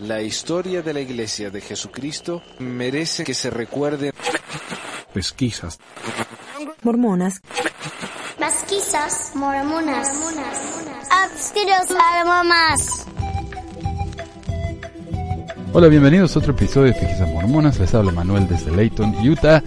La 0.00 0.22
historia 0.22 0.80
de 0.80 0.94
la 0.94 1.00
Iglesia 1.00 1.50
de 1.50 1.60
Jesucristo 1.60 2.42
merece 2.58 3.22
que 3.22 3.34
se 3.34 3.50
recuerde. 3.50 4.12
Pesquisas. 5.12 5.78
Mormonas. 6.82 7.42
Pesquisas 8.38 9.32
mormonas. 9.34 10.08
Abstiros 11.10 11.90
almomas. 11.90 13.06
Hola, 15.74 15.88
bienvenidos 15.88 16.34
a 16.34 16.38
otro 16.38 16.52
episodio 16.52 16.94
de 16.94 16.98
Pesquisas 16.98 17.28
Mormonas. 17.28 17.78
Les 17.78 17.94
habla 17.94 18.10
Manuel 18.10 18.48
desde 18.48 18.74
Layton, 18.74 19.16
Utah. 19.28 19.62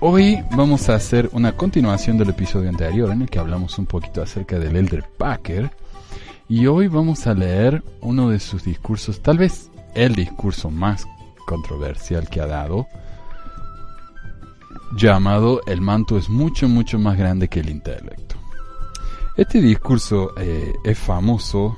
Hoy 0.00 0.42
vamos 0.50 0.88
a 0.88 0.96
hacer 0.96 1.30
una 1.30 1.52
continuación 1.52 2.18
del 2.18 2.30
episodio 2.30 2.70
anterior 2.70 3.12
en 3.12 3.22
el 3.22 3.30
que 3.30 3.38
hablamos 3.38 3.78
un 3.78 3.86
poquito 3.86 4.20
acerca 4.20 4.58
del 4.58 4.74
Elder 4.74 5.04
Packer. 5.16 5.70
Y 6.48 6.66
hoy 6.66 6.88
vamos 6.88 7.28
a 7.28 7.34
leer 7.34 7.84
uno 8.00 8.30
de 8.30 8.40
sus 8.40 8.64
discursos, 8.64 9.20
tal 9.20 9.38
vez 9.38 9.70
el 9.96 10.14
discurso 10.14 10.70
más 10.70 11.06
controversial 11.46 12.28
que 12.28 12.40
ha 12.40 12.46
dado, 12.46 12.86
llamado 14.96 15.60
El 15.66 15.80
manto 15.80 16.18
es 16.18 16.28
mucho, 16.28 16.68
mucho 16.68 16.98
más 16.98 17.16
grande 17.16 17.48
que 17.48 17.60
el 17.60 17.70
intelecto. 17.70 18.36
Este 19.36 19.60
discurso 19.60 20.32
eh, 20.38 20.74
es 20.84 20.98
famoso, 20.98 21.76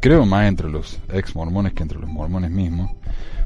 creo 0.00 0.24
más 0.26 0.46
entre 0.46 0.68
los 0.70 1.00
ex 1.12 1.34
mormones 1.34 1.72
que 1.72 1.82
entre 1.82 1.98
los 1.98 2.08
mormones 2.08 2.50
mismos, 2.50 2.90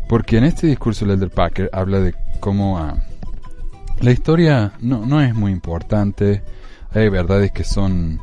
porque 0.08 0.38
en 0.38 0.44
este 0.44 0.66
discurso 0.66 1.04
el 1.04 1.12
Elder 1.12 1.30
Packer 1.30 1.70
habla 1.72 2.00
de 2.00 2.14
cómo 2.40 2.78
ah, 2.78 2.96
la 4.00 4.10
historia 4.10 4.72
no, 4.80 5.06
no 5.06 5.20
es 5.20 5.34
muy 5.34 5.52
importante, 5.52 6.42
hay 6.92 7.08
verdades 7.08 7.52
que 7.52 7.64
son 7.64 8.20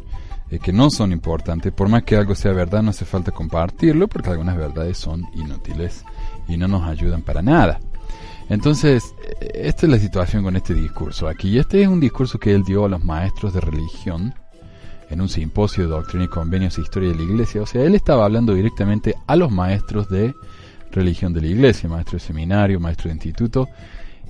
eh, 0.52 0.60
que 0.60 0.74
no 0.74 0.90
son 0.90 1.12
importantes. 1.12 1.72
Por 1.72 1.90
más 1.90 2.04
que 2.04 2.16
algo 2.16 2.36
sea 2.36 2.54
verdad, 2.54 2.82
no 2.82 2.90
hace 2.92 3.06
falta 3.06 3.32
compartirlo 3.32 4.08
porque 4.08 4.30
algunas 4.30 4.58
verdades 4.58 4.98
son 4.98 5.26
inútiles 5.36 6.04
y 6.48 6.58
no 6.58 6.68
nos 6.68 6.88
ayudan 6.88 7.22
para 7.22 7.42
nada. 7.42 7.80
Entonces, 8.50 9.14
eh, 9.42 9.52
esta 9.66 9.86
es 9.86 9.92
la 9.92 10.00
situación 10.00 10.44
con 10.44 10.56
este 10.56 10.74
discurso 10.74 11.28
aquí. 11.28 11.58
Este 11.58 11.82
es 11.82 11.88
un 11.88 12.00
discurso 12.00 12.40
que 12.40 12.54
él 12.54 12.64
dio 12.64 12.86
a 12.86 12.90
los 12.90 13.04
maestros 13.04 13.54
de 13.54 13.62
religión 13.62 14.34
en 15.10 15.22
un 15.22 15.30
simposio 15.30 15.84
de 15.84 15.90
doctrina 15.90 16.26
y 16.26 16.28
convenios 16.28 16.78
e 16.78 16.82
historia 16.82 17.10
de 17.10 17.16
la 17.16 17.24
iglesia. 17.24 17.62
O 17.62 17.66
sea, 17.66 17.84
él 17.84 17.96
estaba 17.96 18.26
hablando 18.26 18.54
directamente 18.54 19.16
a 19.28 19.36
los 19.36 19.52
maestros 19.52 20.10
de 20.10 20.34
religión 20.92 21.34
de 21.34 21.42
la 21.42 21.48
iglesia, 21.48 21.90
maestro 21.90 22.18
de 22.18 22.26
seminario, 22.26 22.80
maestro 22.80 23.10
de 23.10 23.16
instituto. 23.16 23.68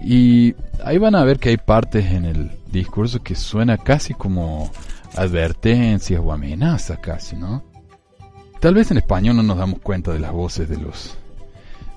Y 0.01 0.55
ahí 0.83 0.97
van 0.97 1.15
a 1.15 1.23
ver 1.23 1.39
que 1.39 1.49
hay 1.49 1.57
partes 1.57 2.05
en 2.05 2.25
el 2.25 2.51
discurso 2.71 3.21
que 3.21 3.35
suena 3.35 3.77
casi 3.77 4.13
como 4.13 4.71
advertencias 5.15 6.21
o 6.23 6.31
amenazas 6.31 6.99
casi, 6.99 7.35
¿no? 7.35 7.63
Tal 8.59 8.75
vez 8.75 8.91
en 8.91 8.97
español 8.97 9.37
no 9.37 9.43
nos 9.43 9.57
damos 9.57 9.79
cuenta 9.79 10.11
de 10.11 10.19
las 10.19 10.31
voces 10.31 10.67
de 10.67 10.77
los 10.77 11.17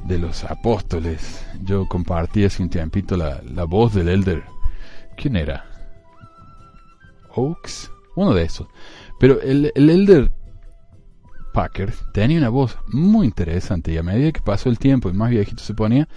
de 0.05 0.19
los 0.19 0.45
apóstoles. 0.45 1.45
Yo 1.63 1.87
compartí 1.87 2.45
hace 2.45 2.63
un 2.63 2.71
tiempito 2.71 3.17
la, 3.17 3.41
la 3.43 3.65
voz 3.65 3.95
del 3.95 4.09
elder. 4.09 4.45
¿Quién 5.17 5.37
era? 5.37 5.65
Oaks, 7.35 7.91
uno 8.17 8.35
de 8.35 8.45
esos. 8.45 8.67
Pero 9.19 9.41
el, 9.41 9.73
el 9.75 9.91
elder 9.91 10.33
Packer 11.53 11.93
tenía 12.13 12.39
una 12.39 12.49
voz 12.49 12.79
muy 12.89 13.27
interesante 13.27 13.93
y 13.93 13.99
a 13.99 14.03
medida 14.03 14.33
que 14.33 14.41
pasó 14.41 14.69
el 14.69 14.79
tiempo 14.79 15.11
y 15.11 15.13
más 15.13 15.31
viejito 15.31 15.63
se 15.63 15.75
ponía, 15.75 16.09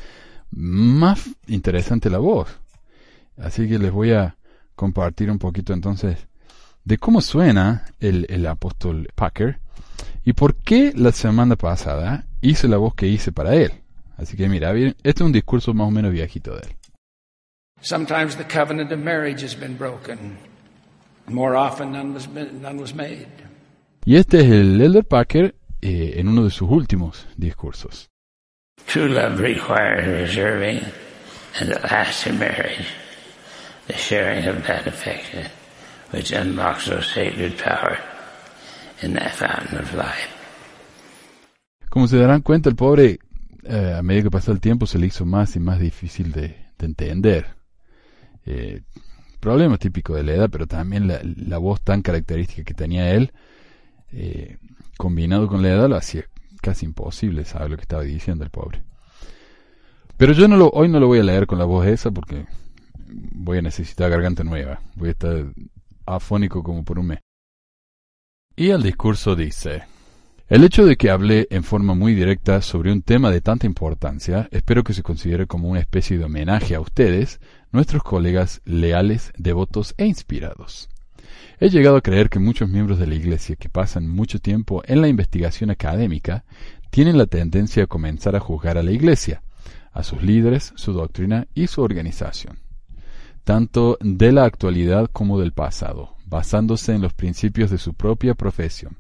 más 0.52 1.30
interesante 1.48 2.10
la 2.10 2.20
voz. 2.20 2.60
Así 3.38 3.68
que 3.68 3.78
les 3.78 3.92
voy 3.92 4.14
a 4.14 4.38
compartir 4.76 5.30
un 5.30 5.40
poquito 5.40 5.74
entonces 5.74 6.28
de 6.86 6.98
cómo 7.00 7.20
suena 7.20 7.86
el, 8.00 8.28
el 8.30 8.46
apóstol 8.46 9.10
Packer 9.16 9.60
y 10.24 10.34
por 10.34 10.56
qué 10.56 10.94
la 10.96 11.12
semana 11.12 11.56
pasada 11.56 12.26
hice 12.42 12.68
la 12.68 12.78
voz 12.78 12.96
que 12.96 13.08
hice 13.08 13.32
para 13.32 13.56
él. 13.56 13.72
Así 14.18 14.38
que 14.38 14.48
mira, 14.48 14.72
este 14.74 14.96
es 15.04 15.22
un 15.22 15.32
discurso 15.32 15.74
más 15.74 15.88
o 15.88 15.92
menos 15.92 16.12
viejito 16.12 16.56
de 16.56 16.62
él. 16.62 16.76
Sometimes 17.82 18.38
the 18.38 18.46
covenant 18.46 18.92
of 18.92 19.00
marriage 19.00 19.44
has 19.44 19.56
been 19.56 19.78
broken. 19.78 20.38
More 21.28 21.58
often 21.58 21.92
none 21.92 22.14
was, 22.14 22.28
none 22.28 22.80
was 22.80 22.96
made. 22.96 23.28
Y 24.06 24.16
este 24.16 24.40
es 24.40 24.46
el 24.46 24.80
Elder 24.80 25.04
Packer 25.04 25.56
eh, 25.82 26.14
en 26.18 26.28
uno 26.28 26.46
de 26.46 26.52
sus 26.52 26.70
últimos 26.70 27.28
discursos. 27.36 28.08
True 28.88 29.10
love 29.10 29.40
requires 29.40 30.06
reserving 30.08 30.80
and 31.60 31.70
the 31.72 31.80
lasting 31.82 32.38
marriage, 32.38 32.88
the 33.88 33.94
sharing 33.94 34.48
of 34.48 34.66
that 34.68 34.88
affection 34.88 35.46
which 36.16 36.32
unlocks 36.32 36.86
the 36.86 37.02
sacred 37.02 37.58
power 37.58 37.98
in 39.02 39.14
that 39.14 39.36
fountain 39.36 39.78
of 39.80 39.94
life. 39.94 40.30
Como 41.90 42.08
se 42.08 42.18
darán 42.18 42.42
cuenta, 42.42 42.70
el 42.70 42.76
pobre, 42.76 43.20
eh, 43.64 43.96
a 43.98 44.02
medida 44.02 44.24
que 44.24 44.32
pasó 44.32 44.52
el 44.52 44.60
tiempo, 44.60 44.86
se 44.86 44.98
le 44.98 45.08
hizo 45.08 45.26
más 45.26 45.56
y 45.56 45.60
más 45.60 45.80
difícil 45.80 46.32
de, 46.32 46.56
de 46.78 46.86
entender. 46.86 47.48
Eh, 48.46 48.82
problema 49.40 49.78
típico 49.78 50.16
de 50.16 50.24
la 50.24 50.34
edad, 50.34 50.50
pero 50.50 50.68
también 50.68 51.08
la, 51.08 51.20
la 51.24 51.58
voz 51.58 51.82
tan 51.82 52.02
característica 52.02 52.64
que 52.64 52.74
tenía 52.74 53.12
él, 53.12 53.32
eh, 54.12 54.58
combinado 54.98 55.48
con 55.48 55.62
la 55.62 55.70
edad, 55.70 55.90
lo 55.90 55.98
hacía 55.98 56.26
casi 56.62 56.86
imposible 56.86 57.46
saber 57.46 57.72
lo 57.72 57.78
que 57.78 57.84
estaba 57.84 58.04
diciendo 58.04 58.44
el 58.44 58.50
pobre. 58.50 58.82
Pero 60.18 60.32
yo 60.32 60.48
no 60.48 60.56
lo, 60.56 60.70
hoy 60.70 60.88
no 60.88 61.00
lo 61.00 61.08
voy 61.08 61.20
a 61.20 61.24
leer 61.24 61.46
con 61.46 61.60
la 61.60 61.66
voz 61.66 61.86
esa 61.86 62.10
porque 62.10 62.46
voy 63.08 63.58
a 63.58 63.62
necesitar 63.62 64.10
garganta 64.10 64.44
nueva. 64.44 64.80
Voy 64.96 65.10
a 65.10 65.12
estar 65.12 65.46
afónico 66.06 66.64
como 66.64 66.84
por 66.84 67.00
un 67.00 67.08
mes. 67.08 67.20
Y 68.56 68.70
el 68.70 68.84
discurso 68.84 69.36
dice, 69.36 69.84
el 70.48 70.64
hecho 70.64 70.86
de 70.86 70.96
que 70.96 71.10
hable 71.10 71.48
en 71.50 71.64
forma 71.64 71.96
muy 71.96 72.14
directa 72.14 72.62
sobre 72.62 72.92
un 72.92 73.02
tema 73.02 73.32
de 73.32 73.42
tanta 73.42 73.66
importancia, 73.66 74.48
espero 74.52 74.84
que 74.84 74.94
se 74.94 75.02
considere 75.02 75.48
como 75.48 75.70
una 75.70 75.80
especie 75.80 76.20
de 76.20 76.26
homenaje 76.26 76.76
a 76.76 76.80
ustedes, 76.80 77.40
nuestros 77.72 78.04
colegas 78.04 78.62
leales, 78.64 79.34
devotos 79.38 79.96
e 79.98 80.06
inspirados. 80.06 80.88
He 81.60 81.70
llegado 81.70 81.98
a 81.98 82.02
creer 82.02 82.30
que 82.30 82.40
muchos 82.40 82.70
miembros 82.70 83.00
de 83.00 83.08
la 83.08 83.16
Iglesia 83.16 83.56
que 83.56 83.70
pasan 83.70 84.08
mucho 84.08 84.40
tiempo 84.40 84.84
en 84.86 85.02
la 85.02 85.08
investigación 85.08 85.72
académica 85.72 86.46
tienen 86.92 87.18
la 87.18 87.26
tendencia 87.26 87.84
a 87.84 87.88
comenzar 87.88 88.36
a 88.36 88.40
juzgar 88.40 88.78
a 88.78 88.84
la 88.84 88.92
Iglesia, 88.92 89.42
a 89.92 90.04
sus 90.04 90.22
líderes, 90.22 90.74
su 90.76 90.94
doctrina 90.94 91.48
y 91.56 91.68
su 91.68 91.82
organización, 91.82 92.60
tanto 93.46 93.98
de 94.02 94.34
la 94.34 94.44
actualidad 94.44 95.10
como 95.14 95.40
del 95.40 95.54
pasado, 95.54 96.16
basándose 96.26 96.94
en 96.94 97.02
los 97.02 97.14
principios 97.14 97.72
de 97.72 97.78
su 97.78 97.94
propia 97.94 98.34
profesión. 98.34 98.98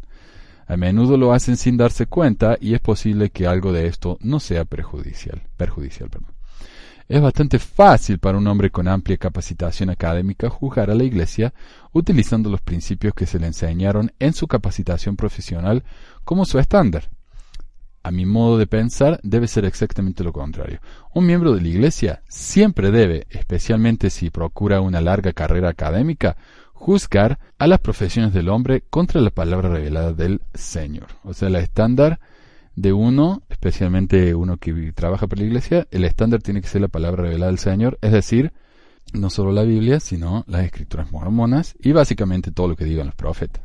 A 0.67 0.78
menudo 0.78 1.17
lo 1.17 1.33
hacen 1.33 1.57
sin 1.57 1.75
darse 1.78 2.06
cuenta 2.06 2.57
y 2.61 2.73
es 2.73 2.79
posible 2.79 3.31
que 3.31 3.47
algo 3.47 3.73
de 3.73 3.88
esto 3.88 4.17
no 4.22 4.39
sea 4.39 4.63
perjudicial. 4.63 5.41
perjudicial 5.57 6.09
perdón. 6.09 6.34
Es 7.07 7.22
bastante 7.22 7.59
fácil 7.59 8.17
para 8.17 8.38
un 8.38 8.47
hombre 8.47 8.72
con 8.72 8.88
amplia 8.88 9.17
capacitación 9.17 9.91
académica 9.91 10.50
juzgar 10.50 10.89
a 10.89 10.95
la 10.95 11.03
Iglesia 11.03 11.53
utilizando 11.91 12.50
los 12.50 12.61
principios 12.61 13.13
que 13.13 13.28
se 13.28 13.39
le 13.39 13.45
enseñaron 13.45 14.11
en 14.19 14.34
su 14.34 14.47
capacitación 14.47 15.16
profesional 15.16 15.84
como 16.23 16.45
su 16.45 16.57
estándar. 16.57 17.09
A 18.05 18.11
mi 18.11 18.27
modo 18.27 18.59
de 18.59 18.67
pensar, 18.67 19.19
debe 19.23 19.47
ser 19.47 19.66
exactamente 19.66 20.23
lo 20.23 20.31
contrario. 20.31 20.79
Un 21.16 21.25
miembro 21.25 21.55
de 21.55 21.61
la 21.61 21.69
Iglesia 21.69 22.21
siempre 22.27 22.91
debe, 22.91 23.25
especialmente 23.31 24.11
si 24.11 24.29
procura 24.29 24.79
una 24.79 25.01
larga 25.01 25.33
carrera 25.33 25.69
académica, 25.69 26.38
juzgar 26.73 27.39
a 27.57 27.66
las 27.66 27.79
profesiones 27.79 28.31
del 28.31 28.49
hombre 28.49 28.83
contra 28.91 29.21
la 29.21 29.31
palabra 29.31 29.69
revelada 29.69 30.13
del 30.13 30.41
Señor. 30.53 31.07
O 31.23 31.33
sea, 31.33 31.49
la 31.49 31.61
estándar 31.61 32.19
de 32.75 32.93
uno, 32.93 33.41
especialmente 33.49 34.35
uno 34.35 34.57
que 34.57 34.91
trabaja 34.93 35.25
para 35.25 35.41
la 35.41 35.47
iglesia, 35.47 35.87
el 35.89 36.05
estándar 36.05 36.43
tiene 36.43 36.61
que 36.61 36.67
ser 36.67 36.81
la 36.81 36.89
palabra 36.89 37.23
revelada 37.23 37.49
del 37.49 37.57
Señor, 37.57 37.97
es 38.03 38.11
decir, 38.11 38.53
no 39.13 39.31
solo 39.31 39.51
la 39.51 39.63
Biblia, 39.63 39.99
sino 39.99 40.43
las 40.45 40.63
escrituras 40.63 41.11
mormonas 41.11 41.75
y 41.79 41.91
básicamente 41.91 42.51
todo 42.51 42.67
lo 42.67 42.75
que 42.75 42.85
digan 42.85 43.07
los 43.07 43.16
profetas. 43.16 43.63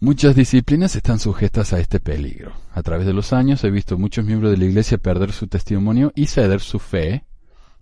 Muchas 0.00 0.36
disciplinas 0.36 0.94
están 0.94 1.18
sujetas 1.18 1.72
a 1.72 1.80
este 1.80 1.98
peligro. 1.98 2.52
A 2.72 2.84
través 2.84 3.04
de 3.04 3.12
los 3.12 3.32
años 3.32 3.64
he 3.64 3.70
visto 3.72 3.98
muchos 3.98 4.24
miembros 4.24 4.52
de 4.52 4.56
la 4.56 4.66
Iglesia 4.66 4.96
perder 4.96 5.32
su 5.32 5.48
testimonio 5.48 6.12
y 6.14 6.26
ceder 6.26 6.60
su 6.60 6.78
fe 6.78 7.24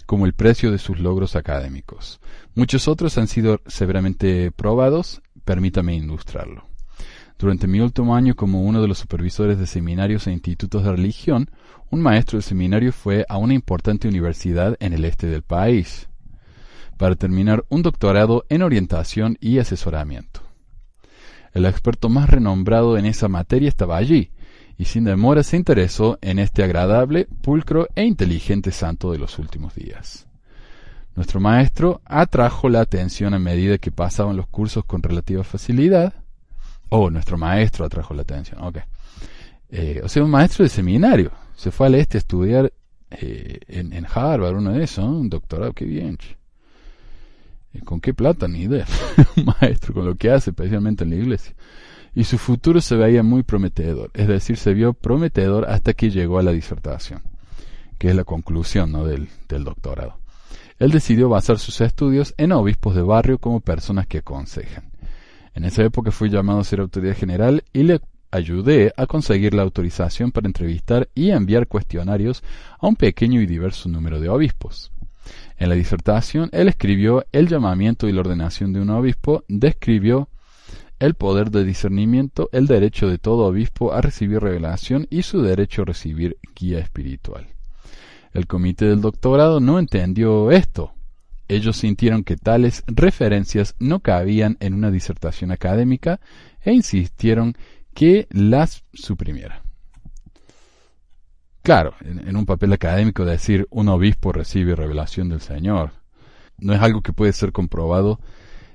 como 0.07 0.25
el 0.25 0.33
precio 0.33 0.71
de 0.71 0.79
sus 0.79 0.99
logros 0.99 1.37
académicos. 1.37 2.19
Muchos 2.55 2.89
otros 2.89 3.19
han 3.19 3.29
sido 3.29 3.61
severamente 3.67 4.51
probados, 4.51 5.21
permítame 5.45 5.95
ilustrarlo. 5.95 6.67
Durante 7.39 7.67
mi 7.67 7.81
último 7.81 8.17
año 8.17 8.35
como 8.35 8.63
uno 8.63 8.81
de 8.81 8.89
los 8.89 8.97
supervisores 8.97 9.59
de 9.59 9.67
seminarios 9.67 10.27
e 10.27 10.33
institutos 10.33 10.85
de 10.85 10.93
religión, 10.93 11.51
un 11.91 12.01
maestro 12.01 12.39
de 12.39 12.43
seminario 12.43 12.95
fue 12.95 13.27
a 13.29 13.37
una 13.37 13.53
importante 13.53 14.09
universidad 14.09 14.75
en 14.81 14.95
el 14.95 15.05
este 15.05 15.27
del 15.27 15.43
país 15.43 16.09
para 16.97 17.15
terminar 17.15 17.67
un 17.69 17.83
doctorado 17.83 18.47
en 18.49 18.63
orientación 18.63 19.37
y 19.39 19.59
asesoramiento. 19.59 20.46
El 21.57 21.67
experto 21.67 22.09
más 22.09 22.29
renombrado 22.31 22.99
en 22.99 23.07
esa 23.07 23.29
materia 23.29 23.69
estaba 23.69 23.97
allí, 23.97 24.31
y 24.79 24.85
sin 24.85 25.05
demora 25.05 25.43
se 25.43 25.57
interesó 25.57 26.19
en 26.21 26.39
este 26.39 26.63
agradable, 26.63 27.29
pulcro 27.43 27.89
e 27.95 28.05
inteligente 28.05 28.71
santo 28.71 29.13
de 29.13 29.19
los 29.19 29.39
últimos 29.39 29.75
días. 29.75 30.27
Nuestro 31.15 31.41
maestro 31.41 32.03
atrajo 32.05 32.69
la 32.69 32.81
atención 32.81 33.33
a 33.33 33.39
medida 33.39 33.79
que 33.79 33.91
pasaban 33.91 34.37
los 34.37 34.47
cursos 34.49 34.85
con 34.85 35.03
relativa 35.03 35.45
facilidad, 35.45 36.13
Oh, 36.89 37.11
nuestro 37.11 37.37
maestro 37.37 37.85
atrajo 37.85 38.15
la 38.15 38.23
atención. 38.23 38.63
Ok. 38.63 38.79
Eh, 39.71 40.01
o 40.05 40.09
sea, 40.09 40.23
un 40.23 40.31
maestro 40.31 40.63
de 40.63 40.69
seminario. 40.69 41.33
Se 41.57 41.71
fue 41.71 41.89
al 41.89 41.97
este 41.97 42.19
a 42.19 42.21
estudiar 42.21 42.73
eh, 43.11 43.59
en, 43.69 44.07
Harvard, 44.07 44.57
uno 44.57 44.73
de 44.73 44.85
esos, 44.85 45.05
un 45.05 45.29
doctorado, 45.29 45.73
qué 45.73 45.85
bien. 45.85 46.19
¿Con 47.85 48.01
qué 48.01 48.15
plata? 48.15 48.49
Ni 48.49 48.63
idea. 48.63 48.87
un 49.37 49.45
maestro, 49.61 49.95
con 49.95 50.07
lo 50.07 50.15
que 50.15 50.31
hace, 50.31 50.51
especialmente 50.51 51.05
en 51.05 51.11
la 51.11 51.17
iglesia. 51.17 51.55
Y 52.15 52.25
su 52.25 52.39
futuro 52.39 52.81
se 52.81 52.97
veía 52.97 53.23
muy 53.23 53.43
prometedor, 53.43 54.11
es 54.15 54.27
decir, 54.27 54.57
se 54.57 54.73
vio 54.73 54.95
prometedor 54.95 55.69
hasta 55.69 55.93
que 55.93 56.11
llegó 56.11 56.39
a 56.39 56.43
la 56.43 56.53
disertación, 56.53 57.23
que 57.99 58.09
es 58.09 58.17
la 58.17 58.25
conclusión 58.25 58.93
¿no? 58.93 59.05
del, 59.05 59.29
del 59.49 59.65
doctorado. 59.65 60.19
Él 60.79 60.91
decidió 60.91 61.29
basar 61.29 61.59
sus 61.59 61.81
estudios 61.81 62.35
en 62.39 62.53
obispos 62.53 62.95
de 62.95 63.03
barrio 63.03 63.39
como 63.39 63.61
personas 63.61 64.07
que 64.07 64.19
aconsejan. 64.19 64.85
En 65.55 65.65
esa 65.65 65.85
época 65.85 66.11
fui 66.11 66.31
llamado 66.31 66.61
a 66.61 66.65
ser 66.65 66.81
autoridad 66.81 67.17
general 67.17 67.65
y 67.73 67.83
le 67.83 68.01
ayudé 68.31 68.93
a 68.97 69.07
conseguir 69.07 69.55
la 69.55 69.63
autorización 69.63 70.33
para 70.33 70.47
entrevistar 70.47 71.09
y 71.15 71.31
enviar 71.31 71.67
cuestionarios 71.67 72.43
a 72.79 72.87
un 72.87 72.97
pequeño 72.97 73.41
y 73.41 73.47
diverso 73.47 73.89
número 73.89 74.21
de 74.21 74.29
obispos. 74.29 74.93
En 75.59 75.69
la 75.71 75.75
disertación, 75.75 76.51
él 76.53 76.69
escribió 76.69 77.25
el 77.33 77.49
llamamiento 77.49 78.09
y 78.09 78.13
la 78.13 78.21
ordenación 78.21 78.73
de 78.73 78.81
un 78.81 78.91
obispo, 78.91 79.45
describió 79.49 80.29
el 80.99 81.15
poder 81.15 81.51
de 81.51 81.65
discernimiento, 81.65 82.49
el 82.53 82.67
derecho 82.67 83.09
de 83.09 83.19
todo 83.19 83.47
obispo 83.47 83.93
a 83.93 84.01
recibir 84.01 84.41
revelación 84.41 85.07
y 85.11 85.23
su 85.23 85.43
derecho 85.43 85.83
a 85.83 85.87
recibir 85.87 86.39
guía 86.55 86.79
espiritual. 86.79 87.47
El 88.33 88.47
comité 88.47 88.87
del 88.87 89.01
doctorado 89.01 89.61
no 89.61 89.79
entendió 89.79 90.51
esto. 90.51 90.93
Ellos 91.49 91.77
sintieron 91.77 92.25
que 92.25 92.37
tales 92.37 92.83
referencias 92.87 93.75
no 93.79 94.01
cabían 94.01 94.57
en 94.61 94.75
una 94.75 94.91
disertación 94.91 95.53
académica 95.53 96.21
e 96.63 96.73
insistieron 96.73 97.55
que 97.95 98.27
las 98.31 98.85
suprimiera. 98.93 99.66
Claro, 101.67 101.95
en, 102.05 102.37
un 102.37 102.47
papel 102.47 102.73
académico 102.73 103.25
decir 103.25 103.67
un 103.71 103.89
obispo 103.89 104.31
recibe 104.31 104.77
revelación 104.77 105.29
del 105.29 105.41
Señor 105.41 105.91
no 106.59 106.73
es 106.73 106.81
algo 106.81 107.03
que 107.03 107.13
puede 107.13 107.33
ser 107.33 107.51
comprobado 107.51 108.21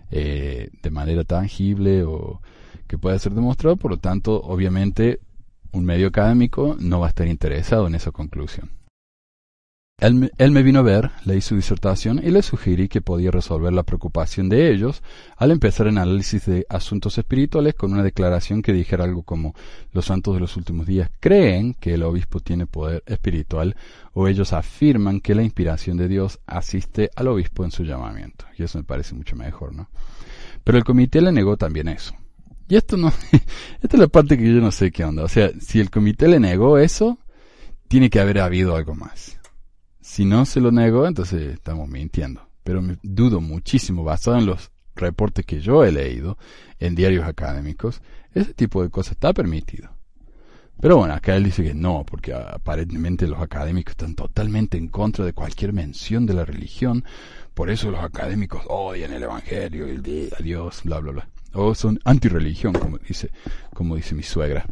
eh, 0.09 0.71
de 0.83 0.91
manera 0.91 1.23
tangible 1.23 2.03
o 2.03 2.41
que 2.88 2.97
pueda 2.97 3.17
ser 3.17 3.31
demostrado, 3.31 3.77
por 3.77 3.91
lo 3.91 3.97
tanto, 3.97 4.41
obviamente, 4.41 5.21
un 5.71 5.85
medio 5.85 6.09
académico 6.09 6.75
no 6.81 6.99
va 6.99 7.05
a 7.05 7.09
estar 7.11 7.29
interesado 7.29 7.88
en 7.88 7.95
esa 7.95 8.11
conclusión. 8.11 8.71
Él, 10.01 10.51
me 10.51 10.63
vino 10.63 10.79
a 10.79 10.81
ver, 10.81 11.11
leí 11.25 11.41
su 11.41 11.55
disertación 11.55 12.19
y 12.23 12.31
le 12.31 12.41
sugerí 12.41 12.88
que 12.88 13.01
podía 13.01 13.29
resolver 13.29 13.71
la 13.71 13.83
preocupación 13.83 14.49
de 14.49 14.71
ellos 14.71 15.03
al 15.38 15.51
empezar 15.51 15.85
el 15.85 15.99
análisis 15.99 16.47
de 16.47 16.65
asuntos 16.69 17.19
espirituales 17.19 17.75
con 17.75 17.93
una 17.93 18.01
declaración 18.01 18.63
que 18.63 18.73
dijera 18.73 19.03
algo 19.03 19.21
como 19.21 19.53
los 19.91 20.05
santos 20.05 20.33
de 20.33 20.39
los 20.39 20.57
últimos 20.57 20.88
días 20.88 21.11
creen 21.19 21.75
que 21.75 21.93
el 21.93 22.01
obispo 22.01 22.39
tiene 22.39 22.65
poder 22.65 23.03
espiritual 23.05 23.75
o 24.13 24.27
ellos 24.27 24.53
afirman 24.53 25.21
que 25.21 25.35
la 25.35 25.43
inspiración 25.43 25.97
de 25.97 26.07
Dios 26.07 26.39
asiste 26.47 27.11
al 27.15 27.27
obispo 27.27 27.63
en 27.63 27.69
su 27.69 27.83
llamamiento. 27.83 28.45
Y 28.57 28.63
eso 28.63 28.79
me 28.79 28.83
parece 28.83 29.13
mucho 29.13 29.35
mejor, 29.35 29.75
¿no? 29.75 29.87
Pero 30.63 30.79
el 30.79 30.83
comité 30.83 31.21
le 31.21 31.31
negó 31.31 31.57
también 31.57 31.87
eso. 31.87 32.15
Y 32.67 32.75
esto 32.75 32.97
no, 32.97 33.09
esta 33.83 33.97
es 33.97 33.99
la 33.99 34.07
parte 34.07 34.35
que 34.35 34.51
yo 34.51 34.61
no 34.61 34.71
sé 34.71 34.91
qué 34.91 35.03
onda. 35.03 35.23
O 35.23 35.27
sea, 35.27 35.51
si 35.59 35.79
el 35.79 35.91
comité 35.91 36.27
le 36.27 36.39
negó 36.39 36.79
eso, 36.79 37.19
tiene 37.87 38.09
que 38.09 38.19
haber 38.19 38.39
habido 38.39 38.75
algo 38.75 38.95
más. 38.95 39.40
Si 40.11 40.25
no 40.25 40.43
se 40.43 40.59
lo 40.59 40.73
negó, 40.73 41.07
entonces 41.07 41.53
estamos 41.53 41.87
mintiendo. 41.87 42.45
Pero 42.65 42.81
me 42.81 42.97
dudo 43.01 43.39
muchísimo, 43.39 44.03
basado 44.03 44.39
en 44.39 44.45
los 44.45 44.69
reportes 44.93 45.45
que 45.45 45.61
yo 45.61 45.85
he 45.85 45.91
leído 45.93 46.37
en 46.79 46.95
diarios 46.95 47.25
académicos, 47.25 48.01
ese 48.33 48.53
tipo 48.53 48.83
de 48.83 48.89
cosas 48.89 49.13
está 49.13 49.31
permitido. 49.31 49.89
Pero 50.81 50.97
bueno, 50.97 51.13
acá 51.13 51.37
él 51.37 51.45
dice 51.45 51.63
que 51.63 51.73
no, 51.73 52.03
porque 52.05 52.33
aparentemente 52.33 53.25
los 53.25 53.39
académicos 53.39 53.91
están 53.91 54.15
totalmente 54.15 54.77
en 54.77 54.89
contra 54.89 55.23
de 55.23 55.31
cualquier 55.31 55.71
mención 55.71 56.25
de 56.25 56.33
la 56.33 56.43
religión, 56.43 57.05
por 57.53 57.69
eso 57.69 57.89
los 57.89 58.03
académicos 58.03 58.63
odian 58.67 59.13
el 59.13 59.23
Evangelio 59.23 59.85
el 59.85 60.03
Dios, 60.03 60.81
bla, 60.83 60.99
bla, 60.99 61.13
bla. 61.13 61.29
O 61.53 61.73
son 61.73 62.01
antirreligión, 62.03 62.73
como 62.73 62.97
dice, 62.97 63.31
como 63.73 63.95
dice 63.95 64.13
mi 64.13 64.23
suegra. 64.23 64.65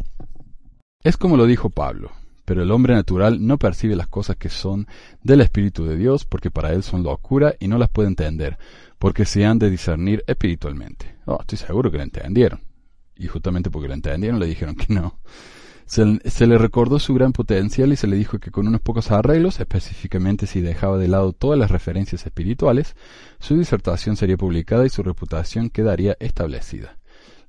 Es 1.01 1.15
como 1.15 1.37
lo 1.37 1.45
dijo 1.45 1.69
Pablo 1.69 2.11
pero 2.49 2.63
el 2.63 2.71
hombre 2.71 2.95
natural 2.95 3.45
no 3.45 3.59
percibe 3.59 3.95
las 3.95 4.07
cosas 4.07 4.35
que 4.35 4.49
son 4.49 4.87
del 5.21 5.41
Espíritu 5.41 5.85
de 5.85 5.95
Dios 5.95 6.25
porque 6.25 6.49
para 6.49 6.73
él 6.73 6.81
son 6.81 7.03
locura 7.03 7.53
y 7.59 7.67
no 7.67 7.77
las 7.77 7.89
puede 7.89 8.07
entender, 8.07 8.57
porque 8.97 9.25
se 9.25 9.45
han 9.45 9.59
de 9.59 9.69
discernir 9.69 10.23
espiritualmente. 10.25 11.17
Oh, 11.27 11.37
estoy 11.41 11.59
seguro 11.59 11.91
que 11.91 11.97
lo 11.97 12.03
entendieron. 12.03 12.61
Y 13.15 13.27
justamente 13.27 13.69
porque 13.69 13.87
lo 13.87 13.93
entendieron 13.93 14.39
le 14.39 14.47
dijeron 14.47 14.73
que 14.73 14.91
no. 14.91 15.19
Se, 15.85 16.03
se, 16.27 16.47
le 16.47 16.57
recordó 16.57 16.97
su 16.97 17.13
gran 17.13 17.33
potencial 17.33 17.93
y 17.93 17.97
se 17.97 18.07
le 18.07 18.15
dijo 18.15 18.39
que 18.39 18.49
con 18.49 18.67
unos 18.67 18.81
pocos 18.81 19.11
arreglos, 19.11 19.59
específicamente 19.59 20.47
si 20.47 20.59
dejaba 20.61 20.97
de 20.97 21.07
lado 21.07 21.33
todas 21.33 21.59
las 21.59 21.69
referencias 21.69 22.25
espirituales, 22.25 22.95
su 23.37 23.59
disertación 23.59 24.15
sería 24.15 24.37
publicada 24.37 24.87
y 24.87 24.89
su 24.89 25.03
reputación 25.03 25.69
quedaría 25.69 26.17
establecida. 26.19 26.97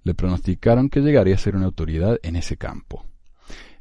Le 0.04 0.12
pronosticaron 0.12 0.90
que 0.90 1.00
llegaría 1.00 1.36
a 1.36 1.38
ser 1.38 1.56
una 1.56 1.64
autoridad 1.64 2.20
en 2.22 2.36
ese 2.36 2.58
campo. 2.58 3.06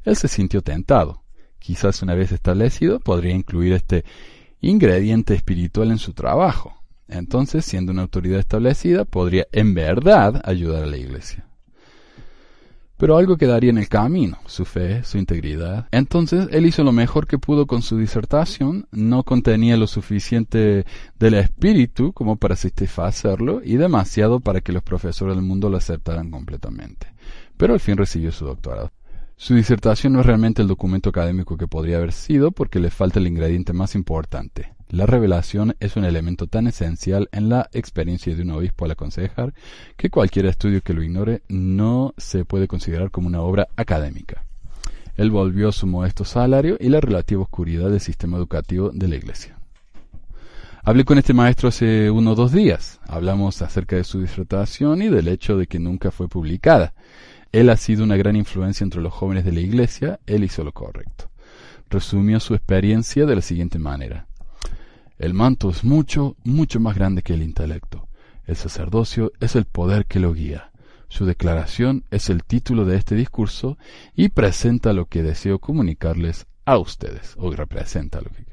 Él 0.04 0.16
se 0.16 0.28
sintió 0.28 0.62
tentado. 0.62 1.22
Quizás 1.58 2.02
una 2.02 2.14
vez 2.14 2.32
establecido 2.32 3.00
podría 3.00 3.34
incluir 3.34 3.74
este 3.74 4.04
ingrediente 4.60 5.34
espiritual 5.34 5.90
en 5.90 5.98
su 5.98 6.12
trabajo. 6.12 6.74
Entonces, 7.08 7.64
siendo 7.64 7.92
una 7.92 8.02
autoridad 8.02 8.38
establecida, 8.38 9.04
podría 9.04 9.46
en 9.52 9.74
verdad 9.74 10.40
ayudar 10.44 10.84
a 10.84 10.86
la 10.86 10.96
iglesia. 10.96 11.46
Pero 12.96 13.16
algo 13.16 13.38
quedaría 13.38 13.70
en 13.70 13.78
el 13.78 13.88
camino, 13.88 14.38
su 14.44 14.66
fe, 14.66 15.02
su 15.04 15.16
integridad. 15.16 15.88
Entonces, 15.90 16.48
él 16.52 16.66
hizo 16.66 16.84
lo 16.84 16.92
mejor 16.92 17.26
que 17.26 17.38
pudo 17.38 17.66
con 17.66 17.80
su 17.80 17.96
disertación, 17.96 18.86
no 18.92 19.22
contenía 19.22 19.78
lo 19.78 19.86
suficiente 19.86 20.84
del 21.18 21.34
espíritu 21.34 22.12
como 22.12 22.36
para 22.36 22.56
satisfacerlo 22.56 23.62
y 23.64 23.76
demasiado 23.76 24.40
para 24.40 24.60
que 24.60 24.72
los 24.72 24.82
profesores 24.82 25.34
del 25.34 25.44
mundo 25.44 25.70
lo 25.70 25.78
aceptaran 25.78 26.30
completamente. 26.30 27.06
Pero 27.56 27.72
al 27.72 27.80
fin 27.80 27.96
recibió 27.96 28.32
su 28.32 28.44
doctorado. 28.44 28.92
Su 29.40 29.54
disertación 29.54 30.12
no 30.12 30.20
es 30.20 30.26
realmente 30.26 30.60
el 30.60 30.68
documento 30.68 31.08
académico 31.08 31.56
que 31.56 31.66
podría 31.66 31.96
haber 31.96 32.12
sido 32.12 32.52
porque 32.52 32.78
le 32.78 32.90
falta 32.90 33.20
el 33.20 33.26
ingrediente 33.26 33.72
más 33.72 33.94
importante. 33.94 34.74
La 34.90 35.06
revelación 35.06 35.74
es 35.80 35.96
un 35.96 36.04
elemento 36.04 36.46
tan 36.46 36.66
esencial 36.66 37.26
en 37.32 37.48
la 37.48 37.70
experiencia 37.72 38.36
de 38.36 38.42
un 38.42 38.50
obispo 38.50 38.84
al 38.84 38.90
aconsejar 38.90 39.54
que 39.96 40.10
cualquier 40.10 40.44
estudio 40.44 40.82
que 40.82 40.92
lo 40.92 41.02
ignore 41.02 41.40
no 41.48 42.12
se 42.18 42.44
puede 42.44 42.68
considerar 42.68 43.10
como 43.10 43.28
una 43.28 43.40
obra 43.40 43.68
académica. 43.76 44.44
Él 45.16 45.30
volvió 45.30 45.72
su 45.72 45.86
modesto 45.86 46.26
salario 46.26 46.76
y 46.78 46.90
la 46.90 47.00
relativa 47.00 47.40
oscuridad 47.40 47.88
del 47.88 48.00
sistema 48.00 48.36
educativo 48.36 48.90
de 48.92 49.08
la 49.08 49.16
Iglesia. 49.16 49.58
Hablé 50.82 51.06
con 51.06 51.16
este 51.16 51.32
maestro 51.32 51.70
hace 51.70 52.10
uno 52.10 52.32
o 52.32 52.34
dos 52.34 52.52
días. 52.52 53.00
Hablamos 53.08 53.62
acerca 53.62 53.96
de 53.96 54.04
su 54.04 54.20
disertación 54.20 55.00
y 55.00 55.08
del 55.08 55.28
hecho 55.28 55.56
de 55.56 55.66
que 55.66 55.78
nunca 55.78 56.10
fue 56.10 56.28
publicada. 56.28 56.92
Él 57.52 57.68
ha 57.70 57.76
sido 57.76 58.04
una 58.04 58.16
gran 58.16 58.36
influencia 58.36 58.84
entre 58.84 59.00
los 59.00 59.12
jóvenes 59.12 59.44
de 59.44 59.52
la 59.52 59.60
Iglesia, 59.60 60.20
él 60.26 60.44
hizo 60.44 60.62
lo 60.62 60.72
correcto. 60.72 61.30
Resumió 61.88 62.38
su 62.38 62.54
experiencia 62.54 63.26
de 63.26 63.34
la 63.34 63.42
siguiente 63.42 63.78
manera. 63.78 64.26
El 65.18 65.34
manto 65.34 65.70
es 65.70 65.82
mucho, 65.82 66.36
mucho 66.44 66.78
más 66.80 66.94
grande 66.94 67.22
que 67.22 67.34
el 67.34 67.42
intelecto. 67.42 68.08
El 68.46 68.56
sacerdocio 68.56 69.32
es 69.40 69.56
el 69.56 69.64
poder 69.64 70.06
que 70.06 70.20
lo 70.20 70.32
guía. 70.32 70.70
Su 71.08 71.26
declaración 71.26 72.04
es 72.12 72.30
el 72.30 72.44
título 72.44 72.84
de 72.84 72.96
este 72.96 73.16
discurso 73.16 73.76
y 74.14 74.28
presenta 74.28 74.92
lo 74.92 75.06
que 75.06 75.24
deseo 75.24 75.58
comunicarles 75.58 76.46
a 76.64 76.78
ustedes. 76.78 77.34
O 77.36 77.50
representa 77.50 78.20
lo 78.20 78.30
que... 78.30 78.44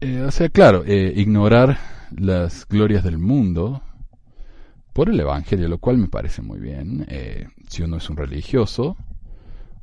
Eh, 0.00 0.22
o 0.22 0.30
sea, 0.30 0.48
claro, 0.48 0.84
eh, 0.86 1.12
ignorar 1.14 1.78
las 2.10 2.66
glorias 2.66 3.04
del 3.04 3.18
mundo 3.18 3.82
por 4.92 5.08
el 5.08 5.18
Evangelio, 5.18 5.68
lo 5.68 5.78
cual 5.78 5.98
me 5.98 6.08
parece 6.08 6.42
muy 6.42 6.60
bien. 6.60 7.06
Eh, 7.08 7.48
si 7.68 7.82
uno 7.82 7.96
es 7.96 8.10
un 8.10 8.16
religioso 8.16 8.96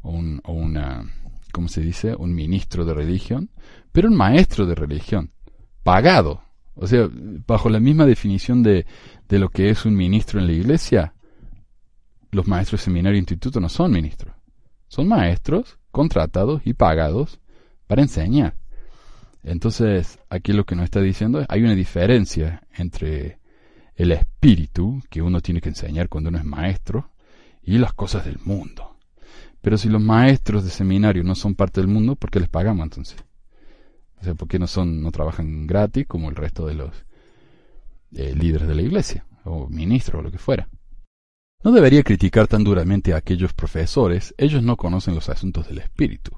o, 0.02 0.12
un, 0.12 0.42
una, 0.46 1.12
¿cómo 1.52 1.68
se 1.68 1.82
dice? 1.82 2.16
Un 2.16 2.34
ministro 2.34 2.86
de 2.86 2.94
religión, 2.94 3.50
pero 3.92 4.10
un 4.10 4.16
maestro 4.16 4.66
de 4.66 4.76
religión, 4.76 5.32
pagado. 5.84 6.44
O 6.76 6.88
sea, 6.88 7.10
bajo 7.12 7.70
la 7.70 7.80
misma 7.80 8.06
definición 8.06 8.64
de, 8.64 8.86
de 9.28 9.40
lo 9.40 9.50
que 9.50 9.70
es 9.70 9.86
un 9.86 9.96
ministro 9.96 10.40
en 10.40 10.48
la 10.48 10.54
iglesia, 10.54 11.14
los 12.32 12.48
maestros 12.48 12.82
de 12.82 12.86
seminario 12.86 13.18
e 13.18 13.20
instituto 13.20 13.60
no 13.60 13.70
son 13.70 13.92
ministros. 13.92 14.34
Son 14.88 15.08
maestros 15.08 15.78
contratados 15.92 16.62
y 16.66 16.74
pagados 16.74 17.40
para 17.88 18.02
enseñar. 18.02 18.56
Entonces, 19.44 20.20
aquí 20.30 20.54
lo 20.54 20.66
que 20.66 20.76
nos 20.76 20.86
está 20.86 21.02
diciendo 21.02 21.42
es 21.42 21.48
hay 21.50 21.64
una 21.64 21.76
diferencia 21.76 22.64
entre 22.78 23.40
el 24.00 24.14
espíritu 24.14 25.04
que 25.10 25.22
uno 25.22 25.42
tiene 25.42 25.60
que 25.60 25.68
enseñar 25.68 26.08
cuando 26.08 26.30
uno 26.30 26.38
es 26.38 26.46
maestro 26.46 27.12
y 27.62 27.78
las 27.78 27.92
cosas 27.92 28.24
del 28.24 28.40
mundo. 28.40 28.96
Pero 29.60 29.78
si 29.78 29.90
los 29.90 30.02
maestros 30.02 30.64
de 30.64 30.70
seminario 30.70 31.22
no 31.26 31.36
son 31.36 31.54
parte 31.54 31.82
del 31.82 31.90
mundo, 31.90 32.16
¿por 32.16 32.32
qué 32.32 32.40
les 32.40 32.48
pagamos 32.48 32.86
entonces? 32.86 33.18
O 34.22 34.24
sea, 34.24 34.36
¿por 34.36 34.48
qué 34.48 34.58
no 34.58 34.68
son, 34.68 35.02
no 35.02 35.12
trabajan 35.12 35.68
gratis 35.68 36.08
como 36.08 36.30
el 36.30 36.38
resto 36.38 36.66
de 36.66 36.76
los 36.76 36.92
eh, 38.16 38.34
líderes 38.34 38.70
de 38.70 38.76
la 38.76 38.82
iglesia? 38.82 39.26
O 39.44 39.68
ministros 39.68 40.22
o 40.22 40.24
lo 40.24 40.32
que 40.32 40.38
fuera. 40.38 40.70
No 41.62 41.74
debería 41.74 42.02
criticar 42.02 42.48
tan 42.48 42.64
duramente 42.64 43.14
a 43.14 43.18
aquellos 43.18 43.52
profesores, 43.52 44.34
ellos 44.38 44.64
no 44.64 44.78
conocen 44.78 45.14
los 45.14 45.28
asuntos 45.28 45.68
del 45.68 45.80
espíritu. 45.80 46.32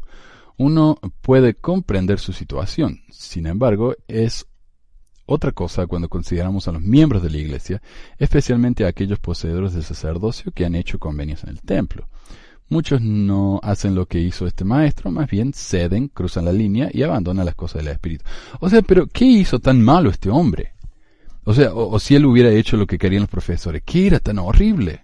Uno 0.58 0.98
puede 1.22 1.54
comprender 1.54 2.18
su 2.18 2.34
situación, 2.34 3.02
sin 3.12 3.46
embargo, 3.46 3.96
es 4.08 4.48
otra 5.26 5.52
cosa 5.52 5.88
cuando 5.88 6.10
consideramos 6.10 6.68
a 6.68 6.72
los 6.72 6.82
miembros 6.82 7.24
de 7.24 7.30
la 7.30 7.38
Iglesia, 7.38 7.82
especialmente 8.18 8.86
a 8.86 8.90
aquellos 8.90 9.20
poseedores 9.20 9.74
del 9.74 9.84
sacerdocio 9.84 10.52
que 10.52 10.66
han 10.66 10.76
hecho 10.76 11.00
convenios 11.00 11.44
en 11.44 11.50
el 11.50 11.62
templo. 11.62 12.08
Muchos 12.70 13.02
no 13.02 13.60
hacen 13.64 13.96
lo 13.96 14.06
que 14.06 14.20
hizo 14.20 14.48
este 14.48 14.64
maestro, 14.64 15.12
más 15.12 15.30
bien 15.30 15.52
ceden, 15.54 16.08
cruzan 16.08 16.46
la 16.46 16.54
línea 16.54 16.90
y 16.94 17.04
abandonan 17.04 17.46
las 17.46 17.56
cosas 17.56 17.84
del 17.84 17.94
Espíritu. 17.94 18.24
O 18.62 18.70
sea, 18.70 18.82
pero 18.82 19.08
¿qué 19.08 19.26
hizo 19.26 19.60
tan 19.60 19.82
malo 19.82 20.10
este 20.10 20.30
hombre? 20.30 20.72
O 21.44 21.54
sea, 21.54 21.74
o, 21.74 22.00
si 22.00 22.16
él 22.16 22.26
hubiera 22.26 22.50
hecho 22.50 22.78
lo 22.78 22.88
que 22.88 22.98
querían 22.98 23.24
los 23.24 23.30
profesores, 23.30 23.82
¿qué 23.86 24.08
era 24.08 24.20
tan 24.20 24.40
horrible? 24.40 25.04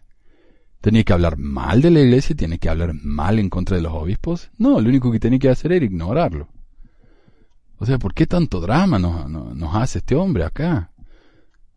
¿Tenía 0.80 1.04
que 1.04 1.12
hablar 1.12 1.38
mal 1.38 1.82
de 1.82 1.92
la 1.92 2.00
iglesia? 2.00 2.38
¿Tiene 2.38 2.58
que 2.58 2.70
hablar 2.70 2.94
mal 2.94 3.38
en 3.38 3.50
contra 3.50 3.76
de 3.76 3.84
los 3.84 3.92
obispos? 3.92 4.50
No, 4.58 4.80
lo 4.80 4.88
único 4.88 5.12
que 5.12 5.20
tenía 5.20 5.40
que 5.40 5.50
hacer 5.50 5.74
era 5.74 5.84
ignorarlo. 5.84 6.48
O 7.79 7.86
sea, 7.86 8.00
¿por 8.00 8.13
qué 8.13 8.25
tanto 8.25 8.60
drama 8.60 8.98
nos, 8.98 9.75
hace 9.75 10.00
este 10.00 10.15
hombre 10.15 10.43
acá? 10.43 10.91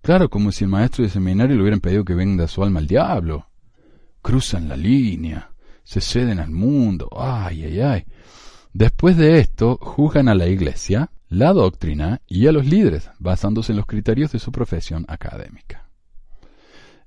Claro, 0.01 0.31
como 0.31 0.51
si 0.51 0.65
el 0.65 0.71
maestro 0.71 1.05
de 1.05 1.11
seminario 1.11 1.57
le 1.57 1.63
hubieran 1.63 1.81
pedido 1.81 2.05
que 2.05 2.15
venda 2.15 2.49
su 2.49 2.63
alma 2.63 2.81
al 2.81 2.87
diablo. 2.87 3.49
Cruzan 4.23 4.69
la 4.69 4.77
línea, 4.77 5.51
se 5.85 6.01
ceden 6.01 6.39
al 6.39 6.51
mundo, 6.51 7.09
ay, 7.17 7.65
ay, 7.65 7.81
ay. 7.81 8.05
Después 8.73 9.17
de 9.17 9.41
esto, 9.41 9.79
juzgan 9.81 10.29
a 10.29 10.35
la 10.35 10.47
iglesia, 10.47 11.11
la 11.29 11.53
doctrina 11.53 12.23
y 12.27 12.47
a 12.47 12.53
los 12.53 12.65
líderes, 12.65 13.11
basándose 13.19 13.73
en 13.73 13.77
los 13.77 13.87
criterios 13.87 14.33
de 14.33 14.39
su 14.39 14.53
profesión 14.53 15.05
académica. 15.09 15.87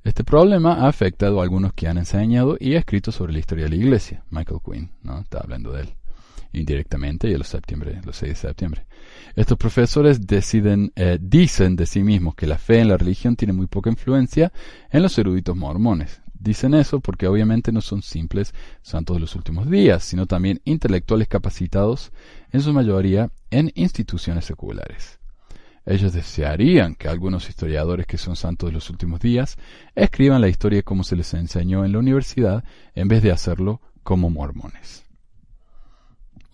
Este 0.04 0.24
problema 0.24 0.74
ha 0.74 0.88
afectado 0.88 1.40
a 1.40 1.44
algunos 1.44 1.74
que 1.74 1.88
han 1.88 1.98
enseñado 1.98 2.58
y 2.60 2.76
escrito 2.76 3.12
sobre 3.12 3.34
la 3.34 3.40
historia 3.40 3.66
de 3.66 3.72
la 3.72 3.78
iglesia. 3.78 4.24
Michael 4.30 4.60
Quinn, 4.64 4.92
¿no? 5.02 5.20
Está 5.20 5.40
hablando 5.40 5.72
de 5.72 5.84
él 5.84 5.96
indirectamente 6.54 7.28
y 7.28 7.36
los, 7.36 7.48
septiembre, 7.48 8.00
los 8.06 8.16
6 8.18 8.30
de 8.30 8.36
septiembre. 8.36 8.86
Estos 9.36 9.58
profesores 9.58 10.26
deciden, 10.26 10.92
eh, 10.96 11.18
dicen 11.20 11.76
de 11.76 11.86
sí 11.86 12.04
mismos 12.04 12.36
que 12.36 12.48
la 12.48 12.58
fe 12.58 12.80
en 12.80 12.88
la 12.88 12.98
religión 12.98 13.36
tiene 13.36 13.54
muy 13.54 13.68
poca 13.68 13.90
influencia 13.90 14.54
en 14.90 15.02
los 15.02 15.18
eruditos 15.18 15.56
mormones. 15.56 16.22
Dicen 16.34 16.74
eso 16.74 17.00
porque 17.00 17.28
obviamente 17.28 17.72
no 17.72 17.82
son 17.82 18.02
simples 18.02 18.54
santos 18.82 19.16
de 19.16 19.22
los 19.22 19.36
últimos 19.36 19.70
días, 19.70 20.04
sino 20.04 20.26
también 20.26 20.62
intelectuales 20.66 21.28
capacitados, 21.28 22.12
en 22.52 22.62
su 22.62 22.74
mayoría 22.74 23.32
en 23.50 23.72
instituciones 23.76 24.46
seculares. 24.46 25.20
Ellos 25.86 26.14
desearían 26.14 26.96
que 26.96 27.10
algunos 27.10 27.50
historiadores 27.50 28.06
que 28.06 28.18
son 28.18 28.36
santos 28.36 28.70
de 28.70 28.74
los 28.74 28.90
últimos 28.90 29.20
días 29.20 29.58
escriban 29.96 30.42
la 30.42 30.48
historia 30.48 30.84
como 30.84 31.04
se 31.04 31.16
les 31.16 31.34
enseñó 31.34 31.84
en 31.84 31.92
la 31.92 32.00
universidad 32.00 32.64
en 32.94 33.08
vez 33.08 33.22
de 33.22 33.32
hacerlo 33.32 33.82
como 34.04 34.30
mormones. 34.30 35.04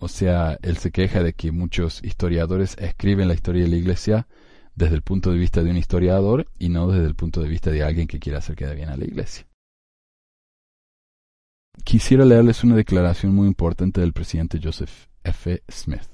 O 0.00 0.08
sea, 0.08 0.58
él 0.62 0.78
se 0.78 0.90
queja 0.90 1.22
de 1.22 1.34
que 1.34 1.52
muchos 1.52 2.02
historiadores 2.02 2.74
escriben 2.78 3.28
la 3.28 3.34
historia 3.34 3.64
de 3.64 3.68
la 3.68 3.76
iglesia 3.76 4.26
desde 4.74 4.94
el 4.94 5.02
punto 5.02 5.30
de 5.30 5.38
vista 5.38 5.62
de 5.62 5.70
un 5.70 5.76
historiador 5.76 6.46
y 6.58 6.70
no 6.70 6.88
desde 6.88 7.06
el 7.06 7.14
punto 7.14 7.42
de 7.42 7.50
vista 7.50 7.70
de 7.70 7.84
alguien 7.84 8.06
que 8.08 8.18
quiera 8.18 8.38
hacer 8.38 8.56
quedar 8.56 8.76
bien 8.76 8.88
a 8.88 8.96
la 8.96 9.04
iglesia. 9.04 9.46
Quisiera 11.84 12.24
leerles 12.24 12.64
una 12.64 12.76
declaración 12.76 13.34
muy 13.34 13.46
importante 13.46 14.00
del 14.00 14.14
presidente 14.14 14.58
Joseph 14.62 15.08
F. 15.22 15.62
Smith, 15.70 16.08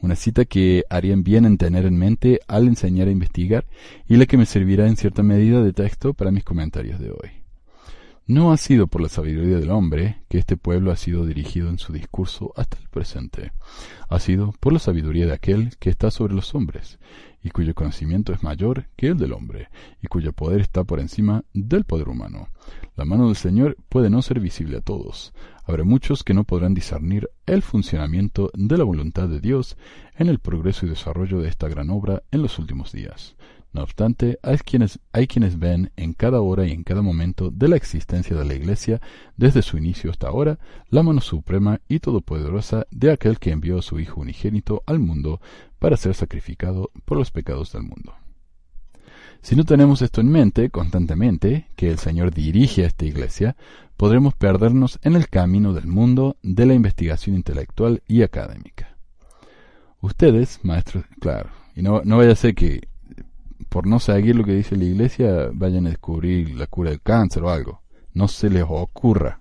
una 0.00 0.16
cita 0.16 0.44
que 0.44 0.82
harían 0.90 1.22
bien 1.22 1.44
en 1.44 1.58
tener 1.58 1.86
en 1.86 1.96
mente 1.96 2.40
al 2.48 2.66
enseñar 2.66 3.06
a 3.06 3.12
investigar 3.12 3.66
y 4.08 4.16
la 4.16 4.26
que 4.26 4.36
me 4.36 4.46
servirá 4.46 4.88
en 4.88 4.96
cierta 4.96 5.22
medida 5.22 5.62
de 5.62 5.72
texto 5.72 6.12
para 6.12 6.32
mis 6.32 6.42
comentarios 6.42 6.98
de 6.98 7.12
hoy. 7.12 7.37
No 8.28 8.52
ha 8.52 8.58
sido 8.58 8.88
por 8.88 9.00
la 9.00 9.08
sabiduría 9.08 9.58
del 9.58 9.70
hombre 9.70 10.18
que 10.28 10.36
este 10.36 10.58
pueblo 10.58 10.92
ha 10.92 10.96
sido 10.96 11.24
dirigido 11.24 11.70
en 11.70 11.78
su 11.78 11.94
discurso 11.94 12.52
hasta 12.56 12.76
el 12.76 12.86
presente. 12.90 13.52
Ha 14.10 14.20
sido 14.20 14.52
por 14.60 14.74
la 14.74 14.80
sabiduría 14.80 15.24
de 15.24 15.32
aquel 15.32 15.78
que 15.78 15.88
está 15.88 16.10
sobre 16.10 16.34
los 16.34 16.54
hombres, 16.54 16.98
y 17.42 17.48
cuyo 17.48 17.74
conocimiento 17.74 18.34
es 18.34 18.42
mayor 18.42 18.84
que 18.96 19.06
el 19.06 19.16
del 19.16 19.32
hombre, 19.32 19.70
y 20.02 20.08
cuyo 20.08 20.34
poder 20.34 20.60
está 20.60 20.84
por 20.84 21.00
encima 21.00 21.42
del 21.54 21.84
poder 21.84 22.10
humano. 22.10 22.50
La 22.96 23.06
mano 23.06 23.28
del 23.28 23.36
Señor 23.36 23.78
puede 23.88 24.10
no 24.10 24.20
ser 24.20 24.40
visible 24.40 24.76
a 24.76 24.82
todos. 24.82 25.32
Habrá 25.64 25.84
muchos 25.84 26.22
que 26.22 26.34
no 26.34 26.44
podrán 26.44 26.74
discernir 26.74 27.30
el 27.46 27.62
funcionamiento 27.62 28.50
de 28.52 28.76
la 28.76 28.84
voluntad 28.84 29.26
de 29.28 29.40
Dios 29.40 29.78
en 30.18 30.28
el 30.28 30.38
progreso 30.38 30.84
y 30.84 30.90
desarrollo 30.90 31.40
de 31.40 31.48
esta 31.48 31.68
gran 31.68 31.88
obra 31.88 32.22
en 32.30 32.42
los 32.42 32.58
últimos 32.58 32.92
días. 32.92 33.36
No 33.72 33.82
obstante, 33.82 34.38
hay 34.42 34.58
quienes, 34.58 35.58
ven 35.58 35.92
en 35.96 36.14
cada 36.14 36.40
hora 36.40 36.66
y 36.66 36.72
en 36.72 36.84
cada 36.84 37.02
momento 37.02 37.50
de 37.50 37.68
la 37.68 37.76
existencia 37.76 38.34
de 38.34 38.44
la 38.44 38.54
Iglesia, 38.54 39.00
desde 39.36 39.62
su 39.62 39.76
inicio 39.76 40.10
hasta 40.10 40.28
ahora, 40.28 40.58
la 40.88 41.02
mano 41.02 41.20
suprema 41.20 41.80
y 41.86 41.98
todopoderosa 41.98 42.86
de 42.90 43.12
aquel 43.12 43.38
que 43.38 43.50
envió 43.50 43.78
a 43.78 43.82
su 43.82 44.00
Hijo 44.00 44.22
unigénito 44.22 44.82
al 44.86 44.98
mundo 44.98 45.40
para 45.78 45.98
ser 45.98 46.14
sacrificado 46.14 46.90
por 47.04 47.18
los 47.18 47.30
pecados 47.30 47.72
del 47.72 47.82
mundo. 47.82 48.14
Si 49.42 49.54
no 49.54 49.64
tenemos 49.64 50.02
esto 50.02 50.20
en 50.20 50.30
mente 50.30 50.70
constantemente, 50.70 51.68
que 51.76 51.90
el 51.90 51.98
Señor 51.98 52.32
dirige 52.32 52.84
a 52.84 52.86
esta 52.86 53.04
Iglesia, 53.04 53.56
podremos 53.96 54.34
perdernos 54.34 54.98
en 55.02 55.14
el 55.14 55.28
camino 55.28 55.74
del 55.74 55.86
mundo 55.86 56.36
de 56.42 56.66
la 56.66 56.74
investigación 56.74 57.36
intelectual 57.36 58.02
y 58.08 58.22
académica. 58.22 58.96
Ustedes, 60.00 60.60
maestros, 60.64 61.04
claro, 61.20 61.50
y 61.76 61.82
no, 61.82 62.02
no 62.04 62.16
vaya 62.16 62.32
a 62.32 62.36
ser 62.36 62.54
que 62.54 62.88
por 63.68 63.86
no 63.86 64.00
seguir 64.00 64.36
lo 64.36 64.44
que 64.44 64.54
dice 64.54 64.76
la 64.76 64.84
iglesia, 64.84 65.50
vayan 65.52 65.86
a 65.86 65.90
descubrir 65.90 66.54
la 66.54 66.66
cura 66.66 66.90
del 66.90 67.00
cáncer 67.00 67.42
o 67.42 67.50
algo. 67.50 67.82
No 68.14 68.28
se 68.28 68.50
les 68.50 68.64
ocurra. 68.66 69.40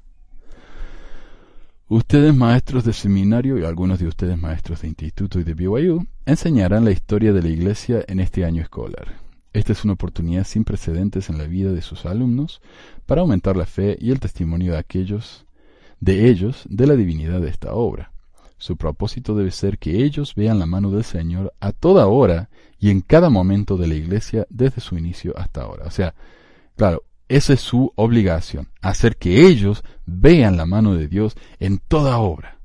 Ustedes 1.89 2.35
maestros 2.35 2.83
de 2.83 2.91
seminario 2.91 3.57
y 3.57 3.63
algunos 3.63 3.99
de 3.99 4.07
ustedes 4.07 4.37
maestros 4.37 4.81
de 4.81 4.89
instituto 4.89 5.39
y 5.39 5.45
de 5.45 5.53
BYU 5.53 6.05
enseñarán 6.25 6.83
la 6.83 6.91
historia 6.91 7.31
de 7.31 7.41
la 7.41 7.47
iglesia 7.47 8.03
en 8.09 8.19
este 8.19 8.43
año 8.43 8.61
escolar. 8.61 9.21
Esta 9.53 9.71
es 9.71 9.85
una 9.85 9.93
oportunidad 9.93 10.43
sin 10.43 10.65
precedentes 10.65 11.29
en 11.29 11.37
la 11.37 11.45
vida 11.45 11.71
de 11.71 11.81
sus 11.81 12.05
alumnos 12.05 12.61
para 13.05 13.21
aumentar 13.21 13.55
la 13.55 13.65
fe 13.65 13.97
y 14.01 14.11
el 14.11 14.19
testimonio 14.19 14.73
de 14.73 14.79
aquellos 14.79 15.45
de 16.01 16.29
ellos 16.29 16.63
de 16.69 16.87
la 16.87 16.95
divinidad 16.95 17.39
de 17.39 17.49
esta 17.49 17.73
obra. 17.73 18.11
Su 18.57 18.75
propósito 18.75 19.35
debe 19.35 19.51
ser 19.51 19.77
que 19.77 20.03
ellos 20.03 20.33
vean 20.35 20.59
la 20.59 20.65
mano 20.65 20.91
del 20.91 21.03
Señor 21.03 21.53
a 21.59 21.71
toda 21.71 22.07
hora 22.07 22.49
y 22.79 22.89
en 22.89 23.01
cada 23.01 23.29
momento 23.29 23.77
de 23.77 23.87
la 23.87 23.95
iglesia 23.95 24.47
desde 24.49 24.81
su 24.81 24.97
inicio 24.97 25.37
hasta 25.37 25.61
ahora. 25.61 25.85
O 25.85 25.91
sea, 25.91 26.15
claro, 26.75 27.03
esa 27.27 27.53
es 27.53 27.61
su 27.61 27.91
obligación, 27.95 28.69
hacer 28.81 29.17
que 29.17 29.47
ellos 29.47 29.83
vean 30.05 30.57
la 30.57 30.65
mano 30.65 30.95
de 30.95 31.07
Dios 31.07 31.35
en 31.59 31.79
toda 31.79 32.17
obra. 32.17 32.59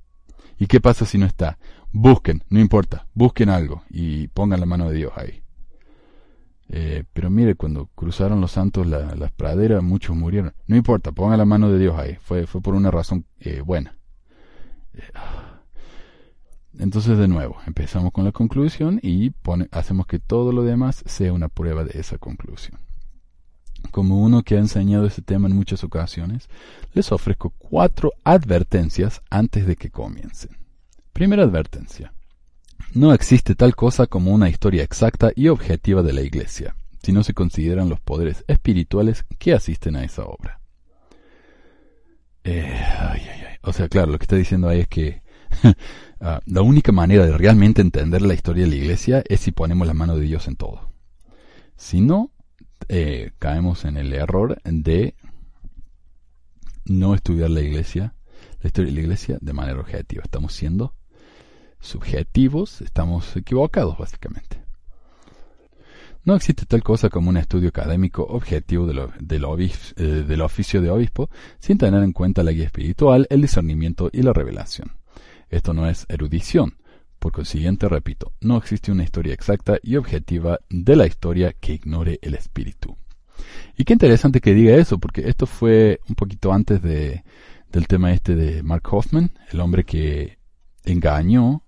¿Y 0.59 0.67
qué 0.67 0.81
pasa 0.81 1.05
si 1.05 1.19
no 1.19 1.27
está? 1.27 1.59
Busquen, 1.93 2.45
no 2.49 2.61
importa, 2.61 3.07
busquen 3.13 3.49
algo 3.49 3.83
y 3.91 4.29
pongan 4.29 4.61
la 4.61 4.67
mano 4.67 4.89
de 4.89 4.97
Dios 4.97 5.13
ahí. 5.17 5.43
Eh, 6.69 7.05
pero 7.13 7.29
mire, 7.29 7.55
cuando 7.55 7.91
cruzaron 7.95 8.41
los 8.41 8.53
santos 8.53 8.87
las 8.87 9.33
praderas, 9.33 9.83
muchos 9.83 10.17
murieron. 10.17 10.55
No 10.67 10.77
importa, 10.77 11.13
pongan 11.13 11.39
la 11.39 11.45
mano 11.45 11.71
de 11.71 11.79
Dios 11.79 11.99
ahí. 11.99 12.17
Fue, 12.23 12.47
fue 12.47 12.63
por 12.63 12.75
una 12.75 12.91
razón 12.91 13.27
eh, 13.41 13.61
buena. 13.61 13.95
Eh, 14.95 15.03
entonces, 16.79 17.19
de 17.19 17.29
nuevo, 17.29 17.59
empezamos 17.67 18.13
con 18.13 18.25
la 18.25 18.33
conclusión 18.33 18.99
y 19.03 19.33
hacemos 19.71 20.07
que 20.07 20.19
todo 20.19 20.53
lo 20.53 20.63
demás 20.63 21.03
sea 21.07 21.33
una 21.33 21.49
prueba 21.49 21.85
de 21.85 21.99
esa 22.01 22.19
conclusión. 22.19 22.79
Como 23.91 24.23
uno 24.23 24.43
que 24.43 24.57
ha 24.57 24.61
enseñado 24.61 25.07
este 25.07 25.23
tema 25.23 25.49
en 25.49 25.57
muchas 25.57 25.85
ocasiones, 25.85 26.49
les 26.95 27.13
ofrezco 27.13 27.51
cuatro 27.51 28.13
advertencias 28.25 29.21
antes 29.29 29.67
de 29.67 29.77
que 29.77 29.91
comiencen. 29.91 30.57
Primera 31.13 31.43
advertencia. 31.43 32.13
No 32.95 33.13
existe 33.13 33.55
tal 33.55 33.75
cosa 33.75 34.07
como 34.07 34.33
una 34.33 34.49
historia 34.49 34.83
exacta 34.83 35.31
y 35.35 35.49
objetiva 35.49 36.03
de 36.03 36.13
la 36.13 36.23
Iglesia, 36.23 36.75
si 37.03 37.13
no 37.13 37.23
se 37.23 37.35
consideran 37.35 37.89
los 37.89 38.01
poderes 38.01 38.45
espirituales 38.49 39.25
que 39.39 39.53
asisten 39.53 39.97
a 39.97 40.05
esa 40.05 40.25
obra. 40.25 40.61
Eh, 42.45 42.81
o 43.63 43.73
sea, 43.73 43.89
claro, 43.89 44.13
lo 44.13 44.19
que 44.19 44.25
está 44.25 44.37
diciendo 44.37 44.69
ahí 44.69 44.81
es 44.81 44.89
que 44.89 45.22
la 46.47 46.63
única 46.63 46.93
manera 46.93 47.27
de 47.27 47.37
realmente 47.37 47.81
entender 47.81 48.23
la 48.23 48.35
historia 48.35 48.65
de 48.65 48.71
la 48.71 48.77
iglesia 48.77 49.23
es 49.29 49.41
si 49.41 49.53
ponemos 49.53 49.87
la 49.87 49.95
mano 49.95 50.17
de 50.17 50.23
Dios 50.23 50.49
en 50.49 50.57
todo. 50.57 50.91
Si 51.77 52.01
no, 52.01 52.31
eh, 52.89 53.33
caemos 53.39 53.85
en 53.85 53.97
el 53.97 54.13
error 54.13 54.61
de 54.65 55.15
no 56.85 57.15
estudiar 57.15 57.51
la 57.51 57.61
iglesia, 57.61 58.15
la 58.61 58.69
historia 58.69 58.91
de 58.91 58.95
la 58.95 59.03
iglesia 59.03 59.39
de 59.41 59.53
manera 59.53 59.81
objetiva. 59.81 60.23
Estamos 60.25 60.53
siendo 60.53 60.95
subjetivos, 61.81 62.81
estamos 62.81 63.37
equivocados 63.37 63.99
básicamente. 63.99 64.63
No 66.25 66.37
existe 66.37 66.67
tal 66.67 66.85
cosa 66.85 67.11
como 67.11 67.31
un 67.31 67.37
estudio 67.37 67.71
académico 67.71 68.23
objetivo 68.23 68.89
eh, 68.89 70.05
del 70.05 70.41
oficio 70.41 70.81
de 70.81 70.91
obispo 70.91 71.29
sin 71.59 71.79
tener 71.79 72.03
en 72.05 72.13
cuenta 72.13 72.45
la 72.45 72.53
guía 72.53 72.67
espiritual, 72.67 73.27
el 73.29 73.43
discernimiento 73.43 74.09
y 74.13 74.23
la 74.23 74.33
revelación. 74.33 74.93
Esto 75.53 75.75
no 75.75 75.89
es 75.89 76.07
erudición. 76.09 76.79
Por 77.19 77.31
consiguiente, 77.31 77.89
repito, 77.89 78.33
no 78.41 78.57
existe 78.57 78.91
una 78.91 79.05
historia 79.05 79.35
exacta 79.35 79.79
y 79.83 79.97
objetiva 79.97 80.59
de 80.71 80.97
la 80.97 81.07
historia 81.07 81.53
que 81.53 81.75
ignore 81.75 82.19
el 82.23 82.35
espíritu. 82.35 82.97
Y 83.77 83.85
qué 83.85 83.93
interesante 83.93 84.41
que 84.41 84.55
diga 84.55 84.75
eso, 84.75 84.99
porque 84.99 85.29
esto 85.29 85.47
fue 85.47 86.01
un 86.09 86.15
poquito 86.15 86.53
antes 86.53 86.83
de, 86.83 87.23
del 87.71 87.87
tema 87.87 88.13
este 88.13 88.35
de 88.35 88.63
Mark 88.63 88.83
Hoffman, 88.91 89.31
el 89.53 89.61
hombre 89.61 89.85
que 89.85 90.39
engañó, 90.85 91.63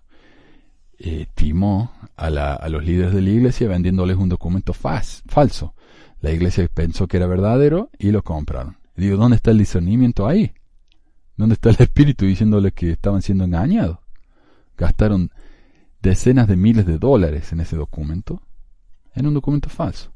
eh, 0.98 1.26
timó 1.34 1.92
a, 2.16 2.30
los 2.30 2.84
líderes 2.84 3.12
de 3.12 3.20
la 3.20 3.30
iglesia 3.30 3.68
vendiéndoles 3.68 4.16
un 4.16 4.30
documento 4.30 4.72
falso. 4.72 5.74
La 6.20 6.32
iglesia 6.32 6.66
pensó 6.72 7.06
que 7.06 7.18
era 7.18 7.26
verdadero 7.26 7.90
y 7.98 8.12
lo 8.12 8.22
compraron. 8.22 8.78
digo, 8.96 9.18
¿dónde 9.18 9.36
está 9.36 9.50
el 9.50 9.58
discernimiento 9.58 10.26
ahí? 10.26 10.54
¿Dónde 11.36 11.54
está 11.54 11.70
el 11.70 11.76
espíritu 11.80 12.26
diciéndoles 12.26 12.72
que 12.72 12.90
estaban 12.90 13.22
siendo 13.22 13.44
engañados? 13.44 13.98
Gastaron 14.76 15.30
decenas 16.00 16.46
de 16.46 16.56
miles 16.56 16.86
de 16.86 16.98
dólares 16.98 17.52
en 17.52 17.60
ese 17.60 17.76
documento, 17.76 18.42
en 19.14 19.26
un 19.26 19.34
documento 19.34 19.68
falso. 19.68 20.12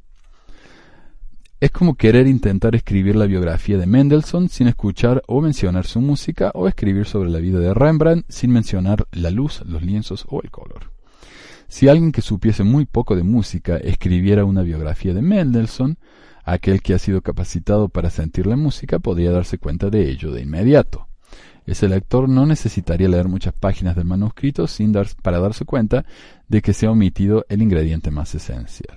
Es 1.60 1.72
como 1.72 1.96
querer 1.96 2.28
intentar 2.28 2.76
escribir 2.76 3.16
la 3.16 3.26
biografía 3.26 3.78
de 3.78 3.86
Mendelssohn 3.86 4.48
sin 4.48 4.68
escuchar 4.68 5.24
o 5.26 5.40
mencionar 5.40 5.86
su 5.86 6.00
música 6.00 6.52
o 6.54 6.68
escribir 6.68 7.04
sobre 7.04 7.30
la 7.30 7.40
vida 7.40 7.58
de 7.58 7.74
Rembrandt 7.74 8.26
sin 8.28 8.52
mencionar 8.52 9.08
la 9.10 9.30
luz, 9.30 9.62
los 9.66 9.82
lienzos 9.82 10.24
o 10.28 10.40
el 10.40 10.52
color. 10.52 10.92
Si 11.66 11.88
alguien 11.88 12.12
que 12.12 12.22
supiese 12.22 12.62
muy 12.62 12.86
poco 12.86 13.16
de 13.16 13.24
música 13.24 13.76
escribiera 13.76 14.44
una 14.44 14.62
biografía 14.62 15.14
de 15.14 15.22
Mendelssohn, 15.22 15.98
aquel 16.44 16.80
que 16.80 16.94
ha 16.94 16.98
sido 17.00 17.22
capacitado 17.22 17.88
para 17.88 18.10
sentir 18.10 18.46
la 18.46 18.56
música 18.56 19.00
podría 19.00 19.32
darse 19.32 19.58
cuenta 19.58 19.90
de 19.90 20.08
ello 20.08 20.30
de 20.30 20.42
inmediato. 20.42 21.07
Ese 21.68 21.86
lector 21.86 22.30
no 22.30 22.46
necesitaría 22.46 23.08
leer 23.08 23.28
muchas 23.28 23.52
páginas 23.52 23.94
del 23.94 24.06
manuscrito 24.06 24.66
sin 24.66 24.90
dar, 24.90 25.06
para 25.22 25.38
darse 25.38 25.66
cuenta 25.66 26.06
de 26.48 26.62
que 26.62 26.72
se 26.72 26.86
ha 26.86 26.90
omitido 26.90 27.44
el 27.50 27.60
ingrediente 27.60 28.10
más 28.10 28.34
esencial. 28.34 28.96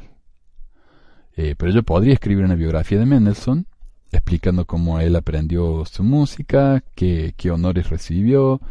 Eh, 1.35 1.55
pero 1.57 1.73
yo 1.73 1.83
podría 1.83 2.13
escribir 2.13 2.45
una 2.45 2.55
biografía 2.55 2.97
de 2.97 3.05
Mendelssohn 3.05 3.67
explicando 4.09 4.65
cómo 4.65 5.01
él 5.01 5.17
aprendió 5.17 5.83
su 5.85 6.03
música, 6.03 6.81
qué, 6.95 7.33
honores 7.51 7.89
recibió, 7.89 8.61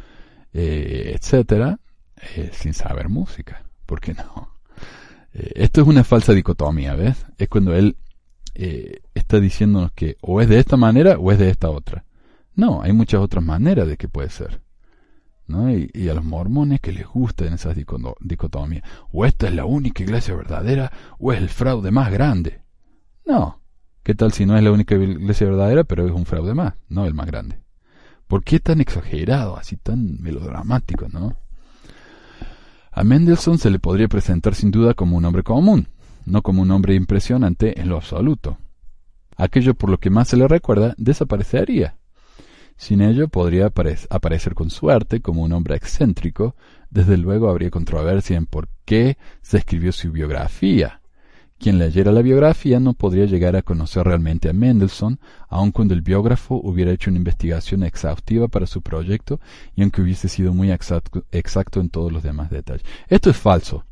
eh, 0.54 1.12
etcétera, 1.14 1.78
eh, 2.36 2.50
sin 2.54 2.72
saber 2.72 3.10
música. 3.10 3.64
¿Por 3.84 4.00
qué 4.00 4.14
no? 4.14 4.58
esto 5.32 5.82
es 5.82 5.86
una 5.86 6.04
falsa 6.04 6.32
dicotomía, 6.32 6.94
¿ves? 6.96 7.24
Es 7.38 7.48
cuando 7.48 7.74
él 7.74 7.96
está 9.14 9.38
diciéndonos 9.38 9.92
que 9.92 10.16
o 10.22 10.40
es 10.40 10.48
de 10.48 10.58
esta 10.58 10.76
manera 10.76 11.18
o 11.18 11.30
es 11.30 11.38
de 11.38 11.50
esta 11.50 11.70
otra. 11.70 12.04
No, 12.54 12.82
hay 12.82 12.92
muchas 12.92 13.20
otras 13.20 13.44
maneras 13.44 13.88
de 13.88 13.96
que 13.96 14.08
puede 14.08 14.30
ser. 14.30 14.60
¿no? 15.50 15.70
Y, 15.70 15.90
y, 15.92 16.08
a 16.08 16.14
los 16.14 16.24
mormones 16.24 16.80
que 16.80 16.92
les 16.92 17.06
gustan 17.06 17.52
esas 17.52 17.76
dicotomías. 17.76 18.84
O 19.12 19.26
esta 19.26 19.48
es 19.48 19.54
la 19.54 19.64
única 19.64 20.02
iglesia 20.02 20.34
verdadera, 20.34 20.92
o 21.18 21.32
es 21.32 21.38
el 21.38 21.48
fraude 21.48 21.90
más 21.90 22.10
grande. 22.10 22.62
No. 23.26 23.60
¿Qué 24.02 24.14
tal 24.14 24.32
si 24.32 24.46
no 24.46 24.56
es 24.56 24.62
la 24.62 24.72
única 24.72 24.94
iglesia 24.94 25.46
verdadera, 25.48 25.84
pero 25.84 26.06
es 26.06 26.12
un 26.12 26.24
fraude 26.24 26.54
más, 26.54 26.74
no 26.88 27.04
el 27.04 27.14
más 27.14 27.26
grande? 27.26 27.60
¿Por 28.26 28.44
qué 28.44 28.60
tan 28.60 28.80
exagerado, 28.80 29.56
así 29.56 29.76
tan 29.76 30.20
melodramático, 30.20 31.08
no? 31.08 31.36
A 32.92 33.04
Mendelssohn 33.04 33.58
se 33.58 33.70
le 33.70 33.78
podría 33.78 34.08
presentar 34.08 34.54
sin 34.54 34.70
duda 34.70 34.94
como 34.94 35.16
un 35.16 35.24
hombre 35.24 35.42
común, 35.42 35.88
no 36.24 36.42
como 36.42 36.62
un 36.62 36.70
hombre 36.70 36.94
impresionante 36.94 37.80
en 37.80 37.88
lo 37.88 37.96
absoluto. 37.96 38.58
Aquello 39.36 39.74
por 39.74 39.90
lo 39.90 39.98
que 39.98 40.10
más 40.10 40.28
se 40.28 40.36
le 40.36 40.48
recuerda 40.48 40.94
desaparecería 40.96 41.96
sin 42.80 43.02
ello 43.02 43.28
podría 43.28 43.66
aparecer 43.66 44.54
con 44.54 44.70
suerte 44.70 45.20
como 45.20 45.42
un 45.42 45.52
hombre 45.52 45.76
excéntrico, 45.76 46.56
desde 46.88 47.18
luego 47.18 47.50
habría 47.50 47.68
controversia 47.68 48.38
en 48.38 48.46
por 48.46 48.70
qué 48.86 49.18
se 49.42 49.58
escribió 49.58 49.92
su 49.92 50.10
biografía. 50.10 51.02
Quien 51.58 51.78
leyera 51.78 52.10
la 52.10 52.22
biografía 52.22 52.80
no 52.80 52.94
podría 52.94 53.26
llegar 53.26 53.54
a 53.54 53.60
conocer 53.60 54.06
realmente 54.06 54.48
a 54.48 54.54
Mendelssohn, 54.54 55.20
aun 55.50 55.72
cuando 55.72 55.92
el 55.92 56.00
biógrafo 56.00 56.54
hubiera 56.54 56.90
hecho 56.90 57.10
una 57.10 57.18
investigación 57.18 57.82
exhaustiva 57.82 58.48
para 58.48 58.66
su 58.66 58.80
proyecto 58.80 59.40
y 59.76 59.82
aunque 59.82 60.00
hubiese 60.00 60.30
sido 60.30 60.54
muy 60.54 60.72
exacto, 60.72 61.26
exacto 61.32 61.80
en 61.80 61.90
todos 61.90 62.10
los 62.10 62.22
demás 62.22 62.48
detalles. 62.48 62.86
Esto 63.08 63.28
es 63.28 63.36
falso. 63.36 63.84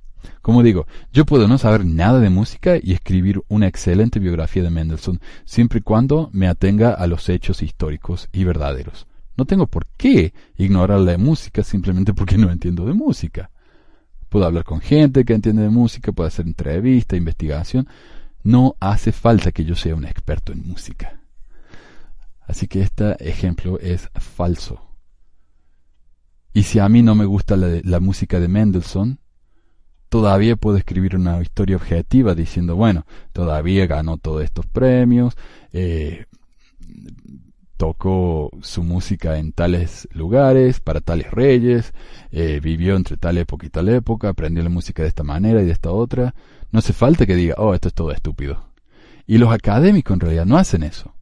Como 0.42 0.62
digo, 0.62 0.86
yo 1.12 1.24
puedo 1.24 1.48
no 1.48 1.58
saber 1.58 1.84
nada 1.84 2.20
de 2.20 2.30
música 2.30 2.76
y 2.80 2.92
escribir 2.92 3.42
una 3.48 3.66
excelente 3.66 4.18
biografía 4.18 4.62
de 4.62 4.70
Mendelssohn, 4.70 5.20
siempre 5.44 5.80
y 5.80 5.82
cuando 5.82 6.30
me 6.32 6.48
atenga 6.48 6.92
a 6.92 7.06
los 7.06 7.28
hechos 7.28 7.62
históricos 7.62 8.28
y 8.32 8.44
verdaderos. 8.44 9.06
No 9.36 9.44
tengo 9.44 9.68
por 9.68 9.86
qué 9.96 10.34
ignorar 10.56 11.00
la 11.00 11.16
música 11.16 11.62
simplemente 11.62 12.12
porque 12.12 12.36
no 12.36 12.50
entiendo 12.50 12.84
de 12.84 12.94
música. 12.94 13.50
Puedo 14.28 14.44
hablar 14.44 14.64
con 14.64 14.80
gente 14.80 15.24
que 15.24 15.32
entiende 15.32 15.62
de 15.62 15.70
música, 15.70 16.12
puedo 16.12 16.26
hacer 16.26 16.46
entrevista, 16.46 17.16
investigación. 17.16 17.88
No 18.42 18.76
hace 18.80 19.12
falta 19.12 19.52
que 19.52 19.64
yo 19.64 19.76
sea 19.76 19.94
un 19.94 20.04
experto 20.04 20.52
en 20.52 20.66
música. 20.66 21.20
Así 22.40 22.66
que 22.66 22.82
este 22.82 23.12
ejemplo 23.28 23.78
es 23.78 24.08
falso. 24.14 24.82
Y 26.52 26.64
si 26.64 26.78
a 26.78 26.88
mí 26.88 27.02
no 27.02 27.14
me 27.14 27.24
gusta 27.24 27.56
la, 27.56 27.80
la 27.84 28.00
música 28.00 28.40
de 28.40 28.48
Mendelssohn, 28.48 29.20
todavía 30.08 30.56
puedo 30.56 30.76
escribir 30.76 31.16
una 31.16 31.40
historia 31.40 31.76
objetiva 31.76 32.34
diciendo, 32.34 32.76
bueno, 32.76 33.06
todavía 33.32 33.86
ganó 33.86 34.16
todos 34.16 34.42
estos 34.42 34.66
premios, 34.66 35.36
eh, 35.72 36.26
tocó 37.76 38.50
su 38.60 38.82
música 38.82 39.38
en 39.38 39.52
tales 39.52 40.08
lugares, 40.12 40.80
para 40.80 41.00
tales 41.00 41.30
reyes, 41.30 41.92
eh, 42.32 42.60
vivió 42.62 42.96
entre 42.96 43.16
tal 43.16 43.38
época 43.38 43.66
y 43.66 43.70
tal 43.70 43.88
época, 43.88 44.30
aprendió 44.30 44.62
la 44.62 44.70
música 44.70 45.02
de 45.02 45.08
esta 45.08 45.22
manera 45.22 45.62
y 45.62 45.66
de 45.66 45.72
esta 45.72 45.90
otra. 45.90 46.34
No 46.72 46.80
hace 46.80 46.92
falta 46.92 47.24
que 47.24 47.36
diga, 47.36 47.54
oh, 47.58 47.74
esto 47.74 47.88
es 47.88 47.94
todo 47.94 48.10
estúpido. 48.10 48.72
Y 49.26 49.38
los 49.38 49.52
académicos 49.52 50.14
en 50.14 50.20
realidad 50.20 50.46
no 50.46 50.58
hacen 50.58 50.82
eso. 50.82 51.14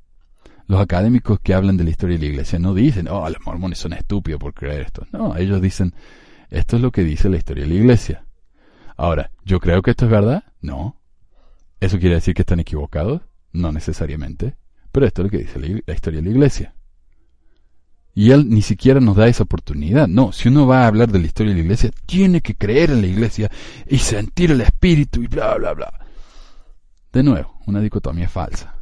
Los 0.67 0.81
académicos 0.81 1.39
que 1.41 1.55
hablan 1.55 1.77
de 1.77 1.85
la 1.85 1.91
historia 1.91 2.17
de 2.17 2.25
la 2.25 2.31
iglesia 2.31 2.59
no 2.59 2.73
dicen, 2.75 3.07
oh, 3.09 3.29
los 3.29 3.45
mormones 3.45 3.79
son 3.79 3.93
estúpidos 3.93 4.41
por 4.41 4.55
creer 4.55 4.83
esto. 4.83 5.07
No, 5.13 5.37
ellos 5.37 5.61
dicen, 5.61 5.95
esto 6.51 6.77
es 6.77 6.83
lo 6.83 6.91
que 6.91 7.05
dice 7.05 7.29
la 7.29 7.37
historia 7.37 7.65
de 7.65 7.71
la 7.71 7.77
iglesia. 7.77 8.26
Ahora, 8.97 9.31
¿yo 9.45 9.61
creo 9.61 9.83
que 9.83 9.91
esto 9.91 10.07
es 10.07 10.11
verdad? 10.11 10.45
No. 10.61 10.97
¿Eso 11.81 11.99
quiere 11.99 12.15
decir 12.17 12.35
que 12.35 12.43
están 12.43 12.61
equivocados? 12.61 13.23
No 13.53 13.73
necesariamente. 13.73 14.57
Pero 14.93 15.07
esto 15.07 15.23
es 15.23 15.25
lo 15.25 15.31
que 15.31 15.45
dice 15.45 15.59
la, 15.59 15.95
historia 15.95 16.21
de 16.21 16.27
la 16.27 16.31
iglesia. 16.31 16.75
Y 18.15 18.31
él 18.31 18.49
ni 18.49 18.63
siquiera 18.63 18.99
nos 18.99 19.17
da 19.17 19.29
esa 19.29 19.43
oportunidad. 19.43 20.09
No, 20.09 20.33
si 20.33 20.49
uno 20.49 20.67
va 20.67 20.85
a 20.85 20.87
hablar 20.87 21.13
de 21.13 21.19
la 21.19 21.27
historia 21.27 21.53
de 21.53 21.59
la 21.59 21.65
iglesia, 21.65 21.91
tiene 22.07 22.41
que 22.41 22.55
creer 22.55 22.91
en 22.91 23.03
la 23.03 23.07
iglesia 23.07 23.51
y 23.87 23.99
sentir 23.99 24.53
el 24.53 24.63
espíritu 24.63 25.23
y 25.23 25.27
bla, 25.27 25.55
bla, 25.57 25.75
bla. 25.75 25.93
De 27.13 27.23
nuevo, 27.23 27.59
una 27.67 27.81
dicotomía 27.81 28.29
falsa. 28.31 28.75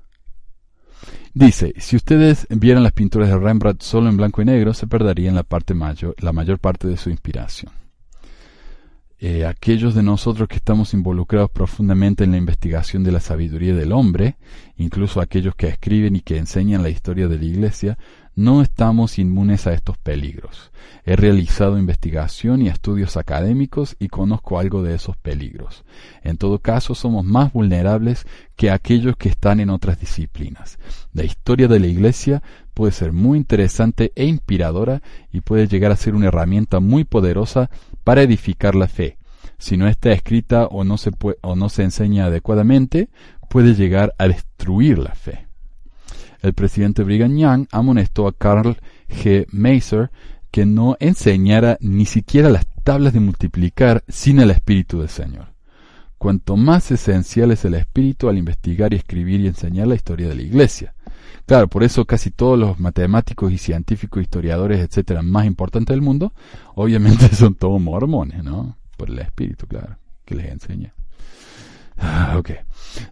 Dice, 1.33 1.75
si 1.79 1.97
ustedes 1.97 2.47
vieran 2.49 2.85
las 2.85 2.93
pinturas 2.93 3.29
de 3.29 3.37
Rembrandt 3.37 3.83
solo 3.83 4.09
en 4.09 4.17
blanco 4.17 4.41
y 4.41 4.45
negro, 4.45 4.73
se 4.73 4.87
perderían 4.87 5.35
la, 5.35 5.43
parte 5.43 5.75
mayor, 5.75 6.15
la 6.21 6.33
mayor 6.33 6.61
parte 6.61 6.87
de 6.87 6.97
su 6.97 7.11
inspiración. 7.11 7.73
Eh, 9.21 9.47
aquellos 9.47 9.95
de 9.95 10.03
nosotros 10.03 10.49
que 10.49 10.57
estamos 10.57 10.93
involucrados 10.93 11.51
profundamente 11.51 12.25
en 12.25 12.33
la 12.33 12.37
investigación 12.37 13.05
de 13.05 13.13
la 13.13 13.21
sabiduría 13.21 13.75
del 13.75 13.93
hombre, 13.93 14.37
incluso 14.77 15.21
aquellos 15.21 15.55
que 15.55 15.69
escriben 15.69 16.17
y 16.17 16.21
que 16.21 16.37
enseñan 16.37 16.83
la 16.83 16.91
historia 16.91 17.29
de 17.29 17.39
la 17.39 17.45
Iglesia, 17.45 17.97
no 18.37 18.63
estamos 18.63 19.19
inmunes 19.21 19.67
a 19.69 19.73
estos 19.73 19.97
peligros. 19.97 20.73
He 21.05 21.15
realizado 21.15 21.79
investigación 21.79 22.63
y 22.63 22.69
estudios 22.69 23.17
académicos 23.17 23.95
y 24.01 24.09
conozco 24.09 24.59
algo 24.59 24.83
de 24.83 24.95
esos 24.95 25.17
peligros. 25.17 25.85
En 26.23 26.37
todo 26.37 26.59
caso, 26.59 26.97
somos 26.97 27.25
más 27.25 27.53
vulnerables 27.53 28.27
que 28.57 28.71
aquellos 28.71 29.17
que 29.17 29.29
están 29.29 29.61
en 29.61 29.71
otras 29.71 30.01
disciplinas. 30.01 30.79
La 31.13 31.23
historia 31.23 31.69
de 31.69 31.79
la 31.79 31.87
Iglesia 31.87 32.43
puede 32.75 32.93
ser 32.93 33.13
muy 33.13 33.39
interesante 33.39 34.13
e 34.17 34.25
inspiradora 34.25 35.01
y 35.33 35.41
puede 35.41 35.69
llegar 35.69 35.93
a 35.93 35.97
ser 35.97 36.17
una 36.17 36.27
herramienta 36.27 36.81
muy 36.81 37.05
poderosa 37.05 37.71
para 38.05 38.23
edificar 38.23 38.75
la 38.75 38.87
fe. 38.87 39.19
Si 39.59 39.77
no 39.77 39.89
está 39.89 40.13
escrita 40.13 40.67
o 40.67 40.85
no 40.85 40.99
se, 40.99 41.11
o 41.41 41.57
no 41.57 41.69
se 41.69 41.83
enseña 41.83 42.27
adecuadamente, 42.27 43.09
puede 43.49 43.75
llegar 43.75 44.15
a 44.19 44.29
destruir 44.29 44.99
la 44.99 45.15
fe. 45.15 45.47
El 46.43 46.53
presidente 46.53 47.03
Brigham 47.03 47.37
Young 47.37 47.67
amonestó 47.73 48.29
a 48.29 48.33
Carl 48.33 48.77
G. 49.09 49.47
Maser 49.51 50.11
que 50.51 50.67
no 50.67 50.97
enseñara 51.01 51.79
ni 51.81 52.05
siquiera 52.05 52.51
las 52.51 52.67
tablas 52.85 53.13
de 53.13 53.21
multiplicar 53.21 54.05
sin 54.09 54.41
el 54.41 54.51
Espíritu 54.51 55.01
del 55.01 55.09
Señor. 55.09 55.55
Cuanto 56.19 56.57
más 56.57 56.91
esencial 56.91 57.51
es 57.51 57.65
el 57.65 57.75
Espíritu 57.75 58.29
al 58.29 58.39
investigar 58.39 58.93
y 58.93 58.97
escribir 58.97 59.41
y 59.41 59.47
enseñar 59.47 59.87
la 59.89 59.95
historia 59.95 60.29
de 60.29 60.35
la 60.35 60.43
Iglesia. 60.43 60.94
Claro, 61.47 61.69
por 61.69 61.83
eso 61.83 62.05
casi 62.05 62.31
todos 62.31 62.59
los 62.59 62.81
matemáticos 62.81 63.53
y 63.53 63.59
científicos, 63.59 64.23
historiadores, 64.23 64.81
etcétera, 64.81 65.23
más 65.23 65.47
importantes 65.47 65.95
del 65.95 66.03
mundo, 66.03 66.33
obviamente 66.75 67.29
son 67.35 67.55
todos 67.55 67.81
mormones, 67.81 68.43
¿no? 68.43 68.77
Por 68.97 69.11
el 69.11 69.19
espíritu, 69.19 69.67
claro, 69.67 69.97
que 70.25 70.35
les 70.35 70.51
enseña. 70.51 70.95
Ah, 71.99 72.37
ok. 72.39 72.51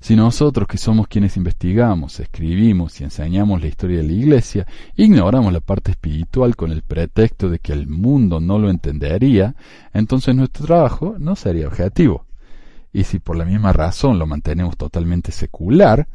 Si 0.01 0.17
nosotros, 0.17 0.67
que 0.69 0.79
somos 0.79 1.09
quienes 1.09 1.37
investigamos, 1.37 2.21
escribimos 2.21 3.01
y 3.01 3.05
enseñamos 3.05 3.61
la 3.61 3.67
historia 3.67 3.99
de 3.99 4.05
la 4.05 4.13
Iglesia, 4.13 4.67
ignoramos 4.97 5.53
la 5.53 5.61
parte 5.61 5.93
espiritual 5.93 6.57
con 6.57 6.71
el 6.71 6.83
pretexto 6.83 7.49
de 7.49 7.59
que 7.59 7.73
el 7.73 7.89
mundo 7.89 8.41
no 8.41 8.59
lo 8.59 8.71
entendería, 8.71 9.55
entonces 9.93 10.35
nuestro 10.35 10.67
trabajo 10.67 11.17
no 11.19 11.37
sería 11.37 11.67
objetivo. 11.67 12.27
Y 12.93 13.05
si 13.05 13.19
por 13.19 13.37
la 13.37 13.45
misma 13.45 13.73
razón 13.73 14.19
lo 14.19 14.27
mantenemos 14.27 14.77
totalmente 14.77 15.33
secular, 15.33 16.07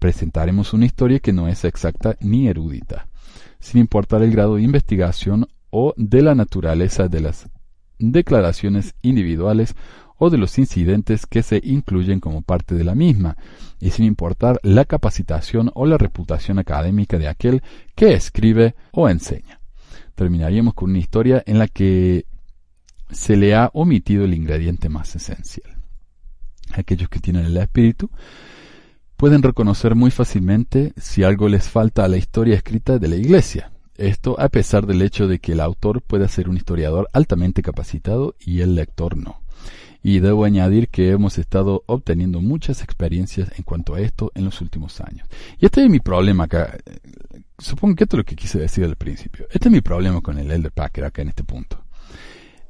presentaremos 0.00 0.72
una 0.72 0.86
historia 0.86 1.20
que 1.20 1.32
no 1.32 1.46
es 1.46 1.64
exacta 1.64 2.16
ni 2.20 2.48
erudita, 2.48 3.06
sin 3.60 3.80
importar 3.80 4.22
el 4.22 4.32
grado 4.32 4.56
de 4.56 4.62
investigación 4.62 5.46
o 5.70 5.94
de 5.96 6.22
la 6.22 6.34
naturaleza 6.34 7.06
de 7.06 7.20
las 7.20 7.48
declaraciones 7.98 8.94
individuales 9.02 9.76
o 10.18 10.30
de 10.30 10.38
los 10.38 10.58
incidentes 10.58 11.26
que 11.26 11.42
se 11.42 11.60
incluyen 11.62 12.18
como 12.18 12.42
parte 12.42 12.74
de 12.74 12.82
la 12.84 12.94
misma, 12.94 13.36
y 13.78 13.90
sin 13.90 14.06
importar 14.06 14.58
la 14.62 14.84
capacitación 14.84 15.70
o 15.74 15.86
la 15.86 15.96
reputación 15.96 16.58
académica 16.58 17.18
de 17.18 17.28
aquel 17.28 17.62
que 17.94 18.14
escribe 18.14 18.74
o 18.92 19.08
enseña. 19.08 19.60
Terminaríamos 20.14 20.74
con 20.74 20.90
una 20.90 20.98
historia 20.98 21.42
en 21.46 21.58
la 21.58 21.68
que 21.68 22.26
se 23.10 23.36
le 23.36 23.54
ha 23.54 23.70
omitido 23.72 24.24
el 24.24 24.34
ingrediente 24.34 24.88
más 24.88 25.14
esencial. 25.14 25.76
Aquellos 26.72 27.08
que 27.08 27.20
tienen 27.20 27.46
el 27.46 27.56
espíritu 27.56 28.10
pueden 29.20 29.42
reconocer 29.42 29.94
muy 29.96 30.10
fácilmente 30.10 30.94
si 30.96 31.24
algo 31.24 31.50
les 31.50 31.68
falta 31.68 32.06
a 32.06 32.08
la 32.08 32.16
historia 32.16 32.54
escrita 32.54 32.98
de 32.98 33.06
la 33.06 33.16
Iglesia. 33.16 33.70
Esto 33.98 34.40
a 34.40 34.48
pesar 34.48 34.86
del 34.86 35.02
hecho 35.02 35.28
de 35.28 35.40
que 35.40 35.52
el 35.52 35.60
autor 35.60 36.00
pueda 36.00 36.26
ser 36.26 36.48
un 36.48 36.56
historiador 36.56 37.06
altamente 37.12 37.60
capacitado 37.60 38.34
y 38.40 38.62
el 38.62 38.74
lector 38.74 39.18
no. 39.18 39.42
Y 40.02 40.20
debo 40.20 40.46
añadir 40.46 40.88
que 40.88 41.10
hemos 41.10 41.36
estado 41.36 41.84
obteniendo 41.84 42.40
muchas 42.40 42.82
experiencias 42.82 43.52
en 43.58 43.62
cuanto 43.62 43.94
a 43.94 44.00
esto 44.00 44.32
en 44.34 44.46
los 44.46 44.62
últimos 44.62 45.02
años. 45.02 45.28
Y 45.58 45.66
este 45.66 45.84
es 45.84 45.90
mi 45.90 46.00
problema 46.00 46.44
acá. 46.44 46.78
Supongo 47.58 47.96
que 47.96 48.04
esto 48.04 48.16
es 48.16 48.20
lo 48.20 48.24
que 48.24 48.36
quise 48.36 48.58
decir 48.58 48.86
al 48.86 48.96
principio. 48.96 49.46
Este 49.50 49.68
es 49.68 49.72
mi 49.72 49.82
problema 49.82 50.22
con 50.22 50.38
el 50.38 50.50
Elder 50.50 50.72
Packer 50.72 51.04
acá 51.04 51.20
en 51.20 51.28
este 51.28 51.44
punto. 51.44 51.84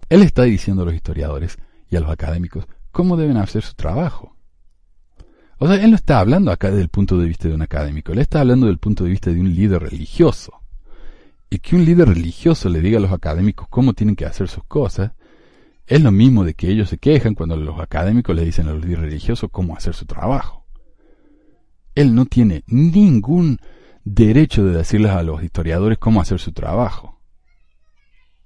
Él 0.08 0.22
está 0.22 0.42
diciendo 0.42 0.82
a 0.82 0.86
los 0.86 0.94
historiadores 0.94 1.58
y 1.88 1.94
a 1.94 2.00
los 2.00 2.10
académicos 2.10 2.66
cómo 2.90 3.16
deben 3.16 3.36
hacer 3.36 3.62
su 3.62 3.74
trabajo. 3.74 4.34
O 5.62 5.68
sea, 5.68 5.76
él 5.76 5.90
no 5.90 5.96
está 5.96 6.20
hablando 6.20 6.50
acá 6.50 6.70
desde 6.70 6.80
el 6.82 6.88
punto 6.88 7.18
de 7.18 7.28
vista 7.28 7.46
de 7.46 7.54
un 7.54 7.60
académico, 7.60 8.12
él 8.12 8.18
está 8.18 8.40
hablando 8.40 8.66
del 8.66 8.78
punto 8.78 9.04
de 9.04 9.10
vista 9.10 9.30
de 9.30 9.38
un 9.38 9.54
líder 9.54 9.82
religioso. 9.82 10.62
Y 11.50 11.58
que 11.58 11.76
un 11.76 11.84
líder 11.84 12.08
religioso 12.08 12.70
le 12.70 12.80
diga 12.80 12.96
a 12.96 13.02
los 13.02 13.12
académicos 13.12 13.68
cómo 13.68 13.92
tienen 13.92 14.16
que 14.16 14.24
hacer 14.24 14.48
sus 14.48 14.64
cosas, 14.64 15.12
es 15.86 16.00
lo 16.00 16.12
mismo 16.12 16.44
de 16.44 16.54
que 16.54 16.70
ellos 16.70 16.88
se 16.88 16.96
quejan 16.96 17.34
cuando 17.34 17.56
los 17.56 17.78
académicos 17.78 18.34
le 18.34 18.44
dicen 18.44 18.68
a 18.68 18.72
los 18.72 18.82
líderes 18.82 19.04
religiosos 19.04 19.50
cómo 19.52 19.76
hacer 19.76 19.92
su 19.92 20.06
trabajo. 20.06 20.64
Él 21.94 22.14
no 22.14 22.24
tiene 22.24 22.64
ningún 22.66 23.58
derecho 24.02 24.64
de 24.64 24.78
decirles 24.78 25.10
a 25.10 25.22
los 25.22 25.42
historiadores 25.42 25.98
cómo 25.98 26.22
hacer 26.22 26.38
su 26.38 26.52
trabajo. 26.52 27.20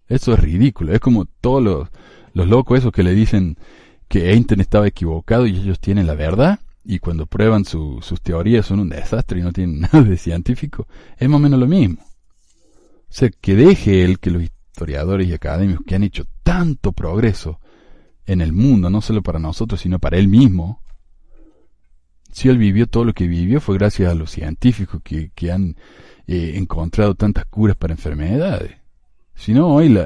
Eso 0.08 0.32
es 0.32 0.40
ridículo. 0.40 0.92
Es 0.92 0.98
como 0.98 1.26
todos 1.26 1.62
los, 1.62 1.88
los 2.32 2.48
locos 2.48 2.78
esos 2.78 2.90
que 2.90 3.04
le 3.04 3.14
dicen 3.14 3.56
que 4.08 4.32
Einstein 4.32 4.60
estaba 4.60 4.88
equivocado 4.88 5.46
y 5.46 5.56
ellos 5.56 5.78
tienen 5.78 6.08
la 6.08 6.14
verdad. 6.14 6.58
Y 6.84 6.98
cuando 6.98 7.26
prueban 7.26 7.64
sus 7.64 8.20
teorías 8.22 8.66
son 8.66 8.80
un 8.80 8.88
desastre 8.90 9.40
y 9.40 9.42
no 9.42 9.52
tienen 9.52 9.80
nada 9.92 10.02
de 10.02 10.16
científico. 10.16 10.86
Es 11.16 11.28
más 11.28 11.38
o 11.38 11.42
menos 11.42 11.58
lo 11.58 11.66
mismo. 11.66 12.02
O 12.02 13.16
sea, 13.16 13.30
que 13.30 13.54
deje 13.54 14.04
él 14.04 14.18
que 14.18 14.30
los 14.30 14.42
historiadores 14.42 15.28
y 15.28 15.32
académicos 15.32 15.84
que 15.86 15.94
han 15.94 16.02
hecho 16.02 16.24
tanto 16.42 16.92
progreso 16.92 17.60
en 18.26 18.40
el 18.40 18.52
mundo, 18.52 18.90
no 18.90 19.00
solo 19.00 19.22
para 19.22 19.38
nosotros, 19.38 19.80
sino 19.80 19.98
para 19.98 20.18
él 20.18 20.28
mismo, 20.28 20.82
si 22.32 22.48
él 22.48 22.58
vivió 22.58 22.88
todo 22.88 23.04
lo 23.04 23.12
que 23.12 23.28
vivió 23.28 23.60
fue 23.60 23.78
gracias 23.78 24.10
a 24.10 24.14
los 24.14 24.32
científicos 24.32 25.00
que, 25.04 25.30
que 25.34 25.52
han 25.52 25.76
eh, 26.26 26.54
encontrado 26.56 27.14
tantas 27.14 27.44
curas 27.46 27.76
para 27.76 27.94
enfermedades. 27.94 28.72
Si 29.36 29.52
no, 29.52 29.68
hoy 29.68 29.96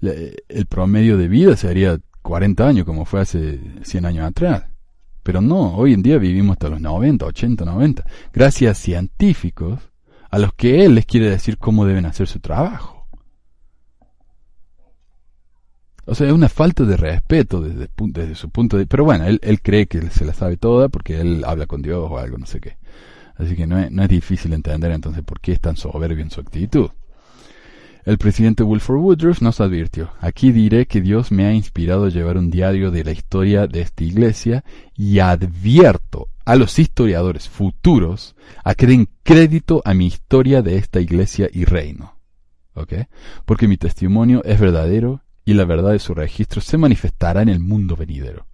el 0.00 0.66
promedio 0.66 1.16
de 1.18 1.28
vida 1.28 1.56
sería 1.56 1.98
40 2.22 2.66
años 2.66 2.86
como 2.86 3.04
fue 3.04 3.20
hace 3.20 3.60
100 3.82 4.06
años 4.06 4.26
atrás. 4.26 4.64
Pero 5.24 5.40
no, 5.40 5.74
hoy 5.74 5.94
en 5.94 6.02
día 6.02 6.18
vivimos 6.18 6.52
hasta 6.52 6.68
los 6.68 6.80
90, 6.80 7.24
80, 7.24 7.64
90, 7.64 8.04
gracias 8.32 8.78
a 8.78 8.80
científicos 8.80 9.80
a 10.30 10.38
los 10.38 10.52
que 10.52 10.84
él 10.84 10.94
les 10.94 11.06
quiere 11.06 11.30
decir 11.30 11.58
cómo 11.58 11.86
deben 11.86 12.04
hacer 12.06 12.28
su 12.28 12.40
trabajo. 12.40 13.08
O 16.06 16.14
sea, 16.14 16.26
es 16.26 16.32
una 16.34 16.50
falta 16.50 16.84
de 16.84 16.98
respeto 16.98 17.62
desde, 17.62 17.88
desde 17.96 18.34
su 18.34 18.50
punto 18.50 18.76
de... 18.76 18.86
Pero 18.86 19.04
bueno, 19.04 19.24
él, 19.24 19.40
él, 19.42 19.62
cree 19.62 19.86
que 19.86 20.02
se 20.10 20.26
la 20.26 20.34
sabe 20.34 20.58
toda 20.58 20.90
porque 20.90 21.18
él 21.18 21.42
habla 21.46 21.66
con 21.66 21.80
Dios 21.80 22.06
o 22.10 22.18
algo, 22.18 22.36
no 22.36 22.44
sé 22.44 22.60
qué. 22.60 22.76
Así 23.36 23.56
que 23.56 23.66
no 23.66 23.78
es, 23.78 23.90
no 23.90 24.02
es 24.02 24.08
difícil 24.10 24.52
entender 24.52 24.92
entonces 24.92 25.22
por 25.24 25.40
qué 25.40 25.52
es 25.52 25.60
tan 25.60 25.76
soberbio 25.76 26.22
en 26.22 26.30
su 26.30 26.42
actitud. 26.42 26.90
El 28.04 28.18
presidente 28.18 28.62
Wilford 28.62 28.98
Woodruff 28.98 29.40
nos 29.40 29.62
advirtió, 29.62 30.12
aquí 30.20 30.52
diré 30.52 30.86
que 30.86 31.00
Dios 31.00 31.32
me 31.32 31.46
ha 31.46 31.54
inspirado 31.54 32.04
a 32.04 32.10
llevar 32.10 32.36
un 32.36 32.50
diario 32.50 32.90
de 32.90 33.02
la 33.02 33.12
historia 33.12 33.66
de 33.66 33.80
esta 33.80 34.04
iglesia 34.04 34.62
y 34.94 35.20
advierto 35.20 36.28
a 36.44 36.56
los 36.56 36.78
historiadores 36.78 37.48
futuros 37.48 38.36
a 38.62 38.74
que 38.74 38.86
den 38.86 39.08
crédito 39.22 39.80
a 39.86 39.94
mi 39.94 40.06
historia 40.06 40.60
de 40.60 40.76
esta 40.76 41.00
iglesia 41.00 41.48
y 41.50 41.64
reino. 41.64 42.18
¿Ok? 42.74 42.92
Porque 43.46 43.68
mi 43.68 43.78
testimonio 43.78 44.44
es 44.44 44.60
verdadero 44.60 45.22
y 45.46 45.54
la 45.54 45.64
verdad 45.64 45.92
de 45.92 45.98
su 45.98 46.12
registro 46.12 46.60
se 46.60 46.76
manifestará 46.76 47.40
en 47.40 47.48
el 47.48 47.60
mundo 47.60 47.96
venidero. 47.96 48.46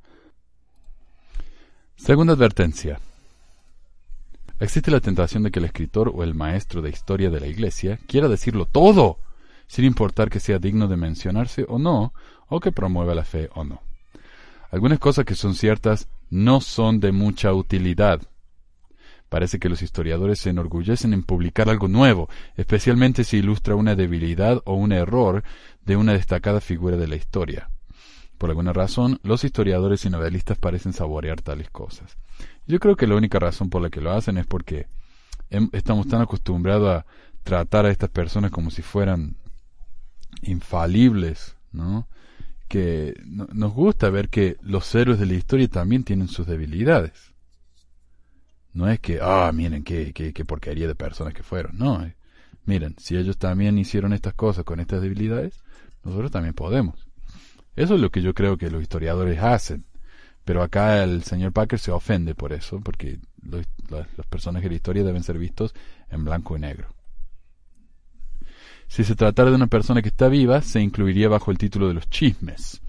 Segunda 1.97 2.35
advertencia. 2.35 3.01
Existe 4.61 4.93
la 4.93 5.01
tentación 5.01 5.43
de 5.43 5.51
que 5.51 5.59
el 5.59 5.65
escritor 5.65 6.13
o 6.15 6.23
el 6.23 6.35
maestro 6.35 6.83
de 6.83 6.91
historia 6.91 7.31
de 7.31 7.41
la 7.41 7.49
iglesia 7.49 7.99
quiera 8.07 8.29
decirlo 8.29 8.67
todo 8.67 9.19
sin 9.71 9.85
importar 9.85 10.31
que 10.31 10.41
sea 10.41 10.59
digno 10.59 10.89
de 10.89 10.97
mencionarse 10.97 11.65
o 11.69 11.79
no, 11.79 12.13
o 12.49 12.59
que 12.59 12.73
promueva 12.73 13.15
la 13.15 13.23
fe 13.23 13.49
o 13.55 13.63
no. 13.63 13.81
Algunas 14.73 14.99
cosas 14.99 15.25
que 15.25 15.37
son 15.37 15.55
ciertas 15.55 16.09
no 16.29 16.61
son 16.61 16.99
de 16.99 17.13
mucha 17.13 17.53
utilidad. 17.55 18.21
Parece 19.29 19.61
que 19.61 19.69
los 19.69 19.81
historiadores 19.81 20.41
se 20.41 20.51
enorgullecen 20.51 21.13
en 21.15 21.23
publicar 21.23 21.69
algo 21.69 21.87
nuevo, 21.87 22.29
especialmente 22.57 23.23
si 23.23 23.37
ilustra 23.37 23.77
una 23.77 23.95
debilidad 23.95 24.61
o 24.65 24.75
un 24.75 24.91
error 24.91 25.45
de 25.87 25.95
una 25.95 26.15
destacada 26.15 26.61
figura 26.61 26.97
de 26.97 27.07
la 27.07 27.15
historia. 27.15 27.71
Por 28.39 28.51
alguna 28.51 28.73
razón, 28.73 29.21
los 29.23 29.45
historiadores 29.45 30.05
y 30.05 30.11
novelistas 30.11 30.59
parecen 30.59 30.93
saborear 30.93 31.43
tales 31.43 31.71
cosas. 31.71 32.19
Yo 32.67 32.81
creo 32.81 32.97
que 32.97 33.07
la 33.07 33.15
única 33.15 33.39
razón 33.39 33.71
por 33.71 33.83
la 33.83 33.91
que 33.91 34.01
lo 34.01 34.11
hacen 34.11 34.37
es 34.37 34.49
porque 34.49 34.89
estamos 35.71 36.09
tan 36.09 36.23
acostumbrados 36.23 36.89
a 36.89 37.07
tratar 37.45 37.87
a 37.87 37.91
estas 37.91 38.11
personas 38.11 38.51
como 38.51 38.73
si 38.73 38.83
fueran 38.83 39.37
infalibles, 40.43 41.57
¿no? 41.73 42.09
Que 42.69 43.21
nos 43.27 43.73
gusta 43.73 44.11
ver 44.11 44.29
que 44.29 44.57
los 44.61 44.95
héroes 44.95 45.19
de 45.19 45.27
la 45.27 45.35
historia 45.35 45.69
también 45.69 46.05
tienen 46.05 46.29
sus 46.29 46.47
debilidades. 46.47 47.33
No 48.73 48.89
es 48.89 49.01
que, 49.01 49.19
ah, 49.21 49.51
miren 49.53 49.83
qué, 49.83 50.13
qué, 50.13 50.33
qué 50.33 50.45
porquería 50.45 50.87
de 50.87 50.95
personas 50.95 51.35
que 51.35 51.43
fueron. 51.43 51.77
No, 51.77 52.05
eh, 52.05 52.15
miren, 52.65 52.95
si 52.99 53.17
ellos 53.17 53.37
también 53.39 53.79
hicieron 53.79 54.13
estas 54.13 54.35
cosas 54.35 54.65
con 54.65 54.79
estas 54.79 55.03
debilidades, 55.03 55.61
nosotros 56.05 56.31
también 56.31 56.55
podemos. 56.55 57.09
Eso 57.75 57.95
es 57.95 58.01
lo 58.01 58.11
que 58.11 58.23
yo 58.23 58.35
creo 58.35 58.57
que 58.57 58.71
los 58.71 58.83
historiadores 58.83 59.41
hacen. 59.41 59.85
Pero 60.45 60.63
acá 60.63 61.03
el 61.05 61.23
señor 61.23 61.53
Packer 61.53 61.79
se 61.79 61.91
ofende 61.91 62.35
por 62.35 62.53
eso, 62.53 62.81
porque 62.81 63.19
los, 63.43 63.67
los 63.89 64.27
personajes 64.27 64.65
de 64.65 64.71
la 64.71 64.77
historia 64.77 65.05
deben 65.05 65.23
ser 65.23 65.39
vistos 65.39 65.75
en 66.09 66.25
blanco 66.25 66.57
y 66.57 66.61
negro. 66.61 66.89
Si 68.91 69.05
se 69.05 69.15
tratara 69.15 69.51
de 69.51 69.55
una 69.55 69.69
persona 69.69 70.03
que 70.03 70.09
está 70.09 70.27
viva, 70.27 70.63
se 70.63 70.81
incluiría 70.81 71.29
bajo 71.29 71.53
el 71.53 71.59
título 71.59 71.87
de 71.87 71.95
los 71.95 72.11
chismes. 72.11 72.81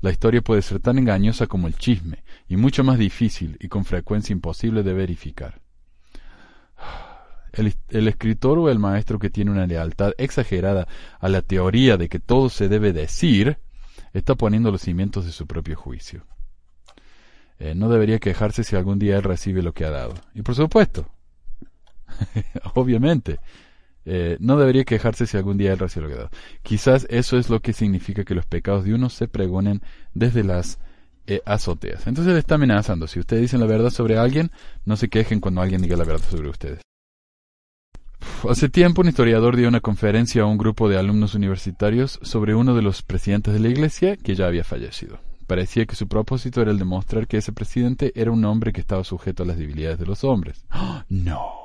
La 0.00 0.10
historia 0.10 0.42
puede 0.42 0.62
ser 0.62 0.80
tan 0.80 0.98
engañosa 0.98 1.46
como 1.46 1.68
el 1.68 1.76
chisme, 1.76 2.24
y 2.48 2.56
mucho 2.56 2.82
más 2.82 2.98
difícil 2.98 3.56
y 3.60 3.68
con 3.68 3.84
frecuencia 3.84 4.32
imposible 4.32 4.82
de 4.82 4.92
verificar. 4.92 5.60
El, 7.52 7.72
escritor 8.08 8.58
o 8.58 8.68
el 8.68 8.80
maestro 8.80 9.20
que 9.20 9.30
tiene 9.30 9.52
una 9.52 9.68
lealtad 9.68 10.10
exagerada 10.18 10.88
a 11.20 11.28
la 11.28 11.40
teoría 11.40 11.96
de 11.96 12.08
que 12.08 12.18
todo 12.18 12.48
se 12.48 12.68
debe 12.68 12.92
decir, 12.92 13.58
está 14.12 14.34
poniendo 14.34 14.72
los 14.72 14.82
cimientos 14.82 15.24
de 15.24 15.30
su 15.30 15.46
propio 15.46 15.76
juicio. 15.76 16.26
Eh, 17.60 17.76
no 17.76 17.88
debería 17.88 18.18
quejarse 18.18 18.64
si 18.64 18.74
algún 18.74 18.98
día 18.98 19.18
él 19.18 19.22
recibe 19.22 19.62
lo 19.62 19.72
que 19.72 19.84
ha 19.84 19.90
dado. 19.90 20.14
Y 20.34 20.42
por 20.42 20.56
supuesto, 20.56 21.08
obviamente, 22.74 23.38
eh, 24.06 24.36
no 24.40 24.58
debería 24.58 24.84
quejarse 24.84 25.26
si 25.26 25.36
algún 25.36 25.56
día 25.56 25.72
él 25.72 25.78
recibe 25.78 26.08
lo 26.08 26.16
que. 26.16 26.36
Quizás 26.62 27.06
eso 27.10 27.38
es 27.38 27.50
lo 27.50 27.60
que 27.60 27.72
significa 27.72 28.24
que 28.24 28.34
los 28.34 28.46
pecados 28.46 28.84
de 28.84 28.94
uno 28.94 29.08
se 29.08 29.28
pregonen 29.28 29.82
desde 30.14 30.44
las 30.44 30.78
eh, 31.26 31.40
azoteas. 31.46 32.06
Entonces 32.06 32.32
él 32.32 32.38
está 32.38 32.56
amenazando. 32.56 33.06
Si 33.06 33.18
ustedes 33.18 33.42
dicen 33.42 33.60
la 33.60 33.66
verdad 33.66 33.90
sobre 33.90 34.18
alguien, 34.18 34.50
no 34.84 34.96
se 34.96 35.08
quejen 35.08 35.40
cuando 35.40 35.62
alguien 35.62 35.80
diga 35.80 35.96
la 35.96 36.04
verdad 36.04 36.26
sobre 36.28 36.50
ustedes. 36.50 36.80
Hace 38.48 38.68
tiempo 38.68 39.02
un 39.02 39.08
historiador 39.08 39.56
dio 39.56 39.68
una 39.68 39.80
conferencia 39.80 40.42
a 40.42 40.46
un 40.46 40.58
grupo 40.58 40.88
de 40.88 40.98
alumnos 40.98 41.34
universitarios 41.34 42.18
sobre 42.22 42.54
uno 42.54 42.74
de 42.74 42.82
los 42.82 43.02
presidentes 43.02 43.54
de 43.54 43.60
la 43.60 43.68
iglesia 43.68 44.16
que 44.16 44.34
ya 44.34 44.46
había 44.46 44.64
fallecido. 44.64 45.18
Parecía 45.46 45.84
que 45.86 45.96
su 45.96 46.08
propósito 46.08 46.62
era 46.62 46.70
el 46.70 46.78
demostrar 46.78 47.26
que 47.26 47.36
ese 47.36 47.52
presidente 47.52 48.12
era 48.14 48.30
un 48.30 48.44
hombre 48.44 48.72
que 48.72 48.80
estaba 48.80 49.04
sujeto 49.04 49.42
a 49.42 49.46
las 49.46 49.58
debilidades 49.58 49.98
de 49.98 50.06
los 50.06 50.24
hombres. 50.24 50.64
¡Oh, 50.72 51.02
no. 51.08 51.63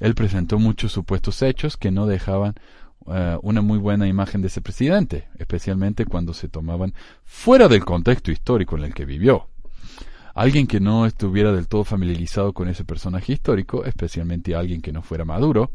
Él 0.00 0.14
presentó 0.14 0.58
muchos 0.58 0.92
supuestos 0.92 1.42
hechos 1.42 1.76
que 1.76 1.90
no 1.90 2.06
dejaban 2.06 2.54
uh, 3.06 3.38
una 3.42 3.62
muy 3.62 3.78
buena 3.78 4.06
imagen 4.06 4.42
de 4.42 4.48
ese 4.48 4.60
presidente, 4.60 5.28
especialmente 5.38 6.04
cuando 6.06 6.34
se 6.34 6.48
tomaban 6.48 6.94
fuera 7.24 7.68
del 7.68 7.84
contexto 7.84 8.30
histórico 8.30 8.76
en 8.76 8.84
el 8.84 8.94
que 8.94 9.04
vivió. 9.04 9.48
Alguien 10.34 10.66
que 10.66 10.80
no 10.80 11.06
estuviera 11.06 11.50
del 11.50 11.66
todo 11.66 11.82
familiarizado 11.82 12.52
con 12.52 12.68
ese 12.68 12.84
personaje 12.84 13.32
histórico, 13.32 13.86
especialmente 13.86 14.54
alguien 14.54 14.82
que 14.82 14.92
no 14.92 15.00
fuera 15.00 15.24
maduro, 15.24 15.70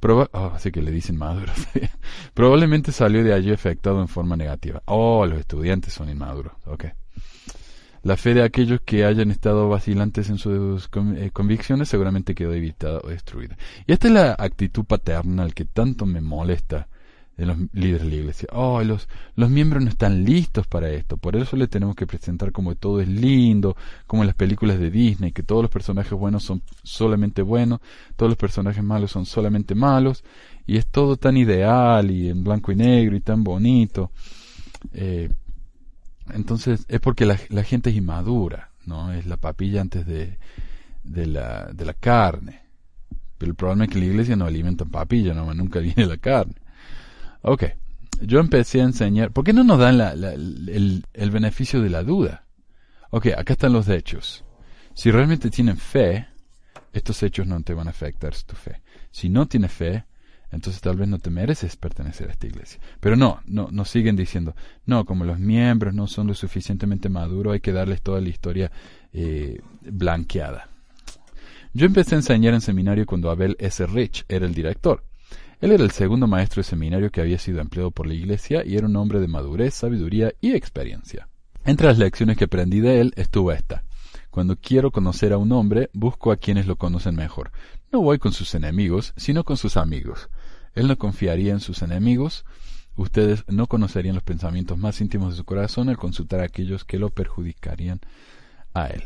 oh, 0.00 0.52
así 0.54 0.72
que 0.72 0.80
le 0.80 0.90
dicen 0.90 1.18
maduro, 1.18 1.52
probablemente 2.32 2.90
salió 2.90 3.22
de 3.22 3.34
allí 3.34 3.52
afectado 3.52 4.00
en 4.00 4.08
forma 4.08 4.34
negativa. 4.34 4.82
Oh, 4.86 5.26
los 5.26 5.38
estudiantes 5.38 5.92
son 5.92 6.08
inmaduros, 6.08 6.54
ok. 6.64 6.86
La 8.02 8.16
fe 8.16 8.34
de 8.34 8.42
aquellos 8.42 8.80
que 8.80 9.04
hayan 9.04 9.30
estado 9.30 9.68
vacilantes 9.68 10.30
en 10.30 10.38
sus 10.38 10.88
eh, 11.16 11.30
convicciones 11.32 11.88
seguramente 11.88 12.34
quedó 12.34 12.52
evitada 12.52 13.00
o 13.02 13.08
destruida. 13.08 13.56
Y 13.86 13.92
esta 13.92 14.08
es 14.08 14.14
la 14.14 14.36
actitud 14.38 14.84
paternal 14.84 15.54
que 15.54 15.64
tanto 15.64 16.06
me 16.06 16.20
molesta 16.20 16.88
de 17.38 17.46
los 17.46 17.56
líderes 17.72 18.02
de 18.02 18.08
la 18.08 18.16
iglesia. 18.16 18.48
Oh, 18.52 18.82
los, 18.82 19.08
los 19.36 19.48
miembros 19.48 19.82
no 19.82 19.88
están 19.88 20.24
listos 20.24 20.66
para 20.66 20.90
esto. 20.90 21.16
Por 21.16 21.36
eso 21.36 21.56
le 21.56 21.68
tenemos 21.68 21.94
que 21.94 22.06
presentar 22.06 22.50
como 22.50 22.74
todo 22.74 23.00
es 23.00 23.08
lindo, 23.08 23.76
como 24.08 24.24
en 24.24 24.26
las 24.26 24.34
películas 24.34 24.80
de 24.80 24.90
Disney, 24.90 25.30
que 25.30 25.44
todos 25.44 25.62
los 25.62 25.70
personajes 25.70 26.12
buenos 26.12 26.42
son 26.42 26.62
solamente 26.82 27.42
buenos, 27.42 27.80
todos 28.16 28.28
los 28.28 28.36
personajes 28.36 28.82
malos 28.82 29.12
son 29.12 29.24
solamente 29.24 29.76
malos, 29.76 30.24
y 30.66 30.78
es 30.78 30.86
todo 30.88 31.16
tan 31.16 31.36
ideal 31.36 32.10
y 32.10 32.28
en 32.28 32.42
blanco 32.42 32.72
y 32.72 32.76
negro 32.76 33.14
y 33.14 33.20
tan 33.20 33.44
bonito. 33.44 34.10
Eh, 34.92 35.30
entonces 36.34 36.84
es 36.88 37.00
porque 37.00 37.26
la, 37.26 37.36
gente 37.36 37.90
es 37.90 37.96
inmadura, 37.96 38.70
¿no? 38.86 39.12
Es 39.12 39.26
la 39.26 39.36
papilla 39.36 39.80
antes 39.80 40.06
de, 40.06 40.38
de, 41.04 41.26
la, 41.26 41.66
de 41.72 41.84
la 41.84 41.94
carne. 41.94 42.62
Pero 43.38 43.50
el 43.50 43.56
problema 43.56 43.84
es 43.84 43.90
que 43.90 43.98
la 43.98 44.06
iglesia 44.06 44.36
no 44.36 44.46
alimenta 44.46 44.84
papilla, 44.84 45.34
no, 45.34 45.52
nunca 45.54 45.78
viene 45.80 46.06
la 46.06 46.16
carne. 46.16 46.54
Ok, 47.42 47.64
yo 48.20 48.40
empecé 48.40 48.80
a 48.80 48.84
enseñar, 48.84 49.32
¿por 49.32 49.44
qué 49.44 49.52
no 49.52 49.64
nos 49.64 49.78
dan 49.78 49.98
la, 49.98 50.12
el, 50.12 51.04
el 51.12 51.30
beneficio 51.30 51.80
de 51.80 51.90
la 51.90 52.02
duda? 52.02 52.44
Ok, 53.10 53.28
acá 53.36 53.54
están 53.54 53.72
los 53.72 53.88
hechos. 53.88 54.44
Si 54.94 55.10
realmente 55.10 55.50
tienen 55.50 55.76
fe, 55.76 56.26
estos 56.92 57.22
hechos 57.22 57.46
no 57.46 57.62
te 57.62 57.74
van 57.74 57.86
a 57.86 57.90
afectar 57.90 58.34
tu 58.44 58.56
fe. 58.56 58.82
Si 59.10 59.28
no 59.28 59.46
tienes 59.46 59.72
fe, 59.72 60.04
entonces 60.50 60.80
tal 60.80 60.96
vez 60.96 61.08
no 61.08 61.18
te 61.18 61.30
mereces 61.30 61.76
pertenecer 61.76 62.28
a 62.28 62.32
esta 62.32 62.46
iglesia. 62.46 62.80
Pero 63.00 63.16
no, 63.16 63.40
no, 63.46 63.68
nos 63.70 63.90
siguen 63.90 64.16
diciendo, 64.16 64.54
no, 64.86 65.04
como 65.04 65.24
los 65.24 65.38
miembros 65.38 65.94
no 65.94 66.06
son 66.06 66.26
lo 66.26 66.34
suficientemente 66.34 67.08
maduros, 67.08 67.54
hay 67.54 67.60
que 67.60 67.72
darles 67.72 68.02
toda 68.02 68.20
la 68.20 68.28
historia 68.28 68.72
eh, 69.12 69.60
blanqueada. 69.82 70.68
Yo 71.74 71.86
empecé 71.86 72.14
a 72.14 72.18
enseñar 72.18 72.54
en 72.54 72.60
seminario 72.60 73.06
cuando 73.06 73.30
Abel 73.30 73.56
S. 73.58 73.86
Rich 73.86 74.24
era 74.28 74.46
el 74.46 74.54
director. 74.54 75.04
Él 75.60 75.72
era 75.72 75.84
el 75.84 75.90
segundo 75.90 76.26
maestro 76.26 76.60
de 76.60 76.68
seminario 76.68 77.10
que 77.10 77.20
había 77.20 77.38
sido 77.38 77.60
empleado 77.60 77.90
por 77.90 78.06
la 78.06 78.14
iglesia 78.14 78.64
y 78.64 78.76
era 78.76 78.86
un 78.86 78.96
hombre 78.96 79.20
de 79.20 79.28
madurez, 79.28 79.74
sabiduría 79.74 80.32
y 80.40 80.52
experiencia. 80.52 81.28
Entre 81.64 81.86
las 81.86 81.98
lecciones 81.98 82.36
que 82.36 82.44
aprendí 82.44 82.80
de 82.80 83.00
él 83.00 83.12
estuvo 83.16 83.52
esta. 83.52 83.82
Cuando 84.30 84.56
quiero 84.56 84.90
conocer 84.90 85.32
a 85.32 85.38
un 85.38 85.52
hombre, 85.52 85.90
busco 85.92 86.30
a 86.30 86.36
quienes 86.36 86.66
lo 86.66 86.76
conocen 86.76 87.16
mejor. 87.16 87.50
No 87.90 88.00
voy 88.00 88.18
con 88.18 88.32
sus 88.32 88.54
enemigos, 88.54 89.12
sino 89.16 89.42
con 89.44 89.56
sus 89.56 89.76
amigos. 89.76 90.30
Él 90.78 90.86
no 90.86 90.96
confiaría 90.96 91.52
en 91.52 91.58
sus 91.58 91.82
enemigos. 91.82 92.44
Ustedes 92.94 93.44
no 93.48 93.66
conocerían 93.66 94.14
los 94.14 94.22
pensamientos 94.22 94.78
más 94.78 95.00
íntimos 95.00 95.32
de 95.32 95.36
su 95.36 95.44
corazón 95.44 95.88
al 95.88 95.96
consultar 95.96 96.38
a 96.38 96.44
aquellos 96.44 96.84
que 96.84 97.00
lo 97.00 97.10
perjudicarían 97.10 98.00
a 98.74 98.86
él. 98.86 99.02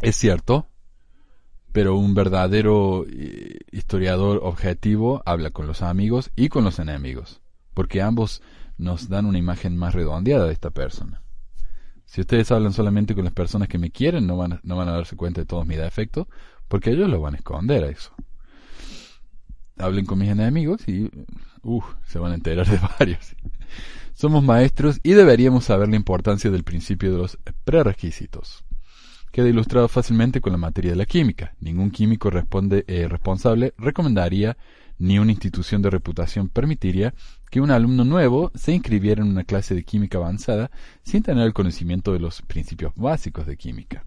Es 0.00 0.14
cierto, 0.14 0.68
pero 1.72 1.96
un 1.96 2.14
verdadero 2.14 3.04
eh, 3.08 3.58
historiador 3.72 4.40
objetivo 4.44 5.22
habla 5.26 5.50
con 5.50 5.66
los 5.66 5.82
amigos 5.82 6.30
y 6.36 6.48
con 6.48 6.62
los 6.62 6.78
enemigos, 6.78 7.40
porque 7.74 8.00
ambos 8.00 8.40
nos 8.78 9.08
dan 9.08 9.26
una 9.26 9.38
imagen 9.38 9.76
más 9.76 9.92
redondeada 9.92 10.46
de 10.46 10.52
esta 10.52 10.70
persona. 10.70 11.20
Si 12.04 12.20
ustedes 12.20 12.52
hablan 12.52 12.72
solamente 12.72 13.16
con 13.16 13.24
las 13.24 13.34
personas 13.34 13.66
que 13.66 13.78
me 13.78 13.90
quieren, 13.90 14.28
no 14.28 14.36
van 14.36 14.60
no 14.62 14.76
van 14.76 14.88
a 14.88 14.92
darse 14.92 15.16
cuenta 15.16 15.40
de 15.40 15.46
todos 15.46 15.66
mis 15.66 15.78
defectos, 15.78 16.28
porque 16.68 16.90
ellos 16.90 17.10
lo 17.10 17.20
van 17.20 17.34
a 17.34 17.38
esconder 17.38 17.82
a 17.82 17.88
eso. 17.88 18.12
Hablen 19.80 20.06
con 20.06 20.18
mis 20.18 20.28
enemigos 20.28 20.86
y 20.88 21.10
uh, 21.62 21.82
se 22.06 22.18
van 22.18 22.32
a 22.32 22.34
enterar 22.34 22.66
de 22.68 22.78
varios. 22.98 23.34
Somos 24.14 24.44
maestros 24.44 25.00
y 25.02 25.12
deberíamos 25.12 25.64
saber 25.64 25.88
la 25.88 25.96
importancia 25.96 26.50
del 26.50 26.64
principio 26.64 27.12
de 27.12 27.18
los 27.18 27.38
prerequisitos. 27.64 28.64
Queda 29.32 29.48
ilustrado 29.48 29.88
fácilmente 29.88 30.40
con 30.40 30.52
la 30.52 30.58
materia 30.58 30.90
de 30.90 30.96
la 30.96 31.06
química. 31.06 31.54
Ningún 31.60 31.90
químico 31.90 32.30
eh, 32.30 33.08
responsable 33.08 33.72
recomendaría 33.78 34.56
ni 34.98 35.18
una 35.18 35.32
institución 35.32 35.80
de 35.80 35.90
reputación 35.90 36.48
permitiría 36.48 37.14
que 37.50 37.60
un 37.60 37.70
alumno 37.70 38.04
nuevo 38.04 38.52
se 38.54 38.72
inscribiera 38.72 39.22
en 39.22 39.30
una 39.30 39.44
clase 39.44 39.74
de 39.74 39.84
química 39.84 40.18
avanzada 40.18 40.70
sin 41.02 41.22
tener 41.22 41.46
el 41.46 41.54
conocimiento 41.54 42.12
de 42.12 42.20
los 42.20 42.42
principios 42.42 42.92
básicos 42.96 43.46
de 43.46 43.56
química. 43.56 44.04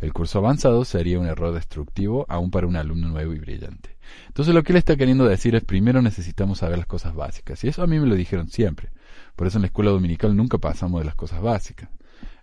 El 0.00 0.12
curso 0.12 0.38
avanzado 0.38 0.84
sería 0.84 1.18
un 1.18 1.26
error 1.26 1.54
destructivo 1.54 2.26
aún 2.28 2.50
para 2.50 2.66
un 2.66 2.76
alumno 2.76 3.08
nuevo 3.08 3.32
y 3.32 3.38
brillante. 3.38 3.96
Entonces 4.28 4.54
lo 4.54 4.62
que 4.62 4.72
él 4.72 4.78
está 4.78 4.96
queriendo 4.96 5.24
decir 5.24 5.54
es 5.54 5.64
primero 5.64 6.02
necesitamos 6.02 6.58
saber 6.58 6.78
las 6.78 6.86
cosas 6.86 7.14
básicas. 7.14 7.64
Y 7.64 7.68
eso 7.68 7.82
a 7.82 7.86
mí 7.86 7.98
me 7.98 8.06
lo 8.06 8.14
dijeron 8.14 8.48
siempre. 8.48 8.90
Por 9.34 9.46
eso 9.46 9.58
en 9.58 9.62
la 9.62 9.66
escuela 9.68 9.90
dominical 9.90 10.36
nunca 10.36 10.58
pasamos 10.58 11.00
de 11.00 11.06
las 11.06 11.14
cosas 11.14 11.40
básicas. 11.40 11.88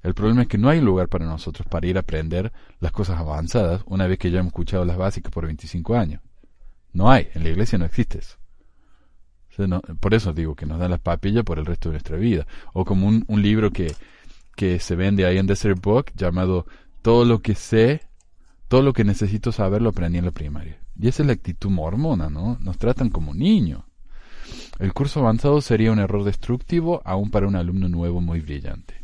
El 0.02 0.14
problema 0.14 0.42
es 0.42 0.48
que 0.48 0.58
no 0.58 0.70
hay 0.70 0.82
lugar 0.82 1.08
para 1.08 1.26
nosotros 1.26 1.68
para 1.68 1.88
ir 1.88 1.98
a 1.98 2.02
aprender 2.02 2.52
las 2.80 2.92
cosas 2.92 3.20
avanzadas 3.20 3.84
una 3.86 4.06
vez 4.08 4.20
que 4.20 4.32
ya 4.32 4.40
hemos 4.40 4.52
escuchado 4.52 4.84
las 4.84 4.98
básicas 4.98 5.32
por 5.32 5.46
25 5.46 5.96
años. 5.96 6.22
No 6.92 7.10
hay, 7.10 7.30
en 7.34 7.44
la 7.44 7.50
iglesia 7.50 7.78
no 7.78 7.86
existe 7.86 8.20
eso. 8.20 8.38
por 10.00 10.14
eso 10.14 10.34
digo 10.34 10.56
que 10.56 10.66
nos 10.66 10.80
dan 10.80 10.92
las 10.92 11.00
papillas 11.00 11.44
por 11.44 11.58
el 11.58 11.66
resto 11.66 11.90
de 11.90 11.94
nuestra 11.94 12.18
vida. 12.18 12.46
O 12.74 12.84
como 12.84 13.08
un, 13.08 13.24
un 13.28 13.42
libro 13.42 13.72
que, 13.72 13.96
que 14.56 14.80
se 14.80 14.96
vende 14.96 15.26
ahí 15.26 15.38
en 15.38 15.48
Desert 15.48 15.82
Book 15.82 16.12
llamado 16.16 16.66
Todo 17.04 17.26
lo 17.26 17.42
que 17.42 17.54
sé, 17.54 18.00
todo 18.70 18.82
lo 18.82 18.94
que 18.94 19.04
necesito 19.04 19.52
saber 19.52 19.82
lo 19.82 19.90
aprendí 19.90 20.20
en 20.20 20.26
la 20.26 20.32
primaria. 20.32 20.80
Y 20.98 21.10
esa 21.10 21.22
es 21.22 21.28
la 21.28 21.34
actitud 21.34 21.70
mormona, 21.70 22.30
¿no? 22.30 22.58
Nos 22.62 22.78
tratan 22.78 23.10
como 23.10 23.34
niños. 23.34 23.84
El 24.80 24.94
curso 24.94 25.20
avanzado 25.20 25.60
sería 25.60 25.92
un 25.92 26.00
error 26.00 26.24
destructivo 26.24 27.02
aún 27.04 27.30
para 27.30 27.46
un 27.46 27.58
alumno 27.58 27.90
nuevo 27.90 28.22
muy 28.22 28.40
brillante. 28.40 29.04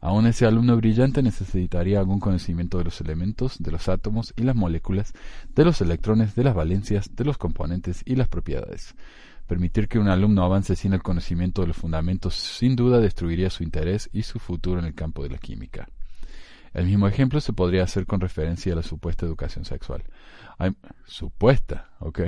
Aún 0.00 0.26
ese 0.26 0.44
alumno 0.44 0.76
brillante 0.76 1.22
necesitaría 1.22 2.00
algún 2.00 2.18
conocimiento 2.18 2.78
de 2.78 2.84
los 2.84 3.00
elementos, 3.00 3.62
de 3.62 3.70
los 3.70 3.88
átomos 3.88 4.34
y 4.36 4.42
las 4.42 4.56
moléculas, 4.56 5.12
de 5.54 5.64
los 5.64 5.80
electrones, 5.80 6.34
de 6.34 6.42
las 6.42 6.56
valencias, 6.56 7.14
de 7.14 7.24
los 7.24 7.38
componentes 7.38 8.02
y 8.04 8.16
las 8.16 8.26
propiedades. 8.26 8.96
Permitir 9.46 9.86
que 9.86 10.00
un 10.00 10.08
alumno 10.08 10.42
avance 10.42 10.74
sin 10.74 10.94
el 10.94 11.02
conocimiento 11.04 11.60
de 11.60 11.68
los 11.68 11.76
fundamentos 11.76 12.34
sin 12.34 12.74
duda 12.74 12.98
destruiría 12.98 13.50
su 13.50 13.62
interés 13.62 14.10
y 14.12 14.22
su 14.22 14.40
futuro 14.40 14.80
en 14.80 14.86
el 14.86 14.94
campo 14.94 15.22
de 15.22 15.30
la 15.30 15.38
química. 15.38 15.86
El 16.72 16.86
mismo 16.86 17.08
ejemplo 17.08 17.40
se 17.40 17.52
podría 17.52 17.82
hacer 17.82 18.06
con 18.06 18.20
referencia 18.20 18.72
a 18.72 18.76
la 18.76 18.82
supuesta 18.82 19.26
educación 19.26 19.64
sexual. 19.64 20.04
Hay, 20.58 20.72
supuesta, 21.04 21.90
¿ok? 21.98 22.20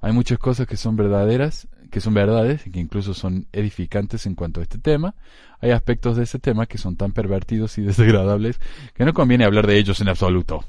Hay 0.00 0.12
muchas 0.12 0.38
cosas 0.38 0.66
que 0.66 0.76
son 0.76 0.96
verdaderas, 0.96 1.68
que 1.90 2.00
son 2.00 2.14
verdades 2.14 2.66
y 2.66 2.70
que 2.70 2.80
incluso 2.80 3.14
son 3.14 3.46
edificantes 3.52 4.26
en 4.26 4.34
cuanto 4.34 4.60
a 4.60 4.62
este 4.62 4.78
tema. 4.78 5.14
Hay 5.60 5.72
aspectos 5.72 6.16
de 6.16 6.22
ese 6.22 6.38
tema 6.38 6.66
que 6.66 6.78
son 6.78 6.96
tan 6.96 7.12
pervertidos 7.12 7.76
y 7.78 7.82
desagradables 7.82 8.60
que 8.94 9.04
no 9.04 9.12
conviene 9.12 9.44
hablar 9.44 9.66
de 9.66 9.78
ellos 9.78 10.00
en 10.00 10.08
absoluto. 10.08 10.64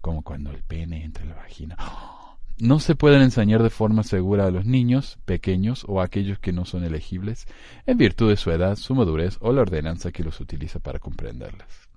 Como 0.00 0.22
cuando 0.22 0.50
el 0.50 0.62
pene 0.62 1.04
entra 1.04 1.24
en 1.24 1.30
la 1.30 1.36
vagina. 1.36 1.76
No 2.58 2.78
se 2.78 2.94
pueden 2.94 3.22
enseñar 3.22 3.60
de 3.62 3.70
forma 3.70 4.04
segura 4.04 4.46
a 4.46 4.50
los 4.52 4.66
niños 4.66 5.18
pequeños 5.24 5.84
o 5.88 6.00
a 6.00 6.04
aquellos 6.04 6.38
que 6.38 6.52
no 6.52 6.64
son 6.64 6.84
elegibles 6.84 7.46
en 7.86 7.98
virtud 7.98 8.28
de 8.28 8.36
su 8.36 8.52
edad, 8.52 8.76
su 8.76 8.94
madurez 8.94 9.38
o 9.40 9.52
la 9.52 9.62
ordenanza 9.62 10.12
que 10.12 10.22
los 10.22 10.38
utiliza 10.38 10.78
para 10.78 11.00
comprenderlas. 11.00 11.91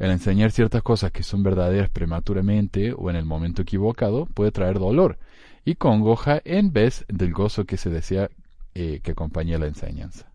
El 0.00 0.10
enseñar 0.10 0.50
ciertas 0.50 0.82
cosas 0.82 1.12
que 1.12 1.22
son 1.22 1.42
verdaderas 1.42 1.90
prematuramente 1.90 2.94
o 2.96 3.10
en 3.10 3.16
el 3.16 3.26
momento 3.26 3.60
equivocado 3.60 4.24
puede 4.24 4.50
traer 4.50 4.78
dolor 4.78 5.18
y 5.62 5.74
congoja 5.74 6.40
en 6.46 6.72
vez 6.72 7.04
del 7.08 7.34
gozo 7.34 7.66
que 7.66 7.76
se 7.76 7.90
desea 7.90 8.30
eh, 8.74 9.00
que 9.02 9.10
acompañe 9.10 9.58
la 9.58 9.66
enseñanza. 9.66 10.26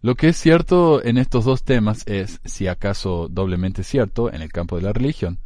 Lo 0.00 0.14
que 0.14 0.28
es 0.28 0.38
cierto 0.38 1.04
en 1.04 1.18
estos 1.18 1.44
dos 1.44 1.62
temas 1.62 2.06
es, 2.06 2.40
si 2.46 2.68
acaso 2.68 3.28
doblemente 3.28 3.84
cierto, 3.84 4.32
en 4.32 4.40
el 4.40 4.50
campo 4.50 4.76
de 4.76 4.82
la 4.82 4.94
religión. 4.94 5.40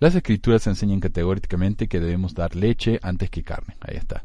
Las 0.00 0.16
escrituras 0.16 0.66
enseñan 0.66 0.98
categóricamente 0.98 1.86
que 1.86 2.00
debemos 2.00 2.34
dar 2.34 2.56
leche 2.56 2.98
antes 3.02 3.30
que 3.30 3.44
carne. 3.44 3.76
Ahí 3.82 3.98
está. 3.98 4.24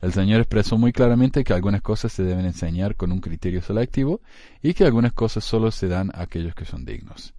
El 0.00 0.12
Señor 0.12 0.42
expresó 0.42 0.78
muy 0.78 0.92
claramente 0.92 1.42
que 1.42 1.54
algunas 1.54 1.82
cosas 1.82 2.12
se 2.12 2.22
deben 2.22 2.46
enseñar 2.46 2.94
con 2.94 3.10
un 3.10 3.20
criterio 3.20 3.62
selectivo 3.62 4.20
y 4.62 4.74
que 4.74 4.84
algunas 4.84 5.12
cosas 5.12 5.42
solo 5.42 5.72
se 5.72 5.88
dan 5.88 6.12
a 6.14 6.22
aquellos 6.22 6.54
que 6.54 6.66
son 6.66 6.84
dignos. 6.84 7.34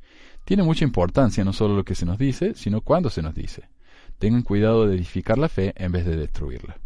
Tiene 0.48 0.64
mucha 0.64 0.86
importancia 0.86 1.44
no 1.44 1.52
solo 1.52 1.76
lo 1.76 1.84
que 1.84 1.94
se 1.94 2.06
nos 2.06 2.18
dice, 2.18 2.54
sino 2.56 2.80
cuándo 2.80 3.10
se 3.10 3.22
nos 3.22 3.36
dice. 3.36 3.68
Tengan 4.18 4.44
cuidado 4.44 4.88
de 4.88 4.96
edificar 4.96 5.38
la 5.38 5.50
fe 5.50 5.74
en 5.76 5.92
vez 5.92 6.06
de 6.06 6.16
destruirla. 6.16 6.78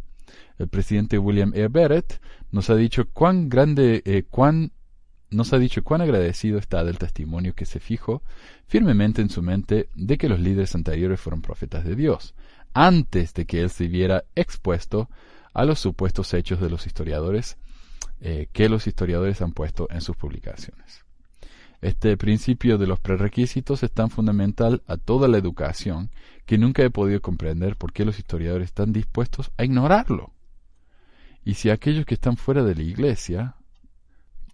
El 0.58 0.68
presidente 0.68 1.20
William 1.20 1.52
E. 1.54 1.68
Barrett 1.68 2.20
nos 2.50 2.72
ha 2.72 2.76
dicho 2.76 3.08
cuán 3.14 3.50
grande, 3.50 4.02
eh, 4.04 4.24
cuán 4.28 4.72
nos 5.30 5.54
ha 5.54 5.60
dicho 5.60 5.84
cuán 5.84 6.02
agradecido 6.02 6.58
está 6.58 6.84
del 6.84 6.98
testimonio 6.98 7.54
que 7.54 7.68
se 7.68 7.80
fijó 7.80 8.24
firmemente 8.66 9.22
en 9.22 9.30
su 9.30 9.44
mente 9.44 9.90
de 9.94 10.18
que 10.18 10.28
los 10.28 10.40
líderes 10.40 10.74
anteriores 10.74 11.20
fueron 11.20 11.44
profetas 11.44 11.86
de 11.86 11.96
Dios, 11.96 12.34
antes 12.74 13.36
de 13.36 13.46
que 13.46 13.62
él 13.62 13.70
se 13.70 13.88
viera 13.88 14.24
expuesto 14.34 15.08
a 15.54 15.66
los 15.66 15.78
supuestos 15.78 16.34
hechos 16.34 16.60
de 16.62 16.72
los 16.72 16.88
historiadores 16.88 17.60
eh, 18.22 18.48
que 18.54 18.70
los 18.70 18.88
historiadores 18.88 19.40
han 19.44 19.52
puesto 19.52 19.88
en 19.92 20.02
sus 20.02 20.18
publicaciones. 20.18 21.06
Este 21.82 22.16
principio 22.16 22.78
de 22.78 22.86
los 22.86 23.00
prerequisitos 23.00 23.82
es 23.82 23.92
tan 23.92 24.12
fundamental 24.12 24.84
a 24.86 24.98
toda 24.98 25.28
la 25.28 25.40
educación 25.40 26.12
que 26.46 26.60
nunca 26.60 26.84
he 26.84 26.92
podido 26.92 27.22
comprender 27.22 27.76
por 27.76 27.92
qué 27.92 28.06
los 28.06 28.20
historiadores 28.20 28.68
están 28.68 28.94
dispuestos 28.94 29.52
a 29.58 29.64
ignorarlo. 29.64 30.32
Y 31.44 31.56
si 31.56 31.72
aquellos 31.72 32.06
que 32.06 32.14
están 32.14 32.38
fuera 32.38 32.64
de 32.64 32.76
la 32.76 32.84
iglesia, 32.84 33.56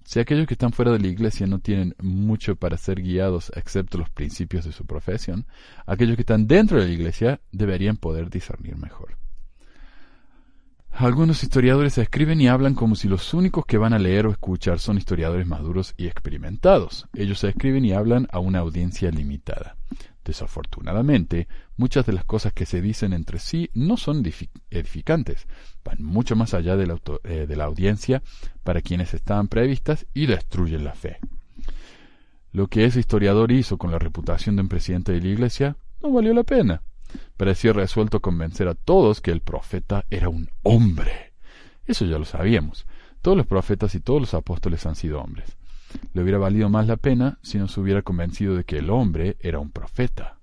si 0.06 0.22
aquellos 0.22 0.48
que 0.48 0.54
están 0.54 0.72
fuera 0.72 0.94
de 0.94 1.00
la 1.00 1.08
iglesia 1.08 1.48
no 1.48 1.60
tienen 1.60 1.96
mucho 2.02 2.56
para 2.56 2.78
ser 2.78 3.02
guiados 3.02 3.52
excepto 3.58 3.98
los 3.98 4.10
principios 4.10 4.64
de 4.64 4.72
su 4.72 4.86
profesión, 4.86 5.48
aquellos 5.86 6.16
que 6.16 6.22
están 6.22 6.48
dentro 6.48 6.80
de 6.80 6.88
la 6.88 6.94
iglesia 6.94 7.42
deberían 7.52 7.98
poder 7.98 8.30
discernir 8.30 8.78
mejor. 8.78 9.18
Algunos 11.00 11.44
historiadores 11.44 11.96
escriben 12.00 12.42
y 12.42 12.48
hablan 12.48 12.74
como 12.74 12.96
si 12.96 13.08
los 13.08 13.36
únicos 13.36 13.68
que 13.68 13.78
van 13.78 13.94
a 13.94 14.00
leer 14.00 14.26
o 14.26 14.32
escuchar 14.32 14.80
son 14.80 14.98
historiadores 14.98 15.46
maduros 15.46 15.94
y 15.96 16.08
experimentados. 16.08 17.06
Ellos 17.14 17.44
escriben 17.44 17.86
y 17.86 17.94
hablan 17.94 18.28
a 18.32 18.40
una 18.40 18.60
audiencia 18.60 19.12
limitada. 19.12 19.78
Desafortunadamente, 20.26 21.48
muchas 21.76 22.08
de 22.08 22.14
las 22.14 22.26
cosas 22.26 22.52
que 22.52 22.66
se 22.66 22.82
dicen 22.82 23.14
entre 23.14 23.38
sí 23.38 23.70
no 23.76 23.96
son 23.96 24.26
edificantes, 24.72 25.46
van 25.86 26.02
mucho 26.02 26.36
más 26.36 26.56
allá 26.56 26.76
de 26.76 26.88
la, 26.88 27.00
eh, 27.26 27.46
de 27.48 27.56
la 27.56 27.66
audiencia 27.66 28.24
para 28.64 28.82
quienes 28.82 29.14
estaban 29.14 29.50
previstas 29.50 30.08
y 30.16 30.26
destruyen 30.26 30.84
la 30.84 30.96
fe. 30.96 31.20
Lo 32.52 32.70
que 32.70 32.86
ese 32.86 33.02
historiador 33.02 33.52
hizo 33.52 33.78
con 33.78 33.92
la 33.92 34.00
reputación 34.00 34.56
de 34.56 34.64
un 34.64 34.68
presidente 34.68 35.12
de 35.12 35.22
la 35.22 35.28
Iglesia 35.28 35.78
no 36.02 36.12
valió 36.12 36.34
la 36.34 36.44
pena. 36.44 36.82
Parecía 37.38 37.74
resuelto 37.74 38.20
convencer 38.20 38.68
a 38.68 38.76
todos 38.76 39.22
que 39.22 39.32
el 39.32 39.42
profeta 39.42 40.06
era 40.10 40.30
un 40.30 40.50
hombre. 40.64 41.34
Eso 41.86 42.06
ya 42.06 42.18
lo 42.18 42.26
sabíamos. 42.26 42.86
Todos 43.22 43.38
los 43.38 43.48
profetas 43.48 43.96
y 43.96 44.00
todos 44.00 44.22
los 44.22 44.34
apóstoles 44.34 44.86
han 44.86 44.96
sido 44.96 45.22
hombres. 45.22 45.58
Le 46.14 46.22
hubiera 46.22 46.38
valido 46.38 46.70
más 46.70 46.88
la 46.88 46.98
pena 46.98 47.40
si 47.42 47.58
nos 47.58 47.78
hubiera 47.78 48.02
convencido 48.02 48.56
de 48.56 48.64
que 48.64 48.78
el 48.78 48.90
hombre 48.90 49.38
era 49.40 49.60
un 49.60 49.72
profeta, 49.72 50.40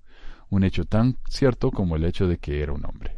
un 0.49 0.63
hecho 0.63 0.85
tan 0.85 1.17
cierto 1.29 1.71
como 1.71 1.95
el 1.95 2.05
hecho 2.05 2.27
de 2.27 2.37
que 2.37 2.61
era 2.61 2.73
un 2.73 2.85
hombre. 2.85 3.17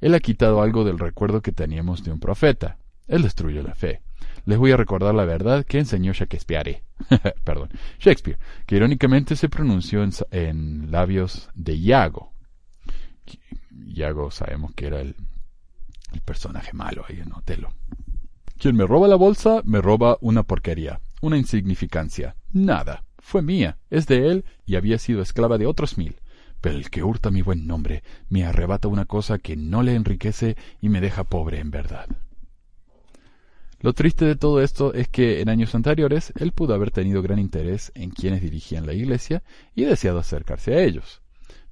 Él 0.00 0.14
ha 0.14 0.20
quitado 0.20 0.62
algo 0.62 0.84
del 0.84 0.98
recuerdo 0.98 1.42
que 1.42 1.52
teníamos 1.52 2.04
de 2.04 2.12
un 2.12 2.20
profeta. 2.20 2.78
Él 3.06 3.22
destruyó 3.22 3.62
la 3.62 3.74
fe. 3.74 4.00
Les 4.46 4.58
voy 4.58 4.72
a 4.72 4.76
recordar 4.76 5.14
la 5.14 5.24
verdad 5.24 5.64
que 5.64 5.78
enseñó 5.78 6.12
Shakespeare, 6.12 6.82
perdón, 7.44 7.68
Shakespeare, 7.98 8.38
que 8.66 8.76
irónicamente 8.76 9.36
se 9.36 9.48
pronunció 9.48 10.02
en, 10.02 10.10
en 10.30 10.90
labios 10.90 11.50
de 11.54 11.74
Iago. 11.74 12.32
Iago 13.86 14.30
sabemos 14.30 14.72
que 14.74 14.86
era 14.86 15.00
el, 15.00 15.16
el 16.12 16.20
personaje 16.20 16.72
malo 16.72 17.04
ahí 17.08 17.20
en 17.20 17.32
Otelo. 17.32 17.72
Quien 18.58 18.76
me 18.76 18.86
roba 18.86 19.08
la 19.08 19.16
bolsa, 19.16 19.62
me 19.64 19.80
roba 19.80 20.18
una 20.20 20.42
porquería 20.42 21.00
una 21.20 21.36
insignificancia. 21.36 22.36
Nada. 22.52 23.04
Fue 23.18 23.42
mía, 23.42 23.78
es 23.90 24.06
de 24.06 24.28
él 24.28 24.44
y 24.66 24.76
había 24.76 24.98
sido 24.98 25.22
esclava 25.22 25.58
de 25.58 25.66
otros 25.66 25.98
mil. 25.98 26.16
Pero 26.60 26.76
el 26.76 26.90
que 26.90 27.02
hurta 27.02 27.30
mi 27.30 27.42
buen 27.42 27.66
nombre 27.66 28.02
me 28.28 28.44
arrebata 28.44 28.88
una 28.88 29.04
cosa 29.04 29.38
que 29.38 29.56
no 29.56 29.82
le 29.82 29.94
enriquece 29.94 30.56
y 30.80 30.88
me 30.88 31.00
deja 31.00 31.24
pobre 31.24 31.60
en 31.60 31.70
verdad. 31.70 32.06
Lo 33.80 33.94
triste 33.94 34.26
de 34.26 34.36
todo 34.36 34.60
esto 34.60 34.92
es 34.92 35.08
que 35.08 35.40
en 35.40 35.48
años 35.48 35.74
anteriores 35.74 36.32
él 36.38 36.52
pudo 36.52 36.74
haber 36.74 36.90
tenido 36.90 37.22
gran 37.22 37.38
interés 37.38 37.92
en 37.94 38.10
quienes 38.10 38.42
dirigían 38.42 38.86
la 38.86 38.92
iglesia 38.92 39.42
y 39.74 39.84
deseado 39.84 40.18
acercarse 40.18 40.74
a 40.74 40.82
ellos. 40.82 41.19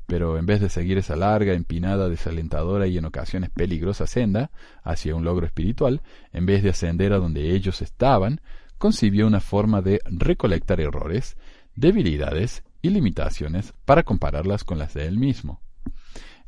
Pero 0.09 0.39
en 0.39 0.47
vez 0.47 0.63
de 0.63 0.71
seguir 0.71 0.97
esa 0.97 1.17
larga, 1.17 1.53
empinada, 1.53 2.09
desalentadora 2.09 2.87
y 2.87 2.97
en 2.97 3.05
ocasiones 3.05 3.51
peligrosa 3.51 4.07
senda 4.07 4.51
hacia 4.83 5.15
un 5.15 5.23
logro 5.23 5.45
espiritual, 5.45 6.01
en 6.33 6.47
vez 6.47 6.63
de 6.63 6.71
ascender 6.71 7.13
a 7.13 7.19
donde 7.19 7.55
ellos 7.55 7.83
estaban, 7.83 8.41
concibió 8.79 9.27
una 9.27 9.41
forma 9.41 9.83
de 9.83 10.01
recolectar 10.07 10.81
errores, 10.81 11.37
debilidades 11.77 12.65
y 12.81 12.89
limitaciones 12.89 13.75
para 13.85 14.03
compararlas 14.03 14.65
con 14.65 14.79
las 14.79 14.95
de 14.95 15.07
él 15.07 15.19
mismo. 15.19 15.61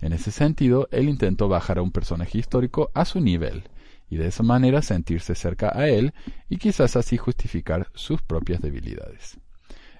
En 0.01 0.14
ese 0.14 0.31
sentido, 0.31 0.88
él 0.90 1.11
intentó 1.11 1.49
bajar 1.49 1.77
a 1.77 1.83
un 1.83 1.92
personaje 1.92 2.38
histórico 2.38 2.90
a 2.94 3.05
su 3.05 3.20
nivel, 3.20 3.64
y 4.09 4.16
de 4.16 4.29
esa 4.29 4.42
manera 4.42 4.81
sentirse 4.81 5.35
cerca 5.35 5.70
a 5.75 5.87
él 5.87 6.14
y 6.49 6.57
quizás 6.57 6.96
así 6.96 7.18
justificar 7.18 7.88
sus 7.94 8.23
propias 8.23 8.62
debilidades. 8.62 9.38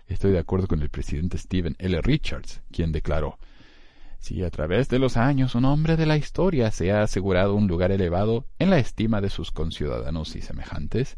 Estoy 0.07 0.33
de 0.33 0.39
acuerdo 0.39 0.67
con 0.67 0.81
el 0.81 0.89
presidente 0.89 1.37
Stephen 1.37 1.77
L. 1.79 2.01
Richards, 2.01 2.63
quien 2.73 2.91
declaró 2.91 3.39
si 4.21 4.45
a 4.45 4.51
través 4.51 4.91
de 4.91 4.99
los 4.99 5.17
años 5.17 5.55
un 5.55 5.65
hombre 5.65 5.97
de 5.97 6.05
la 6.05 6.19
historia 6.19 6.71
se 6.71 6.93
ha 6.93 7.03
asegurado 7.03 7.55
un 7.55 7.67
lugar 7.67 7.91
elevado 7.91 8.47
en 8.59 8.69
la 8.69 8.79
estima 8.79 9.23
de 9.23 9.31
sus 9.31 9.51
conciudadanos 9.51 10.37
y 10.37 10.43
semejantes, 10.43 11.17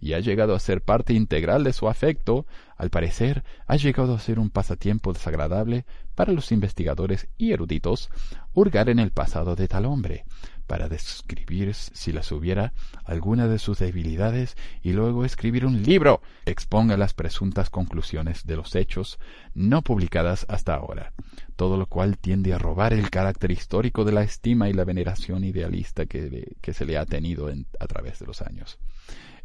y 0.00 0.12
ha 0.12 0.20
llegado 0.20 0.54
a 0.54 0.60
ser 0.60 0.80
parte 0.80 1.14
integral 1.14 1.64
de 1.64 1.72
su 1.72 1.88
afecto, 1.88 2.46
al 2.76 2.90
parecer 2.90 3.42
ha 3.66 3.76
llegado 3.76 4.14
a 4.14 4.20
ser 4.20 4.38
un 4.38 4.50
pasatiempo 4.50 5.12
desagradable 5.12 5.84
para 6.14 6.32
los 6.32 6.52
investigadores 6.52 7.28
y 7.36 7.52
eruditos 7.52 8.08
hurgar 8.52 8.88
en 8.88 9.00
el 9.00 9.10
pasado 9.10 9.56
de 9.56 9.66
tal 9.66 9.84
hombre, 9.84 10.24
para 10.66 10.88
describir, 10.88 11.74
si 11.74 12.12
las 12.12 12.32
hubiera, 12.32 12.72
alguna 13.04 13.48
de 13.48 13.58
sus 13.58 13.78
debilidades 13.78 14.56
y 14.82 14.92
luego 14.92 15.24
escribir 15.24 15.66
un 15.66 15.82
libro 15.82 16.20
exponga 16.46 16.96
las 16.96 17.14
presuntas 17.14 17.70
conclusiones 17.70 18.46
de 18.46 18.56
los 18.56 18.74
hechos 18.74 19.18
no 19.54 19.82
publicadas 19.82 20.46
hasta 20.48 20.74
ahora, 20.74 21.12
todo 21.56 21.76
lo 21.76 21.86
cual 21.86 22.18
tiende 22.18 22.52
a 22.52 22.58
robar 22.58 22.92
el 22.92 23.10
carácter 23.10 23.50
histórico 23.50 24.04
de 24.04 24.12
la 24.12 24.22
estima 24.22 24.68
y 24.68 24.72
la 24.72 24.84
veneración 24.84 25.44
idealista 25.44 26.06
que 26.06 26.72
se 26.72 26.84
le 26.84 26.98
ha 26.98 27.06
tenido 27.06 27.50
a 27.78 27.86
través 27.86 28.18
de 28.18 28.26
los 28.26 28.42
años. 28.42 28.78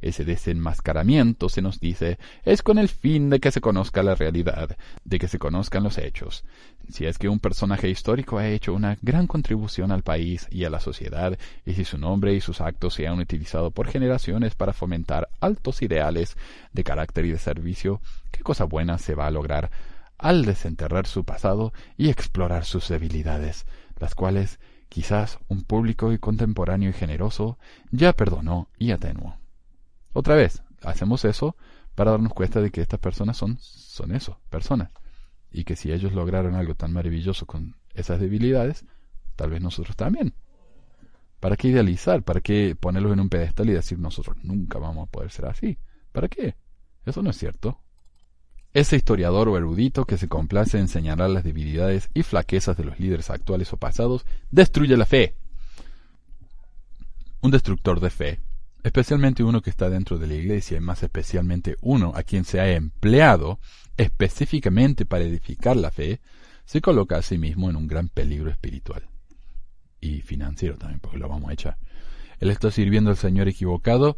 Ese 0.02 0.26
desenmascaramiento, 0.26 1.50
se 1.50 1.62
nos 1.62 1.80
dice, 1.80 2.18
es 2.44 2.62
con 2.62 2.78
el 2.78 2.90
fin 2.90 3.30
de 3.30 3.40
que 3.40 3.52
se 3.52 3.62
conozca 3.62 4.04
la 4.04 4.16
realidad, 4.16 4.78
de 5.04 5.20
que 5.20 5.28
se 5.28 5.40
conozcan 5.40 5.84
los 5.84 5.98
hechos. 5.98 6.44
Si 6.90 7.06
es 7.06 7.18
que 7.18 7.30
un 7.30 7.40
personaje 7.40 7.90
histórico 7.90 8.38
ha 8.38 8.48
hecho 8.48 8.74
una 8.74 8.98
gran 9.02 9.28
contribución 9.28 9.92
al 9.92 10.04
país 10.04 10.48
y 10.52 10.64
a 10.64 10.70
la 10.70 10.80
sociedad, 10.80 11.38
y 11.66 11.74
si 11.74 11.86
su 11.86 11.98
nombre 11.98 12.34
y 12.34 12.42
sus 12.42 12.62
actos 12.62 12.94
se 12.94 13.08
han 13.08 13.20
utilizado 13.20 13.72
por 13.72 13.88
generaciones 13.88 14.56
para 14.56 14.74
fomentar 14.74 15.30
altos 15.40 15.82
ideales 15.82 16.38
de 16.74 16.84
carácter 16.84 17.26
y 17.26 17.32
de 17.32 17.40
servicio, 17.40 18.02
¿qué 18.32 18.42
cosa 18.42 18.66
buena 18.66 18.98
se 18.98 19.16
va 19.16 19.28
a 19.28 19.32
lograr 19.32 19.70
al 20.20 20.46
desenterrar 20.46 21.08
su 21.08 21.24
pasado 21.24 21.74
y 21.98 22.10
explorar 22.10 22.66
sus 22.66 22.90
debilidades, 22.90 23.66
las 24.00 24.16
cuales 24.16 24.60
quizás 24.90 25.40
un 25.48 25.64
público 25.64 26.12
y 26.12 26.20
contemporáneo 26.20 26.90
y 26.90 26.94
generoso 26.94 27.58
ya 27.92 28.14
perdonó 28.14 28.68
y 28.78 28.92
atenuó. 28.92 29.39
Otra 30.14 30.36
vez, 30.36 30.64
hacemos 30.82 31.26
eso 31.26 31.56
para 31.96 32.12
darnos 32.12 32.34
cuenta 32.34 32.62
de 32.62 32.72
que 32.72 32.82
estas 32.82 33.00
personas 33.00 33.38
son, 33.38 33.58
son 33.60 34.14
eso, 34.14 34.40
personas. 34.50 34.92
Y 35.52 35.64
que 35.64 35.76
si 35.76 35.92
ellos 35.92 36.14
lograron 36.14 36.56
algo 36.56 36.76
tan 36.76 36.94
maravilloso 36.94 37.46
con 37.46 37.76
esas 37.94 38.20
debilidades, 38.20 38.86
tal 39.36 39.52
vez 39.52 39.62
nosotros 39.62 39.96
también. 39.96 40.34
¿Para 41.40 41.56
qué 41.56 41.70
idealizar? 41.70 42.24
¿Para 42.24 42.42
qué 42.42 42.76
ponerlos 42.80 43.14
en 43.14 43.22
un 43.22 43.30
pedestal 43.30 43.70
y 43.70 43.74
decir 43.74 43.98
nosotros 44.00 44.38
nunca 44.44 44.80
vamos 44.80 45.08
a 45.08 45.12
poder 45.12 45.32
ser 45.32 45.46
así? 45.46 45.78
¿Para 46.12 46.28
qué? 46.28 46.56
Eso 47.06 47.22
no 47.22 47.30
es 47.30 47.38
cierto. 47.38 47.80
Ese 48.74 48.96
historiador 48.96 49.50
o 49.50 49.58
erudito 49.58 50.06
que 50.06 50.18
se 50.18 50.28
complace 50.28 50.78
en 50.78 50.88
señalar 50.88 51.30
las 51.30 51.44
debilidades 51.44 52.10
y 52.14 52.24
flaquezas 52.24 52.78
de 52.78 52.84
los 52.84 53.00
líderes 53.00 53.30
actuales 53.30 53.74
o 53.74 53.78
pasados 53.78 54.26
destruye 54.52 54.96
la 54.96 55.06
fe. 55.06 55.36
Un 57.42 57.52
destructor 57.52 58.00
de 58.00 58.10
fe 58.10 58.40
especialmente 58.84 59.44
uno 59.44 59.62
que 59.62 59.70
está 59.70 59.90
dentro 59.90 60.18
de 60.18 60.28
la 60.28 60.36
iglesia 60.36 60.78
y 60.78 60.82
más 60.82 61.04
especialmente 61.04 61.78
uno 61.82 62.14
a 62.16 62.24
quien 62.24 62.46
se 62.46 62.60
ha 62.60 62.72
empleado 62.72 63.60
específicamente 63.98 65.06
para 65.06 65.26
edificar 65.26 65.76
la 65.76 65.92
fe, 65.92 66.22
se 66.66 66.82
coloca 66.82 67.18
a 67.18 67.22
sí 67.22 67.38
mismo 67.38 67.70
en 67.70 67.76
un 67.76 67.88
gran 67.88 68.10
peligro 68.10 68.50
espiritual 68.50 69.10
y 70.00 70.22
financiero 70.22 70.78
también, 70.78 71.00
porque 71.00 71.18
lo 71.18 71.28
vamos 71.28 71.50
a 71.50 71.54
echar. 71.54 71.78
Él 72.40 72.52
está 72.52 72.72
sirviendo 72.72 73.10
al 73.10 73.18
Señor 73.18 73.48
equivocado 73.50 74.18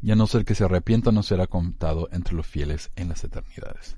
y 0.00 0.10
a 0.12 0.16
no 0.16 0.26
ser 0.26 0.44
que 0.44 0.54
se 0.54 0.64
arrepienta 0.64 1.10
no 1.10 1.22
será 1.22 1.46
contado 1.46 2.08
entre 2.12 2.34
los 2.34 2.46
fieles 2.46 2.90
en 2.96 3.08
las 3.08 3.24
eternidades. 3.24 3.96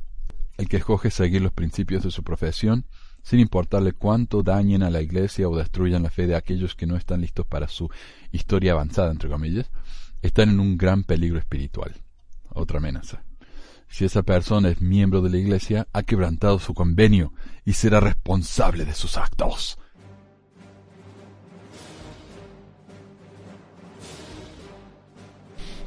El 0.57 0.68
que 0.68 0.76
escoge 0.76 1.11
seguir 1.11 1.42
los 1.42 1.52
principios 1.52 2.02
de 2.04 2.10
su 2.10 2.23
profesión 2.23 2.87
sin 3.25 3.40
importarle 3.40 3.92
cuánto 3.92 4.42
dañen 4.42 4.83
a 4.83 4.90
la 4.90 5.00
iglesia 5.00 5.48
o 5.48 5.56
destruyan 5.56 6.02
la 6.04 6.10
fe 6.10 6.27
de 6.27 6.37
aquellos 6.37 6.77
que 6.77 6.87
no 6.87 6.94
están 6.94 7.22
listos 7.22 7.46
para 7.46 7.66
su 7.66 7.90
historia 8.31 8.72
avanzada, 8.72 9.10
entre 9.10 9.31
comillas, 9.31 9.70
están 10.22 10.50
en 10.50 10.60
un 10.60 10.77
gran 10.77 11.04
peligro 11.04 11.38
espiritual. 11.38 11.96
Otra 12.50 12.79
amenaza. 12.79 13.25
Si 13.88 14.04
esa 14.04 14.22
persona 14.22 14.68
es 14.68 14.81
miembro 14.81 15.22
de 15.22 15.31
la 15.31 15.38
iglesia, 15.38 15.88
ha 15.92 16.02
quebrantado 16.02 16.58
su 16.58 16.75
convenio 16.75 17.33
y 17.64 17.72
será 17.72 17.98
responsable 17.98 18.85
de 18.85 18.94
sus 18.94 19.16
actos. 19.16 19.79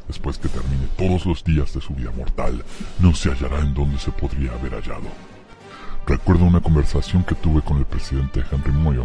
Después 0.07 0.37
que 0.37 0.47
termine 0.47 0.87
todos 0.97 1.25
los 1.25 1.43
días 1.43 1.73
de 1.73 1.81
su 1.81 1.93
vida 1.93 2.11
mortal, 2.11 2.63
no 2.99 3.13
se 3.13 3.29
hallará 3.29 3.59
en 3.59 3.73
donde 3.73 3.99
se 3.99 4.11
podría 4.11 4.53
haber 4.53 4.73
hallado. 4.73 5.26
Recuerdo 6.07 6.45
una 6.45 6.61
conversación 6.61 7.25
que 7.25 7.35
tuve 7.35 7.61
con 7.61 7.79
el 7.79 7.85
presidente 7.85 8.41
Henry 8.49 8.71
Moyo. 8.71 9.03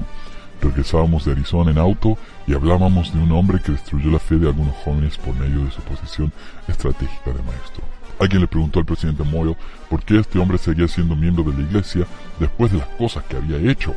Regresábamos 0.60 1.24
de 1.24 1.32
Arizona 1.32 1.72
en 1.72 1.78
auto 1.78 2.16
y 2.46 2.54
hablábamos 2.54 3.12
de 3.12 3.18
un 3.18 3.32
hombre 3.32 3.60
que 3.60 3.72
destruyó 3.72 4.08
la 4.08 4.20
fe 4.20 4.36
de 4.36 4.46
algunos 4.46 4.76
jóvenes 4.84 5.18
por 5.18 5.34
medio 5.34 5.64
de 5.64 5.72
su 5.72 5.80
posición 5.82 6.32
estratégica 6.68 7.32
de 7.32 7.42
maestro. 7.42 7.82
Alguien 8.20 8.42
le 8.42 8.46
preguntó 8.46 8.78
al 8.78 8.84
presidente 8.84 9.24
Moyo 9.24 9.56
por 9.90 10.04
qué 10.04 10.20
este 10.20 10.38
hombre 10.38 10.58
seguía 10.58 10.86
siendo 10.86 11.16
miembro 11.16 11.42
de 11.42 11.54
la 11.54 11.68
iglesia 11.68 12.06
después 12.38 12.70
de 12.70 12.78
las 12.78 12.86
cosas 12.90 13.24
que 13.24 13.36
había 13.36 13.56
hecho. 13.68 13.92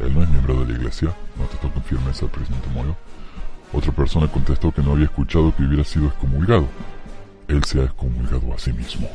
Él 0.00 0.14
no 0.14 0.22
es 0.22 0.30
miembro 0.30 0.58
de 0.60 0.72
la 0.72 0.78
iglesia, 0.78 1.14
contestó 1.36 1.70
con 1.70 1.82
firmeza 1.82 2.24
el 2.24 2.30
presidente 2.30 2.70
Moyo. 2.70 2.96
Otra 3.74 3.92
persona 3.92 4.26
contestó 4.26 4.72
que 4.72 4.80
no 4.80 4.92
había 4.92 5.04
escuchado 5.04 5.54
que 5.54 5.64
hubiera 5.64 5.84
sido 5.84 6.06
excomulgado. 6.06 6.66
Él 7.48 7.62
se 7.64 7.82
ha 7.82 7.84
excomulgado 7.84 8.54
a 8.54 8.58
sí 8.58 8.72
mismo, 8.72 9.06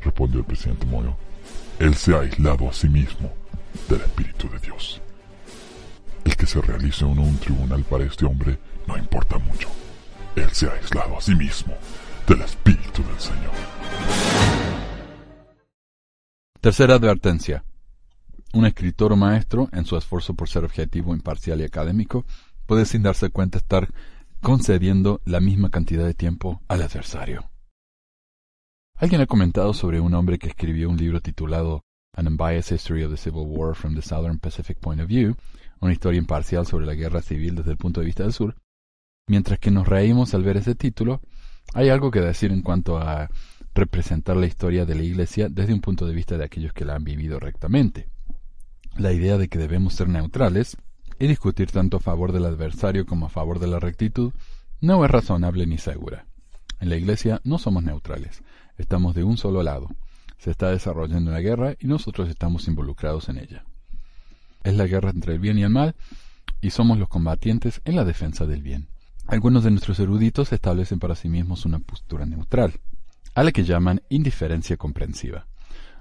respondió 0.00 0.38
el 0.38 0.46
presidente 0.46 0.86
Moyo. 0.86 1.16
Él 1.82 1.96
se 1.96 2.14
ha 2.14 2.20
aislado 2.20 2.68
a 2.68 2.72
sí 2.72 2.88
mismo 2.88 3.28
del 3.88 4.02
Espíritu 4.02 4.48
de 4.48 4.60
Dios. 4.60 5.02
El 6.24 6.36
que 6.36 6.46
se 6.46 6.62
realice 6.62 7.04
o 7.04 7.12
no 7.12 7.22
un 7.22 7.36
tribunal 7.38 7.82
para 7.82 8.04
este 8.04 8.24
hombre 8.24 8.56
no 8.86 8.96
importa 8.96 9.36
mucho. 9.38 9.68
Él 10.36 10.48
se 10.52 10.68
ha 10.68 10.74
aislado 10.74 11.18
a 11.18 11.20
sí 11.20 11.34
mismo 11.34 11.74
del 12.28 12.42
Espíritu 12.42 13.02
del 13.02 13.18
Señor. 13.18 13.50
Tercera 16.60 16.94
advertencia. 16.94 17.64
Un 18.52 18.64
escritor 18.64 19.12
o 19.12 19.16
maestro, 19.16 19.68
en 19.72 19.84
su 19.84 19.96
esfuerzo 19.96 20.34
por 20.34 20.48
ser 20.48 20.64
objetivo, 20.64 21.12
imparcial 21.12 21.62
y 21.62 21.64
académico, 21.64 22.24
puede 22.66 22.86
sin 22.86 23.02
darse 23.02 23.30
cuenta 23.30 23.58
estar 23.58 23.88
concediendo 24.40 25.20
la 25.24 25.40
misma 25.40 25.68
cantidad 25.70 26.04
de 26.04 26.14
tiempo 26.14 26.62
al 26.68 26.82
adversario. 26.82 27.51
Alguien 29.02 29.20
ha 29.20 29.26
comentado 29.26 29.74
sobre 29.74 29.98
un 29.98 30.14
hombre 30.14 30.38
que 30.38 30.46
escribió 30.46 30.88
un 30.88 30.96
libro 30.96 31.20
titulado 31.20 31.84
An 32.12 32.28
Unbiased 32.28 32.72
History 32.72 33.02
of 33.02 33.10
the 33.10 33.16
Civil 33.16 33.48
War 33.48 33.74
from 33.74 33.96
the 33.96 34.00
Southern 34.00 34.38
Pacific 34.38 34.78
Point 34.78 35.00
of 35.00 35.08
View, 35.08 35.34
una 35.80 35.92
historia 35.92 36.20
imparcial 36.20 36.66
sobre 36.66 36.86
la 36.86 36.94
guerra 36.94 37.20
civil 37.20 37.56
desde 37.56 37.72
el 37.72 37.78
punto 37.78 37.98
de 37.98 38.06
vista 38.06 38.22
del 38.22 38.32
sur. 38.32 38.54
Mientras 39.26 39.58
que 39.58 39.72
nos 39.72 39.88
reímos 39.88 40.34
al 40.34 40.44
ver 40.44 40.58
ese 40.58 40.76
título, 40.76 41.20
hay 41.74 41.88
algo 41.88 42.12
que 42.12 42.20
decir 42.20 42.52
en 42.52 42.62
cuanto 42.62 42.96
a 42.96 43.28
representar 43.74 44.36
la 44.36 44.46
historia 44.46 44.86
de 44.86 44.94
la 44.94 45.02
Iglesia 45.02 45.48
desde 45.48 45.74
un 45.74 45.80
punto 45.80 46.06
de 46.06 46.14
vista 46.14 46.38
de 46.38 46.44
aquellos 46.44 46.72
que 46.72 46.84
la 46.84 46.94
han 46.94 47.02
vivido 47.02 47.40
rectamente. 47.40 48.08
La 48.96 49.12
idea 49.12 49.36
de 49.36 49.48
que 49.48 49.58
debemos 49.58 49.94
ser 49.94 50.08
neutrales 50.10 50.76
y 51.18 51.26
discutir 51.26 51.72
tanto 51.72 51.96
a 51.96 52.00
favor 52.00 52.30
del 52.30 52.46
adversario 52.46 53.04
como 53.04 53.26
a 53.26 53.30
favor 53.30 53.58
de 53.58 53.66
la 53.66 53.80
rectitud 53.80 54.32
no 54.80 55.04
es 55.04 55.10
razonable 55.10 55.66
ni 55.66 55.78
segura. 55.78 56.24
En 56.78 56.88
la 56.88 56.96
Iglesia 56.96 57.40
no 57.44 57.58
somos 57.58 57.82
neutrales, 57.84 58.42
estamos 58.82 59.14
de 59.14 59.24
un 59.24 59.38
solo 59.38 59.62
lado. 59.62 59.88
Se 60.38 60.50
está 60.50 60.70
desarrollando 60.70 61.30
una 61.30 61.38
guerra 61.38 61.74
y 61.78 61.86
nosotros 61.86 62.28
estamos 62.28 62.66
involucrados 62.68 63.28
en 63.28 63.38
ella. 63.38 63.64
Es 64.64 64.74
la 64.74 64.86
guerra 64.86 65.10
entre 65.10 65.34
el 65.34 65.38
bien 65.38 65.58
y 65.58 65.62
el 65.62 65.70
mal 65.70 65.94
y 66.60 66.70
somos 66.70 66.98
los 66.98 67.08
combatientes 67.08 67.80
en 67.84 67.96
la 67.96 68.04
defensa 68.04 68.44
del 68.44 68.62
bien. 68.62 68.88
Algunos 69.28 69.64
de 69.64 69.70
nuestros 69.70 70.00
eruditos 70.00 70.52
establecen 70.52 70.98
para 70.98 71.14
sí 71.14 71.28
mismos 71.28 71.64
una 71.64 71.78
postura 71.78 72.26
neutral, 72.26 72.80
a 73.34 73.44
la 73.44 73.52
que 73.52 73.64
llaman 73.64 74.02
indiferencia 74.08 74.76
comprensiva. 74.76 75.46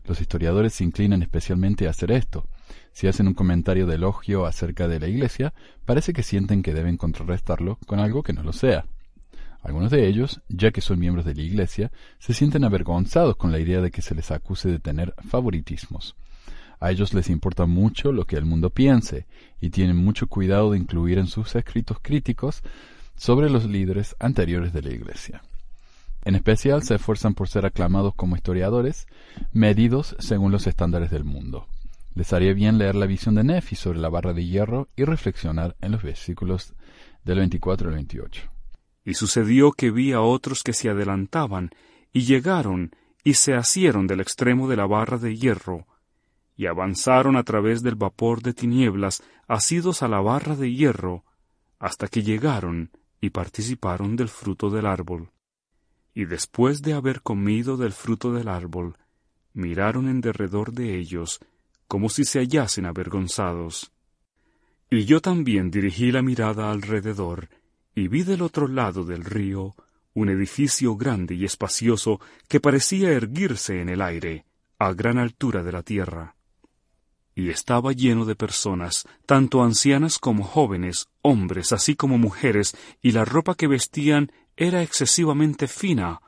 Los 0.05 0.19
historiadores 0.19 0.73
se 0.73 0.83
inclinan 0.83 1.21
especialmente 1.21 1.87
a 1.87 1.91
hacer 1.91 2.11
esto. 2.11 2.47
Si 2.93 3.07
hacen 3.07 3.27
un 3.27 3.35
comentario 3.35 3.85
de 3.85 3.95
elogio 3.95 4.47
acerca 4.47 4.87
de 4.87 4.99
la 4.99 5.07
Iglesia, 5.07 5.53
parece 5.85 6.13
que 6.13 6.23
sienten 6.23 6.63
que 6.63 6.73
deben 6.73 6.97
contrarrestarlo 6.97 7.77
con 7.85 7.99
algo 7.99 8.23
que 8.23 8.33
no 8.33 8.41
lo 8.41 8.53
sea. 8.53 8.85
Algunos 9.63 9.91
de 9.91 10.07
ellos, 10.07 10.41
ya 10.49 10.71
que 10.71 10.81
son 10.81 10.99
miembros 10.99 11.25
de 11.25 11.35
la 11.35 11.41
Iglesia, 11.41 11.91
se 12.19 12.33
sienten 12.33 12.63
avergonzados 12.63 13.35
con 13.35 13.51
la 13.51 13.59
idea 13.59 13.81
de 13.81 13.91
que 13.91 14.01
se 14.01 14.15
les 14.15 14.31
acuse 14.31 14.69
de 14.69 14.79
tener 14.79 15.13
favoritismos. 15.27 16.15
A 16.79 16.89
ellos 16.89 17.13
les 17.13 17.29
importa 17.29 17.67
mucho 17.67 18.11
lo 18.11 18.25
que 18.25 18.37
el 18.37 18.45
mundo 18.45 18.71
piense, 18.71 19.27
y 19.59 19.69
tienen 19.69 19.97
mucho 19.97 20.25
cuidado 20.25 20.71
de 20.71 20.79
incluir 20.79 21.19
en 21.19 21.27
sus 21.27 21.55
escritos 21.55 21.97
críticos 22.01 22.63
sobre 23.15 23.51
los 23.51 23.65
líderes 23.65 24.15
anteriores 24.19 24.73
de 24.73 24.81
la 24.81 24.89
Iglesia. 24.89 25.43
En 26.23 26.35
especial 26.35 26.81
se 26.81 26.95
esfuerzan 26.95 27.35
por 27.35 27.47
ser 27.47 27.65
aclamados 27.65 28.15
como 28.15 28.35
historiadores, 28.35 29.07
medidos 29.53 30.15
según 30.17 30.51
los 30.51 30.65
estándares 30.65 31.11
del 31.11 31.23
mundo. 31.23 31.67
Les 32.15 32.33
haría 32.33 32.53
bien 32.53 32.79
leer 32.79 32.95
la 32.95 33.05
visión 33.05 33.35
de 33.35 33.43
Nefi 33.43 33.75
sobre 33.75 33.99
la 33.99 34.09
barra 34.09 34.33
de 34.33 34.45
hierro 34.45 34.89
y 34.95 35.03
reflexionar 35.03 35.75
en 35.81 35.91
los 35.91 36.01
versículos 36.01 36.73
del 37.23 37.39
24 37.39 37.89
al 37.89 37.95
28. 37.95 38.41
Y 39.03 39.15
sucedió 39.15 39.71
que 39.71 39.91
vi 39.91 40.13
a 40.13 40.21
otros 40.21 40.63
que 40.63 40.73
se 40.73 40.89
adelantaban, 40.89 41.71
y 42.13 42.21
llegaron, 42.21 42.95
y 43.23 43.35
se 43.35 43.53
asieron 43.53 44.07
del 44.07 44.21
extremo 44.21 44.67
de 44.67 44.75
la 44.75 44.85
barra 44.85 45.17
de 45.17 45.35
hierro, 45.35 45.87
y 46.55 46.67
avanzaron 46.67 47.35
a 47.35 47.43
través 47.43 47.81
del 47.81 47.95
vapor 47.95 48.41
de 48.41 48.53
tinieblas, 48.53 49.23
asidos 49.47 50.03
a 50.03 50.07
la 50.07 50.21
barra 50.21 50.55
de 50.55 50.71
hierro, 50.73 51.23
hasta 51.79 52.07
que 52.07 52.21
llegaron 52.21 52.91
y 53.19 53.31
participaron 53.31 54.15
del 54.15 54.29
fruto 54.29 54.69
del 54.69 54.85
árbol. 54.85 55.31
Y 56.13 56.25
después 56.25 56.81
de 56.81 56.93
haber 56.93 57.21
comido 57.21 57.77
del 57.77 57.93
fruto 57.93 58.33
del 58.33 58.47
árbol, 58.47 58.97
miraron 59.53 60.07
en 60.07 60.21
derredor 60.21 60.73
de 60.73 60.97
ellos, 60.97 61.39
como 61.87 62.09
si 62.09 62.25
se 62.25 62.39
hallasen 62.39 62.85
avergonzados. 62.85 63.91
Y 64.89 65.05
yo 65.05 65.21
también 65.21 65.71
dirigí 65.71 66.11
la 66.11 66.21
mirada 66.21 66.71
alrededor, 66.71 67.49
y 67.95 68.07
vi 68.07 68.23
del 68.23 68.41
otro 68.41 68.67
lado 68.67 69.03
del 69.03 69.23
río 69.23 69.75
un 70.13 70.29
edificio 70.29 70.95
grande 70.95 71.35
y 71.35 71.45
espacioso 71.45 72.19
que 72.47 72.59
parecía 72.59 73.11
erguirse 73.11 73.81
en 73.81 73.89
el 73.89 74.01
aire, 74.01 74.45
a 74.77 74.93
gran 74.93 75.17
altura 75.17 75.63
de 75.63 75.71
la 75.71 75.83
tierra 75.83 76.35
y 77.35 77.49
estaba 77.49 77.93
lleno 77.93 78.25
de 78.25 78.35
personas, 78.35 79.07
tanto 79.25 79.63
ancianas 79.63 80.19
como 80.19 80.43
jóvenes, 80.43 81.07
hombres 81.21 81.71
así 81.71 81.95
como 81.95 82.17
mujeres, 82.17 82.75
y 83.01 83.11
la 83.11 83.25
ropa 83.25 83.55
que 83.55 83.67
vestían 83.67 84.31
era 84.57 84.83
excesivamente 84.83 85.67
fina, 85.67 86.21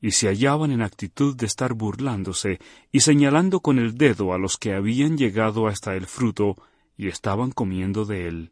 y 0.00 0.12
se 0.12 0.28
hallaban 0.28 0.70
en 0.70 0.80
actitud 0.80 1.36
de 1.36 1.46
estar 1.46 1.74
burlándose 1.74 2.58
y 2.90 3.00
señalando 3.00 3.60
con 3.60 3.78
el 3.78 3.98
dedo 3.98 4.32
a 4.32 4.38
los 4.38 4.56
que 4.56 4.72
habían 4.72 5.18
llegado 5.18 5.66
hasta 5.66 5.94
el 5.94 6.06
fruto 6.06 6.56
y 6.96 7.08
estaban 7.08 7.50
comiendo 7.50 8.06
de 8.06 8.26
él. 8.26 8.50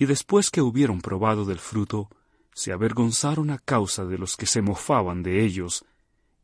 Y 0.00 0.06
después 0.06 0.50
que 0.50 0.62
hubieron 0.62 1.02
probado 1.02 1.44
del 1.44 1.58
fruto, 1.58 2.08
se 2.54 2.72
avergonzaron 2.72 3.50
a 3.50 3.58
causa 3.58 4.06
de 4.06 4.16
los 4.16 4.34
que 4.34 4.46
se 4.46 4.62
mofaban 4.62 5.22
de 5.22 5.44
ellos, 5.44 5.84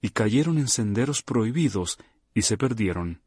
y 0.03 0.11
cayeron 0.11 0.59
en 0.59 0.69
senderos 0.69 1.23
prohibidos 1.23 1.97
y 2.35 2.43
se 2.43 2.59
perdieron. 2.59 3.23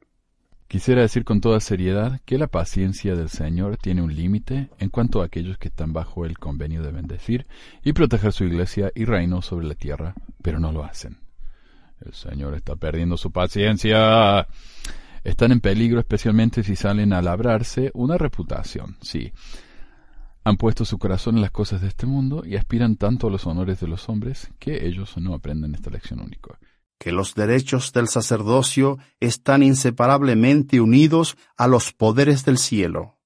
Quisiera 0.67 1.01
decir 1.01 1.25
con 1.25 1.41
toda 1.41 1.59
seriedad 1.59 2.21
que 2.25 2.38
la 2.38 2.45
paciencia 2.45 3.15
del 3.15 3.30
Señor 3.30 3.77
tiene 3.77 4.03
un 4.03 4.15
límite 4.15 4.69
en 4.77 4.89
cuanto 4.89 5.23
a 5.23 5.25
aquellos 5.25 5.57
que 5.57 5.69
están 5.69 5.93
bajo 5.93 6.25
el 6.25 6.38
convenio 6.38 6.84
de 6.84 6.91
bendecir 6.91 7.47
y 7.84 7.93
proteger 7.93 8.32
su 8.32 8.43
iglesia 8.43 8.91
y 8.93 9.05
reino 9.05 9.41
sobre 9.41 9.65
la 9.65 9.73
tierra, 9.73 10.13
pero 10.43 10.59
no 10.59 10.71
lo 10.71 10.84
hacen. 10.84 11.17
El 12.05 12.13
Señor 12.13 12.53
está 12.53 12.75
perdiendo 12.75 13.17
su 13.17 13.32
paciencia. 13.32 14.47
Están 15.23 15.53
en 15.53 15.59
peligro 15.59 15.99
especialmente 15.99 16.61
si 16.61 16.75
salen 16.75 17.13
a 17.13 17.21
labrarse 17.23 17.89
una 17.95 18.19
reputación, 18.19 18.95
sí. 19.01 19.34
Han 20.44 20.58
puesto 20.58 20.86
su 20.86 20.98
corazón 20.98 21.36
en 21.36 21.42
las 21.42 21.52
cosas 21.52 21.82
de 21.82 21.88
este 21.88 22.06
mundo 22.06 22.44
y 22.46 22.56
aspiran 22.56 22.96
tanto 22.96 23.28
a 23.28 23.32
los 23.32 23.46
honores 23.46 23.80
de 23.80 23.88
los 23.88 24.10
hombres 24.10 24.50
que 24.60 24.88
ellos 24.88 25.18
no 25.18 25.34
aprenden 25.34 25.76
esta 25.76 25.90
lección 25.90 26.22
única 26.22 26.60
que 27.00 27.12
los 27.14 27.34
derechos 27.34 27.94
del 27.94 28.10
sacerdocio 28.10 29.00
están 29.22 29.64
inseparablemente 29.64 30.82
unidos 30.82 31.38
a 31.56 31.68
los 31.68 31.94
poderes 31.94 32.44
del 32.44 32.58
cielo, 32.58 33.18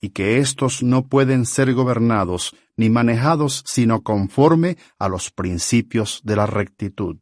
y 0.00 0.10
que 0.10 0.38
éstos 0.38 0.82
no 0.82 1.06
pueden 1.06 1.46
ser 1.46 1.72
gobernados 1.74 2.56
ni 2.76 2.90
manejados 2.90 3.62
sino 3.66 4.02
conforme 4.02 4.76
a 4.98 5.08
los 5.08 5.30
principios 5.30 6.20
de 6.24 6.34
la 6.34 6.46
rectitud. 6.46 7.18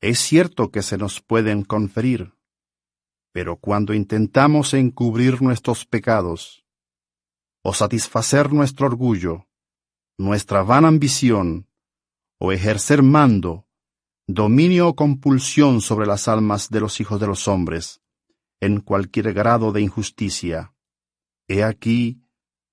Es 0.00 0.18
cierto 0.18 0.72
que 0.72 0.82
se 0.82 0.98
nos 0.98 1.20
pueden 1.20 1.62
conferir, 1.62 2.34
pero 3.30 3.58
cuando 3.58 3.94
intentamos 3.94 4.74
encubrir 4.74 5.40
nuestros 5.40 5.86
pecados, 5.86 6.61
o 7.62 7.72
satisfacer 7.72 8.52
nuestro 8.52 8.86
orgullo, 8.86 9.48
nuestra 10.18 10.62
vana 10.62 10.88
ambición, 10.88 11.68
o 12.38 12.52
ejercer 12.52 13.02
mando 13.02 13.66
dominio 14.26 14.88
o 14.88 14.94
compulsión 14.94 15.80
sobre 15.80 16.06
las 16.06 16.28
almas 16.28 16.70
de 16.70 16.80
los 16.80 17.00
hijos 17.00 17.20
de 17.20 17.26
los 17.26 17.48
hombres, 17.48 18.00
en 18.60 18.80
cualquier 18.80 19.32
grado 19.32 19.72
de 19.72 19.82
injusticia. 19.82 20.74
He 21.48 21.64
aquí, 21.64 22.22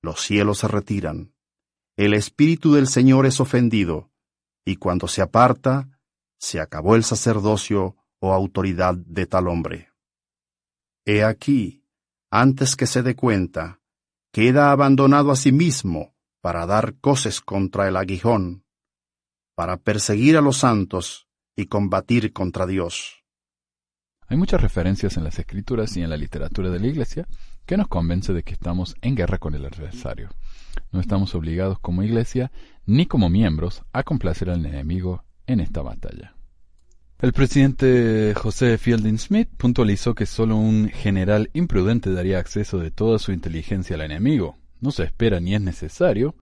los 0.02 0.22
cielos 0.22 0.60
se 0.60 0.68
retiran, 0.68 1.34
el 1.98 2.14
Espíritu 2.14 2.74
del 2.74 2.88
Señor 2.88 3.26
es 3.26 3.40
ofendido, 3.40 4.10
y 4.64 4.78
cuando 4.78 5.08
se 5.08 5.22
aparta, 5.22 5.90
se 6.40 6.60
acabó 6.60 6.96
el 6.96 7.04
sacerdocio 7.04 7.98
o 8.20 8.34
autoridad 8.34 8.96
de 8.96 9.26
tal 9.26 9.48
hombre. 9.48 9.90
He 11.06 11.24
aquí, 11.24 11.84
antes 12.32 12.76
que 12.76 12.86
se 12.86 13.02
dé 13.02 13.16
cuenta, 13.16 13.79
queda 14.32 14.72
abandonado 14.72 15.32
a 15.32 15.36
sí 15.36 15.52
mismo 15.52 16.16
para 16.42 16.66
dar 16.66 16.96
coces 17.00 17.42
contra 17.42 17.88
el 17.88 17.98
aguijón, 17.98 18.64
para 19.56 19.78
perseguir 19.78 20.38
a 20.38 20.42
los 20.42 20.58
santos 20.58 21.28
y 21.56 21.66
combatir 21.66 22.32
contra 22.32 22.66
Dios. 22.66 23.24
Hay 24.28 24.38
muchas 24.38 24.62
referencias 24.62 25.18
en 25.18 25.24
las 25.24 25.40
escrituras 25.40 25.98
y 25.98 26.04
en 26.04 26.10
la 26.10 26.18
literatura 26.18 26.70
de 26.70 26.80
la 26.80 26.88
Iglesia 26.88 27.28
que 27.66 27.78
nos 27.78 27.88
convence 27.88 28.32
de 28.32 28.44
que 28.44 28.54
estamos 28.54 28.96
en 29.02 29.16
guerra 29.16 29.40
con 29.40 29.56
el 29.56 29.66
adversario. 29.66 30.30
No 30.92 31.00
estamos 31.00 31.34
obligados 31.34 31.80
como 31.80 32.04
Iglesia 32.04 32.52
ni 32.86 33.08
como 33.08 33.30
miembros 33.30 33.84
a 33.92 34.04
complacer 34.04 34.50
al 34.52 34.66
enemigo 34.66 35.24
en 35.48 35.60
esta 35.60 35.82
batalla. 35.82 36.39
El 37.22 37.34
presidente 37.34 38.34
José 38.34 38.78
Fielding 38.78 39.18
Smith 39.18 39.50
puntualizó 39.58 40.16
que 40.16 40.26
solo 40.26 40.56
un 40.56 40.88
general 40.88 41.50
imprudente 41.52 42.14
daría 42.14 42.40
acceso 42.40 42.80
de 42.80 42.92
toda 42.92 43.20
su 43.20 43.34
inteligencia 43.34 43.98
al 43.98 44.04
enemigo. 44.04 44.58
No 44.80 44.92
se 44.92 45.04
espera 45.04 45.42
ni 45.42 45.54
es 45.54 45.60
necesario 45.60 46.36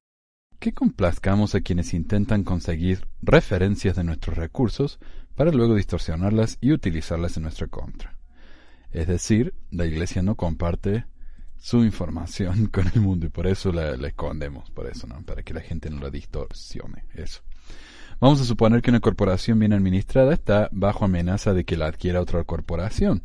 que 0.59 0.73
complazcamos 0.73 1.55
a 1.55 1.61
quienes 1.61 1.95
intentan 1.95 2.43
conseguir 2.43 3.07
referencias 3.23 3.95
de 3.95 4.03
nuestros 4.03 4.37
recursos 4.37 4.99
para 5.33 5.51
luego 5.51 5.73
distorsionarlas 5.73 6.59
y 6.61 6.73
utilizarlas 6.73 7.37
en 7.37 7.43
nuestra 7.43 7.65
contra. 7.65 8.15
Es 8.91 9.07
decir, 9.07 9.55
la 9.71 9.87
Iglesia 9.87 10.21
no 10.21 10.35
comparte 10.35 11.05
su 11.57 11.83
información 11.83 12.67
con 12.71 12.87
el 12.93 13.01
mundo 13.01 13.25
y 13.25 13.29
por 13.29 13.47
eso 13.47 13.71
la, 13.71 13.95
escondemos, 14.07 14.69
por 14.69 14.85
eso, 14.85 15.07
¿no? 15.07 15.23
Para 15.23 15.41
que 15.41 15.55
la 15.55 15.61
gente 15.61 15.89
no 15.89 16.01
la 16.01 16.11
distorsione, 16.11 17.05
eso. 17.15 17.41
Vamos 18.19 18.41
a 18.41 18.45
suponer 18.45 18.81
que 18.81 18.89
una 18.89 18.99
corporación 18.99 19.59
bien 19.59 19.73
administrada 19.73 20.33
está 20.33 20.69
bajo 20.71 21.05
amenaza 21.05 21.53
de 21.53 21.65
que 21.65 21.77
la 21.77 21.85
adquiera 21.85 22.19
otra 22.19 22.43
corporación. 22.43 23.21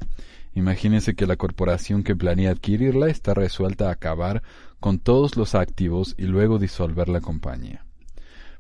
Imagínense 0.55 1.15
que 1.15 1.27
la 1.27 1.37
corporación 1.37 2.03
que 2.03 2.15
planea 2.15 2.51
adquirirla 2.51 3.09
está 3.09 3.33
resuelta 3.33 3.89
a 3.89 3.93
acabar 3.93 4.43
con 4.81 4.99
todos 4.99 5.39
los 5.39 5.55
activos 5.55 6.15
y 6.19 6.25
luego 6.25 6.59
disolver 6.59 7.09
la 7.09 7.23
compañía. 7.23 7.87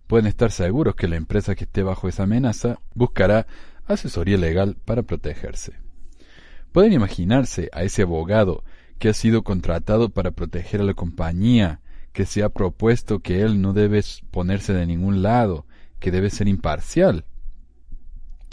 Pueden 0.06 0.26
estar 0.26 0.52
seguros 0.52 0.94
que 0.94 1.06
la 1.06 1.16
empresa 1.16 1.54
que 1.54 1.64
esté 1.64 1.82
bajo 1.82 2.08
esa 2.08 2.22
amenaza 2.22 2.78
buscará 2.94 3.46
asesoría 3.84 4.38
legal 4.38 4.78
para 4.86 5.02
protegerse. 5.02 5.74
Pueden 6.72 6.94
imaginarse 6.94 7.68
a 7.74 7.82
ese 7.82 8.02
abogado 8.02 8.64
que 8.98 9.10
ha 9.10 9.14
sido 9.14 9.42
contratado 9.42 10.08
para 10.08 10.30
proteger 10.30 10.80
a 10.80 10.84
la 10.84 10.94
compañía, 10.94 11.82
que 12.14 12.24
se 12.24 12.42
ha 12.42 12.48
propuesto 12.48 13.18
que 13.18 13.42
él 13.42 13.60
no 13.60 13.74
debe 13.74 14.02
ponerse 14.30 14.72
de 14.72 14.86
ningún 14.86 15.20
lado, 15.20 15.66
que 16.02 16.10
debe 16.10 16.28
ser 16.28 16.48
imparcial. 16.48 17.24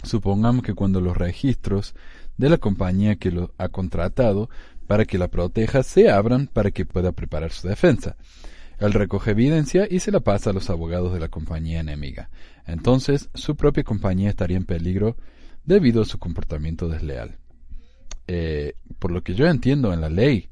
Supongamos 0.04 0.62
que 0.62 0.72
cuando 0.72 1.00
los 1.00 1.16
registros 1.16 1.94
de 2.38 2.48
la 2.48 2.56
compañía 2.56 3.16
que 3.16 3.32
lo 3.32 3.52
ha 3.58 3.68
contratado 3.68 4.48
para 4.86 5.04
que 5.04 5.18
la 5.18 5.28
proteja 5.28 5.82
se 5.82 6.10
abran 6.10 6.46
para 6.46 6.70
que 6.70 6.86
pueda 6.86 7.12
preparar 7.12 7.50
su 7.50 7.68
defensa. 7.68 8.16
Él 8.78 8.92
recoge 8.92 9.32
evidencia 9.32 9.86
y 9.90 9.98
se 9.98 10.12
la 10.12 10.20
pasa 10.20 10.50
a 10.50 10.52
los 10.52 10.70
abogados 10.70 11.12
de 11.12 11.20
la 11.20 11.28
compañía 11.28 11.80
enemiga. 11.80 12.30
Entonces, 12.66 13.28
su 13.34 13.56
propia 13.56 13.84
compañía 13.84 14.30
estaría 14.30 14.56
en 14.56 14.64
peligro 14.64 15.16
debido 15.64 16.02
a 16.02 16.06
su 16.06 16.18
comportamiento 16.18 16.88
desleal. 16.88 17.36
Eh, 18.26 18.74
por 19.00 19.10
lo 19.10 19.22
que 19.22 19.34
yo 19.34 19.48
entiendo 19.48 19.92
en 19.92 20.00
la 20.00 20.08
ley, 20.08 20.48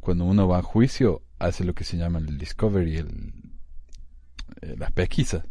cuando 0.00 0.24
uno 0.24 0.48
va 0.48 0.58
a 0.58 0.62
juicio, 0.62 1.22
hace 1.38 1.64
lo 1.64 1.74
que 1.74 1.84
se 1.84 1.96
llama 1.96 2.18
el 2.18 2.38
discovery, 2.38 2.96
el, 2.96 3.43
las 4.78 4.92
pesquisas. 4.92 5.44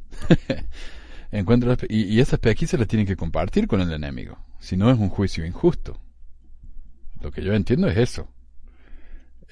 Encuentra 1.31 1.75
y, 1.89 2.19
esas 2.19 2.39
pesquisas 2.39 2.79
las 2.79 2.87
tienen 2.87 3.07
que 3.07 3.15
compartir 3.15 3.67
con 3.67 3.81
el 3.81 3.91
enemigo. 3.91 4.37
Si 4.59 4.77
no 4.77 4.91
es 4.91 4.99
un 4.99 5.09
juicio 5.09 5.45
injusto. 5.45 5.99
Lo 7.21 7.31
que 7.31 7.43
yo 7.43 7.53
entiendo 7.53 7.87
es 7.87 7.97
eso. 7.97 8.29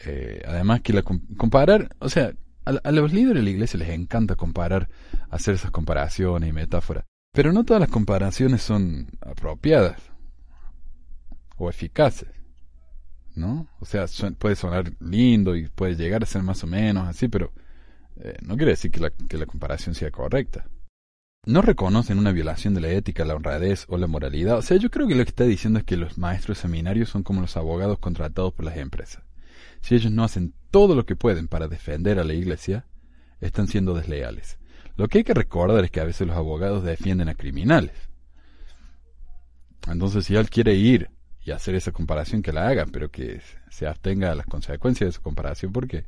Eh, 0.06 0.42
además 0.48 0.82
que 0.82 0.94
la 0.94 1.02
comparar, 1.02 1.96
o 2.00 2.10
sea, 2.10 2.34
a, 2.66 2.92
los 2.92 3.12
líderes 3.14 3.38
de 3.38 3.44
la 3.44 3.50
iglesia 3.50 3.80
les 3.80 3.90
encanta 3.90 4.36
comparar, 4.36 4.90
hacer 5.30 5.56
esas 5.56 5.72
comparaciones 5.72 6.50
y 6.50 6.54
metáforas. 6.54 7.06
Pero 7.34 7.54
no 7.54 7.64
todas 7.64 7.80
las 7.80 7.90
comparaciones 7.90 8.62
son 8.62 9.08
apropiadas 9.22 10.02
o 11.58 11.70
eficaces. 11.70 12.30
¿No? 13.34 13.68
O 13.80 13.86
sea, 13.86 14.06
puede 14.38 14.56
sonar 14.56 14.92
lindo 15.00 15.56
y 15.56 15.70
puede 15.70 15.96
llegar 15.96 16.22
a 16.22 16.26
ser 16.26 16.44
más 16.44 16.64
o 16.64 16.68
menos 16.68 17.08
así, 17.08 17.30
pero 17.30 17.54
eh, 18.24 18.38
no 18.42 18.56
quiere 18.56 18.72
decir 18.72 18.92
que 18.92 19.00
la, 19.00 19.12
la 19.30 19.46
comparación 19.46 19.96
sea 19.96 20.12
correcta. 20.12 20.66
No 21.46 21.64
reconocen 21.64 22.20
una 22.20 22.32
violación 22.32 22.76
de 22.76 22.82
la 22.82 22.90
ética, 22.90 23.26
la 23.26 23.36
honradez 23.36 23.86
o 23.90 23.98
la 23.98 24.06
moralidad. 24.06 24.60
O 24.60 24.62
sea, 24.62 24.78
yo 24.78 24.92
creo 24.92 25.08
que 25.08 25.16
lo 25.16 25.24
que 25.24 25.30
está 25.30 25.44
diciendo 25.44 25.80
es 25.80 25.86
que 25.86 25.98
los 25.98 26.20
maestros 26.20 26.60
seminarios 26.60 27.10
son 27.10 27.24
como 27.24 27.42
los 27.42 27.58
abogados 27.58 27.98
contratados 27.98 28.54
por 28.54 28.66
las 28.66 28.78
empresas. 28.78 29.24
Si 29.82 29.96
ellos 29.96 30.12
no 30.12 30.24
hacen 30.24 30.54
todo 30.70 30.94
lo 30.94 31.06
que 31.06 31.16
pueden 31.16 31.48
para 31.48 31.68
defender 31.68 32.20
a 32.20 32.24
la 32.24 32.34
iglesia, 32.34 32.86
están 33.40 33.68
siendo 33.68 33.96
desleales. 33.96 34.60
Lo 34.98 35.08
que 35.08 35.20
hay 35.20 35.24
que 35.24 35.34
recordar 35.34 35.84
es 35.84 35.90
que 35.90 36.00
a 36.00 36.06
veces 36.06 36.28
los 36.28 36.38
abogados 36.38 36.84
defienden 36.84 37.28
a 37.28 37.34
criminales. 37.34 37.96
Entonces, 39.88 40.26
si 40.26 40.36
él 40.36 40.48
quiere 40.50 40.76
ir 40.76 41.10
y 41.44 41.50
hacer 41.50 41.74
esa 41.74 41.92
comparación, 41.92 42.44
que 42.44 42.54
la 42.54 42.68
haga, 42.68 42.86
pero 42.86 43.10
que 43.10 43.42
se 43.72 43.88
abstenga 43.88 44.32
a 44.32 44.36
las 44.36 44.46
consecuencias 44.46 45.08
de 45.08 45.10
esa 45.10 45.22
comparación, 45.22 45.72
porque 45.74 46.06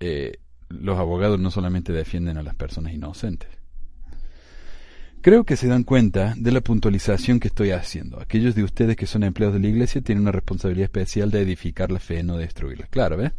eh, 0.00 0.38
los 0.70 0.98
abogados 0.98 1.38
no 1.38 1.50
solamente 1.50 1.92
defienden 1.92 2.38
a 2.38 2.42
las 2.42 2.54
personas 2.54 2.94
inocentes. 2.94 3.50
Creo 5.20 5.44
que 5.44 5.56
se 5.56 5.68
dan 5.68 5.84
cuenta 5.84 6.34
de 6.36 6.50
la 6.50 6.62
puntualización 6.62 7.40
que 7.40 7.48
estoy 7.48 7.72
haciendo. 7.72 8.20
Aquellos 8.20 8.54
de 8.54 8.64
ustedes 8.64 8.96
que 8.96 9.04
son 9.04 9.22
empleados 9.22 9.54
de 9.54 9.60
la 9.60 9.68
iglesia 9.68 10.00
tienen 10.00 10.22
una 10.22 10.32
responsabilidad 10.32 10.84
especial 10.84 11.30
de 11.30 11.42
edificar 11.42 11.92
la 11.92 11.98
fe, 11.98 12.22
no 12.22 12.38
destruirla. 12.38 12.86
Claro, 12.86 13.18
¿ves? 13.18 13.32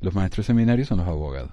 Los 0.00 0.14
maestros 0.14 0.46
seminarios 0.46 0.86
son 0.86 0.98
los 0.98 1.08
abogados. 1.08 1.50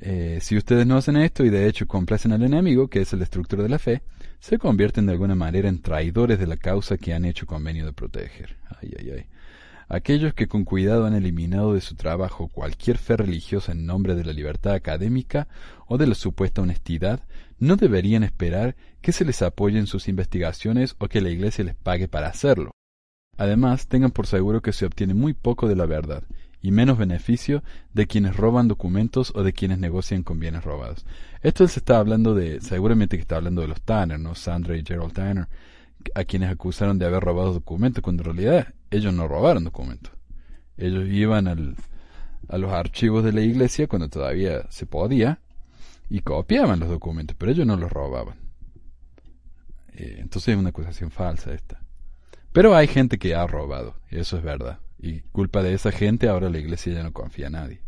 Eh, 0.00 0.38
si 0.40 0.56
ustedes 0.56 0.86
no 0.86 0.96
hacen 0.96 1.16
esto 1.16 1.44
y 1.44 1.50
de 1.50 1.68
hecho 1.68 1.86
complacen 1.86 2.32
al 2.32 2.42
enemigo, 2.42 2.88
que 2.88 3.02
es 3.02 3.12
el 3.12 3.18
destructor 3.18 3.62
de 3.62 3.68
la 3.68 3.78
fe, 3.78 4.02
se 4.40 4.58
convierten 4.58 5.06
de 5.06 5.12
alguna 5.12 5.34
manera 5.34 5.68
en 5.68 5.82
traidores 5.82 6.38
de 6.38 6.46
la 6.46 6.56
causa 6.56 6.96
que 6.96 7.12
han 7.12 7.24
hecho 7.26 7.46
convenio 7.46 7.84
de 7.84 7.92
proteger. 7.92 8.56
Ay, 8.80 8.94
ay, 8.98 9.10
ay. 9.10 9.26
Aquellos 9.88 10.34
que 10.34 10.46
con 10.46 10.64
cuidado 10.64 11.06
han 11.06 11.14
eliminado 11.14 11.74
de 11.74 11.80
su 11.80 11.94
trabajo 11.94 12.48
cualquier 12.48 12.98
fe 12.98 13.16
religiosa 13.16 13.72
en 13.72 13.86
nombre 13.86 14.14
de 14.14 14.24
la 14.24 14.32
libertad 14.32 14.74
académica 14.74 15.48
o 15.86 15.98
de 15.98 16.06
la 16.06 16.14
supuesta 16.14 16.62
honestidad, 16.62 17.20
no 17.58 17.76
deberían 17.76 18.24
esperar 18.24 18.76
que 19.00 19.12
se 19.12 19.24
les 19.24 19.42
apoye 19.42 19.78
en 19.78 19.86
sus 19.86 20.08
investigaciones 20.08 20.96
o 20.98 21.08
que 21.08 21.20
la 21.20 21.30
Iglesia 21.30 21.64
les 21.64 21.74
pague 21.74 22.08
para 22.08 22.28
hacerlo. 22.28 22.70
Además, 23.36 23.88
tengan 23.88 24.10
por 24.10 24.26
seguro 24.26 24.62
que 24.62 24.72
se 24.72 24.86
obtiene 24.86 25.14
muy 25.14 25.34
poco 25.34 25.68
de 25.68 25.76
la 25.76 25.86
verdad 25.86 26.24
y 26.64 26.70
menos 26.70 26.96
beneficio 26.96 27.62
de 27.92 28.06
quienes 28.06 28.36
roban 28.36 28.68
documentos 28.68 29.32
o 29.34 29.42
de 29.42 29.52
quienes 29.52 29.78
negocian 29.78 30.22
con 30.22 30.40
bienes 30.40 30.64
robados. 30.64 31.04
Esto 31.42 31.68
se 31.68 31.80
está 31.80 31.98
hablando 31.98 32.34
de, 32.34 32.62
seguramente 32.62 33.18
que 33.18 33.20
está 33.20 33.36
hablando 33.36 33.60
de 33.60 33.68
los 33.68 33.82
Tanner, 33.82 34.18
¿no? 34.18 34.34
Sandra 34.34 34.74
y 34.74 34.82
Gerald 34.82 35.12
Tanner, 35.12 35.46
a 36.14 36.24
quienes 36.24 36.50
acusaron 36.50 36.98
de 36.98 37.06
haber 37.06 37.22
robado 37.22 37.52
documentos, 37.52 38.02
cuando 38.02 38.22
en 38.22 38.36
realidad 38.36 38.74
ellos 38.90 39.12
no 39.12 39.28
robaron 39.28 39.64
documentos. 39.64 40.12
Ellos 40.76 41.06
iban 41.08 41.48
al, 41.48 41.76
a 42.48 42.58
los 42.58 42.72
archivos 42.72 43.24
de 43.24 43.32
la 43.32 43.40
iglesia 43.40 43.86
cuando 43.86 44.08
todavía 44.08 44.66
se 44.70 44.86
podía 44.86 45.40
y 46.10 46.20
copiaban 46.20 46.80
los 46.80 46.88
documentos, 46.88 47.36
pero 47.38 47.52
ellos 47.52 47.66
no 47.66 47.76
los 47.76 47.90
robaban. 47.90 48.36
Eh, 49.94 50.16
entonces 50.18 50.54
es 50.54 50.58
una 50.58 50.70
acusación 50.70 51.10
falsa 51.10 51.52
esta. 51.52 51.80
Pero 52.52 52.76
hay 52.76 52.86
gente 52.86 53.18
que 53.18 53.34
ha 53.34 53.46
robado, 53.46 53.96
eso 54.10 54.36
es 54.36 54.42
verdad. 54.42 54.78
Y 54.98 55.20
culpa 55.20 55.62
de 55.62 55.74
esa 55.74 55.92
gente 55.92 56.28
ahora 56.28 56.50
la 56.50 56.58
iglesia 56.58 56.92
ya 56.92 57.02
no 57.02 57.12
confía 57.12 57.48
a 57.48 57.50
nadie. 57.50 57.82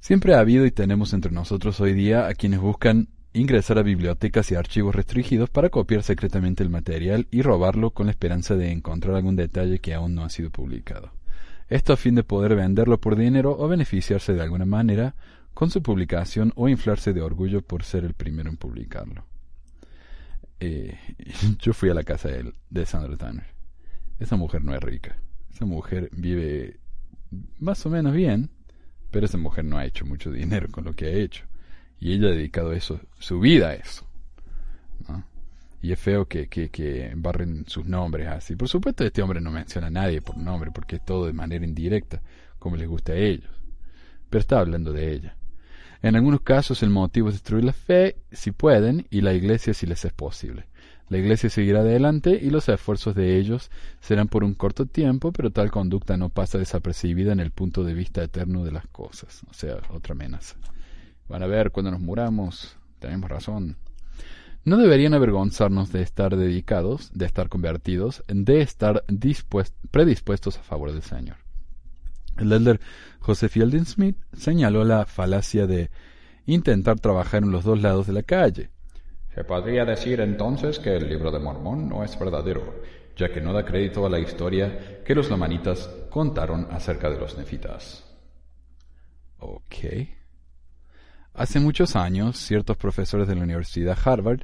Siempre 0.00 0.34
ha 0.34 0.40
habido 0.40 0.66
y 0.66 0.70
tenemos 0.70 1.14
entre 1.14 1.32
nosotros 1.32 1.80
hoy 1.80 1.94
día 1.94 2.26
a 2.26 2.34
quienes 2.34 2.60
buscan 2.60 3.08
ingresar 3.34 3.78
a 3.78 3.82
bibliotecas 3.82 4.50
y 4.52 4.54
archivos 4.54 4.94
restringidos 4.94 5.50
para 5.50 5.68
copiar 5.68 6.04
secretamente 6.04 6.62
el 6.62 6.70
material 6.70 7.26
y 7.32 7.42
robarlo 7.42 7.90
con 7.90 8.06
la 8.06 8.12
esperanza 8.12 8.54
de 8.54 8.70
encontrar 8.70 9.16
algún 9.16 9.34
detalle 9.34 9.80
que 9.80 9.92
aún 9.92 10.14
no 10.14 10.24
ha 10.24 10.30
sido 10.30 10.50
publicado. 10.50 11.12
Esto 11.68 11.92
a 11.92 11.96
fin 11.96 12.14
de 12.14 12.22
poder 12.22 12.54
venderlo 12.54 13.00
por 13.00 13.16
dinero 13.16 13.56
o 13.58 13.66
beneficiarse 13.66 14.34
de 14.34 14.42
alguna 14.42 14.66
manera 14.66 15.16
con 15.52 15.70
su 15.70 15.82
publicación 15.82 16.52
o 16.54 16.68
inflarse 16.68 17.12
de 17.12 17.22
orgullo 17.22 17.60
por 17.60 17.82
ser 17.82 18.04
el 18.04 18.14
primero 18.14 18.50
en 18.50 18.56
publicarlo. 18.56 19.26
Eh, 20.60 20.96
yo 21.58 21.72
fui 21.72 21.90
a 21.90 21.94
la 21.94 22.04
casa 22.04 22.28
de, 22.28 22.52
de 22.70 22.86
Sandra 22.86 23.16
Tanner. 23.16 23.46
Esa 24.20 24.36
mujer 24.36 24.62
no 24.62 24.74
es 24.74 24.80
rica. 24.80 25.16
Esa 25.52 25.64
mujer 25.64 26.08
vive 26.12 26.78
más 27.58 27.84
o 27.84 27.90
menos 27.90 28.14
bien, 28.14 28.50
pero 29.10 29.26
esa 29.26 29.38
mujer 29.38 29.64
no 29.64 29.76
ha 29.76 29.84
hecho 29.84 30.06
mucho 30.06 30.30
dinero 30.30 30.68
con 30.70 30.84
lo 30.84 30.92
que 30.92 31.06
ha 31.06 31.10
hecho. 31.10 31.44
Y 32.04 32.12
ella 32.12 32.28
ha 32.28 32.32
dedicado 32.32 32.74
eso, 32.74 33.00
su 33.18 33.40
vida 33.40 33.70
a 33.70 33.74
eso. 33.76 34.06
Y 35.80 35.90
es 35.90 35.98
feo 35.98 36.26
que, 36.26 36.48
que, 36.48 36.68
que 36.68 37.10
barren 37.16 37.64
sus 37.66 37.86
nombres 37.86 38.28
así. 38.28 38.56
Por 38.56 38.68
supuesto, 38.68 39.04
este 39.04 39.22
hombre 39.22 39.40
no 39.40 39.50
menciona 39.50 39.86
a 39.86 39.90
nadie 39.90 40.20
por 40.20 40.36
nombre, 40.36 40.70
porque 40.70 40.96
es 40.96 41.04
todo 41.06 41.24
de 41.24 41.32
manera 41.32 41.64
indirecta, 41.64 42.20
como 42.58 42.76
les 42.76 42.88
gusta 42.88 43.12
a 43.12 43.16
ellos. 43.16 43.48
Pero 44.28 44.38
está 44.38 44.58
hablando 44.58 44.92
de 44.92 45.12
ella. 45.12 45.36
En 46.02 46.14
algunos 46.14 46.42
casos 46.42 46.82
el 46.82 46.90
motivo 46.90 47.30
es 47.30 47.36
destruir 47.36 47.64
la 47.64 47.72
fe, 47.72 48.16
si 48.30 48.52
pueden, 48.52 49.06
y 49.08 49.22
la 49.22 49.32
iglesia 49.32 49.72
si 49.72 49.86
les 49.86 50.04
es 50.04 50.12
posible. 50.12 50.66
La 51.08 51.16
iglesia 51.16 51.48
seguirá 51.48 51.80
adelante 51.80 52.38
y 52.38 52.50
los 52.50 52.68
esfuerzos 52.68 53.14
de 53.14 53.38
ellos 53.38 53.70
serán 54.00 54.28
por 54.28 54.44
un 54.44 54.52
corto 54.52 54.84
tiempo, 54.84 55.32
pero 55.32 55.52
tal 55.52 55.70
conducta 55.70 56.18
no 56.18 56.28
pasa 56.28 56.58
desapercibida 56.58 57.32
en 57.32 57.40
el 57.40 57.50
punto 57.50 57.82
de 57.82 57.94
vista 57.94 58.22
eterno 58.22 58.62
de 58.62 58.72
las 58.72 58.86
cosas. 58.88 59.42
O 59.48 59.54
sea, 59.54 59.78
otra 59.88 60.12
amenaza. 60.12 60.56
Van 61.28 61.42
a 61.42 61.46
ver 61.46 61.70
cuando 61.70 61.90
nos 61.90 62.00
muramos. 62.00 62.76
Tenemos 62.98 63.30
razón. 63.30 63.76
No 64.64 64.78
deberían 64.78 65.12
avergonzarnos 65.12 65.92
de 65.92 66.02
estar 66.02 66.36
dedicados, 66.36 67.10
de 67.12 67.26
estar 67.26 67.48
convertidos, 67.48 68.24
de 68.28 68.62
estar 68.62 69.04
predispuestos 69.90 70.58
a 70.58 70.62
favor 70.62 70.92
del 70.92 71.02
Señor. 71.02 71.36
El 72.38 72.50
elder 72.50 72.80
Joseph 73.20 73.52
Fielding 73.52 73.84
Smith 73.84 74.16
señaló 74.32 74.84
la 74.84 75.04
falacia 75.04 75.66
de 75.66 75.90
intentar 76.46 76.98
trabajar 76.98 77.42
en 77.42 77.52
los 77.52 77.64
dos 77.64 77.80
lados 77.80 78.06
de 78.06 78.14
la 78.14 78.22
calle. 78.22 78.70
Se 79.34 79.44
podría 79.44 79.84
decir 79.84 80.20
entonces 80.20 80.78
que 80.78 80.96
el 80.96 81.08
libro 81.08 81.30
de 81.30 81.40
Mormón 81.40 81.88
no 81.88 82.02
es 82.02 82.18
verdadero, 82.18 82.82
ya 83.16 83.32
que 83.32 83.40
no 83.40 83.52
da 83.52 83.64
crédito 83.64 84.06
a 84.06 84.10
la 84.10 84.18
historia 84.18 85.02
que 85.04 85.14
los 85.14 85.28
lamanitas 85.28 85.90
contaron 86.10 86.68
acerca 86.70 87.10
de 87.10 87.18
los 87.18 87.36
nefitas. 87.36 88.04
Ok. 89.38 89.74
Hace 91.36 91.58
muchos 91.58 91.96
años, 91.96 92.38
ciertos 92.38 92.76
profesores 92.76 93.26
de 93.26 93.34
la 93.34 93.42
Universidad 93.42 93.98
Harvard, 94.04 94.42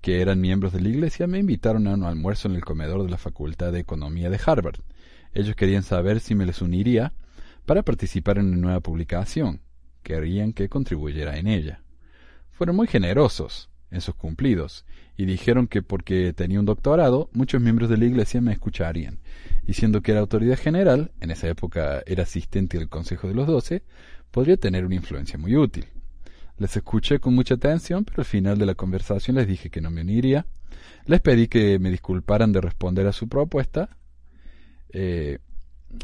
que 0.00 0.20
eran 0.20 0.40
miembros 0.40 0.72
de 0.72 0.80
la 0.80 0.88
iglesia, 0.88 1.28
me 1.28 1.38
invitaron 1.38 1.86
a 1.86 1.94
un 1.94 2.02
almuerzo 2.02 2.48
en 2.48 2.56
el 2.56 2.64
comedor 2.64 3.04
de 3.04 3.08
la 3.08 3.18
Facultad 3.18 3.70
de 3.70 3.78
Economía 3.78 4.30
de 4.30 4.40
Harvard. 4.44 4.80
Ellos 5.32 5.54
querían 5.54 5.84
saber 5.84 6.18
si 6.18 6.34
me 6.34 6.44
les 6.44 6.60
uniría 6.60 7.12
para 7.66 7.84
participar 7.84 8.38
en 8.38 8.46
una 8.46 8.56
nueva 8.56 8.80
publicación. 8.80 9.60
Querían 10.02 10.52
que 10.52 10.68
contribuyera 10.68 11.38
en 11.38 11.46
ella. 11.46 11.82
Fueron 12.50 12.74
muy 12.74 12.88
generosos 12.88 13.70
en 13.92 14.00
sus 14.00 14.16
cumplidos 14.16 14.84
y 15.16 15.26
dijeron 15.26 15.68
que 15.68 15.82
porque 15.82 16.32
tenía 16.32 16.58
un 16.58 16.66
doctorado, 16.66 17.30
muchos 17.32 17.62
miembros 17.62 17.88
de 17.88 17.96
la 17.96 18.06
iglesia 18.06 18.40
me 18.40 18.52
escucharían. 18.52 19.20
Y 19.68 19.74
siendo 19.74 20.02
que 20.02 20.10
era 20.10 20.20
autoridad 20.20 20.58
general, 20.58 21.12
en 21.20 21.30
esa 21.30 21.46
época 21.46 22.02
era 22.06 22.24
asistente 22.24 22.76
del 22.76 22.88
Consejo 22.88 23.28
de 23.28 23.34
los 23.34 23.46
Doce, 23.46 23.84
podría 24.32 24.56
tener 24.56 24.84
una 24.84 24.96
influencia 24.96 25.38
muy 25.38 25.54
útil. 25.56 25.86
Les 26.58 26.76
escuché 26.76 27.18
con 27.18 27.34
mucha 27.34 27.54
atención, 27.54 28.04
pero 28.04 28.20
al 28.20 28.26
final 28.26 28.58
de 28.58 28.66
la 28.66 28.74
conversación 28.74 29.36
les 29.36 29.48
dije 29.48 29.70
que 29.70 29.80
no 29.80 29.90
me 29.90 30.02
uniría. 30.02 30.46
Les 31.06 31.20
pedí 31.20 31.48
que 31.48 31.78
me 31.78 31.90
disculparan 31.90 32.52
de 32.52 32.60
responder 32.60 33.06
a 33.06 33.12
su 33.12 33.28
propuesta. 33.28 33.96
Eh, 34.90 35.38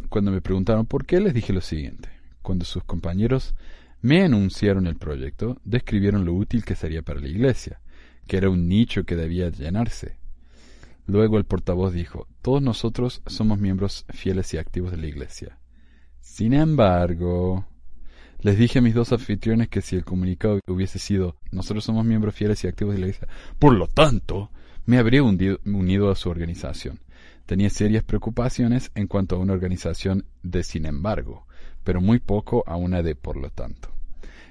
cuando 0.08 0.30
me 0.30 0.40
preguntaron 0.40 0.86
por 0.86 1.06
qué, 1.06 1.20
les 1.20 1.34
dije 1.34 1.52
lo 1.52 1.60
siguiente. 1.60 2.08
Cuando 2.42 2.64
sus 2.64 2.82
compañeros 2.84 3.54
me 4.02 4.22
anunciaron 4.22 4.86
el 4.86 4.96
proyecto, 4.96 5.60
describieron 5.64 6.24
lo 6.24 6.34
útil 6.34 6.64
que 6.64 6.74
sería 6.74 7.02
para 7.02 7.20
la 7.20 7.28
iglesia, 7.28 7.80
que 8.26 8.36
era 8.36 8.50
un 8.50 8.68
nicho 8.68 9.04
que 9.04 9.16
debía 9.16 9.50
llenarse. 9.50 10.16
Luego 11.06 11.38
el 11.38 11.44
portavoz 11.44 11.92
dijo, 11.92 12.26
todos 12.42 12.62
nosotros 12.62 13.22
somos 13.26 13.58
miembros 13.58 14.06
fieles 14.10 14.52
y 14.54 14.58
activos 14.58 14.90
de 14.92 14.96
la 14.96 15.06
iglesia. 15.06 15.58
Sin 16.20 16.52
embargo, 16.54 17.66
les 18.42 18.58
dije 18.58 18.78
a 18.78 18.82
mis 18.82 18.94
dos 18.94 19.12
anfitriones 19.12 19.68
que 19.68 19.82
si 19.82 19.96
el 19.96 20.04
comunicado 20.04 20.60
hubiese 20.66 20.98
sido 20.98 21.36
nosotros 21.50 21.84
somos 21.84 22.04
miembros 22.04 22.34
fieles 22.34 22.62
y 22.64 22.68
activos 22.68 22.94
de 22.94 23.00
la 23.00 23.06
iglesia, 23.06 23.28
por 23.58 23.74
lo 23.74 23.86
tanto, 23.86 24.50
me 24.86 24.98
habría 24.98 25.22
unido 25.22 26.10
a 26.10 26.16
su 26.16 26.30
organización. 26.30 27.00
Tenía 27.46 27.70
serias 27.70 28.04
preocupaciones 28.04 28.90
en 28.94 29.06
cuanto 29.06 29.36
a 29.36 29.38
una 29.38 29.52
organización 29.52 30.24
de 30.42 30.62
sin 30.62 30.86
embargo, 30.86 31.46
pero 31.84 32.00
muy 32.00 32.18
poco 32.18 32.64
a 32.66 32.76
una 32.76 33.02
de 33.02 33.14
por 33.14 33.36
lo 33.36 33.50
tanto. 33.50 33.90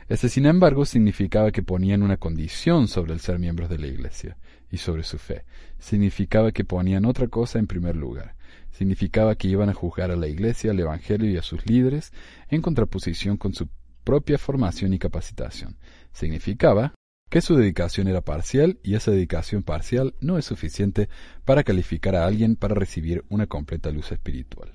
Ese 0.07 0.27
sin 0.27 0.45
embargo 0.45 0.85
significaba 0.85 1.51
que 1.51 1.61
ponían 1.61 2.01
una 2.01 2.17
condición 2.17 2.87
sobre 2.87 3.13
el 3.13 3.19
ser 3.19 3.37
miembros 3.37 3.69
de 3.69 3.77
la 3.77 3.87
iglesia 3.87 4.37
y 4.71 4.77
sobre 4.77 5.03
su 5.03 5.17
fe. 5.17 5.45
Significaba 5.77 6.51
que 6.51 6.65
ponían 6.65 7.05
otra 7.05 7.27
cosa 7.27 7.59
en 7.59 7.67
primer 7.67 7.95
lugar. 7.95 8.35
Significaba 8.79 9.35
que 9.35 9.49
iban 9.49 9.67
a 9.67 9.73
juzgar 9.73 10.09
a 10.09 10.15
la 10.15 10.29
iglesia, 10.29 10.71
al 10.71 10.79
evangelio 10.79 11.29
y 11.29 11.35
a 11.35 11.41
sus 11.41 11.65
líderes 11.65 12.13
en 12.47 12.61
contraposición 12.61 13.35
con 13.35 13.53
su 13.53 13.67
propia 14.05 14.37
formación 14.37 14.93
y 14.93 14.99
capacitación. 14.99 15.75
Significaba 16.13 16.93
que 17.29 17.41
su 17.41 17.57
dedicación 17.57 18.07
era 18.07 18.21
parcial 18.21 18.79
y 18.81 18.95
esa 18.95 19.11
dedicación 19.11 19.63
parcial 19.63 20.15
no 20.21 20.37
es 20.37 20.45
suficiente 20.45 21.09
para 21.43 21.65
calificar 21.65 22.15
a 22.15 22.25
alguien 22.25 22.55
para 22.55 22.73
recibir 22.73 23.25
una 23.27 23.47
completa 23.47 23.91
luz 23.91 24.13
espiritual. 24.13 24.71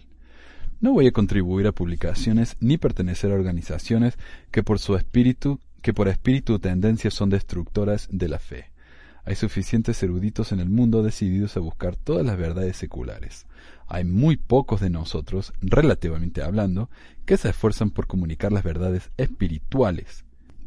No 0.82 0.92
voy 0.92 1.06
a 1.06 1.12
contribuir 1.12 1.66
a 1.66 1.72
publicaciones 1.72 2.58
ni 2.60 2.76
pertenecer 2.76 3.32
a 3.32 3.36
organizaciones 3.36 4.18
que 4.50 4.62
por 4.62 4.80
su 4.80 4.96
espíritu, 4.96 5.60
que 5.80 5.94
por 5.94 6.08
espíritu 6.08 6.56
o 6.56 6.58
tendencia 6.58 7.10
son 7.10 7.30
destructoras 7.30 8.06
de 8.10 8.28
la 8.28 8.38
fe. 8.38 8.73
Hay 9.26 9.36
suficientes 9.36 10.02
eruditos 10.02 10.52
en 10.52 10.60
el 10.60 10.68
mundo 10.68 11.02
decididos 11.02 11.56
a 11.56 11.60
buscar 11.60 11.96
todas 11.96 12.26
las 12.26 12.36
verdades 12.36 12.76
seculares. 12.76 13.46
Hay 13.86 14.04
muy 14.04 14.36
pocos 14.36 14.80
de 14.80 14.90
nosotros, 14.90 15.52
relativamente 15.62 16.42
hablando, 16.42 16.90
que 17.24 17.36
se 17.36 17.48
esfuerzan 17.48 17.90
por 17.90 18.06
comunicar 18.06 18.52
las 18.52 18.64
verdades 18.64 19.10
espirituales 19.16 20.24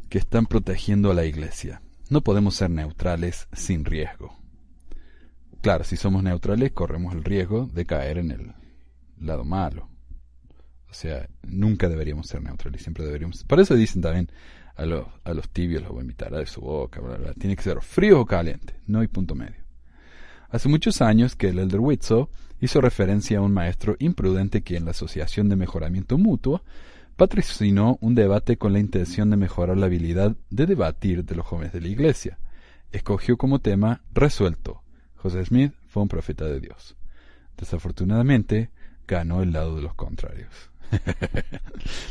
que 0.08 0.18
están 0.18 0.46
protegiendo 0.46 1.10
a 1.10 1.14
la 1.14 1.24
Iglesia. 1.24 1.82
No 2.10 2.22
podemos 2.22 2.56
ser 2.56 2.70
neutrales 2.70 3.46
sin 3.52 3.84
riesgo. 3.84 4.36
Claro, 5.60 5.84
si 5.84 5.96
somos 5.96 6.22
neutrales 6.22 6.72
corremos 6.72 7.14
el 7.14 7.24
riesgo 7.24 7.66
de 7.66 7.86
caer 7.86 8.18
en 8.18 8.30
el 8.30 8.52
lado 9.20 9.44
malo. 9.44 9.88
O 10.90 10.94
sea, 10.94 11.28
nunca 11.42 11.88
deberíamos 11.88 12.26
ser 12.26 12.42
neutrales, 12.42 12.82
siempre 12.82 13.04
deberíamos... 13.04 13.44
Por 13.44 13.60
eso 13.60 13.74
dicen 13.74 14.00
también, 14.00 14.30
a 14.78 14.86
los, 14.86 15.06
a 15.24 15.34
los 15.34 15.50
tibios 15.50 15.82
los 15.82 15.92
vomitará 15.92 16.38
de 16.38 16.46
su 16.46 16.60
boca, 16.60 17.02
tiene 17.38 17.56
que 17.56 17.62
ser 17.62 17.82
frío 17.82 18.20
o 18.20 18.26
caliente, 18.26 18.74
no 18.86 19.00
hay 19.00 19.08
punto 19.08 19.34
medio. 19.34 19.64
Hace 20.50 20.68
muchos 20.68 21.02
años 21.02 21.34
que 21.34 21.48
el 21.48 21.58
Elder 21.58 21.80
Witzo 21.80 22.30
hizo 22.60 22.80
referencia 22.80 23.38
a 23.38 23.42
un 23.42 23.52
maestro 23.52 23.96
imprudente 23.98 24.62
que 24.62 24.76
en 24.76 24.84
la 24.84 24.92
Asociación 24.92 25.48
de 25.48 25.56
Mejoramiento 25.56 26.16
Mutuo 26.16 26.62
patrocinó 27.16 27.98
un 28.00 28.14
debate 28.14 28.56
con 28.56 28.72
la 28.72 28.78
intención 28.78 29.30
de 29.30 29.36
mejorar 29.36 29.76
la 29.76 29.86
habilidad 29.86 30.36
de 30.48 30.66
debatir 30.66 31.24
de 31.24 31.34
los 31.34 31.44
jóvenes 31.44 31.72
de 31.72 31.80
la 31.80 31.88
Iglesia. 31.88 32.38
Escogió 32.92 33.36
como 33.36 33.58
tema 33.58 34.02
resuelto. 34.14 34.82
José 35.16 35.44
Smith 35.44 35.72
fue 35.88 36.04
un 36.04 36.08
profeta 36.08 36.44
de 36.44 36.60
Dios. 36.60 36.96
Desafortunadamente, 37.56 38.70
ganó 39.08 39.42
el 39.42 39.52
lado 39.52 39.74
de 39.74 39.82
los 39.82 39.94
contrarios. 39.94 40.67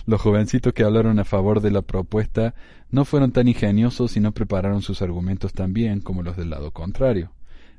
Los 0.05 0.21
jovencitos 0.21 0.73
que 0.73 0.83
hablaron 0.83 1.19
a 1.19 1.25
favor 1.25 1.61
de 1.61 1.71
la 1.71 1.81
propuesta 1.81 2.55
no 2.89 3.05
fueron 3.05 3.31
tan 3.31 3.47
ingeniosos 3.47 4.17
y 4.17 4.19
no 4.19 4.31
prepararon 4.31 4.81
sus 4.81 5.01
argumentos 5.01 5.53
tan 5.53 5.73
bien 5.73 6.01
como 6.01 6.23
los 6.23 6.37
del 6.37 6.49
lado 6.49 6.71
contrario. 6.71 7.31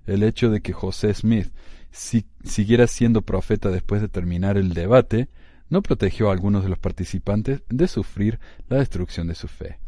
El 0.06 0.22
hecho 0.22 0.50
de 0.50 0.60
que 0.60 0.72
José 0.72 1.12
Smith 1.14 1.52
siguiera 1.90 2.86
siendo 2.86 3.22
profeta 3.22 3.70
después 3.70 4.00
de 4.00 4.08
terminar 4.08 4.56
el 4.56 4.74
debate 4.74 5.28
no 5.70 5.82
protegió 5.82 6.28
a 6.28 6.32
algunos 6.32 6.62
de 6.62 6.70
los 6.70 6.78
participantes 6.78 7.62
de 7.68 7.88
sufrir 7.88 8.38
la 8.68 8.78
destrucción 8.78 9.26
de 9.26 9.34
su 9.34 9.48
fe, 9.48 9.78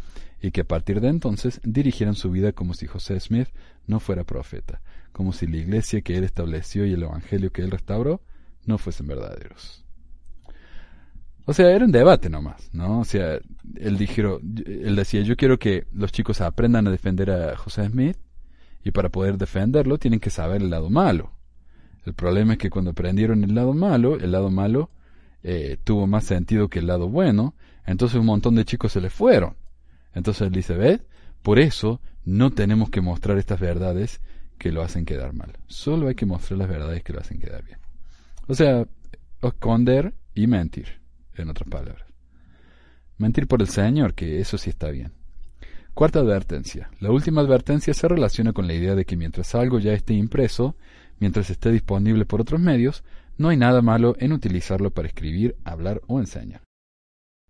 y 0.42 0.50
que 0.50 0.62
a 0.62 0.68
partir 0.68 1.00
de 1.00 1.08
entonces 1.08 1.60
dirigieran 1.64 2.14
su 2.14 2.30
vida 2.30 2.52
como 2.52 2.74
si 2.74 2.86
José 2.86 3.18
Smith 3.20 3.48
no 3.86 4.00
fuera 4.00 4.24
profeta, 4.24 4.82
como 5.12 5.32
si 5.32 5.46
la 5.46 5.56
iglesia 5.56 6.02
que 6.02 6.16
él 6.16 6.24
estableció 6.24 6.84
y 6.84 6.92
el 6.92 7.02
evangelio 7.02 7.50
que 7.50 7.62
él 7.62 7.70
restauró 7.70 8.20
no 8.66 8.78
fuesen 8.78 9.06
verdaderos. 9.06 9.84
O 11.46 11.52
sea, 11.52 11.70
era 11.70 11.84
un 11.84 11.92
debate 11.92 12.28
nomás, 12.28 12.70
¿no? 12.72 13.00
O 13.00 13.04
sea, 13.04 13.38
él, 13.76 13.98
dijeron, 13.98 14.40
él 14.66 14.96
decía, 14.96 15.22
yo 15.22 15.36
quiero 15.36 15.58
que 15.58 15.86
los 15.92 16.12
chicos 16.12 16.40
aprendan 16.40 16.86
a 16.86 16.90
defender 16.90 17.30
a 17.30 17.56
José 17.56 17.86
Smith 17.88 18.16
y 18.84 18.90
para 18.90 19.08
poder 19.08 19.38
defenderlo 19.38 19.98
tienen 19.98 20.20
que 20.20 20.30
saber 20.30 20.62
el 20.62 20.70
lado 20.70 20.90
malo. 20.90 21.32
El 22.04 22.14
problema 22.14 22.54
es 22.54 22.58
que 22.58 22.70
cuando 22.70 22.92
aprendieron 22.92 23.44
el 23.44 23.54
lado 23.54 23.74
malo, 23.74 24.16
el 24.16 24.32
lado 24.32 24.50
malo 24.50 24.90
eh, 25.42 25.76
tuvo 25.82 26.06
más 26.06 26.24
sentido 26.24 26.68
que 26.68 26.78
el 26.78 26.86
lado 26.86 27.08
bueno, 27.08 27.54
entonces 27.86 28.18
un 28.18 28.26
montón 28.26 28.54
de 28.54 28.64
chicos 28.64 28.92
se 28.92 29.00
le 29.00 29.10
fueron. 29.10 29.56
Entonces 30.14 30.46
él 30.46 30.52
dice, 30.52 30.74
¿ves? 30.74 31.00
Por 31.42 31.58
eso 31.58 32.00
no 32.24 32.50
tenemos 32.50 32.90
que 32.90 33.00
mostrar 33.00 33.38
estas 33.38 33.60
verdades 33.60 34.20
que 34.58 34.72
lo 34.72 34.82
hacen 34.82 35.06
quedar 35.06 35.32
mal. 35.32 35.52
Solo 35.66 36.08
hay 36.08 36.14
que 36.14 36.26
mostrar 36.26 36.58
las 36.58 36.68
verdades 36.68 37.02
que 37.02 37.12
lo 37.12 37.20
hacen 37.20 37.38
quedar 37.40 37.64
bien. 37.64 37.78
O 38.46 38.54
sea, 38.54 38.86
esconder 39.42 40.14
y 40.34 40.46
mentir 40.46 40.99
en 41.40 41.50
otras 41.50 41.68
palabras. 41.68 42.06
Mentir 43.18 43.46
por 43.46 43.60
el 43.60 43.68
Señor, 43.68 44.14
que 44.14 44.40
eso 44.40 44.56
sí 44.56 44.70
está 44.70 44.90
bien. 44.90 45.12
Cuarta 45.94 46.20
advertencia. 46.20 46.90
La 47.00 47.10
última 47.10 47.40
advertencia 47.40 47.92
se 47.92 48.08
relaciona 48.08 48.52
con 48.52 48.66
la 48.66 48.74
idea 48.74 48.94
de 48.94 49.04
que 49.04 49.16
mientras 49.16 49.54
algo 49.54 49.78
ya 49.78 49.92
esté 49.92 50.14
impreso, 50.14 50.76
mientras 51.18 51.50
esté 51.50 51.70
disponible 51.70 52.24
por 52.24 52.40
otros 52.40 52.60
medios, 52.60 53.04
no 53.36 53.48
hay 53.48 53.56
nada 53.56 53.82
malo 53.82 54.16
en 54.18 54.32
utilizarlo 54.32 54.90
para 54.90 55.08
escribir, 55.08 55.56
hablar 55.64 56.00
o 56.06 56.20
enseñar. 56.20 56.62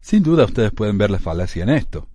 Sin 0.01 0.23
duda 0.23 0.45
ustedes 0.45 0.73
pueden 0.73 0.99
ver 0.99 1.11
la 1.11 1.19
falacia 1.19 1.63
en 1.63 1.71
esto. 1.71 2.09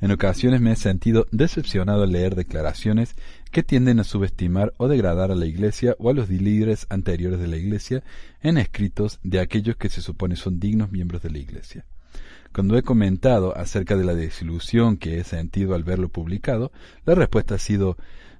En 0.00 0.10
ocasiones 0.12 0.62
me 0.62 0.72
he 0.72 0.76
sentido 0.76 1.26
decepcionado 1.30 2.04
al 2.04 2.12
leer 2.12 2.34
declaraciones 2.34 3.14
que 3.50 3.62
tienden 3.62 4.00
a 4.00 4.04
subestimar 4.04 4.72
o 4.78 4.88
degradar 4.88 5.30
a 5.30 5.34
la 5.34 5.44
Iglesia 5.44 5.94
o 5.98 6.08
a 6.08 6.14
los 6.14 6.30
líderes 6.30 6.86
anteriores 6.88 7.38
de 7.38 7.48
la 7.48 7.58
Iglesia 7.58 8.02
en 8.40 8.56
escritos 8.56 9.20
de 9.22 9.40
aquellos 9.40 9.76
que 9.76 9.90
se 9.90 10.00
supone 10.00 10.36
son 10.36 10.58
dignos 10.58 10.90
miembros 10.90 11.22
de 11.22 11.30
la 11.30 11.38
Iglesia. 11.38 11.84
Cuando 12.52 12.78
he 12.78 12.82
comentado 12.82 13.56
acerca 13.56 13.94
de 13.96 14.04
la 14.04 14.14
desilusión 14.14 14.96
que 14.96 15.18
he 15.18 15.24
sentido 15.24 15.74
al 15.74 15.84
verlo 15.84 16.08
publicado, 16.08 16.72
la 17.04 17.14
respuesta 17.14 17.56
ha 17.56 17.58
sido 17.58 17.96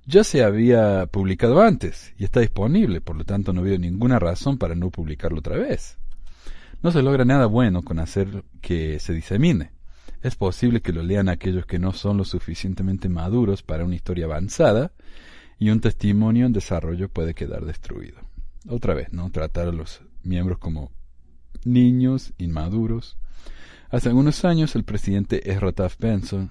ya 0.07 0.25
se 0.25 0.43
había 0.43 1.07
publicado 1.07 1.61
antes 1.61 2.15
y 2.17 2.25
está 2.25 2.41
disponible, 2.41 3.03
por 3.03 3.17
lo 3.17 3.25
tanto 3.25 3.53
no 3.53 3.63
veo 3.63 3.79
ninguna 3.79 4.19
razón 4.19 4.57
para 4.57 4.75
no 4.75 4.91
publicarlo 4.91 5.39
otra 5.39 5.57
vez. 5.57 5.99
No 6.83 6.91
se 6.91 7.03
logra 7.03 7.27
nada 7.27 7.45
bueno 7.47 7.83
con 7.83 7.99
hacer 7.99 8.45
que 8.63 8.99
se 8.99 9.13
disemine. 9.13 9.73
Es 10.23 10.37
posible 10.37 10.83
que 10.83 10.93
lo 10.93 11.03
lean 11.03 11.29
aquellos 11.29 11.65
que 11.65 11.79
no 11.79 11.93
son 11.93 12.19
lo 12.19 12.25
suficientemente 12.25 13.09
maduros 13.09 13.63
para 13.63 13.85
una 13.85 13.95
historia 13.95 14.27
avanzada 14.27 14.93
y 15.59 15.71
un 15.71 15.81
testimonio 15.81 16.47
en 16.47 16.53
desarrollo 16.53 17.09
puede 17.09 17.35
quedar 17.35 17.65
destruido. 17.65 18.21
Otra 18.69 18.95
vez, 18.95 19.13
¿no? 19.13 19.31
Tratar 19.31 19.69
a 19.69 19.73
los 19.73 20.03
miembros 20.23 20.59
como 20.59 20.91
niños, 21.65 22.35
inmaduros. 22.37 23.17
Hace 23.89 24.09
algunos 24.09 24.45
años 24.45 24.77
el 24.77 24.85
presidente 24.85 25.51
Ezra 25.51 25.73
Benson 25.99 26.51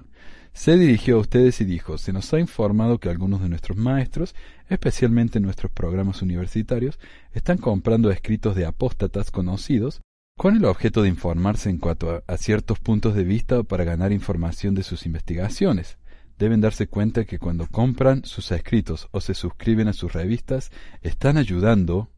Se 0.52 0.76
dirigió 0.76 1.18
a 1.18 1.20
ustedes 1.20 1.62
y 1.62 1.66
dijo, 1.66 2.00
se 2.00 2.12
nos 2.12 2.34
ha 2.34 2.40
informado 2.40 3.00
que 3.00 3.10
algunos 3.10 3.42
de 3.42 3.50
nuestros 3.50 3.78
maestros, 3.78 4.36
especialmente 4.68 5.38
en 5.38 5.44
nuestros 5.44 5.72
programas 5.72 6.24
universitarios, 6.24 7.00
están 7.34 7.60
comprando 7.60 8.10
escritos 8.10 8.56
de 8.56 8.66
apóstatas 8.66 9.30
conocidos 9.30 10.02
con 10.40 10.56
el 10.56 10.64
objeto 10.64 11.02
de 11.02 11.10
informarse 11.10 11.70
en 11.70 11.80
cuanto 11.80 12.24
a, 12.26 12.38
ciertos 12.38 12.80
puntos 12.80 13.14
de 13.14 13.26
vista 13.26 13.62
para 13.64 13.84
ganar 13.84 14.14
información 14.14 14.74
de 14.74 14.84
sus 14.84 15.06
investigaciones. 15.06 15.98
Deben 16.38 16.62
darse 16.62 16.88
cuenta 16.88 17.26
que 17.26 17.40
cuando 17.40 17.68
compran 17.68 18.24
sus 18.24 18.50
escritos 18.54 19.10
o 19.12 19.20
se 19.20 19.34
suscriben 19.34 19.90
a 19.90 19.94
sus 19.94 20.14
revistas, 20.14 20.72
están 21.02 21.36
ayudando 21.36 22.10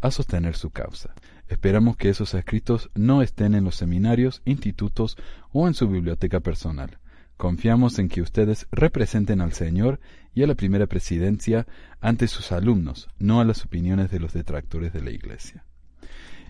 a 0.00 0.10
sostener 0.10 0.56
su 0.56 0.70
causa. 0.70 1.14
Esperamos 1.46 1.96
que 1.96 2.08
esos 2.08 2.34
escritos 2.34 2.90
no 2.96 3.22
estén 3.22 3.54
en 3.54 3.62
los 3.62 3.76
seminarios, 3.76 4.42
institutos 4.44 5.16
o 5.52 5.68
en 5.68 5.74
su 5.74 5.88
biblioteca 5.88 6.40
personal. 6.40 6.98
Confiamos 7.36 8.00
en 8.00 8.08
que 8.08 8.20
ustedes 8.20 8.66
representen 8.72 9.40
al 9.42 9.52
Señor 9.52 10.00
y 10.34 10.42
a 10.42 10.48
la 10.48 10.56
primera 10.56 10.88
presidencia 10.88 11.68
ante 12.00 12.26
sus 12.26 12.50
alumnos, 12.50 13.08
no 13.20 13.40
a 13.40 13.44
las 13.44 13.64
opiniones 13.64 14.10
de 14.10 14.18
los 14.18 14.32
detractores 14.32 14.92
de 14.92 15.02
la 15.02 15.12
Iglesia. 15.12 15.64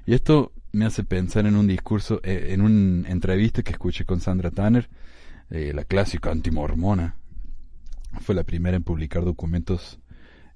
Y 0.07 0.15
esto 0.15 0.53
me 0.73 0.85
hace 0.85 1.05
pensar 1.05 1.47
en 1.47 1.57
un 1.57 1.67
discurso, 1.67 2.21
eh, 2.25 2.49
en 2.51 2.61
una 2.61 3.09
entrevista 3.09 3.63
que 3.63 3.73
escuché 3.73 4.05
con 4.05 4.21
Sandra 4.21 4.51
Tanner, 4.51 4.89
eh, 5.51 5.73
la 5.75 5.85
clásica 5.85 6.31
antimormona. 6.31 7.17
Fue 8.21 8.35
la 8.35 8.45
primera 8.45 8.77
en 8.77 8.83
publicar 8.83 9.25
documentos 9.25 10.01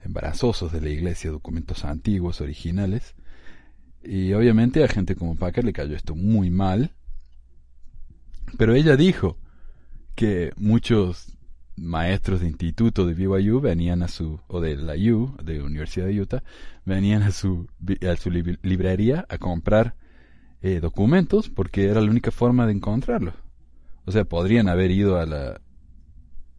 embarazosos 0.03 0.73
de 0.73 0.81
la 0.81 0.89
iglesia, 0.89 1.31
documentos 1.31 1.85
antiguos, 1.85 2.41
originales. 2.41 3.15
Y 4.03 4.33
obviamente 4.33 4.83
a 4.83 4.89
gente 4.89 5.17
como 5.17 5.37
Packer 5.37 5.65
le 5.65 5.73
cayó 5.73 5.95
esto 5.95 6.15
muy 6.15 6.51
mal. 6.51 6.93
Pero 8.57 8.75
ella 8.75 8.97
dijo 8.97 9.39
que 10.15 10.53
muchos 10.57 11.36
maestros 11.77 12.41
de 12.41 12.49
instituto 12.49 13.07
de 13.07 13.15
BYU 13.15 13.61
venían 13.61 14.03
a 14.03 14.09
su, 14.09 14.41
o 14.49 14.61
de 14.61 14.77
la 14.77 14.95
U, 14.95 15.37
de 15.43 15.63
Universidad 15.63 16.07
de 16.07 16.21
Utah, 16.21 16.43
venían 16.85 17.23
a 17.23 17.31
su, 17.31 17.69
a 18.11 18.17
su 18.17 18.31
librería 18.31 19.27
a 19.29 19.39
comprar 19.39 19.95
eh, 20.63 20.81
documentos 20.81 21.51
porque 21.51 21.85
era 21.85 22.01
la 22.01 22.11
única 22.11 22.31
forma 22.31 22.67
de 22.67 22.73
encontrarlos. 22.73 23.35
O 24.05 24.13
sea, 24.13 24.25
podrían 24.25 24.69
haber 24.69 24.91
ido 24.91 25.19
al, 25.19 25.61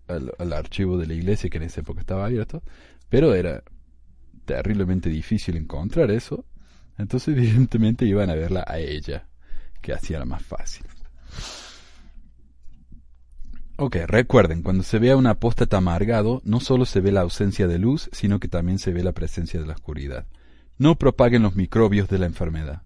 al, 0.07 0.53
archivo 0.53 0.97
de 0.97 1.07
la 1.07 1.13
iglesia 1.13 1.49
que 1.49 1.57
en 1.57 1.63
esa 1.63 1.81
época 1.81 2.01
estaba 2.01 2.25
abierto, 2.25 2.61
pero 3.09 3.33
era 3.33 3.63
terriblemente 4.45 5.09
difícil 5.09 5.57
encontrar 5.57 6.11
eso. 6.11 6.45
Entonces, 6.97 7.29
evidentemente, 7.37 8.05
iban 8.05 8.29
a 8.29 8.35
verla 8.35 8.63
a 8.67 8.79
ella, 8.79 9.27
que 9.81 9.93
hacía 9.93 10.19
la 10.19 10.25
más 10.25 10.43
fácil. 10.43 10.85
Ok, 13.79 13.95
recuerden, 14.07 14.63
cuando 14.63 14.81
se 14.81 14.97
ve 14.97 15.11
a 15.11 15.17
un 15.17 15.27
apóstata 15.27 15.77
amargado, 15.77 16.41
no 16.43 16.59
solo 16.59 16.85
se 16.85 16.99
ve 16.99 17.11
la 17.11 17.21
ausencia 17.21 17.67
de 17.67 17.77
luz, 17.77 18.09
sino 18.11 18.39
que 18.39 18.47
también 18.47 18.79
se 18.79 18.91
ve 18.91 19.03
la 19.03 19.11
presencia 19.11 19.61
de 19.61 19.67
la 19.67 19.75
oscuridad. 19.75 20.25
No 20.79 20.95
propaguen 20.95 21.43
los 21.43 21.55
microbios 21.55 22.09
de 22.09 22.17
la 22.17 22.25
enfermedad. 22.25 22.81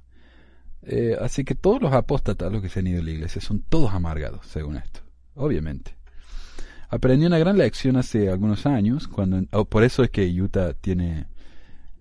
Eh, 0.81 1.15
así 1.21 1.45
que 1.45 1.55
todos 1.55 1.81
los 1.81 1.93
apóstatas, 1.93 2.51
los 2.51 2.61
que 2.61 2.67
se 2.67 2.79
han 2.79 2.87
ido 2.87 2.99
a 2.99 3.05
la 3.05 3.11
iglesia, 3.11 3.39
son 3.41 3.61
todos 3.61 3.93
amargados, 3.93 4.45
según 4.47 4.75
esto. 4.75 4.99
Obviamente. 5.33 5.95
Aprendí 6.89 7.25
una 7.25 7.39
gran 7.39 7.57
lección 7.57 7.95
hace 7.95 8.29
algunos 8.29 8.65
años, 8.65 9.07
cuando, 9.07 9.41
oh, 9.53 9.63
por 9.63 9.85
eso 9.85 10.03
es 10.03 10.09
que 10.09 10.27
Utah 10.41 10.73
tiene 10.73 11.27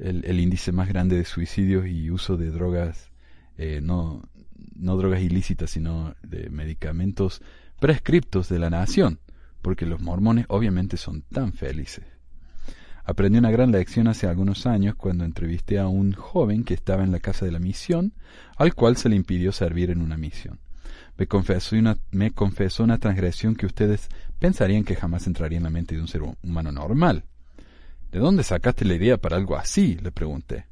el, 0.01 0.41
índice 0.41 0.73
más 0.73 0.89
grande 0.89 1.15
de 1.15 1.25
suicidios 1.25 1.87
y 1.87 2.11
uso 2.11 2.37
de 2.37 2.51
drogas, 2.51 3.13
eh, 3.57 3.79
no, 3.81 4.29
no 4.75 4.97
drogas 4.97 5.23
ilícitas, 5.23 5.71
sino 5.71 6.17
de 6.25 6.51
medicamentos 6.51 7.41
prescriptos 7.81 8.49
de 8.49 8.59
la 8.59 8.71
nación, 8.71 9.19
porque 9.63 9.87
los 9.87 10.01
mormones 10.01 10.47
obviamente 10.49 10.97
son 10.97 11.23
tan 11.23 11.53
felices. 11.53 12.05
Aprendí 13.05 13.39
una 13.39 13.51
gran 13.51 13.73
lección 13.73 14.07
hace 14.07 14.29
algunos 14.29 14.67
años 14.67 14.95
cuando 14.95 15.25
entrevisté 15.25 15.79
a 15.79 15.89
un 15.89 16.13
joven 16.13 16.63
que 16.63 16.75
estaba 16.75 17.03
en 17.03 17.11
la 17.11 17.19
casa 17.19 17.45
de 17.45 17.53
la 17.53 17.59
misión, 17.59 18.13
al 18.57 18.75
cual 18.75 18.97
se 18.97 19.09
le 19.09 19.17
impidió 19.17 19.51
servir 19.51 19.91
en 19.91 20.03
una 20.03 20.17
misión. 20.17 20.61
Me 21.17 21.27
confesó 21.27 21.77
una, 21.77 21.97
una 22.13 22.99
transgresión 22.99 23.57
que 23.57 23.67
ustedes 23.67 24.09
pensarían 24.39 24.85
que 24.85 24.95
jamás 24.95 25.27
entraría 25.27 25.59
en 25.59 25.65
la 25.65 25.71
mente 25.71 25.97
de 25.97 26.03
un 26.03 26.09
ser 26.09 26.23
humano 26.23 26.71
normal. 26.71 27.25
¿De 28.13 28.19
dónde 28.19 28.43
sacaste 28.43 28.85
la 28.85 28.95
idea 28.95 29.17
para 29.17 29.37
algo 29.37 29.57
así? 29.57 29.97
le 29.97 30.13
pregunté. 30.13 30.67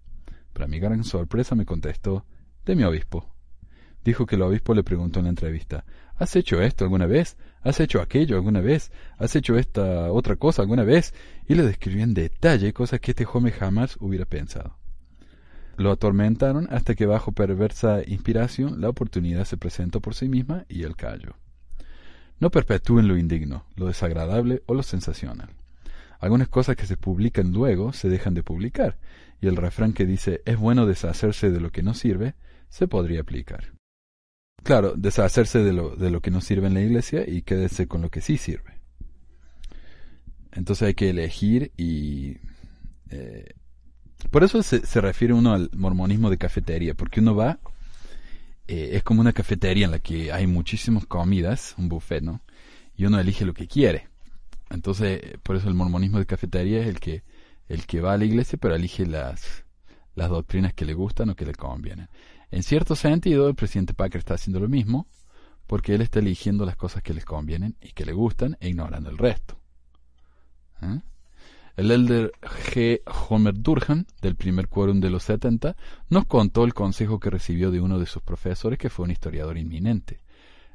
Para 0.53 0.69
mi 0.69 0.79
gran 0.79 1.05
sorpresa 1.05 1.55
me 1.55 1.67
contestó, 1.67 2.25
de 2.65 2.77
mi 2.77 2.85
obispo. 2.85 3.29
Dijo 4.05 4.27
que 4.27 4.37
el 4.37 4.43
obispo 4.43 4.75
le 4.75 4.85
preguntó 4.85 5.19
en 5.21 5.25
la 5.25 5.31
entrevista, 5.31 5.85
¿Has 6.19 6.35
hecho 6.35 6.61
esto 6.61 6.85
alguna 6.85 7.07
vez? 7.07 7.37
¿Has 7.63 7.79
hecho 7.79 8.01
aquello 8.01 8.37
alguna 8.37 8.61
vez? 8.61 8.91
¿Has 9.19 9.37
hecho 9.37 9.57
esta 9.57 10.11
otra 10.11 10.35
cosa 10.35 10.63
alguna 10.63 10.83
vez? 10.83 11.15
Y 11.47 11.55
le 11.55 11.63
describió 11.63 12.03
en 12.03 12.13
detalle 12.13 12.73
cosas 12.73 12.99
que 13.01 13.13
este 13.13 13.25
joven 13.25 13.53
jamás 13.53 13.97
hubiera 14.01 14.25
pensado. 14.25 14.77
Lo 15.77 15.93
atormentaron 15.93 16.67
hasta 16.71 16.97
que 16.97 17.07
bajo 17.07 17.31
perversa 17.31 18.03
inspiración 18.05 18.81
la 18.81 18.89
oportunidad 18.89 19.45
se 19.45 19.57
presentó 19.57 20.01
por 20.01 20.17
sí 20.17 20.29
misma 20.29 20.65
y 20.69 20.83
él 20.83 20.97
cayó. 20.97 21.37
No 22.41 22.51
perpetúen 22.51 23.07
lo 23.07 23.17
indigno, 23.17 23.65
lo 23.77 23.87
desagradable 23.87 24.63
o 24.67 24.75
lo 24.75 24.83
sensacional. 24.83 25.51
Algunas 26.19 26.49
cosas 26.49 26.75
que 26.75 26.87
se 26.87 26.97
publican 26.97 27.53
luego 27.53 27.93
se 27.93 28.09
dejan 28.09 28.35
de 28.35 28.43
publicar, 28.43 28.99
y 29.41 29.47
el 29.47 29.57
refrán 29.57 29.93
que 29.93 30.05
dice 30.05 30.43
es 30.45 30.57
bueno 30.57 30.85
deshacerse 30.85 31.53
de 31.53 31.61
lo 31.61 31.71
que 31.71 31.85
no 31.85 31.95
sirve 31.95 32.35
se 32.69 32.89
podría 32.89 33.21
aplicar. 33.21 33.78
Claro, 34.69 34.93
deshacerse 34.95 35.61
de 35.61 35.73
lo, 35.73 35.97
de 35.97 36.11
lo 36.11 36.21
que 36.21 36.31
no 36.31 36.43
sirve 36.43 36.67
en 36.67 36.75
la 36.75 36.83
iglesia 36.83 37.25
y 37.27 37.41
quedarse 37.41 37.89
con 37.89 38.03
lo 38.03 38.11
que 38.11 38.21
sí 38.21 38.37
sirve. 38.37 38.75
Entonces 40.53 40.89
hay 40.89 40.93
que 40.93 41.09
elegir 41.09 41.73
y... 41.79 42.37
Eh, 43.09 43.55
por 44.31 44.45
eso 44.45 44.63
se, 44.63 44.85
se, 44.85 45.01
refiere 45.01 45.33
uno 45.33 45.55
al 45.55 45.71
mormonismo 45.73 46.29
de 46.29 46.37
cafetería, 46.37 46.93
porque 46.93 47.21
uno 47.21 47.35
va, 47.35 47.61
eh, 48.67 48.91
es 48.93 49.03
como 49.05 49.23
una 49.23 49.33
cafetería 49.33 49.87
en 49.87 49.91
la 49.91 50.01
que 50.01 50.33
hay 50.33 50.47
muchísimas 50.47 51.07
comidas, 51.07 51.75
un 51.79 51.89
buffet, 51.89 52.23
¿no? 52.23 52.43
Y 52.95 53.07
uno 53.07 53.19
elige 53.19 53.47
lo 53.47 53.55
que 53.55 53.69
quiere. 53.69 54.09
Entonces, 54.69 55.39
por 55.45 55.57
eso 55.57 55.69
el 55.69 55.77
mormonismo 55.77 56.19
de 56.19 56.27
cafetería 56.27 56.81
es 56.81 56.89
el 56.89 57.01
que, 57.01 57.23
el 57.69 57.87
que 57.87 58.03
va 58.03 58.13
a 58.13 58.19
la 58.19 58.27
iglesia, 58.27 58.59
pero 58.61 58.75
elige 58.75 59.07
las, 59.07 59.65
las 60.15 60.29
doctrinas 60.29 60.75
que 60.75 60.85
le 60.85 60.93
gustan 60.93 61.31
o 61.31 61.37
que 61.37 61.47
le 61.47 61.55
convienen. 61.55 62.11
En 62.51 62.63
cierto 62.63 62.97
sentido, 62.97 63.49
el 63.49 63.55
presidente 63.55 63.95
Packer 63.95 64.19
está 64.19 64.35
haciendo 64.35 64.61
lo 64.61 64.69
mismo, 64.69 65.07
porque 65.67 65.95
él 65.95 66.01
está 66.01 66.19
eligiendo 66.21 66.65
las 66.65 66.77
cosas 66.77 67.03
que 67.03 67.15
les 67.15 67.25
convienen 67.25 67.77
y 67.81 67.93
que 67.93 68.07
le 68.07 68.13
gustan 68.13 68.57
e 68.61 68.69
ignorando 68.69 69.11
el 69.11 69.19
resto. 69.19 69.59
¿Eh? 70.83 71.01
El 71.77 71.91
elder 71.93 72.33
G. 72.43 73.03
Homer 73.29 73.55
Durham, 73.55 74.07
del 74.21 74.35
primer 74.35 74.69
quórum 74.69 74.99
de 74.99 75.11
los 75.11 75.23
70, 75.25 75.77
nos 76.09 76.25
contó 76.25 76.65
el 76.65 76.75
consejo 76.75 77.21
que 77.21 77.31
recibió 77.31 77.71
de 77.71 77.81
uno 77.81 78.01
de 78.01 78.07
sus 78.07 78.23
profesores, 78.23 78.79
que 78.79 78.91
fue 78.91 79.05
un 79.05 79.13
historiador 79.13 79.59
inminente. 79.59 80.21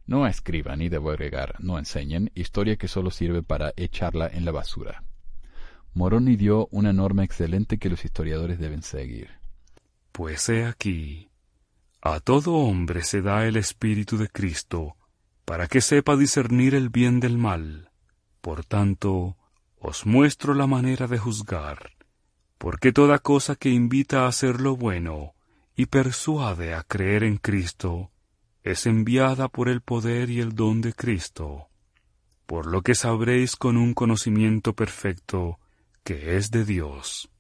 No 0.06 0.28
escriban 0.28 0.82
y 0.82 0.90
debo 0.90 1.10
agregar, 1.10 1.56
no 1.60 1.78
enseñen 1.78 2.32
historia 2.36 2.78
que 2.78 2.88
solo 2.88 3.10
sirve 3.10 3.42
para 3.42 3.74
echarla 3.76 4.28
en 4.28 4.46
la 4.46 4.52
basura. 4.52 5.04
Moroni 5.94 6.36
dio 6.36 6.68
una 6.72 6.94
norma 6.94 7.24
excelente 7.24 7.80
que 7.80 7.90
los 7.90 8.06
historiadores 8.06 8.60
deben 8.60 8.82
seguir. 8.82 9.30
Pues 10.12 10.48
he 10.50 10.66
aquí, 10.66 11.30
a 12.06 12.20
todo 12.20 12.56
hombre 12.56 13.02
se 13.02 13.22
da 13.22 13.46
el 13.46 13.56
Espíritu 13.56 14.18
de 14.18 14.28
Cristo, 14.28 14.98
para 15.46 15.68
que 15.68 15.80
sepa 15.80 16.18
discernir 16.18 16.76
el 16.76 16.90
bien 16.90 17.22
del 17.22 17.38
mal. 17.38 17.92
Por 18.42 18.66
tanto, 18.66 19.38
os 19.80 20.06
muestro 20.06 20.54
la 20.54 20.68
manera 20.68 21.08
de 21.08 21.18
juzgar, 21.18 21.92
porque 22.58 22.92
toda 22.92 23.20
cosa 23.20 23.56
que 23.56 23.70
invita 23.70 24.26
a 24.26 24.28
hacer 24.28 24.60
lo 24.60 24.76
bueno 24.76 25.34
y 25.78 25.86
persuade 25.86 26.74
a 26.74 26.84
creer 26.84 27.24
en 27.24 27.38
Cristo, 27.38 28.12
es 28.64 28.86
enviada 28.86 29.48
por 29.48 29.70
el 29.70 29.80
poder 29.80 30.30
y 30.30 30.42
el 30.42 30.56
don 30.56 30.82
de 30.82 30.92
Cristo, 30.92 31.70
por 32.46 32.68
lo 32.68 32.82
que 32.82 32.96
sabréis 32.96 33.56
con 33.56 33.78
un 33.78 33.94
conocimiento 33.94 34.74
perfecto 34.74 35.58
que 36.04 36.36
es 36.36 36.52
de 36.52 36.66
Dios. 36.66 37.33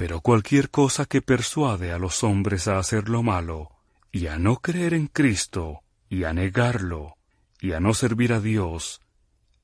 Pero 0.00 0.22
cualquier 0.22 0.70
cosa 0.70 1.04
que 1.04 1.20
persuade 1.20 1.92
a 1.92 1.98
los 1.98 2.24
hombres 2.24 2.68
a 2.68 2.78
hacer 2.78 3.10
lo 3.10 3.22
malo, 3.22 3.68
y 4.10 4.28
a 4.28 4.38
no 4.38 4.56
creer 4.56 4.94
en 4.94 5.08
Cristo, 5.08 5.82
y 6.08 6.24
a 6.24 6.32
negarlo, 6.32 7.18
y 7.60 7.72
a 7.72 7.80
no 7.80 7.92
servir 7.92 8.32
a 8.32 8.40
Dios, 8.40 9.02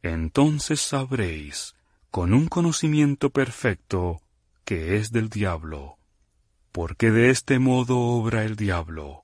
entonces 0.03 0.83
sabréis, 0.83 1.75
con 2.11 2.35
un 2.35 2.49
conocimiento 2.49 3.31
perfecto, 3.31 4.21
que 4.67 4.99
es 4.99 5.11
del 5.11 5.31
diablo. 5.31 5.97
Porque 6.71 7.11
de 7.11 7.31
este 7.31 7.59
modo 7.59 7.99
obra 7.99 8.45
el 8.45 8.57
diablo, 8.57 9.23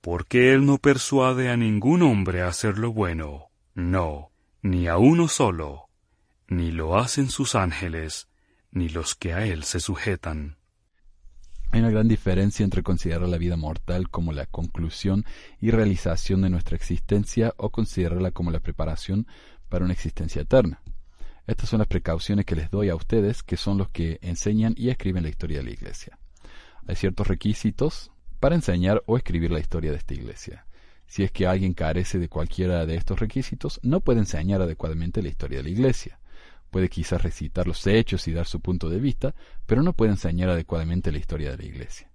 porque 0.00 0.52
él 0.52 0.66
no 0.66 0.78
persuade 0.78 1.48
a 1.48 1.56
ningún 1.56 2.02
hombre 2.02 2.42
a 2.42 2.48
hacer 2.48 2.76
lo 2.76 2.92
bueno, 2.92 3.50
no, 3.74 4.32
ni 4.62 4.88
a 4.88 4.96
uno 4.96 5.28
solo, 5.28 5.84
ni 6.48 6.72
lo 6.72 6.98
hacen 6.98 7.30
sus 7.30 7.54
ángeles, 7.54 8.26
ni 8.72 8.88
los 8.88 9.14
que 9.14 9.32
a 9.32 9.46
él 9.46 9.64
se 9.64 9.80
sujetan. 9.80 10.56
Hay 11.72 11.80
una 11.80 11.90
gran 11.90 12.08
diferencia 12.08 12.64
entre 12.64 12.82
considerar 12.82 13.28
la 13.28 13.38
vida 13.38 13.56
mortal 13.56 14.10
como 14.10 14.32
la 14.32 14.46
conclusión 14.46 15.24
y 15.60 15.70
realización 15.70 16.42
de 16.42 16.50
nuestra 16.50 16.76
existencia 16.76 17.54
o 17.56 17.70
considerarla 17.70 18.32
como 18.32 18.50
la 18.50 18.58
preparación 18.58 19.26
para 19.68 19.84
una 19.84 19.94
existencia 19.94 20.42
eterna. 20.42 20.82
Estas 21.46 21.68
son 21.68 21.78
las 21.78 21.88
precauciones 21.88 22.44
que 22.44 22.56
les 22.56 22.70
doy 22.70 22.88
a 22.88 22.96
ustedes, 22.96 23.42
que 23.42 23.56
son 23.56 23.78
los 23.78 23.88
que 23.88 24.18
enseñan 24.22 24.74
y 24.76 24.90
escriben 24.90 25.22
la 25.22 25.28
historia 25.28 25.58
de 25.58 25.64
la 25.64 25.70
Iglesia. 25.70 26.18
Hay 26.86 26.96
ciertos 26.96 27.26
requisitos 27.26 28.10
para 28.40 28.54
enseñar 28.54 29.02
o 29.06 29.16
escribir 29.16 29.50
la 29.50 29.60
historia 29.60 29.90
de 29.90 29.98
esta 29.98 30.14
Iglesia. 30.14 30.66
Si 31.06 31.24
es 31.24 31.32
que 31.32 31.46
alguien 31.46 31.74
carece 31.74 32.18
de 32.18 32.28
cualquiera 32.28 32.86
de 32.86 32.94
estos 32.94 33.18
requisitos, 33.18 33.80
no 33.82 34.00
puede 34.00 34.20
enseñar 34.20 34.62
adecuadamente 34.62 35.22
la 35.22 35.28
historia 35.28 35.58
de 35.58 35.64
la 35.64 35.70
Iglesia. 35.70 36.19
Puede 36.70 36.88
quizás 36.88 37.22
recitar 37.22 37.66
los 37.66 37.86
hechos 37.86 38.26
y 38.28 38.32
dar 38.32 38.46
su 38.46 38.60
punto 38.60 38.88
de 38.88 39.00
vista, 39.00 39.34
pero 39.66 39.82
no 39.82 39.92
puede 39.92 40.12
enseñar 40.12 40.50
adecuadamente 40.50 41.12
la 41.12 41.18
historia 41.18 41.50
de 41.50 41.58
la 41.58 41.64
Iglesia. 41.64 42.10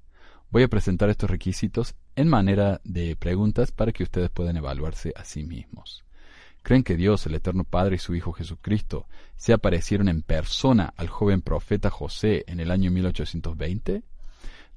Voy 0.50 0.64
a 0.64 0.68
presentar 0.70 1.10
estos 1.10 1.30
requisitos 1.30 1.96
en 2.16 2.30
manera 2.30 2.80
de 2.84 3.16
preguntas 3.16 3.72
para 3.72 3.92
que 3.92 4.04
ustedes 4.04 4.30
puedan 4.30 4.56
evaluarse 4.56 5.12
a 5.16 5.26
sí 5.26 5.44
mismos. 5.44 6.06
¿Creen 6.64 6.84
que 6.84 6.96
Dios, 6.96 7.26
el 7.26 7.36
Eterno 7.36 7.64
Padre 7.64 7.98
y 7.98 8.00
su 8.00 8.16
Hijo 8.16 8.32
Jesucristo 8.32 9.08
se 9.36 9.54
aparecieron 9.54 10.08
en 10.08 10.22
persona 10.22 10.94
al 10.98 11.10
joven 11.10 11.42
profeta 11.42 11.90
José 11.90 12.44
en 12.48 12.60
el 12.60 12.72
año 12.72 12.90
1820? 12.90 14.02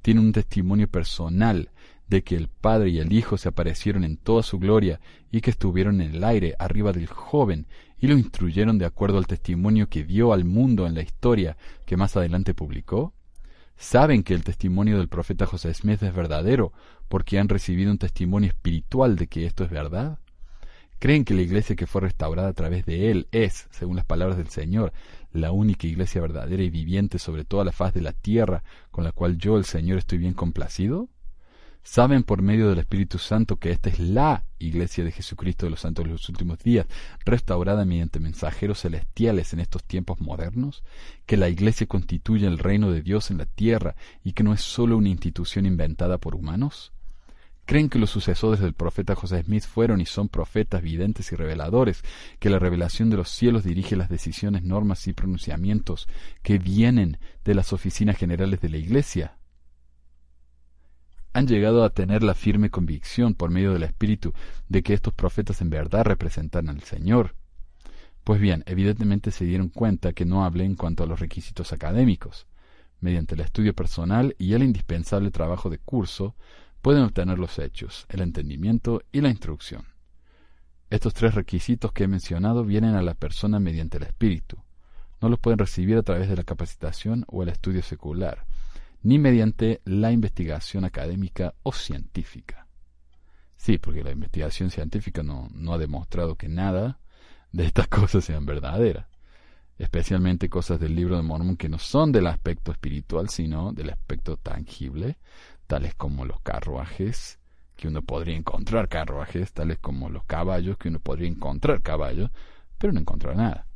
¿Tienen 0.03 0.25
un 0.25 0.33
testimonio 0.33 0.89
personal 0.89 1.71
de 2.09 2.23
que 2.25 2.37
el 2.37 2.49
Padre 2.49 2.91
y 2.91 2.99
el 2.99 3.13
Hijo 3.13 3.39
se 3.39 3.49
aparecieron 3.49 4.05
en 4.05 4.17
toda 4.17 4.43
su 4.43 4.59
gloria 4.59 5.01
y 5.31 5.41
que 5.41 5.51
estuvieron 5.51 6.01
en 6.01 6.17
el 6.17 6.25
aire 6.25 6.57
arriba 6.59 6.93
del 6.93 7.07
joven 7.07 7.67
y 8.01 8.07
lo 8.07 8.17
instruyeron 8.17 8.79
de 8.79 8.87
acuerdo 8.87 9.19
al 9.19 9.27
testimonio 9.27 9.89
que 9.89 10.05
dio 10.05 10.33
al 10.33 10.45
mundo 10.45 10.87
en 10.87 10.95
la 10.95 11.03
historia 11.03 11.57
que 11.85 11.97
más 11.97 12.17
adelante 12.17 12.55
publicó? 12.55 13.13
¿Saben 13.77 14.25
que 14.25 14.35
el 14.35 14.45
testimonio 14.45 14.99
del 14.99 15.09
profeta 15.09 15.47
José 15.47 15.73
Smith 15.73 16.03
es 16.03 16.15
verdadero 16.15 16.73
porque 17.09 17.39
han 17.39 17.49
recibido 17.49 17.91
un 17.91 17.99
testimonio 17.99 18.49
espiritual 18.49 19.17
de 19.17 19.29
que 19.29 19.47
esto 19.47 19.65
es 19.65 19.71
verdad? 19.71 20.19
¿Creen 20.99 21.25
que 21.25 21.35
la 21.35 21.43
iglesia 21.43 21.77
que 21.77 21.87
fue 21.87 22.01
restaurada 22.01 22.49
a 22.49 22.55
través 22.55 22.85
de 22.85 23.13
él 23.13 23.29
es, 23.31 23.69
según 23.71 23.95
las 23.95 24.05
palabras 24.05 24.37
del 24.37 24.49
Señor, 24.49 24.93
la 25.33 25.53
única 25.53 25.87
iglesia 25.87 26.21
verdadera 26.21 26.63
y 26.65 26.71
viviente 26.71 27.21
sobre 27.21 27.45
toda 27.45 27.65
la 27.65 27.71
faz 27.71 27.95
de 27.95 28.01
la 28.01 28.13
tierra 28.13 28.65
con 28.91 29.05
la 29.05 29.13
cual 29.13 29.39
yo, 29.39 29.57
el 29.59 29.65
Señor, 29.65 29.99
estoy 29.99 30.19
bien 30.19 30.35
complacido? 30.35 31.09
Saben 31.83 32.23
por 32.23 32.43
medio 32.43 32.69
del 32.69 32.79
Espíritu 32.79 33.19
Santo 33.19 33.57
que 33.57 33.71
esta 33.71 33.89
es 33.89 33.99
la 33.99 34.45
Iglesia 34.59 35.05
de 35.05 35.13
Jesucristo 35.13 35.67
de 35.67 35.71
los 35.71 35.81
Santos 35.81 36.05
de 36.05 36.11
los 36.11 36.29
últimos 36.29 36.59
días, 36.59 36.87
restaurada 37.25 37.85
mediante 37.85 38.21
mensajeros 38.21 38.81
celestiales 38.81 39.53
en 39.53 39.61
estos 39.61 39.85
tiempos 39.85 40.21
modernos, 40.21 40.83
que 41.27 41.37
la 41.37 41.49
Iglesia 41.49 41.87
constituye 41.87 42.47
el 42.47 42.59
reino 42.59 42.91
de 42.91 43.03
Dios 43.03 43.31
en 43.31 43.39
la 43.39 43.47
tierra 43.47 43.97
y 44.25 44.33
que 44.33 44.43
no 44.43 44.53
es 44.53 44.61
sólo 44.61 44.97
una 44.97 45.09
institución 45.09 45.67
inventada 45.67 46.19
por 46.19 46.35
humanos? 46.35 46.93
¿Creen 47.65 47.91
que 47.91 47.99
los 47.99 48.09
sucesores 48.09 48.61
del 48.61 48.73
profeta 48.73 49.15
José 49.15 49.43
Smith 49.43 49.65
fueron 49.65 50.01
y 50.01 50.07
son 50.07 50.31
profetas 50.31 50.81
videntes 50.81 51.33
y 51.33 51.37
reveladores, 51.37 52.03
que 52.39 52.49
la 52.49 52.59
revelación 52.59 53.11
de 53.11 53.19
los 53.19 53.29
cielos 53.29 53.63
dirige 53.63 53.95
las 53.95 54.09
decisiones, 54.09 54.63
normas 54.63 55.07
y 55.07 55.13
pronunciamientos 55.13 56.09
que 56.43 56.59
vienen 56.59 57.19
de 57.45 57.55
las 57.55 57.75
oficinas 57.75 58.17
generales 58.17 58.63
de 58.63 58.71
la 58.71 58.79
Iglesia? 58.79 59.38
Han 61.39 61.47
llegado 61.47 61.85
a 61.85 61.91
tener 61.91 62.25
la 62.25 62.35
firme 62.35 62.69
convicción 62.69 63.35
por 63.35 63.51
medio 63.51 63.73
del 63.73 63.85
Espíritu 63.85 64.33
de 64.69 64.83
que 64.83 64.93
estos 64.93 65.15
profetas 65.15 65.61
en 65.61 65.71
verdad 65.71 66.05
representan 66.05 66.69
al 66.69 66.83
Señor. 66.83 67.37
Pues 68.25 68.41
bien, 68.41 68.65
evidentemente 68.67 69.31
se 69.31 69.45
dieron 69.45 69.69
cuenta 69.69 70.13
que 70.13 70.25
no 70.25 70.45
hablé 70.45 70.65
en 70.65 70.75
cuanto 70.75 71.05
a 71.05 71.07
los 71.07 71.21
requisitos 71.21 71.73
académicos. 71.73 72.47
Mediante 73.01 73.37
el 73.37 73.41
estudio 73.41 73.73
personal 73.73 74.35
y 74.37 74.55
el 74.55 74.65
indispensable 74.65 75.31
trabajo 75.31 75.71
de 75.71 75.79
curso, 75.79 76.35
pueden 76.83 77.05
obtener 77.05 77.39
los 77.39 77.59
hechos, 77.61 78.07
el 78.09 78.21
entendimiento 78.21 79.03
y 79.13 79.21
la 79.21 79.31
instrucción. 79.31 79.85
Estos 80.91 81.15
tres 81.15 81.35
requisitos 81.35 81.93
que 81.93 82.05
he 82.05 82.09
mencionado 82.09 82.65
vienen 82.65 82.97
a 82.97 83.03
la 83.03 83.15
persona 83.15 83.61
mediante 83.61 83.99
el 83.99 84.03
espíritu. 84.03 84.59
No 85.21 85.29
los 85.29 85.39
pueden 85.39 85.59
recibir 85.59 85.97
a 85.99 86.03
través 86.03 86.29
de 86.29 86.37
la 86.37 86.45
capacitación 86.45 87.25
o 87.29 87.45
el 87.45 87.49
estudio 87.49 87.83
secular 87.83 88.45
ni 89.03 89.19
mediante 89.19 89.81
la 89.85 90.13
investigación 90.13 90.85
académica 90.85 91.55
o 91.63 91.73
científica. 91.73 92.67
Sí, 93.57 93.79
porque 93.79 94.05
la 94.05 94.13
investigación 94.13 94.71
científica 94.71 95.23
no, 95.23 95.49
ha 95.73 95.79
demostrado 95.79 96.37
que 96.37 96.49
nada 96.49 97.01
de 97.53 97.65
estas 97.65 97.89
cosas 97.89 98.25
sean 98.25 98.47
verdaderas, 98.47 99.07
especialmente 99.79 100.49
cosas 100.49 100.81
del 100.81 100.95
libro 100.95 101.17
de 101.17 101.23
Mormon 101.23 101.57
que 101.57 101.69
no 101.69 101.79
son 101.79 102.13
del 102.13 102.27
aspecto 102.27 102.73
espiritual, 102.73 103.29
sino 103.29 103.73
del 103.73 103.91
aspecto 103.91 104.37
tangible, 104.37 105.19
tales 105.67 105.95
como 105.95 106.25
los 106.25 106.41
carruajes, 106.41 107.39
que 107.77 107.89
uno 107.89 108.03
podría 108.03 108.37
encontrar 108.37 108.89
carruajes, 108.89 109.53
tales 109.53 109.79
como 109.79 110.09
los 110.11 110.25
caballos, 110.25 110.77
que 110.79 110.89
uno 110.89 110.99
podría 110.99 111.29
encontrar 111.29 111.83
caballos, 111.83 112.31
pero 112.77 112.93
no 112.93 113.01
encontrar 113.01 113.37
nada. 113.37 113.67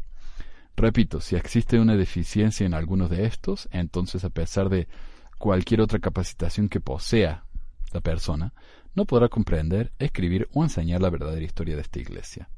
Repito, 0.76 1.20
si 1.20 1.36
existe 1.36 1.78
una 1.78 1.96
deficiencia 1.96 2.66
en 2.66 2.74
algunos 2.74 3.10
de 3.10 3.26
estos, 3.26 3.68
entonces 3.72 4.24
a 4.24 4.30
pesar 4.30 4.68
de 4.68 4.88
cualquier 5.42 5.80
otra 5.80 5.98
capacitación 5.98 6.68
que 6.68 6.78
posea 6.78 7.46
la 7.92 8.00
persona, 8.00 8.54
no 8.94 9.06
podrá 9.06 9.28
comprender, 9.28 9.92
escribir 9.98 10.48
o 10.52 10.62
enseñar 10.62 11.02
la 11.02 11.10
verdadera 11.10 11.44
historia 11.44 11.74
de 11.74 11.82
esta 11.82 11.98
iglesia. 11.98 12.48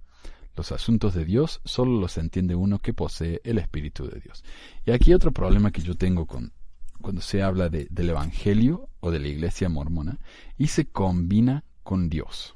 Los 0.55 0.71
asuntos 0.71 1.15
de 1.15 1.25
Dios 1.25 1.63
solo 1.65 1.99
los 1.99 2.19
entiende 2.19 2.55
uno 2.55 2.81
que 2.81 2.93
posee 2.93 3.41
el 3.43 3.57
Espíritu 3.57 4.07
de 4.07 4.21
Dios. 4.21 4.45
Y 4.85 4.91
aquí 4.91 5.15
otro 5.15 5.33
problema 5.33 5.71
que 5.71 5.81
yo 5.81 5.95
tengo 5.95 6.27
con 6.27 6.53
cuando 7.01 7.23
se 7.23 7.43
habla 7.43 7.71
de, 7.71 7.87
del 7.91 8.11
Evangelio 8.11 8.91
o 9.01 9.11
de 9.11 9.19
la 9.19 9.29
iglesia 9.29 9.71
mormona 9.71 10.19
y 10.59 10.67
se 10.67 10.85
combina 10.85 11.65
con 11.85 12.11
Dios. 12.11 12.55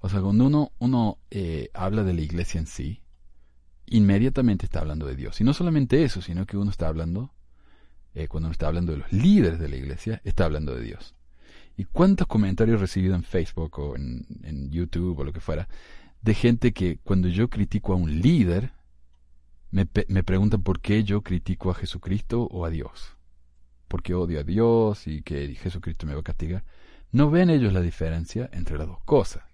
O 0.00 0.10
sea, 0.10 0.20
cuando 0.20 0.44
uno, 0.44 0.72
uno 0.78 1.16
eh, 1.30 1.70
habla 1.72 2.04
de 2.04 2.12
la 2.12 2.20
iglesia 2.20 2.58
en 2.58 2.66
sí, 2.66 3.00
inmediatamente 3.86 4.66
está 4.66 4.80
hablando 4.80 5.06
de 5.06 5.16
Dios. 5.16 5.40
Y 5.40 5.44
no 5.44 5.54
solamente 5.54 6.04
eso, 6.04 6.20
sino 6.20 6.44
que 6.44 6.58
uno 6.58 6.70
está 6.70 6.88
hablando 6.88 7.33
eh, 8.14 8.28
cuando 8.28 8.50
está 8.50 8.68
hablando 8.68 8.92
de 8.92 8.98
los 8.98 9.12
líderes 9.12 9.58
de 9.58 9.68
la 9.68 9.76
iglesia, 9.76 10.20
está 10.24 10.44
hablando 10.44 10.74
de 10.74 10.82
Dios. 10.82 11.14
¿Y 11.76 11.84
cuántos 11.84 12.26
comentarios 12.26 12.78
he 12.78 12.80
recibido 12.80 13.14
en 13.14 13.24
Facebook 13.24 13.78
o 13.78 13.96
en, 13.96 14.70
YouTube 14.70 15.18
o 15.18 15.24
lo 15.24 15.32
que 15.32 15.40
fuera, 15.40 15.68
de 16.22 16.34
gente 16.34 16.72
que 16.72 16.98
cuando 16.98 17.28
yo 17.28 17.48
critico 17.48 17.92
a 17.92 17.96
un 17.96 18.20
líder, 18.20 18.70
me, 19.70 19.88
me 20.08 20.22
preguntan 20.22 20.62
por 20.62 20.80
qué 20.80 21.02
yo 21.02 21.22
critico 21.22 21.70
a 21.70 21.74
Jesucristo 21.74 22.44
o 22.50 22.64
a 22.64 22.70
Dios? 22.70 23.16
¿Por 23.88 24.02
qué 24.02 24.14
odio 24.14 24.40
a 24.40 24.44
Dios 24.44 25.06
y 25.06 25.22
que 25.22 25.54
Jesucristo 25.56 26.06
me 26.06 26.14
va 26.14 26.20
a 26.20 26.24
castigar? 26.24 26.64
No 27.10 27.30
ven 27.30 27.50
ellos 27.50 27.72
la 27.72 27.80
diferencia 27.80 28.48
entre 28.52 28.78
las 28.78 28.86
dos 28.86 29.00
cosas. 29.04 29.44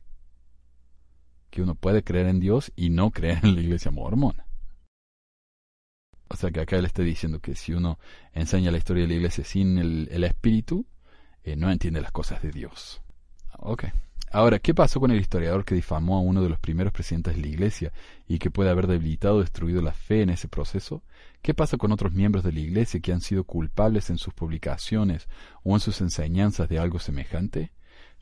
Que 1.51 1.63
uno 1.63 1.75
puede 1.75 2.05
creer 2.05 2.27
en 2.27 2.41
Dios 2.41 2.73
y 2.77 2.91
no 2.91 3.11
creer 3.11 3.41
en 3.43 3.55
la 3.55 3.61
iglesia 3.61 3.91
mormona. 3.91 4.47
O 6.33 6.37
sea 6.37 6.53
que 6.53 6.61
acá 6.61 6.77
él 6.77 6.85
está 6.85 7.03
diciendo 7.03 7.41
que 7.41 7.57
si 7.57 7.73
uno 7.73 7.99
enseña 8.33 8.71
la 8.71 8.79
historia 8.79 9.03
de 9.03 9.09
la 9.09 9.15
iglesia 9.15 9.45
sin 9.45 9.79
el, 9.79 10.25
espíritu, 10.25 10.87
eh, 11.43 11.57
no 11.57 11.71
entiende 11.73 12.01
las 12.01 12.13
cosas 12.13 12.41
de 12.41 12.53
Dios. 12.53 13.03
Ok. 13.59 13.87
Ahora, 14.31 14.61
¿qué 14.61 14.73
pasó 14.73 15.01
con 15.01 15.11
el 15.11 15.21
historiador 15.21 15.65
que 15.65 15.75
difamó 15.75 16.17
a 16.17 16.21
uno 16.21 16.41
de 16.41 16.49
los 16.49 16.61
primeros 16.61 16.93
presidentes 16.93 17.35
de 17.35 17.43
la 17.43 17.49
iglesia 17.49 17.93
y 18.29 18.39
que 18.39 18.49
puede 18.49 18.71
haber 18.71 18.87
debilitado 18.87 19.37
o 19.37 19.41
destruido 19.41 19.83
la 19.83 19.93
fe 19.93 20.23
en 20.23 20.31
ese 20.31 20.47
proceso? 20.47 21.03
¿Qué 21.43 21.53
pasa 21.53 21.77
con 21.79 21.91
otros 21.91 22.13
miembros 22.13 22.45
de 22.45 22.53
la 22.53 22.61
iglesia 22.61 23.01
que 23.01 23.13
han 23.13 23.23
sido 23.23 23.43
culpables 23.43 24.09
en 24.09 24.19
sus 24.19 24.33
publicaciones 24.33 25.29
o 25.65 25.75
en 25.75 25.81
sus 25.81 26.01
enseñanzas 26.01 26.69
de 26.69 26.79
algo 26.79 27.01
semejante? 27.01 27.73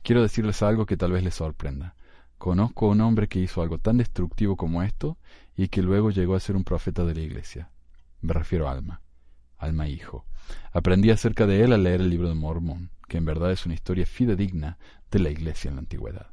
Quiero 0.03 0.23
decirles 0.23 0.63
algo 0.63 0.87
que 0.87 0.97
tal 0.97 1.13
vez 1.13 1.23
les 1.23 1.35
sorprenda. 1.35 1.95
Conozco 2.39 2.87
a 2.87 2.93
un 2.93 3.03
hombre 3.03 3.29
que 3.29 3.41
hizo 3.41 3.61
algo 3.61 3.77
tan 3.77 3.99
destructivo 3.99 4.57
como 4.57 4.83
esto 4.83 5.19
y 5.59 5.69
que 5.69 5.83
luego 5.83 6.11
llegó 6.11 6.37
a 6.37 6.41
ser 6.41 6.57
un 6.57 6.65
profeta 6.65 7.05
de 7.05 7.15
la 7.15 7.21
iglesia. 7.21 7.69
Me 8.21 8.33
refiero 8.33 8.69
a 8.69 8.73
Alma. 8.73 9.03
Alma 9.57 9.89
hijo. 9.89 10.27
Aprendí 10.73 11.11
acerca 11.11 11.47
de 11.47 11.63
él 11.63 11.73
al 11.73 11.83
leer 11.83 12.01
el 12.01 12.11
libro 12.11 12.29
de 12.29 12.35
Mormón, 12.35 12.91
que 13.09 13.19
en 13.19 13.25
verdad 13.25 13.53
es 13.53 13.67
una 13.67 13.75
historia 13.75 14.07
fidedigna 14.07 14.79
de 15.11 15.19
la 15.19 15.31
iglesia 15.31 15.69
en 15.69 15.77
la 15.77 15.81
antigüedad. 15.81 16.29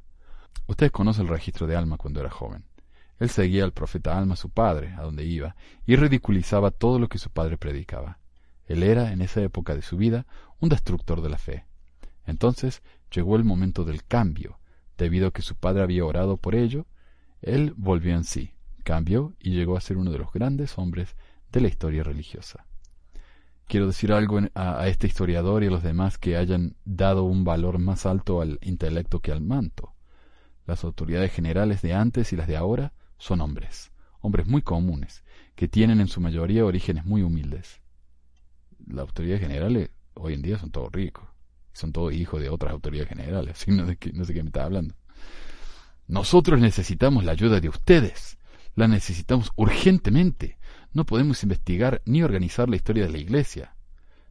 Ustedes 0.67 0.91
conocen 0.91 1.23
el 1.23 1.29
registro 1.29 1.67
de 1.67 1.75
Alma 1.75 1.97
cuando 1.97 2.19
era 2.19 2.29
joven. 2.29 2.65
Él 3.19 3.29
seguía 3.29 3.63
al 3.63 3.71
profeta 3.71 4.17
Alma, 4.17 4.35
su 4.35 4.49
padre, 4.49 4.93
a 4.97 5.03
donde 5.03 5.25
iba, 5.25 5.55
y 5.85 5.95
ridiculizaba 5.95 6.71
todo 6.71 6.99
lo 6.99 7.07
que 7.07 7.17
su 7.17 7.29
padre 7.29 7.57
predicaba. 7.57 8.19
Él 8.65 8.83
era, 8.83 9.11
en 9.11 9.21
esa 9.21 9.41
época 9.41 9.75
de 9.75 9.81
su 9.81 9.95
vida, 9.95 10.25
un 10.59 10.69
destructor 10.69 11.21
de 11.21 11.29
la 11.29 11.37
fe. 11.37 11.65
Entonces 12.25 12.81
llegó 13.11 13.35
el 13.35 13.43
momento 13.43 13.83
del 13.83 14.03
cambio. 14.03 14.59
Debido 14.97 15.27
a 15.27 15.31
que 15.31 15.41
su 15.41 15.55
padre 15.55 15.83
había 15.83 16.05
orado 16.05 16.37
por 16.37 16.55
ello, 16.55 16.87
él 17.41 17.73
volvió 17.77 18.15
en 18.15 18.23
sí, 18.23 18.55
cambió 18.83 19.33
y 19.39 19.51
llegó 19.51 19.77
a 19.77 19.81
ser 19.81 19.97
uno 19.97 20.11
de 20.11 20.19
los 20.19 20.31
grandes 20.31 20.77
hombres 20.77 21.15
de 21.55 21.61
la 21.61 21.67
historia 21.69 22.03
religiosa. 22.03 22.65
Quiero 23.65 23.87
decir 23.87 24.11
algo 24.11 24.39
a, 24.53 24.87
este 24.87 25.07
historiador 25.07 25.63
y 25.63 25.67
a 25.67 25.71
los 25.71 25.83
demás 25.83 26.17
que 26.17 26.35
hayan 26.37 26.75
dado 26.83 27.23
un 27.23 27.45
valor 27.45 27.79
más 27.79 28.05
alto 28.05 28.41
al 28.41 28.59
intelecto 28.61 29.21
que 29.21 29.31
al 29.31 29.41
manto. 29.41 29.95
Las 30.67 30.83
autoridades 30.83 31.31
generales 31.31 31.81
de 31.81 31.93
antes 31.93 32.33
y 32.33 32.35
las 32.35 32.47
de 32.47 32.57
ahora 32.57 32.93
son 33.17 33.39
hombres, 33.39 33.91
hombres 34.19 34.47
muy 34.47 34.61
comunes, 34.61 35.23
que 35.55 35.67
tienen 35.69 36.01
en 36.01 36.07
su 36.07 36.19
mayoría 36.19 36.65
orígenes 36.65 37.05
muy 37.05 37.21
humildes. 37.21 37.81
Las 38.85 39.03
autoridades 39.03 39.41
generales 39.41 39.89
hoy 40.13 40.33
en 40.33 40.41
día 40.41 40.59
son 40.59 40.71
todos 40.71 40.91
ricos. 40.91 41.23
Son 41.71 41.93
todos 41.93 42.13
hijos 42.13 42.41
de 42.41 42.49
otras 42.49 42.73
autoridades 42.73 43.09
generales. 43.09 43.51
Así 43.61 43.71
no, 43.71 43.87
sé 43.87 43.95
qué, 43.95 44.11
no 44.11 44.25
sé 44.25 44.33
qué 44.33 44.43
me 44.43 44.49
está 44.49 44.65
hablando. 44.65 44.93
Nosotros 46.07 46.59
necesitamos 46.59 47.23
la 47.23 47.31
ayuda 47.31 47.61
de 47.61 47.69
ustedes. 47.69 48.37
La 48.75 48.89
necesitamos 48.89 49.51
urgentemente. 49.55 50.57
No 50.95 51.05
podemos 51.05 51.43
investigar 51.43 52.01
ni 52.05 52.23
organizar 52.23 52.69
la 52.69 52.77
historia 52.77 53.03
de 53.03 53.11
la 53.11 53.17
Iglesia. 53.17 53.75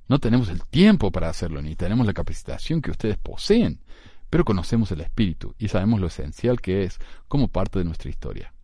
No 0.08 0.18
tenemos 0.18 0.48
el 0.48 0.64
tiempo 0.64 1.12
para 1.12 1.28
hacerlo, 1.28 1.60
ni 1.60 1.76
tenemos 1.76 2.06
la 2.06 2.14
capacitación 2.14 2.80
que 2.80 2.90
ustedes 2.90 3.18
poseen, 3.18 3.82
pero 4.30 4.46
conocemos 4.46 4.90
el 4.90 5.02
Espíritu 5.02 5.54
y 5.58 5.68
sabemos 5.68 6.00
lo 6.00 6.06
esencial 6.06 6.62
que 6.62 6.84
es 6.84 6.98
como 7.28 7.48
parte 7.48 7.80
de 7.80 7.84
nuestra 7.84 8.08
historia. 8.08 8.54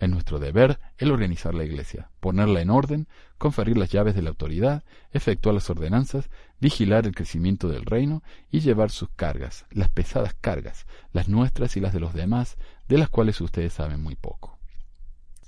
Es 0.00 0.08
nuestro 0.08 0.40
deber 0.40 0.80
el 0.96 1.12
organizar 1.12 1.54
la 1.54 1.62
Iglesia, 1.62 2.10
ponerla 2.18 2.60
en 2.60 2.70
orden, 2.70 3.06
conferir 3.38 3.78
las 3.78 3.92
llaves 3.92 4.16
de 4.16 4.22
la 4.22 4.30
autoridad, 4.30 4.82
efectuar 5.12 5.54
las 5.54 5.70
ordenanzas, 5.70 6.30
vigilar 6.58 7.06
el 7.06 7.14
crecimiento 7.14 7.68
del 7.68 7.84
reino 7.84 8.24
y 8.50 8.58
llevar 8.58 8.90
sus 8.90 9.10
cargas, 9.10 9.64
las 9.70 9.90
pesadas 9.90 10.34
cargas, 10.34 10.88
las 11.12 11.28
nuestras 11.28 11.76
y 11.76 11.80
las 11.80 11.92
de 11.92 12.00
los 12.00 12.14
demás, 12.14 12.58
de 12.88 12.98
las 12.98 13.08
cuales 13.08 13.40
ustedes 13.40 13.74
saben 13.74 14.02
muy 14.02 14.16
poco. 14.16 14.57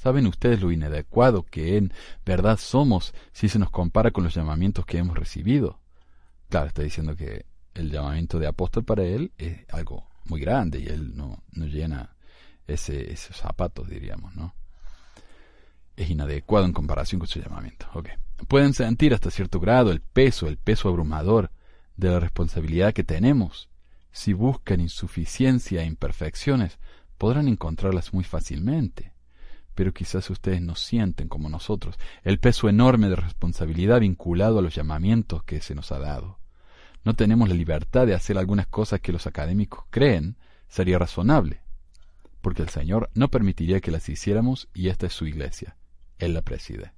¿Saben 0.00 0.26
ustedes 0.26 0.62
lo 0.62 0.72
inadecuado 0.72 1.42
que 1.42 1.76
en 1.76 1.92
verdad 2.24 2.56
somos 2.56 3.12
si 3.32 3.50
se 3.50 3.58
nos 3.58 3.68
compara 3.68 4.12
con 4.12 4.24
los 4.24 4.34
llamamientos 4.34 4.86
que 4.86 4.96
hemos 4.96 5.14
recibido? 5.14 5.78
Claro, 6.48 6.68
está 6.68 6.80
diciendo 6.80 7.14
que 7.14 7.44
el 7.74 7.90
llamamiento 7.90 8.38
de 8.38 8.46
apóstol 8.46 8.82
para 8.82 9.02
él 9.04 9.30
es 9.36 9.58
algo 9.68 10.08
muy 10.24 10.40
grande 10.40 10.80
y 10.80 10.86
él 10.86 11.14
no, 11.18 11.42
no 11.52 11.66
llena 11.66 12.16
ese, 12.66 13.12
esos 13.12 13.36
zapatos, 13.36 13.90
diríamos, 13.90 14.34
¿no? 14.34 14.54
Es 15.96 16.08
inadecuado 16.08 16.64
en 16.64 16.72
comparación 16.72 17.18
con 17.18 17.28
su 17.28 17.38
llamamiento. 17.38 17.86
Okay. 17.92 18.14
Pueden 18.48 18.72
sentir 18.72 19.12
hasta 19.12 19.30
cierto 19.30 19.60
grado 19.60 19.92
el 19.92 20.00
peso, 20.00 20.48
el 20.48 20.56
peso 20.56 20.88
abrumador 20.88 21.50
de 21.96 22.08
la 22.08 22.20
responsabilidad 22.20 22.94
que 22.94 23.04
tenemos. 23.04 23.68
Si 24.12 24.32
buscan 24.32 24.80
insuficiencia 24.80 25.82
e 25.82 25.86
imperfecciones, 25.86 26.78
podrán 27.18 27.48
encontrarlas 27.48 28.14
muy 28.14 28.24
fácilmente. 28.24 29.09
Pero 29.80 29.94
quizás 29.94 30.28
ustedes 30.28 30.60
no 30.60 30.74
sienten 30.74 31.28
como 31.28 31.48
nosotros 31.48 31.96
el 32.22 32.38
peso 32.38 32.68
enorme 32.68 33.08
de 33.08 33.16
responsabilidad 33.16 34.00
vinculado 34.00 34.58
a 34.58 34.62
los 34.62 34.74
llamamientos 34.74 35.42
que 35.44 35.62
se 35.62 35.74
nos 35.74 35.90
ha 35.90 35.98
dado. 35.98 36.38
No 37.02 37.14
tenemos 37.14 37.48
la 37.48 37.54
libertad 37.54 38.06
de 38.06 38.12
hacer 38.12 38.36
algunas 38.36 38.66
cosas 38.66 39.00
que 39.00 39.10
los 39.10 39.26
académicos 39.26 39.86
creen 39.88 40.36
sería 40.68 40.98
razonable 40.98 41.62
porque 42.42 42.60
el 42.60 42.68
Señor 42.68 43.08
no 43.14 43.28
permitiría 43.28 43.80
que 43.80 43.90
las 43.90 44.06
hiciéramos 44.06 44.68
y 44.74 44.88
esta 44.88 45.06
es 45.06 45.14
su 45.14 45.26
iglesia. 45.26 45.78
Él 46.18 46.34
la 46.34 46.42
preside. 46.42 46.92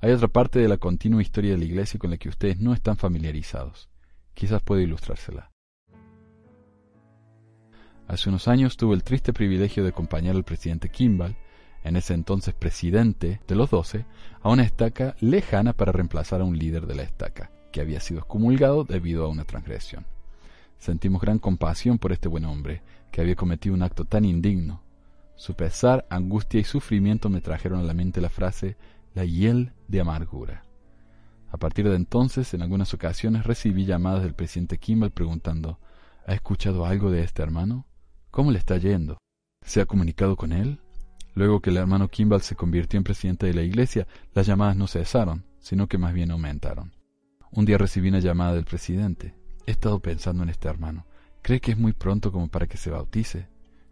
Hay 0.00 0.10
otra 0.10 0.26
parte 0.26 0.58
de 0.58 0.66
la 0.66 0.78
continua 0.78 1.22
historia 1.22 1.52
de 1.52 1.58
la 1.58 1.66
iglesia 1.66 2.00
con 2.00 2.10
la 2.10 2.16
que 2.16 2.30
ustedes 2.30 2.58
no 2.58 2.74
están 2.74 2.96
familiarizados. 2.96 3.88
Quizás 4.34 4.60
pueda 4.60 4.82
ilustrársela. 4.82 5.52
Hace 8.08 8.28
unos 8.28 8.48
años 8.48 8.76
tuve 8.76 8.96
el 8.96 9.04
triste 9.04 9.32
privilegio 9.32 9.84
de 9.84 9.90
acompañar 9.90 10.34
al 10.34 10.42
presidente 10.42 10.88
Kimball, 10.88 11.36
en 11.88 11.96
ese 11.96 12.14
entonces 12.14 12.54
presidente 12.54 13.40
de 13.46 13.54
los 13.54 13.70
doce, 13.70 14.06
a 14.42 14.50
una 14.50 14.62
estaca 14.62 15.16
lejana 15.20 15.72
para 15.72 15.92
reemplazar 15.92 16.40
a 16.40 16.44
un 16.44 16.58
líder 16.58 16.86
de 16.86 16.94
la 16.94 17.02
estaca, 17.02 17.50
que 17.72 17.80
había 17.80 18.00
sido 18.00 18.20
excomulgado 18.20 18.84
debido 18.84 19.24
a 19.24 19.28
una 19.28 19.44
transgresión. 19.44 20.06
Sentimos 20.78 21.20
gran 21.20 21.38
compasión 21.38 21.98
por 21.98 22.12
este 22.12 22.28
buen 22.28 22.44
hombre, 22.44 22.82
que 23.10 23.20
había 23.20 23.34
cometido 23.34 23.74
un 23.74 23.82
acto 23.82 24.04
tan 24.04 24.24
indigno. 24.24 24.82
Su 25.34 25.54
pesar, 25.54 26.06
angustia 26.10 26.60
y 26.60 26.64
sufrimiento 26.64 27.30
me 27.30 27.40
trajeron 27.40 27.80
a 27.80 27.84
la 27.84 27.94
mente 27.94 28.20
la 28.20 28.28
frase 28.28 28.76
la 29.14 29.24
hiel 29.24 29.72
de 29.88 30.00
amargura. 30.00 30.62
A 31.50 31.56
partir 31.56 31.88
de 31.88 31.96
entonces, 31.96 32.52
en 32.54 32.62
algunas 32.62 32.92
ocasiones 32.92 33.44
recibí 33.44 33.86
llamadas 33.86 34.22
del 34.22 34.34
presidente 34.34 34.78
Kimball 34.78 35.10
preguntando 35.10 35.78
¿Ha 36.26 36.34
escuchado 36.34 36.84
algo 36.84 37.10
de 37.10 37.22
este 37.22 37.42
hermano? 37.42 37.86
¿Cómo 38.30 38.50
le 38.50 38.58
está 38.58 38.76
yendo? 38.76 39.16
¿Se 39.64 39.80
ha 39.80 39.86
comunicado 39.86 40.36
con 40.36 40.52
él? 40.52 40.80
Luego 41.38 41.60
que 41.60 41.70
el 41.70 41.76
hermano 41.76 42.08
Kimball 42.08 42.42
se 42.42 42.56
convirtió 42.56 42.98
en 42.98 43.04
presidente 43.04 43.46
de 43.46 43.54
la 43.54 43.62
iglesia, 43.62 44.08
las 44.34 44.44
llamadas 44.44 44.74
no 44.74 44.88
cesaron, 44.88 45.44
sino 45.60 45.86
que 45.86 45.96
más 45.96 46.12
bien 46.12 46.32
aumentaron. 46.32 46.90
Un 47.52 47.64
día 47.64 47.78
recibí 47.78 48.08
una 48.08 48.18
llamada 48.18 48.54
del 48.54 48.64
presidente. 48.64 49.36
He 49.64 49.70
estado 49.70 50.00
pensando 50.00 50.42
en 50.42 50.48
este 50.48 50.66
hermano. 50.66 51.06
¿Cree 51.40 51.60
que 51.60 51.70
es 51.70 51.78
muy 51.78 51.92
pronto 51.92 52.32
como 52.32 52.48
para 52.48 52.66
que 52.66 52.76
se 52.76 52.90
bautice? 52.90 53.46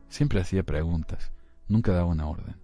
Siempre 0.09 0.41
hacía 0.41 0.65
preguntas, 0.65 1.31
nunca 1.69 1.93
daba 1.93 2.07
una 2.07 2.27
orden. 2.27 2.57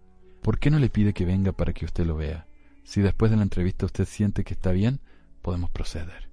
¿Por 0.43 0.59
qué 0.59 0.69
no 0.69 0.81
le 0.81 0.91
pide 0.91 1.13
que 1.13 1.27
venga 1.27 1.53
para 1.53 1.73
que 1.73 1.85
usted 1.85 2.05
lo 2.05 2.17
vea? 2.17 2.49
Si 2.83 3.03
después 3.03 3.31
de 3.31 3.37
la 3.37 3.45
entrevista 3.45 3.87
usted 3.87 4.05
siente 4.05 4.43
que 4.43 4.55
está 4.55 4.73
bien, 4.73 4.99
podemos 5.43 5.71
proceder. 5.71 6.29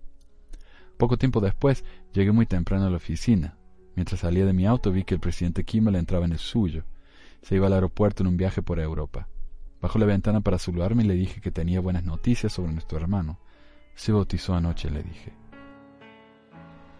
Poco 0.98 1.18
tiempo 1.18 1.40
después 1.40 1.84
llegué 2.14 2.32
muy 2.32 2.48
temprano 2.48 2.88
a 2.88 2.90
la 2.90 2.98
oficina. 2.98 3.60
Mientras 3.96 4.22
salía 4.22 4.48
de 4.48 4.54
mi 4.54 4.66
auto 4.66 4.92
vi 4.92 5.04
que 5.04 5.14
el 5.14 5.22
presidente 5.22 5.64
Kimmel 5.64 5.94
entraba 5.94 6.26
en 6.26 6.32
el 6.32 6.40
suyo. 6.40 6.84
Se 7.42 7.56
iba 7.56 7.68
al 7.68 7.74
aeropuerto 7.74 8.24
en 8.24 8.28
un 8.28 8.38
viaje 8.38 8.62
por 8.62 8.80
Europa. 8.80 9.28
Bajó 9.82 9.98
la 9.98 10.06
ventana 10.06 10.42
para 10.42 10.60
saludarme 10.60 11.04
y 11.04 11.08
le 11.08 11.14
dije 11.14 11.42
que 11.42 11.52
tenía 11.52 11.80
buenas 11.80 12.04
noticias 12.04 12.52
sobre 12.52 12.74
nuestro 12.74 12.98
hermano. 12.98 13.40
Se 13.96 14.12
bautizó 14.12 14.54
anoche, 14.54 14.90
le 14.90 15.04
dije. 15.04 15.34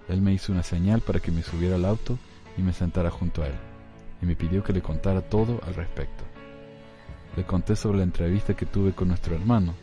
Él 0.08 0.22
me 0.22 0.34
hizo 0.34 0.52
una 0.52 0.64
señal 0.64 1.02
para 1.02 1.20
que 1.20 1.32
me 1.32 1.44
subiera 1.44 1.76
al 1.76 1.86
auto 1.86 2.18
y 2.58 2.62
me 2.62 2.74
sentara 2.74 3.12
junto 3.12 3.44
a 3.44 3.48
él, 3.48 3.54
y 4.22 4.26
me 4.26 4.36
pidió 4.36 4.64
que 4.64 4.74
le 4.74 4.82
contara 4.82 5.22
todo 5.22 5.62
al 5.66 5.76
respecto. 5.76 6.24
Le 7.36 7.46
conté 7.46 7.76
sobre 7.76 8.00
la 8.00 8.04
entrevista 8.04 8.56
que 8.56 8.66
tuve 8.66 8.94
con 8.94 9.10
nuestro 9.10 9.36
hermano 9.36 9.76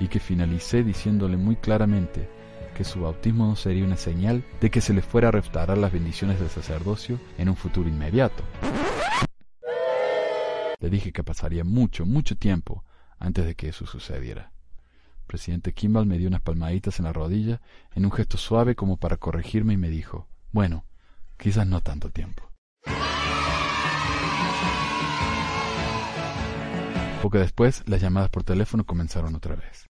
y 0.00 0.08
que 0.08 0.20
finalicé 0.20 0.82
diciéndole 0.82 1.36
muy 1.36 1.56
claramente 1.56 2.28
que 2.74 2.82
su 2.84 3.02
bautismo 3.02 3.46
no 3.46 3.56
sería 3.56 3.84
una 3.84 3.96
señal 3.96 4.44
de 4.60 4.70
que 4.70 4.80
se 4.80 4.94
le 4.94 5.02
fuera 5.02 5.28
a 5.28 5.32
restaurar 5.32 5.78
las 5.78 5.92
bendiciones 5.92 6.40
del 6.40 6.48
sacerdocio 6.48 7.20
en 7.38 7.48
un 7.48 7.56
futuro 7.56 7.88
inmediato. 7.88 8.42
Le 10.80 10.90
dije 10.90 11.12
que 11.12 11.24
pasaría 11.24 11.64
mucho, 11.64 12.06
mucho 12.06 12.36
tiempo 12.36 12.84
antes 13.18 13.46
de 13.46 13.54
que 13.54 13.68
eso 13.68 13.86
sucediera 13.86 14.54
presidente 15.26 15.72
Kimball 15.72 16.06
me 16.06 16.18
dio 16.18 16.28
unas 16.28 16.42
palmaditas 16.42 16.98
en 16.98 17.06
la 17.06 17.12
rodilla 17.12 17.60
en 17.94 18.04
un 18.04 18.12
gesto 18.12 18.36
suave 18.36 18.74
como 18.74 18.96
para 18.96 19.16
corregirme 19.16 19.74
y 19.74 19.76
me 19.76 19.88
dijo, 19.88 20.28
bueno, 20.52 20.84
quizás 21.36 21.66
no 21.66 21.80
tanto 21.80 22.10
tiempo. 22.10 22.50
Poco 27.22 27.38
después, 27.38 27.82
las 27.86 28.02
llamadas 28.02 28.28
por 28.28 28.44
teléfono 28.44 28.84
comenzaron 28.84 29.34
otra 29.34 29.56
vez. 29.56 29.86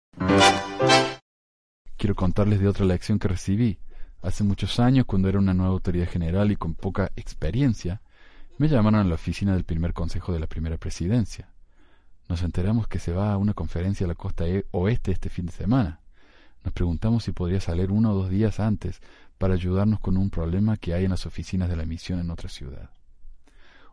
Quiero 1.97 2.15
contarles 2.15 2.61
de 2.61 2.69
otra 2.69 2.85
lección 2.85 3.19
que 3.19 3.29
recibí. 3.29 3.79
Hace 4.23 4.45
muchos 4.45 4.79
años, 4.79 5.05
cuando 5.05 5.29
era 5.29 5.39
una 5.39 5.53
nueva 5.53 5.73
autoridad 5.73 6.09
general 6.09 6.53
y 6.53 6.57
con 6.57 6.75
poca 6.75 7.11
experiencia, 7.17 8.01
me 8.59 8.69
llamaron 8.69 9.01
a 9.01 9.05
la 9.05 9.15
oficina 9.15 9.55
del 9.55 9.65
primer 9.65 9.93
consejo 9.93 10.33
de 10.33 10.41
la 10.41 10.47
primera 10.47 10.77
presidencia 10.77 11.55
nos 12.29 12.43
enteramos 12.43 12.89
que 12.89 12.99
se 12.99 13.13
va 13.13 13.33
a 13.33 13.37
una 13.37 13.55
conferencia 13.55 14.07
a 14.07 14.09
la 14.09 14.15
costa 14.15 14.47
e-, 14.47 14.67
oeste 14.71 15.13
este 15.13 15.29
fin 15.29 15.47
de 15.47 15.53
semana. 15.53 16.01
Nos 16.63 16.73
preguntamos 16.73 17.25
si 17.25 17.33
podría 17.33 17.61
salir 17.61 17.91
uno 17.91 18.13
o 18.13 18.15
dos 18.15 18.31
días 18.31 18.61
antes 18.61 19.03
para 19.37 19.55
ayudarnos 19.55 20.01
con 20.01 20.17
un 20.17 20.31
problema 20.31 20.79
que 20.79 20.95
hay 20.95 21.05
en 21.05 21.11
las 21.11 21.27
oficinas 21.27 21.69
de 21.69 21.77
la 21.77 21.85
misión 21.85 22.21
en 22.21 22.31
otra 22.31 22.49
ciudad. 22.49 22.91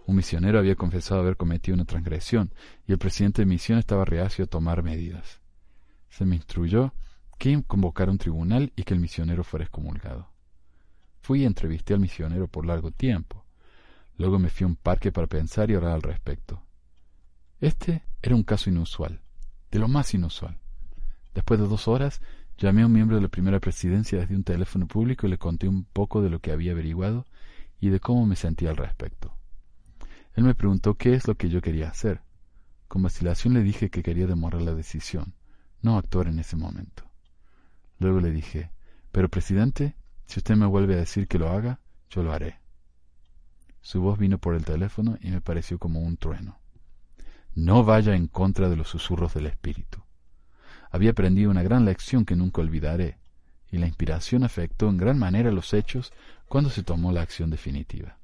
Un 0.08 0.16
misionero 0.16 0.58
había 0.58 0.76
confesado 0.76 1.22
haber 1.22 1.36
cometido 1.36 1.76
una 1.76 1.86
transgresión 1.86 2.54
y 2.88 2.94
el 2.94 2.98
presidente 2.98 3.42
de 3.42 3.48
misión 3.48 3.78
estaba 3.78 4.06
reacio 4.06 4.46
a 4.46 4.48
tomar 4.48 4.82
medidas. 4.82 5.42
Se 6.10 6.26
me 6.26 6.36
instruyó 6.36 6.94
que 7.38 7.62
convocara 7.68 8.12
un 8.12 8.18
tribunal 8.18 8.72
y 8.76 8.84
que 8.84 8.94
el 8.94 9.00
misionero 9.00 9.44
fuera 9.44 9.66
excomulgado. 9.66 10.30
Fui 11.22 11.42
y 11.42 11.46
entrevisté 11.46 11.94
al 11.94 12.00
misionero 12.00 12.48
por 12.48 12.66
largo 12.66 12.92
tiempo. 12.92 13.46
Luego 14.22 14.38
me 14.38 14.50
fui 14.50 14.66
a 14.66 14.68
un 14.68 14.76
parque 14.76 15.12
para 15.12 15.26
pensar 15.26 15.72
y 15.72 15.76
orar 15.76 15.94
al 15.94 16.04
respecto. 16.04 16.62
Este 17.60 18.04
era 18.22 18.36
un 18.36 18.44
caso 18.44 18.70
inusual, 18.70 19.20
de 19.72 19.80
lo 19.80 19.88
más 19.88 20.14
inusual. 20.14 20.60
Después 21.34 21.60
de 21.60 21.68
dos 21.68 21.88
horas, 21.88 22.22
llamé 22.56 22.84
a 22.84 22.86
un 22.86 22.92
miembro 22.92 23.16
de 23.16 23.24
la 23.24 23.30
primera 23.30 23.60
presidencia 23.60 24.20
desde 24.20 24.36
un 24.36 24.44
teléfono 24.44 24.86
público 24.86 25.26
y 25.26 25.32
le 25.32 25.40
conté 25.40 25.68
un 25.68 25.86
poco 25.86 26.22
de 26.22 26.30
lo 26.30 26.38
que 26.38 26.52
había 26.52 26.74
averiguado 26.74 27.26
y 27.80 27.90
de 27.90 28.00
cómo 28.00 28.28
me 28.28 28.36
sentía 28.36 28.70
al 28.70 28.78
respecto. 28.78 29.34
Él 30.36 30.44
me 30.44 30.54
preguntó 30.54 30.94
qué 30.94 31.16
es 31.16 31.28
lo 31.28 31.34
que 31.34 31.50
yo 31.50 31.60
quería 31.60 31.90
hacer. 31.90 32.22
Con 32.88 33.02
vacilación 33.02 33.56
le 33.56 33.64
dije 33.64 33.90
que 33.90 34.04
quería 34.04 34.28
demorar 34.28 34.62
la 34.62 34.76
decisión, 34.76 35.34
no 35.82 35.98
actuar 35.98 36.28
en 36.28 36.38
ese 36.38 36.58
momento. 36.58 37.10
Luego 37.98 38.20
le 38.20 38.30
dije, 38.30 38.70
pero 39.12 39.30
presidente, 39.30 39.96
si 40.28 40.38
usted 40.38 40.56
me 40.58 40.68
vuelve 40.68 40.94
a 40.94 40.98
decir 40.98 41.28
que 41.28 41.40
lo 41.40 41.50
haga, 41.50 41.80
yo 42.12 42.22
lo 42.22 42.32
haré. 42.32 42.61
Su 43.82 44.02
voz 44.02 44.20
vino 44.20 44.38
por 44.38 44.56
el 44.56 44.64
teléfono 44.64 45.18
y 45.22 45.32
me 45.32 45.42
pareció 45.42 45.80
como 45.80 46.02
un 46.02 46.18
trueno. 46.18 46.60
No 47.54 47.84
vaya 47.84 48.16
en 48.16 48.28
contra 48.28 48.70
de 48.70 48.76
los 48.76 48.90
susurros 48.90 49.34
del 49.34 49.48
Espíritu. 49.48 50.04
Había 50.92 51.12
aprendido 51.12 51.52
una 51.52 51.64
gran 51.64 51.86
lección 51.86 52.26
que 52.26 52.36
nunca 52.36 52.62
olvidaré, 52.62 53.18
y 53.72 53.78
la 53.78 53.88
inspiración 53.88 54.44
afectó 54.44 54.90
en 54.90 54.98
gran 54.98 55.18
manera 55.18 55.52
los 55.52 55.74
hechos 55.74 56.12
cuando 56.48 56.70
se 56.70 56.84
tomó 56.84 57.12
la 57.12 57.22
acción 57.22 57.50
definitiva. 57.50 58.18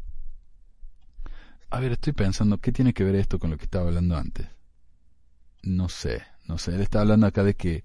A 1.69 1.79
ver, 1.79 1.93
estoy 1.93 2.13
pensando, 2.13 2.59
¿qué 2.59 2.71
tiene 2.71 2.93
que 2.93 3.03
ver 3.03 3.15
esto 3.15 3.39
con 3.39 3.49
lo 3.49 3.57
que 3.57 3.65
estaba 3.65 3.87
hablando 3.87 4.15
antes? 4.17 4.47
No 5.63 5.89
sé, 5.89 6.23
no 6.47 6.57
sé. 6.57 6.75
Él 6.75 6.81
está 6.81 7.01
hablando 7.01 7.27
acá 7.27 7.43
de 7.43 7.55
que 7.55 7.83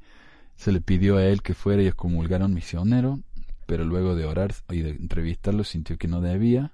se 0.56 0.70
le 0.72 0.80
pidió 0.80 1.16
a 1.16 1.24
él 1.24 1.42
que 1.42 1.54
fuera 1.54 1.82
y 1.82 1.86
excomulgara 1.86 2.44
a 2.44 2.48
un 2.48 2.54
misionero. 2.54 3.20
pero 3.66 3.84
luego 3.84 4.14
de 4.14 4.26
orar 4.26 4.54
y 4.68 4.80
de 4.80 4.90
entrevistarlo 4.90 5.64
sintió 5.64 5.96
que 5.96 6.08
no 6.08 6.20
debía. 6.20 6.72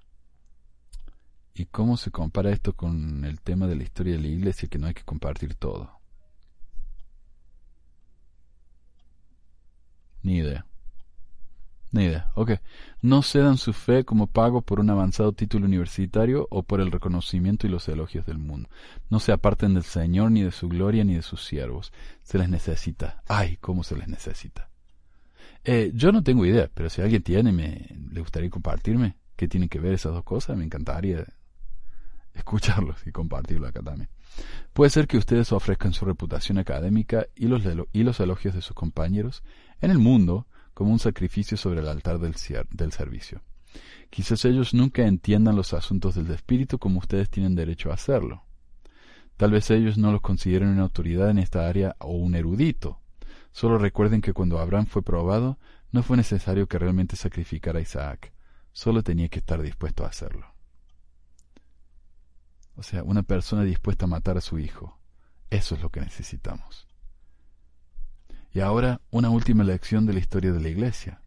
¿Y 1.59 1.67
cómo 1.67 1.97
se 1.97 2.13
compara 2.13 2.53
esto 2.53 2.73
con 2.75 3.25
el 3.25 3.41
tema 3.41 3.67
de 3.67 3.75
la 3.75 3.83
historia 3.83 4.15
de 4.15 4.21
la 4.21 4.29
iglesia, 4.29 4.69
que 4.69 4.79
no 4.79 4.87
hay 4.87 4.95
que 4.95 5.03
compartir 5.03 5.57
todo? 5.57 5.91
Ni 10.23 10.37
idea. 10.37 10.65
Ni 11.91 12.05
idea. 12.05 12.31
Ok. 12.37 12.53
No 13.03 13.23
cedan 13.23 13.57
su 13.57 13.73
fe 13.73 14.05
como 14.05 14.29
pago 14.29 14.63
por 14.63 14.79
un 14.79 14.91
avanzado 14.91 15.33
título 15.33 15.67
universitario 15.67 16.47
o 16.51 16.63
por 16.63 16.81
el 16.81 16.93
reconocimiento 16.93 17.67
y 17.67 17.71
los 17.71 17.89
elogios 17.89 18.25
del 18.25 18.39
mundo. 18.39 18.69
No 19.11 19.19
se 19.19 19.33
aparten 19.33 19.75
del 19.75 19.83
Señor, 19.83 20.31
ni 20.31 20.43
de 20.43 20.53
su 20.53 20.69
gloria, 20.69 21.03
ni 21.03 21.15
de 21.15 21.23
sus 21.23 21.45
siervos. 21.45 21.93
Se 22.23 22.39
les 22.39 22.49
necesita. 22.49 23.23
Ay, 23.27 23.57
cómo 23.57 23.83
se 23.83 23.97
les 23.97 24.07
necesita. 24.07 24.69
Eh, 25.65 25.91
yo 25.93 26.13
no 26.13 26.23
tengo 26.23 26.47
idea, 26.47 26.71
pero 26.73 26.89
si 26.89 27.03
alguien 27.03 27.23
tiene, 27.23 27.51
me, 27.51 27.89
le 28.13 28.21
gustaría 28.21 28.49
compartirme 28.49 29.17
qué 29.35 29.49
tienen 29.49 29.69
que 29.69 29.81
ver 29.81 29.95
esas 29.95 30.13
dos 30.13 30.25
cosas, 30.25 30.57
me 30.57 30.65
encantaría 30.65 31.25
escucharlos 32.39 33.07
y 33.07 33.13
compartirlo 33.13 33.67
acá 33.67 33.83
también. 33.83 34.09
Puede 34.73 34.91
ser 34.91 35.07
que 35.07 35.19
ustedes 35.19 35.53
ofrezcan 35.53 35.93
su 35.93 36.05
reputación 36.05 36.59
académica 36.59 37.27
y 37.35 37.47
los, 37.47 37.65
elogios 38.21 38.55
de 38.55 38.63
sus 38.63 38.75
compañeros 38.75 39.43
en 39.81 39.91
el 39.91 39.99
mundo 39.99 40.47
como 40.75 40.93
un 40.93 40.99
sacrificio 40.99 41.57
sobre 41.57 41.81
el 41.81 41.89
altar 41.89 42.19
del, 42.19 42.35
del 42.71 42.93
servicio. 42.93 43.43
Quizás 44.11 44.45
ellos 44.45 44.75
nunca 44.75 45.07
entiendan 45.07 45.57
los 45.57 45.75
asuntos 45.75 46.15
del 46.15 46.31
espíritu 46.31 46.79
como 46.79 47.01
ustedes 47.01 47.29
tienen 47.29 47.55
derecho 47.55 47.91
a 47.91 47.95
hacerlo. 47.95 48.45
Tal 49.37 49.53
vez 49.53 49.71
ellos 49.71 49.99
no 49.99 50.11
los 50.13 50.21
consideren 50.21 50.69
una 50.69 50.83
autoridad 50.83 51.31
en 51.31 51.39
esta 51.39 51.69
área 51.69 51.95
o 51.99 52.13
un 52.13 52.35
erudito. 52.35 53.01
Solo 53.53 53.79
recuerden 53.79 54.21
que 54.21 54.33
cuando 54.33 54.59
Abraham 54.59 54.87
fue 54.87 55.03
probado, 55.03 55.59
no 55.91 56.03
fue 56.03 56.17
necesario 56.17 56.67
que 56.67 56.79
realmente 56.79 57.17
sacrificara 57.17 57.79
a 57.79 57.83
Isaac. 57.83 58.33
Solo 58.73 59.03
tenía 59.03 59.29
que 59.29 59.39
estar 59.39 59.63
dispuesto 59.63 60.05
a 60.05 60.09
hacerlo. 60.09 60.58
O 62.79 62.85
sea, 62.85 63.03
una 63.03 63.25
persona 63.25 63.65
dispuesta 63.65 64.05
a 64.05 64.09
matar 64.09 64.39
a 64.39 64.41
su 64.41 64.61
hijo. 64.61 65.01
Eso 65.51 65.75
es 65.75 65.83
lo 65.83 65.91
que 65.91 66.01
necesitamos. 66.01 66.87
Y 68.53 68.61
ahora 68.61 69.01
una 69.11 69.31
última 69.31 69.65
lección 69.65 70.07
de 70.07 70.13
la 70.13 70.21
historia 70.21 70.53
de 70.53 70.61
la 70.61 70.69
Iglesia, 70.69 71.21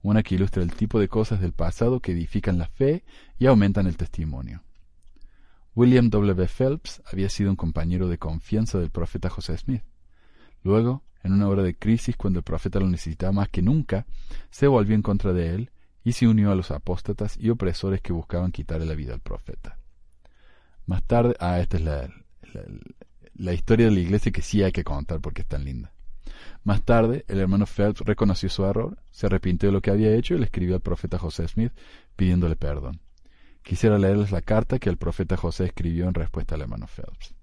una 0.00 0.22
que 0.22 0.36
ilustra 0.36 0.62
el 0.62 0.72
tipo 0.72 0.98
de 0.98 1.08
cosas 1.08 1.42
del 1.42 1.52
pasado 1.52 2.00
que 2.00 2.12
edifican 2.12 2.56
la 2.56 2.68
fe 2.68 3.04
y 3.38 3.44
aumentan 3.44 3.86
el 3.86 3.98
testimonio. 3.98 4.62
William 5.74 6.08
W. 6.08 6.48
Phelps 6.48 7.02
había 7.12 7.28
sido 7.28 7.50
un 7.50 7.56
compañero 7.56 8.08
de 8.08 8.16
confianza 8.16 8.78
del 8.78 8.88
profeta 8.88 9.28
José 9.28 9.58
Smith. 9.58 9.82
Luego, 10.62 11.02
en 11.22 11.34
una 11.34 11.46
hora 11.48 11.62
de 11.62 11.76
crisis 11.76 12.16
cuando 12.16 12.38
el 12.38 12.42
profeta 12.42 12.80
lo 12.80 12.88
necesitaba 12.88 13.32
más 13.32 13.50
que 13.50 13.60
nunca, 13.60 14.06
se 14.50 14.66
volvió 14.66 14.94
en 14.94 15.02
contra 15.02 15.34
de 15.34 15.54
él 15.54 15.70
y 16.04 16.12
se 16.12 16.26
unió 16.26 16.50
a 16.50 16.54
los 16.54 16.70
apóstatas 16.70 17.36
y 17.38 17.50
opresores 17.50 18.00
que 18.00 18.14
buscaban 18.14 18.50
quitarle 18.50 18.86
la 18.86 18.94
vida 18.94 19.12
al 19.12 19.20
profeta. 19.20 19.78
Más 20.86 21.02
tarde, 21.02 21.34
ah, 21.40 21.60
esta 21.60 21.76
es 21.76 21.82
la, 21.82 22.08
la 23.34 23.52
historia 23.52 23.86
de 23.86 23.92
la 23.92 24.00
iglesia 24.00 24.32
que 24.32 24.42
sí 24.42 24.62
hay 24.62 24.72
que 24.72 24.84
contar 24.84 25.20
porque 25.20 25.42
es 25.42 25.48
tan 25.48 25.64
linda. 25.64 25.92
Más 26.64 26.82
tarde, 26.82 27.24
el 27.28 27.38
hermano 27.38 27.66
Phelps 27.66 28.00
reconoció 28.00 28.48
su 28.48 28.64
error, 28.64 28.98
se 29.10 29.26
arrepintió 29.26 29.68
de 29.68 29.72
lo 29.72 29.80
que 29.80 29.90
había 29.90 30.14
hecho 30.14 30.34
y 30.34 30.38
le 30.38 30.46
escribió 30.46 30.74
al 30.74 30.80
profeta 30.80 31.18
José 31.18 31.46
Smith 31.48 31.72
pidiéndole 32.16 32.56
perdón. 32.56 33.00
Quisiera 33.62 33.98
leerles 33.98 34.30
la 34.30 34.42
carta 34.42 34.78
que 34.78 34.88
el 34.88 34.96
profeta 34.96 35.36
José 35.36 35.64
escribió 35.64 36.08
en 36.08 36.14
respuesta 36.14 36.54
al 36.54 36.62
hermano 36.62 36.86
Phelps. 36.86 37.34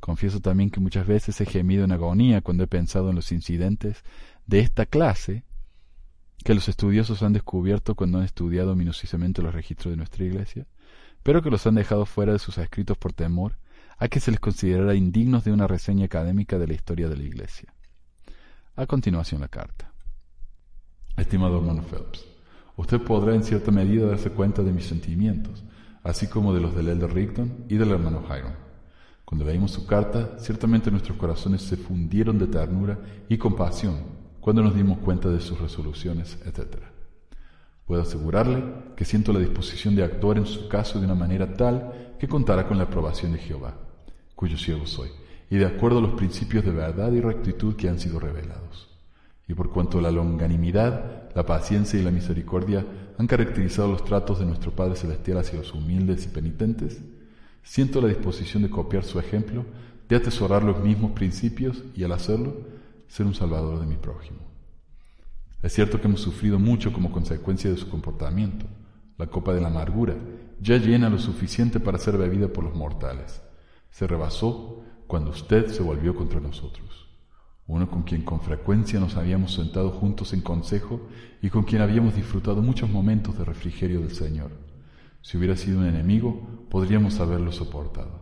Confieso 0.00 0.40
también 0.40 0.70
que 0.70 0.80
muchas 0.80 1.06
veces 1.06 1.40
he 1.40 1.46
gemido 1.46 1.84
en 1.84 1.92
agonía 1.92 2.40
cuando 2.40 2.64
he 2.64 2.68
pensado 2.68 3.10
en 3.10 3.16
los 3.16 3.32
incidentes 3.32 4.04
de 4.46 4.60
esta 4.60 4.86
clase 4.86 5.44
que 6.44 6.54
los 6.54 6.68
estudiosos 6.68 7.22
han 7.22 7.32
descubierto 7.32 7.94
cuando 7.94 8.18
han 8.18 8.24
estudiado 8.24 8.76
minuciosamente 8.76 9.42
los 9.42 9.54
registros 9.54 9.90
de 9.92 9.96
nuestra 9.96 10.24
iglesia, 10.24 10.66
pero 11.26 11.42
que 11.42 11.50
los 11.50 11.66
han 11.66 11.74
dejado 11.74 12.06
fuera 12.06 12.32
de 12.32 12.38
sus 12.38 12.56
escritos 12.56 12.96
por 12.96 13.12
temor 13.12 13.56
a 13.98 14.06
que 14.06 14.20
se 14.20 14.30
les 14.30 14.38
considerara 14.38 14.94
indignos 14.94 15.42
de 15.42 15.50
una 15.50 15.66
reseña 15.66 16.04
académica 16.04 16.56
de 16.56 16.68
la 16.68 16.74
historia 16.74 17.08
de 17.08 17.16
la 17.16 17.24
iglesia. 17.24 17.74
A 18.76 18.86
continuación 18.86 19.40
la 19.40 19.48
carta. 19.48 19.92
Estimado 21.16 21.56
hermano 21.56 21.82
Phelps, 21.82 22.24
usted 22.76 23.00
podrá 23.00 23.34
en 23.34 23.42
cierta 23.42 23.72
medida 23.72 24.06
darse 24.06 24.30
cuenta 24.30 24.62
de 24.62 24.70
mis 24.70 24.86
sentimientos, 24.86 25.64
así 26.04 26.28
como 26.28 26.54
de 26.54 26.60
los 26.60 26.76
del 26.76 26.90
elder 26.90 27.12
Rigdon 27.12 27.64
y 27.68 27.74
del 27.74 27.90
hermano 27.90 28.22
Hiram. 28.24 28.54
Cuando 29.24 29.46
leímos 29.46 29.72
su 29.72 29.84
carta, 29.84 30.38
ciertamente 30.38 30.92
nuestros 30.92 31.18
corazones 31.18 31.60
se 31.62 31.76
fundieron 31.76 32.38
de 32.38 32.46
ternura 32.46 33.00
y 33.28 33.36
compasión 33.36 33.96
cuando 34.40 34.62
nos 34.62 34.76
dimos 34.76 34.98
cuenta 34.98 35.28
de 35.28 35.40
sus 35.40 35.60
resoluciones, 35.60 36.38
etc. 36.46 36.95
Puedo 37.86 38.02
asegurarle 38.02 38.62
que 38.96 39.04
siento 39.04 39.32
la 39.32 39.38
disposición 39.38 39.94
de 39.94 40.02
actuar 40.02 40.38
en 40.38 40.46
su 40.46 40.68
caso 40.68 40.98
de 40.98 41.06
una 41.06 41.14
manera 41.14 41.54
tal 41.54 42.16
que 42.18 42.28
contará 42.28 42.66
con 42.66 42.78
la 42.78 42.84
aprobación 42.84 43.32
de 43.32 43.38
Jehová, 43.38 43.74
cuyo 44.34 44.58
siervo 44.58 44.86
soy 44.86 45.10
y 45.50 45.56
de 45.56 45.66
acuerdo 45.66 45.98
a 45.98 46.02
los 46.02 46.14
principios 46.14 46.64
de 46.64 46.72
verdad 46.72 47.12
y 47.12 47.20
rectitud 47.20 47.76
que 47.76 47.88
han 47.88 48.00
sido 48.00 48.18
revelados. 48.18 48.88
Y 49.48 49.54
por 49.54 49.70
cuanto 49.70 50.00
la 50.00 50.10
longanimidad, 50.10 51.32
la 51.34 51.46
paciencia 51.46 52.00
y 52.00 52.02
la 52.02 52.10
misericordia 52.10 52.84
han 53.16 53.26
caracterizado 53.26 53.88
los 53.88 54.04
tratos 54.04 54.40
de 54.40 54.46
nuestro 54.46 54.72
Padre 54.72 54.96
Celestial 54.96 55.38
hacia 55.38 55.58
los 55.58 55.72
humildes 55.72 56.24
y 56.26 56.28
penitentes, 56.28 57.00
siento 57.62 58.00
la 58.00 58.08
disposición 58.08 58.64
de 58.64 58.70
copiar 58.70 59.04
su 59.04 59.20
ejemplo, 59.20 59.64
de 60.08 60.16
atesorar 60.16 60.64
los 60.64 60.80
mismos 60.80 61.12
principios 61.12 61.82
y 61.94 62.02
al 62.02 62.12
hacerlo, 62.12 62.56
ser 63.06 63.26
un 63.26 63.34
salvador 63.34 63.78
de 63.78 63.86
mi 63.86 63.96
prójimo. 63.96 64.45
Es 65.62 65.72
cierto 65.72 66.00
que 66.00 66.06
hemos 66.06 66.20
sufrido 66.20 66.58
mucho 66.58 66.92
como 66.92 67.10
consecuencia 67.10 67.70
de 67.70 67.76
su 67.76 67.88
comportamiento. 67.88 68.66
La 69.18 69.26
copa 69.26 69.54
de 69.54 69.60
la 69.60 69.68
amargura 69.68 70.14
ya 70.60 70.76
llena 70.76 71.08
lo 71.08 71.18
suficiente 71.18 71.80
para 71.80 71.98
ser 71.98 72.18
bebida 72.18 72.48
por 72.48 72.64
los 72.64 72.74
mortales. 72.74 73.42
Se 73.90 74.06
rebasó 74.06 74.82
cuando 75.06 75.30
usted 75.30 75.68
se 75.68 75.82
volvió 75.82 76.14
contra 76.14 76.40
nosotros, 76.40 77.08
uno 77.66 77.88
con 77.88 78.02
quien 78.02 78.22
con 78.22 78.40
frecuencia 78.40 79.00
nos 79.00 79.16
habíamos 79.16 79.54
sentado 79.54 79.90
juntos 79.90 80.32
en 80.32 80.40
consejo 80.40 81.00
y 81.40 81.48
con 81.48 81.62
quien 81.62 81.82
habíamos 81.82 82.14
disfrutado 82.14 82.60
muchos 82.60 82.90
momentos 82.90 83.38
de 83.38 83.44
refrigerio 83.44 84.00
del 84.00 84.12
Señor. 84.12 84.50
Si 85.22 85.36
hubiera 85.38 85.56
sido 85.56 85.80
un 85.80 85.86
enemigo, 85.86 86.66
podríamos 86.70 87.18
haberlo 87.20 87.52
soportado. 87.52 88.20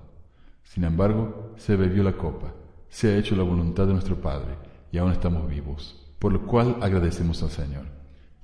Sin 0.62 0.84
embargo, 0.84 1.54
se 1.56 1.76
bebió 1.76 2.02
la 2.02 2.16
copa, 2.16 2.54
se 2.88 3.08
ha 3.08 3.16
hecho 3.18 3.36
la 3.36 3.42
voluntad 3.42 3.86
de 3.86 3.92
nuestro 3.92 4.20
Padre, 4.20 4.56
y 4.92 4.98
aún 4.98 5.12
estamos 5.12 5.48
vivos, 5.48 6.03
por 6.24 6.32
lo 6.32 6.46
cual 6.46 6.78
agradecemos 6.80 7.42
al 7.42 7.50
Señor. 7.50 7.84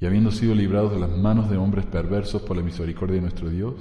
Y 0.03 0.05
habiendo 0.05 0.31
sido 0.31 0.55
librados 0.55 0.93
de 0.93 1.01
las 1.01 1.17
manos 1.17 1.49
de 1.49 1.57
hombres 1.57 1.87
perversos 1.87 2.43
por 2.43 2.55
la 2.55 2.63
misericordia 2.63 3.15
de 3.15 3.23
nuestro 3.23 3.49
Dios, 3.49 3.75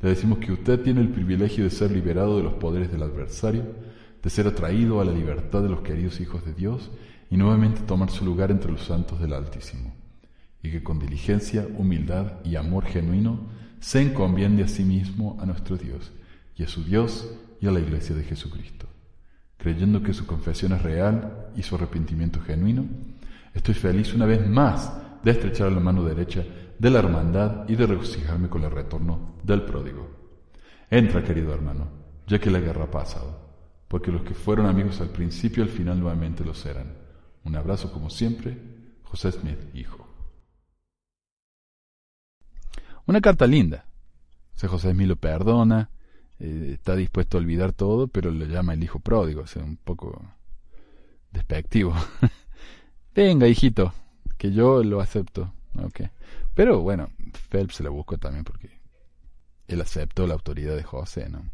le 0.00 0.08
decimos 0.08 0.38
que 0.38 0.50
usted 0.50 0.80
tiene 0.80 1.02
el 1.02 1.10
privilegio 1.10 1.62
de 1.62 1.68
ser 1.68 1.90
liberado 1.90 2.38
de 2.38 2.42
los 2.42 2.54
poderes 2.54 2.90
del 2.90 3.02
adversario, 3.02 3.66
de 4.22 4.30
ser 4.30 4.46
atraído 4.46 4.98
a 4.98 5.04
la 5.04 5.12
libertad 5.12 5.60
de 5.60 5.68
los 5.68 5.82
queridos 5.82 6.20
hijos 6.20 6.42
de 6.46 6.54
Dios 6.54 6.90
y 7.30 7.36
nuevamente 7.36 7.82
tomar 7.82 8.08
su 8.08 8.24
lugar 8.24 8.50
entre 8.50 8.72
los 8.72 8.80
santos 8.80 9.20
del 9.20 9.34
Altísimo, 9.34 9.94
y 10.62 10.70
que 10.70 10.82
con 10.82 10.98
diligencia, 10.98 11.68
humildad 11.76 12.42
y 12.46 12.56
amor 12.56 12.86
genuino 12.86 13.40
se 13.78 14.00
encomiende 14.00 14.62
a 14.62 14.68
sí 14.68 14.84
mismo 14.84 15.36
a 15.38 15.44
nuestro 15.44 15.76
Dios 15.76 16.12
y 16.56 16.62
a 16.62 16.68
su 16.68 16.82
Dios 16.82 17.30
y 17.60 17.66
a 17.66 17.72
la 17.72 17.80
Iglesia 17.80 18.16
de 18.16 18.24
Jesucristo. 18.24 18.86
Creyendo 19.58 20.02
que 20.02 20.14
su 20.14 20.26
confesión 20.26 20.72
es 20.72 20.82
real 20.82 21.50
y 21.56 21.62
su 21.62 21.74
arrepentimiento 21.74 22.40
genuino, 22.40 22.86
estoy 23.54 23.74
feliz 23.74 24.12
una 24.12 24.26
vez 24.26 24.46
más 24.46 24.92
de 25.22 25.30
estrechar 25.30 25.72
la 25.72 25.80
mano 25.80 26.04
derecha 26.04 26.44
de 26.78 26.90
la 26.90 26.98
hermandad 26.98 27.68
y 27.68 27.76
de 27.76 27.86
regocijarme 27.86 28.48
con 28.50 28.64
el 28.64 28.70
retorno 28.70 29.36
del 29.42 29.62
pródigo. 29.62 30.10
Entra, 30.90 31.24
querido 31.24 31.54
hermano, 31.54 31.88
ya 32.26 32.38
que 32.38 32.50
la 32.50 32.60
guerra 32.60 32.84
ha 32.84 32.90
pasado 32.90 33.44
porque 33.94 34.10
los 34.10 34.22
que 34.22 34.34
fueron 34.34 34.66
amigos 34.66 35.00
al 35.00 35.10
principio 35.10 35.62
al 35.62 35.68
final 35.68 36.00
nuevamente 36.00 36.44
lo 36.44 36.52
serán. 36.52 36.96
Un 37.44 37.54
abrazo 37.54 37.92
como 37.92 38.10
siempre, 38.10 38.58
José 39.04 39.30
Smith, 39.30 39.72
hijo. 39.72 40.04
Una 43.06 43.20
carta 43.20 43.46
linda. 43.46 43.86
O 44.60 44.66
José 44.66 44.90
Smith 44.90 45.06
lo 45.06 45.14
perdona, 45.14 45.90
eh, 46.40 46.70
está 46.72 46.96
dispuesto 46.96 47.36
a 47.36 47.40
olvidar 47.40 47.72
todo, 47.72 48.08
pero 48.08 48.32
le 48.32 48.48
llama 48.48 48.74
el 48.74 48.82
hijo 48.82 48.98
pródigo, 48.98 49.42
o 49.42 49.46
sea, 49.46 49.62
un 49.62 49.76
poco 49.76 50.20
despectivo. 51.30 51.94
Venga, 53.14 53.46
hijito, 53.46 53.92
que 54.36 54.50
yo 54.52 54.82
lo 54.82 55.00
acepto. 55.00 55.52
Pero 56.54 56.80
bueno, 56.80 57.10
Phelps 57.48 57.76
se 57.76 57.82
lo 57.84 57.92
buscó 57.92 58.18
también 58.18 58.44
porque 58.44 58.70
él 59.68 59.80
aceptó 59.80 60.26
la 60.26 60.34
autoridad 60.34 60.76
de 60.76 60.82
José, 60.82 61.28
¿no? 61.28 61.50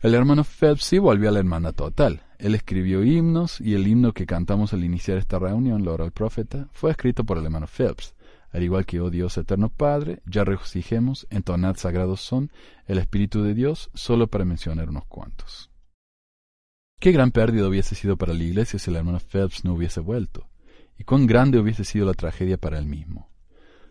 El 0.00 0.14
hermano 0.14 0.44
Phelps 0.44 0.84
sí 0.84 0.98
volvió 0.98 1.28
a 1.28 1.32
la 1.32 1.40
hermana 1.40 1.72
total. 1.72 2.22
Él 2.38 2.54
escribió 2.54 3.04
himnos 3.04 3.60
y 3.60 3.74
el 3.74 3.86
himno 3.86 4.12
que 4.12 4.24
cantamos 4.24 4.72
al 4.72 4.82
iniciar 4.82 5.18
esta 5.18 5.38
reunión, 5.38 5.84
Lora 5.84 6.04
al 6.04 6.12
Profeta, 6.12 6.68
fue 6.72 6.90
escrito 6.90 7.24
por 7.24 7.36
el 7.36 7.44
hermano 7.44 7.66
Phelps. 7.66 8.14
Al 8.50 8.62
igual 8.62 8.86
que, 8.86 9.00
oh 9.00 9.10
Dios 9.10 9.36
eterno 9.36 9.68
Padre, 9.68 10.22
ya 10.24 10.44
regocijemos, 10.44 11.26
entonad 11.30 11.76
sagrados 11.76 12.20
son, 12.20 12.50
el 12.86 12.98
Espíritu 12.98 13.42
de 13.42 13.54
Dios, 13.54 13.90
solo 13.94 14.26
para 14.26 14.44
mencionar 14.44 14.88
unos 14.88 15.04
cuantos. 15.04 15.69
Qué 17.00 17.12
gran 17.12 17.30
pérdida 17.30 17.66
hubiese 17.66 17.94
sido 17.94 18.18
para 18.18 18.34
la 18.34 18.44
iglesia 18.44 18.78
si 18.78 18.90
el 18.90 18.96
hermano 18.96 19.20
Phelps 19.20 19.64
no 19.64 19.72
hubiese 19.72 20.00
vuelto. 20.00 20.46
y 20.98 21.04
cuán 21.04 21.26
grande 21.26 21.58
hubiese 21.58 21.82
sido 21.82 22.04
la 22.04 22.12
tragedia 22.12 22.58
para 22.58 22.78
él 22.78 22.84
mismo. 22.84 23.30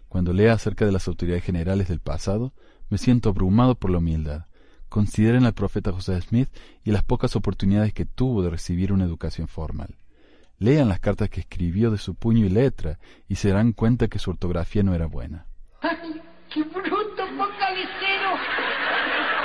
Cuando 0.10 0.31
lea 0.31 0.53
acerca 0.53 0.86
de 0.86 0.91
las 0.91 1.07
autoridades 1.07 1.44
generales 1.44 1.88
del 1.88 1.99
pasado, 2.02 2.53
me 2.88 2.99
siento 2.99 3.30
abrumado 3.30 3.73
por 3.73 3.90
la 3.90 3.98
humildad. 3.98 4.45
Consideren 4.90 5.45
al 5.45 5.56
profeta 5.56 5.91
José 5.91 6.22
Smith 6.22 6.49
y 6.84 6.91
las 6.91 7.02
pocas 7.03 7.36
oportunidades 7.36 7.94
que 7.94 8.06
tuvo 8.06 8.44
de 8.44 8.52
recibir 8.52 8.94
una 8.94 9.06
educación 9.06 9.48
formal. 9.48 9.95
Lean 10.60 10.88
las 10.88 10.99
cartas 10.99 11.31
que 11.31 11.40
escribió 11.40 11.90
de 11.90 11.98
su 11.98 12.14
puño 12.14 12.45
y 12.45 12.49
letra 12.49 12.99
y 13.27 13.38
se 13.38 13.49
darán 13.49 13.73
cuenta 13.73 14.07
que 14.07 14.19
su 14.19 14.30
ortografía 14.30 14.84
no 14.84 14.94
era 14.94 15.07
buena. 15.07 15.48
¡Ay, 15.81 16.22
qué 16.53 16.61
bruto! 16.61 17.23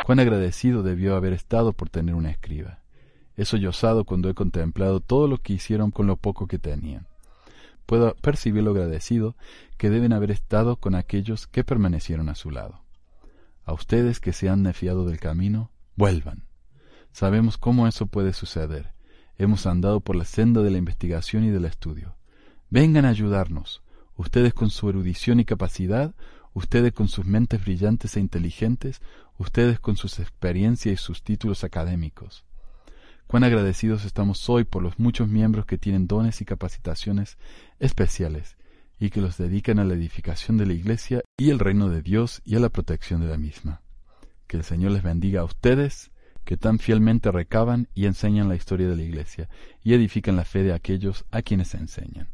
Cuán 0.04 0.20
agradecido 0.20 0.82
debió 0.82 1.16
haber 1.16 1.32
estado 1.32 1.72
por 1.72 1.88
tener 1.88 2.14
una 2.14 2.30
escriba. 2.30 2.83
He 3.36 3.44
sollozado 3.44 4.04
cuando 4.04 4.28
he 4.28 4.34
contemplado 4.34 5.00
todo 5.00 5.28
lo 5.28 5.38
que 5.38 5.54
hicieron 5.54 5.90
con 5.90 6.06
lo 6.06 6.16
poco 6.16 6.46
que 6.46 6.58
tenían 6.58 7.06
puedo 7.86 8.14
percibir 8.16 8.62
lo 8.62 8.70
agradecido 8.70 9.36
que 9.76 9.90
deben 9.90 10.12
haber 10.12 10.30
estado 10.30 10.76
con 10.76 10.94
aquellos 10.94 11.46
que 11.46 11.64
permanecieron 11.64 12.28
a 12.28 12.34
su 12.34 12.50
lado. 12.50 12.82
A 13.64 13.72
ustedes 13.72 14.20
que 14.20 14.32
se 14.32 14.48
han 14.48 14.62
nefiado 14.62 15.04
del 15.04 15.20
camino, 15.20 15.70
vuelvan. 15.96 16.44
Sabemos 17.12 17.56
cómo 17.58 17.86
eso 17.86 18.06
puede 18.06 18.32
suceder. 18.32 18.92
Hemos 19.36 19.66
andado 19.66 20.00
por 20.00 20.16
la 20.16 20.24
senda 20.24 20.62
de 20.62 20.70
la 20.70 20.78
investigación 20.78 21.44
y 21.44 21.50
del 21.50 21.64
estudio. 21.64 22.16
Vengan 22.70 23.04
a 23.04 23.10
ayudarnos, 23.10 23.82
ustedes 24.16 24.54
con 24.54 24.70
su 24.70 24.88
erudición 24.88 25.40
y 25.40 25.44
capacidad, 25.44 26.14
ustedes 26.52 26.92
con 26.92 27.08
sus 27.08 27.24
mentes 27.24 27.64
brillantes 27.64 28.16
e 28.16 28.20
inteligentes, 28.20 29.00
ustedes 29.38 29.80
con 29.80 29.96
sus 29.96 30.18
experiencias 30.18 30.92
y 30.92 30.96
sus 30.96 31.22
títulos 31.22 31.64
académicos. 31.64 32.44
Cuán 33.26 33.42
agradecidos 33.42 34.04
estamos 34.04 34.48
hoy 34.48 34.64
por 34.64 34.82
los 34.82 34.98
muchos 34.98 35.28
miembros 35.28 35.66
que 35.66 35.78
tienen 35.78 36.06
dones 36.06 36.40
y 36.40 36.44
capacitaciones 36.44 37.36
especiales 37.80 38.56
y 39.00 39.10
que 39.10 39.20
los 39.20 39.38
dedican 39.38 39.78
a 39.78 39.84
la 39.84 39.94
edificación 39.94 40.56
de 40.56 40.66
la 40.66 40.74
Iglesia 40.74 41.22
y 41.36 41.50
el 41.50 41.58
reino 41.58 41.88
de 41.88 42.02
Dios 42.02 42.42
y 42.44 42.54
a 42.54 42.60
la 42.60 42.68
protección 42.68 43.22
de 43.22 43.28
la 43.28 43.38
misma. 43.38 43.80
Que 44.46 44.58
el 44.58 44.62
Señor 44.62 44.92
les 44.92 45.02
bendiga 45.02 45.40
a 45.40 45.44
ustedes, 45.44 46.12
que 46.44 46.56
tan 46.56 46.78
fielmente 46.78 47.32
recaban 47.32 47.88
y 47.94 48.06
enseñan 48.06 48.48
la 48.48 48.56
historia 48.56 48.88
de 48.88 48.96
la 48.96 49.02
Iglesia 49.02 49.48
y 49.82 49.94
edifican 49.94 50.36
la 50.36 50.44
fe 50.44 50.62
de 50.62 50.74
aquellos 50.74 51.24
a 51.30 51.42
quienes 51.42 51.74
enseñan. 51.74 52.28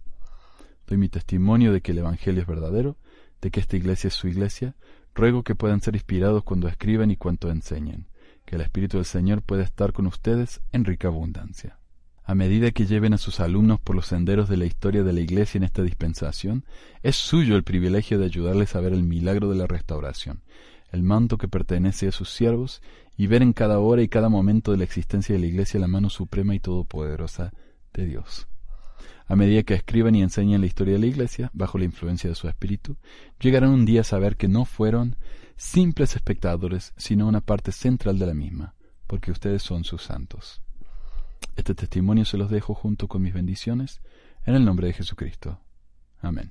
Doy 0.86 0.98
mi 0.98 1.08
testimonio 1.08 1.72
de 1.72 1.80
que 1.80 1.92
el 1.92 1.98
Evangelio 1.98 2.42
es 2.42 2.48
verdadero, 2.48 2.98
de 3.40 3.50
que 3.50 3.60
esta 3.60 3.76
Iglesia 3.76 4.08
es 4.08 4.14
su 4.14 4.26
Iglesia, 4.26 4.74
ruego 5.14 5.44
que 5.44 5.54
puedan 5.54 5.80
ser 5.80 5.94
inspirados 5.94 6.42
cuando 6.42 6.68
escriban 6.68 7.10
y 7.10 7.16
cuanto 7.16 7.48
enseñen 7.50 8.09
que 8.50 8.56
el 8.56 8.62
Espíritu 8.62 8.96
del 8.96 9.06
Señor 9.06 9.42
pueda 9.42 9.62
estar 9.62 9.92
con 9.92 10.08
ustedes 10.08 10.60
en 10.72 10.84
rica 10.84 11.06
abundancia. 11.06 11.78
A 12.24 12.34
medida 12.34 12.72
que 12.72 12.84
lleven 12.84 13.14
a 13.14 13.18
sus 13.18 13.38
alumnos 13.38 13.78
por 13.78 13.94
los 13.94 14.06
senderos 14.06 14.48
de 14.48 14.56
la 14.56 14.64
historia 14.64 15.04
de 15.04 15.12
la 15.12 15.20
Iglesia 15.20 15.58
en 15.58 15.62
esta 15.62 15.84
dispensación, 15.84 16.64
es 17.04 17.14
suyo 17.14 17.54
el 17.54 17.62
privilegio 17.62 18.18
de 18.18 18.24
ayudarles 18.24 18.74
a 18.74 18.80
ver 18.80 18.92
el 18.92 19.04
milagro 19.04 19.50
de 19.50 19.54
la 19.54 19.68
restauración, 19.68 20.42
el 20.90 21.04
manto 21.04 21.38
que 21.38 21.46
pertenece 21.46 22.08
a 22.08 22.12
sus 22.12 22.30
siervos, 22.30 22.82
y 23.16 23.28
ver 23.28 23.40
en 23.42 23.52
cada 23.52 23.78
hora 23.78 24.02
y 24.02 24.08
cada 24.08 24.28
momento 24.28 24.72
de 24.72 24.78
la 24.78 24.84
existencia 24.84 25.32
de 25.32 25.40
la 25.40 25.46
Iglesia 25.46 25.78
la 25.78 25.86
mano 25.86 26.10
suprema 26.10 26.52
y 26.52 26.58
todopoderosa 26.58 27.52
de 27.94 28.06
Dios. 28.06 28.48
A 29.28 29.36
medida 29.36 29.62
que 29.62 29.74
escriban 29.74 30.16
y 30.16 30.22
enseñen 30.22 30.60
la 30.60 30.66
historia 30.66 30.94
de 30.94 31.00
la 31.00 31.06
Iglesia, 31.06 31.52
bajo 31.52 31.78
la 31.78 31.84
influencia 31.84 32.28
de 32.28 32.34
su 32.34 32.48
espíritu, 32.48 32.96
llegarán 33.38 33.70
un 33.70 33.84
día 33.84 34.00
a 34.00 34.04
saber 34.04 34.36
que 34.36 34.48
no 34.48 34.64
fueron 34.64 35.14
simples 35.60 36.16
espectadores, 36.16 36.94
sino 36.96 37.28
una 37.28 37.42
parte 37.42 37.70
central 37.70 38.18
de 38.18 38.24
la 38.24 38.32
misma, 38.32 38.74
porque 39.06 39.30
ustedes 39.30 39.62
son 39.62 39.84
sus 39.84 40.02
santos. 40.02 40.62
Este 41.54 41.74
testimonio 41.74 42.24
se 42.24 42.38
los 42.38 42.50
dejo 42.50 42.74
junto 42.74 43.08
con 43.08 43.20
mis 43.20 43.34
bendiciones, 43.34 44.00
en 44.46 44.54
el 44.54 44.64
nombre 44.64 44.86
de 44.86 44.94
Jesucristo. 44.94 45.60
Amén. 46.22 46.50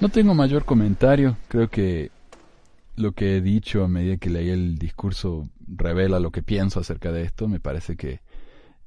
No 0.00 0.08
tengo 0.08 0.32
mayor 0.32 0.64
comentario, 0.64 1.36
creo 1.48 1.68
que 1.68 2.10
lo 2.96 3.12
que 3.12 3.36
he 3.36 3.40
dicho 3.42 3.84
a 3.84 3.88
medida 3.88 4.16
que 4.16 4.30
leí 4.30 4.48
el 4.48 4.78
discurso 4.78 5.50
revela 5.66 6.20
lo 6.20 6.30
que 6.30 6.42
pienso 6.42 6.80
acerca 6.80 7.12
de 7.12 7.22
esto. 7.22 7.48
Me 7.48 7.60
parece 7.60 7.96
que 7.96 8.20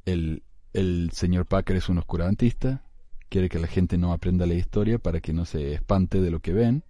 el, 0.05 0.41
el 0.73 1.11
señor 1.13 1.45
Packer 1.45 1.77
es 1.77 1.87
un 1.87 1.99
oscurantista, 1.99 2.83
quiere 3.29 3.47
que 3.47 3.59
la 3.59 3.67
gente 3.67 3.99
no 3.99 4.11
aprenda 4.11 4.47
la 4.47 4.55
historia 4.55 4.97
para 4.97 5.21
que 5.21 5.33
no 5.33 5.45
se 5.45 5.73
espante 5.73 6.19
de 6.19 6.31
lo 6.31 6.39
que 6.39 6.51
ven, 6.51 6.83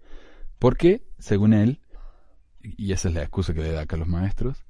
porque, 0.58 1.02
según 1.18 1.52
él, 1.52 1.80
y 2.60 2.92
esa 2.92 3.08
es 3.08 3.14
la 3.14 3.22
excusa 3.22 3.54
que 3.54 3.62
le 3.62 3.72
da 3.72 3.82
acá 3.82 3.96
a 3.96 3.98
los 3.98 4.08
maestros, 4.08 4.64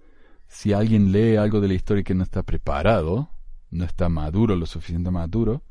si 0.49 0.73
alguien 0.73 1.13
lee 1.13 1.37
algo 1.37 1.61
de 1.61 1.69
la 1.69 1.75
historia 1.75 2.05
que 2.05 2.15
no 2.15 2.23
está 2.23 2.43
preparado, 2.43 3.31
no 3.71 3.85
está 3.85 4.09
maduro, 4.09 4.57
lo 4.57 4.67
suficiente 4.67 5.11
maduro, 5.11 5.63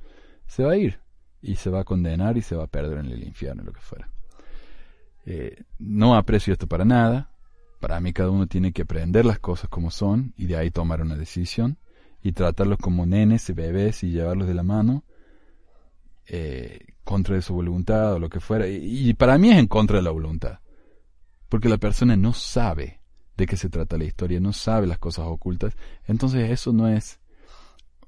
se 0.47 0.63
va 0.63 0.73
a 0.73 0.77
ir 0.77 0.99
y 1.41 1.55
se 1.55 1.69
va 1.69 1.81
a 1.81 1.83
condenar 1.83 2.37
y 2.37 2.41
se 2.41 2.55
va 2.55 2.65
a 2.65 2.67
perder 2.67 2.99
en 2.99 3.07
el 3.07 3.23
infierno, 3.23 3.63
lo 3.63 3.73
que 3.73 3.81
fuera. 3.81 4.09
Eh, 5.25 5.63
no 5.79 6.15
aprecio 6.15 6.53
esto 6.53 6.67
para 6.67 6.85
nada. 6.85 7.31
Para 7.79 7.99
mí 7.99 8.13
cada 8.13 8.29
uno 8.29 8.47
tiene 8.47 8.71
que 8.71 8.83
aprender 8.83 9.25
las 9.25 9.39
cosas 9.39 9.69
como 9.69 9.91
son 9.91 10.33
y 10.37 10.45
de 10.47 10.57
ahí 10.57 10.71
tomar 10.71 11.01
una 11.01 11.15
decisión 11.15 11.77
y 12.21 12.31
tratarlos 12.31 12.79
como 12.79 13.05
nenes 13.05 13.49
y 13.49 13.53
bebés 13.53 14.03
y 14.03 14.09
llevarlos 14.09 14.47
de 14.47 14.53
la 14.53 14.63
mano 14.63 15.03
eh, 16.27 16.94
contra 17.05 17.35
de 17.35 17.41
su 17.41 17.53
voluntad 17.53 18.15
o 18.15 18.19
lo 18.19 18.29
que 18.29 18.41
fuera. 18.41 18.67
Y, 18.67 19.13
para 19.13 19.37
mí 19.37 19.51
es 19.51 19.57
en 19.57 19.67
contra 19.67 19.97
de 19.97 20.03
la 20.03 20.11
voluntad. 20.11 20.59
Porque 21.47 21.69
la 21.69 21.77
persona 21.77 22.17
no 22.17 22.33
sabe 22.33 22.99
de 23.37 23.45
qué 23.45 23.55
se 23.55 23.69
trata 23.69 23.97
la 23.97 24.03
historia, 24.03 24.41
no 24.41 24.51
sabe 24.51 24.87
las 24.87 24.97
cosas 24.97 25.25
ocultas. 25.27 25.77
Entonces 26.05 26.51
eso 26.51 26.73
no 26.73 26.89
es 26.89 27.21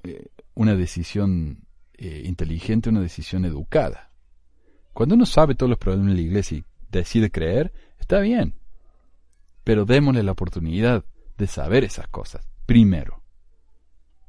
eh, 0.02 0.26
una 0.54 0.74
decisión 0.74 1.64
eh, 1.94 2.24
inteligente, 2.26 2.90
una 2.90 3.00
decisión 3.00 3.46
educada. 3.46 4.10
Cuando 4.92 5.14
uno 5.14 5.24
sabe 5.24 5.54
todos 5.54 5.70
los 5.70 5.78
problemas 5.78 6.08
de 6.08 6.14
la 6.14 6.20
iglesia 6.20 6.58
y 6.58 6.64
decide 6.90 7.30
creer, 7.30 7.72
está 7.98 8.18
bien. 8.18 8.54
Pero 9.64 9.84
démosle 9.84 10.22
la 10.22 10.32
oportunidad 10.32 11.04
de 11.36 11.46
saber 11.46 11.84
esas 11.84 12.08
cosas, 12.08 12.48
primero. 12.66 13.22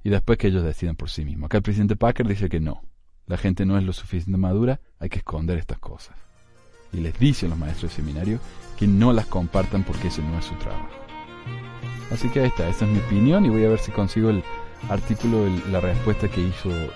Y 0.04 0.10
después 0.10 0.38
que 0.38 0.48
ellos 0.48 0.64
decidan 0.64 0.96
por 0.96 1.10
sí 1.10 1.26
mismos. 1.26 1.48
Acá 1.48 1.58
el 1.58 1.64
presidente 1.64 1.96
Packer 1.96 2.28
dice 2.28 2.50
que 2.50 2.60
no 2.60 2.84
la 3.30 3.38
gente 3.38 3.66
no 3.66 3.78
es 3.78 3.84
lo 3.84 3.94
suficientemente 3.94 4.42
madura, 4.42 4.80
hay 5.00 5.08
que 5.08 5.20
esconder 5.20 5.60
estas 5.60 5.78
cosas. 5.78 6.16
Y 6.92 6.98
les 6.98 7.18
dice 7.18 7.46
a 7.46 7.50
los 7.50 7.58
maestros 7.58 7.92
de 7.92 7.96
seminario 7.96 8.40
que 8.78 8.88
no 8.88 9.14
las 9.14 9.28
compartan 9.28 9.84
porque 9.84 10.08
ese 10.08 10.24
no 10.24 10.40
es 10.40 10.46
su 10.46 10.56
trabajo. 10.56 10.90
Así 12.12 12.28
que 12.30 12.42
ahí 12.42 12.48
está, 12.48 12.68
esa 12.68 12.86
es 12.86 12.92
mi 12.92 12.98
opinión 12.98 13.46
y 13.46 13.50
voy 13.50 13.64
a 13.64 13.70
ver 13.70 13.80
si 13.80 13.92
consigo 13.92 14.32
el 14.32 14.44
artículo, 14.90 15.48
la 15.72 15.80
respuesta 15.80 16.28
que 16.28 16.42
hizo 16.42 16.72
eh, 16.72 16.90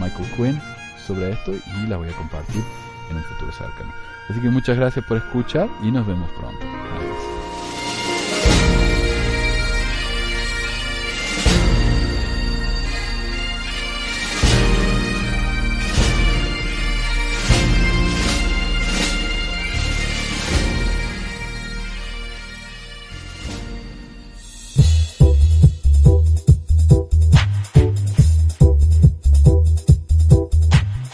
Michael 0.00 0.28
Quinn 0.36 0.60
sobre 1.06 1.30
esto 1.30 1.52
y 1.54 1.86
la 1.86 1.96
voy 1.96 2.08
a 2.08 2.16
compartir 2.16 2.62
en 3.10 3.16
un 3.16 3.22
futuro 3.22 3.52
cercano. 3.52 3.92
Así 4.28 4.40
que 4.40 4.50
muchas 4.50 4.76
gracias 4.76 5.04
por 5.04 5.18
escuchar 5.18 5.68
y 5.84 5.92
nos 5.92 6.04
vemos 6.04 6.28
pronto. 6.32 6.66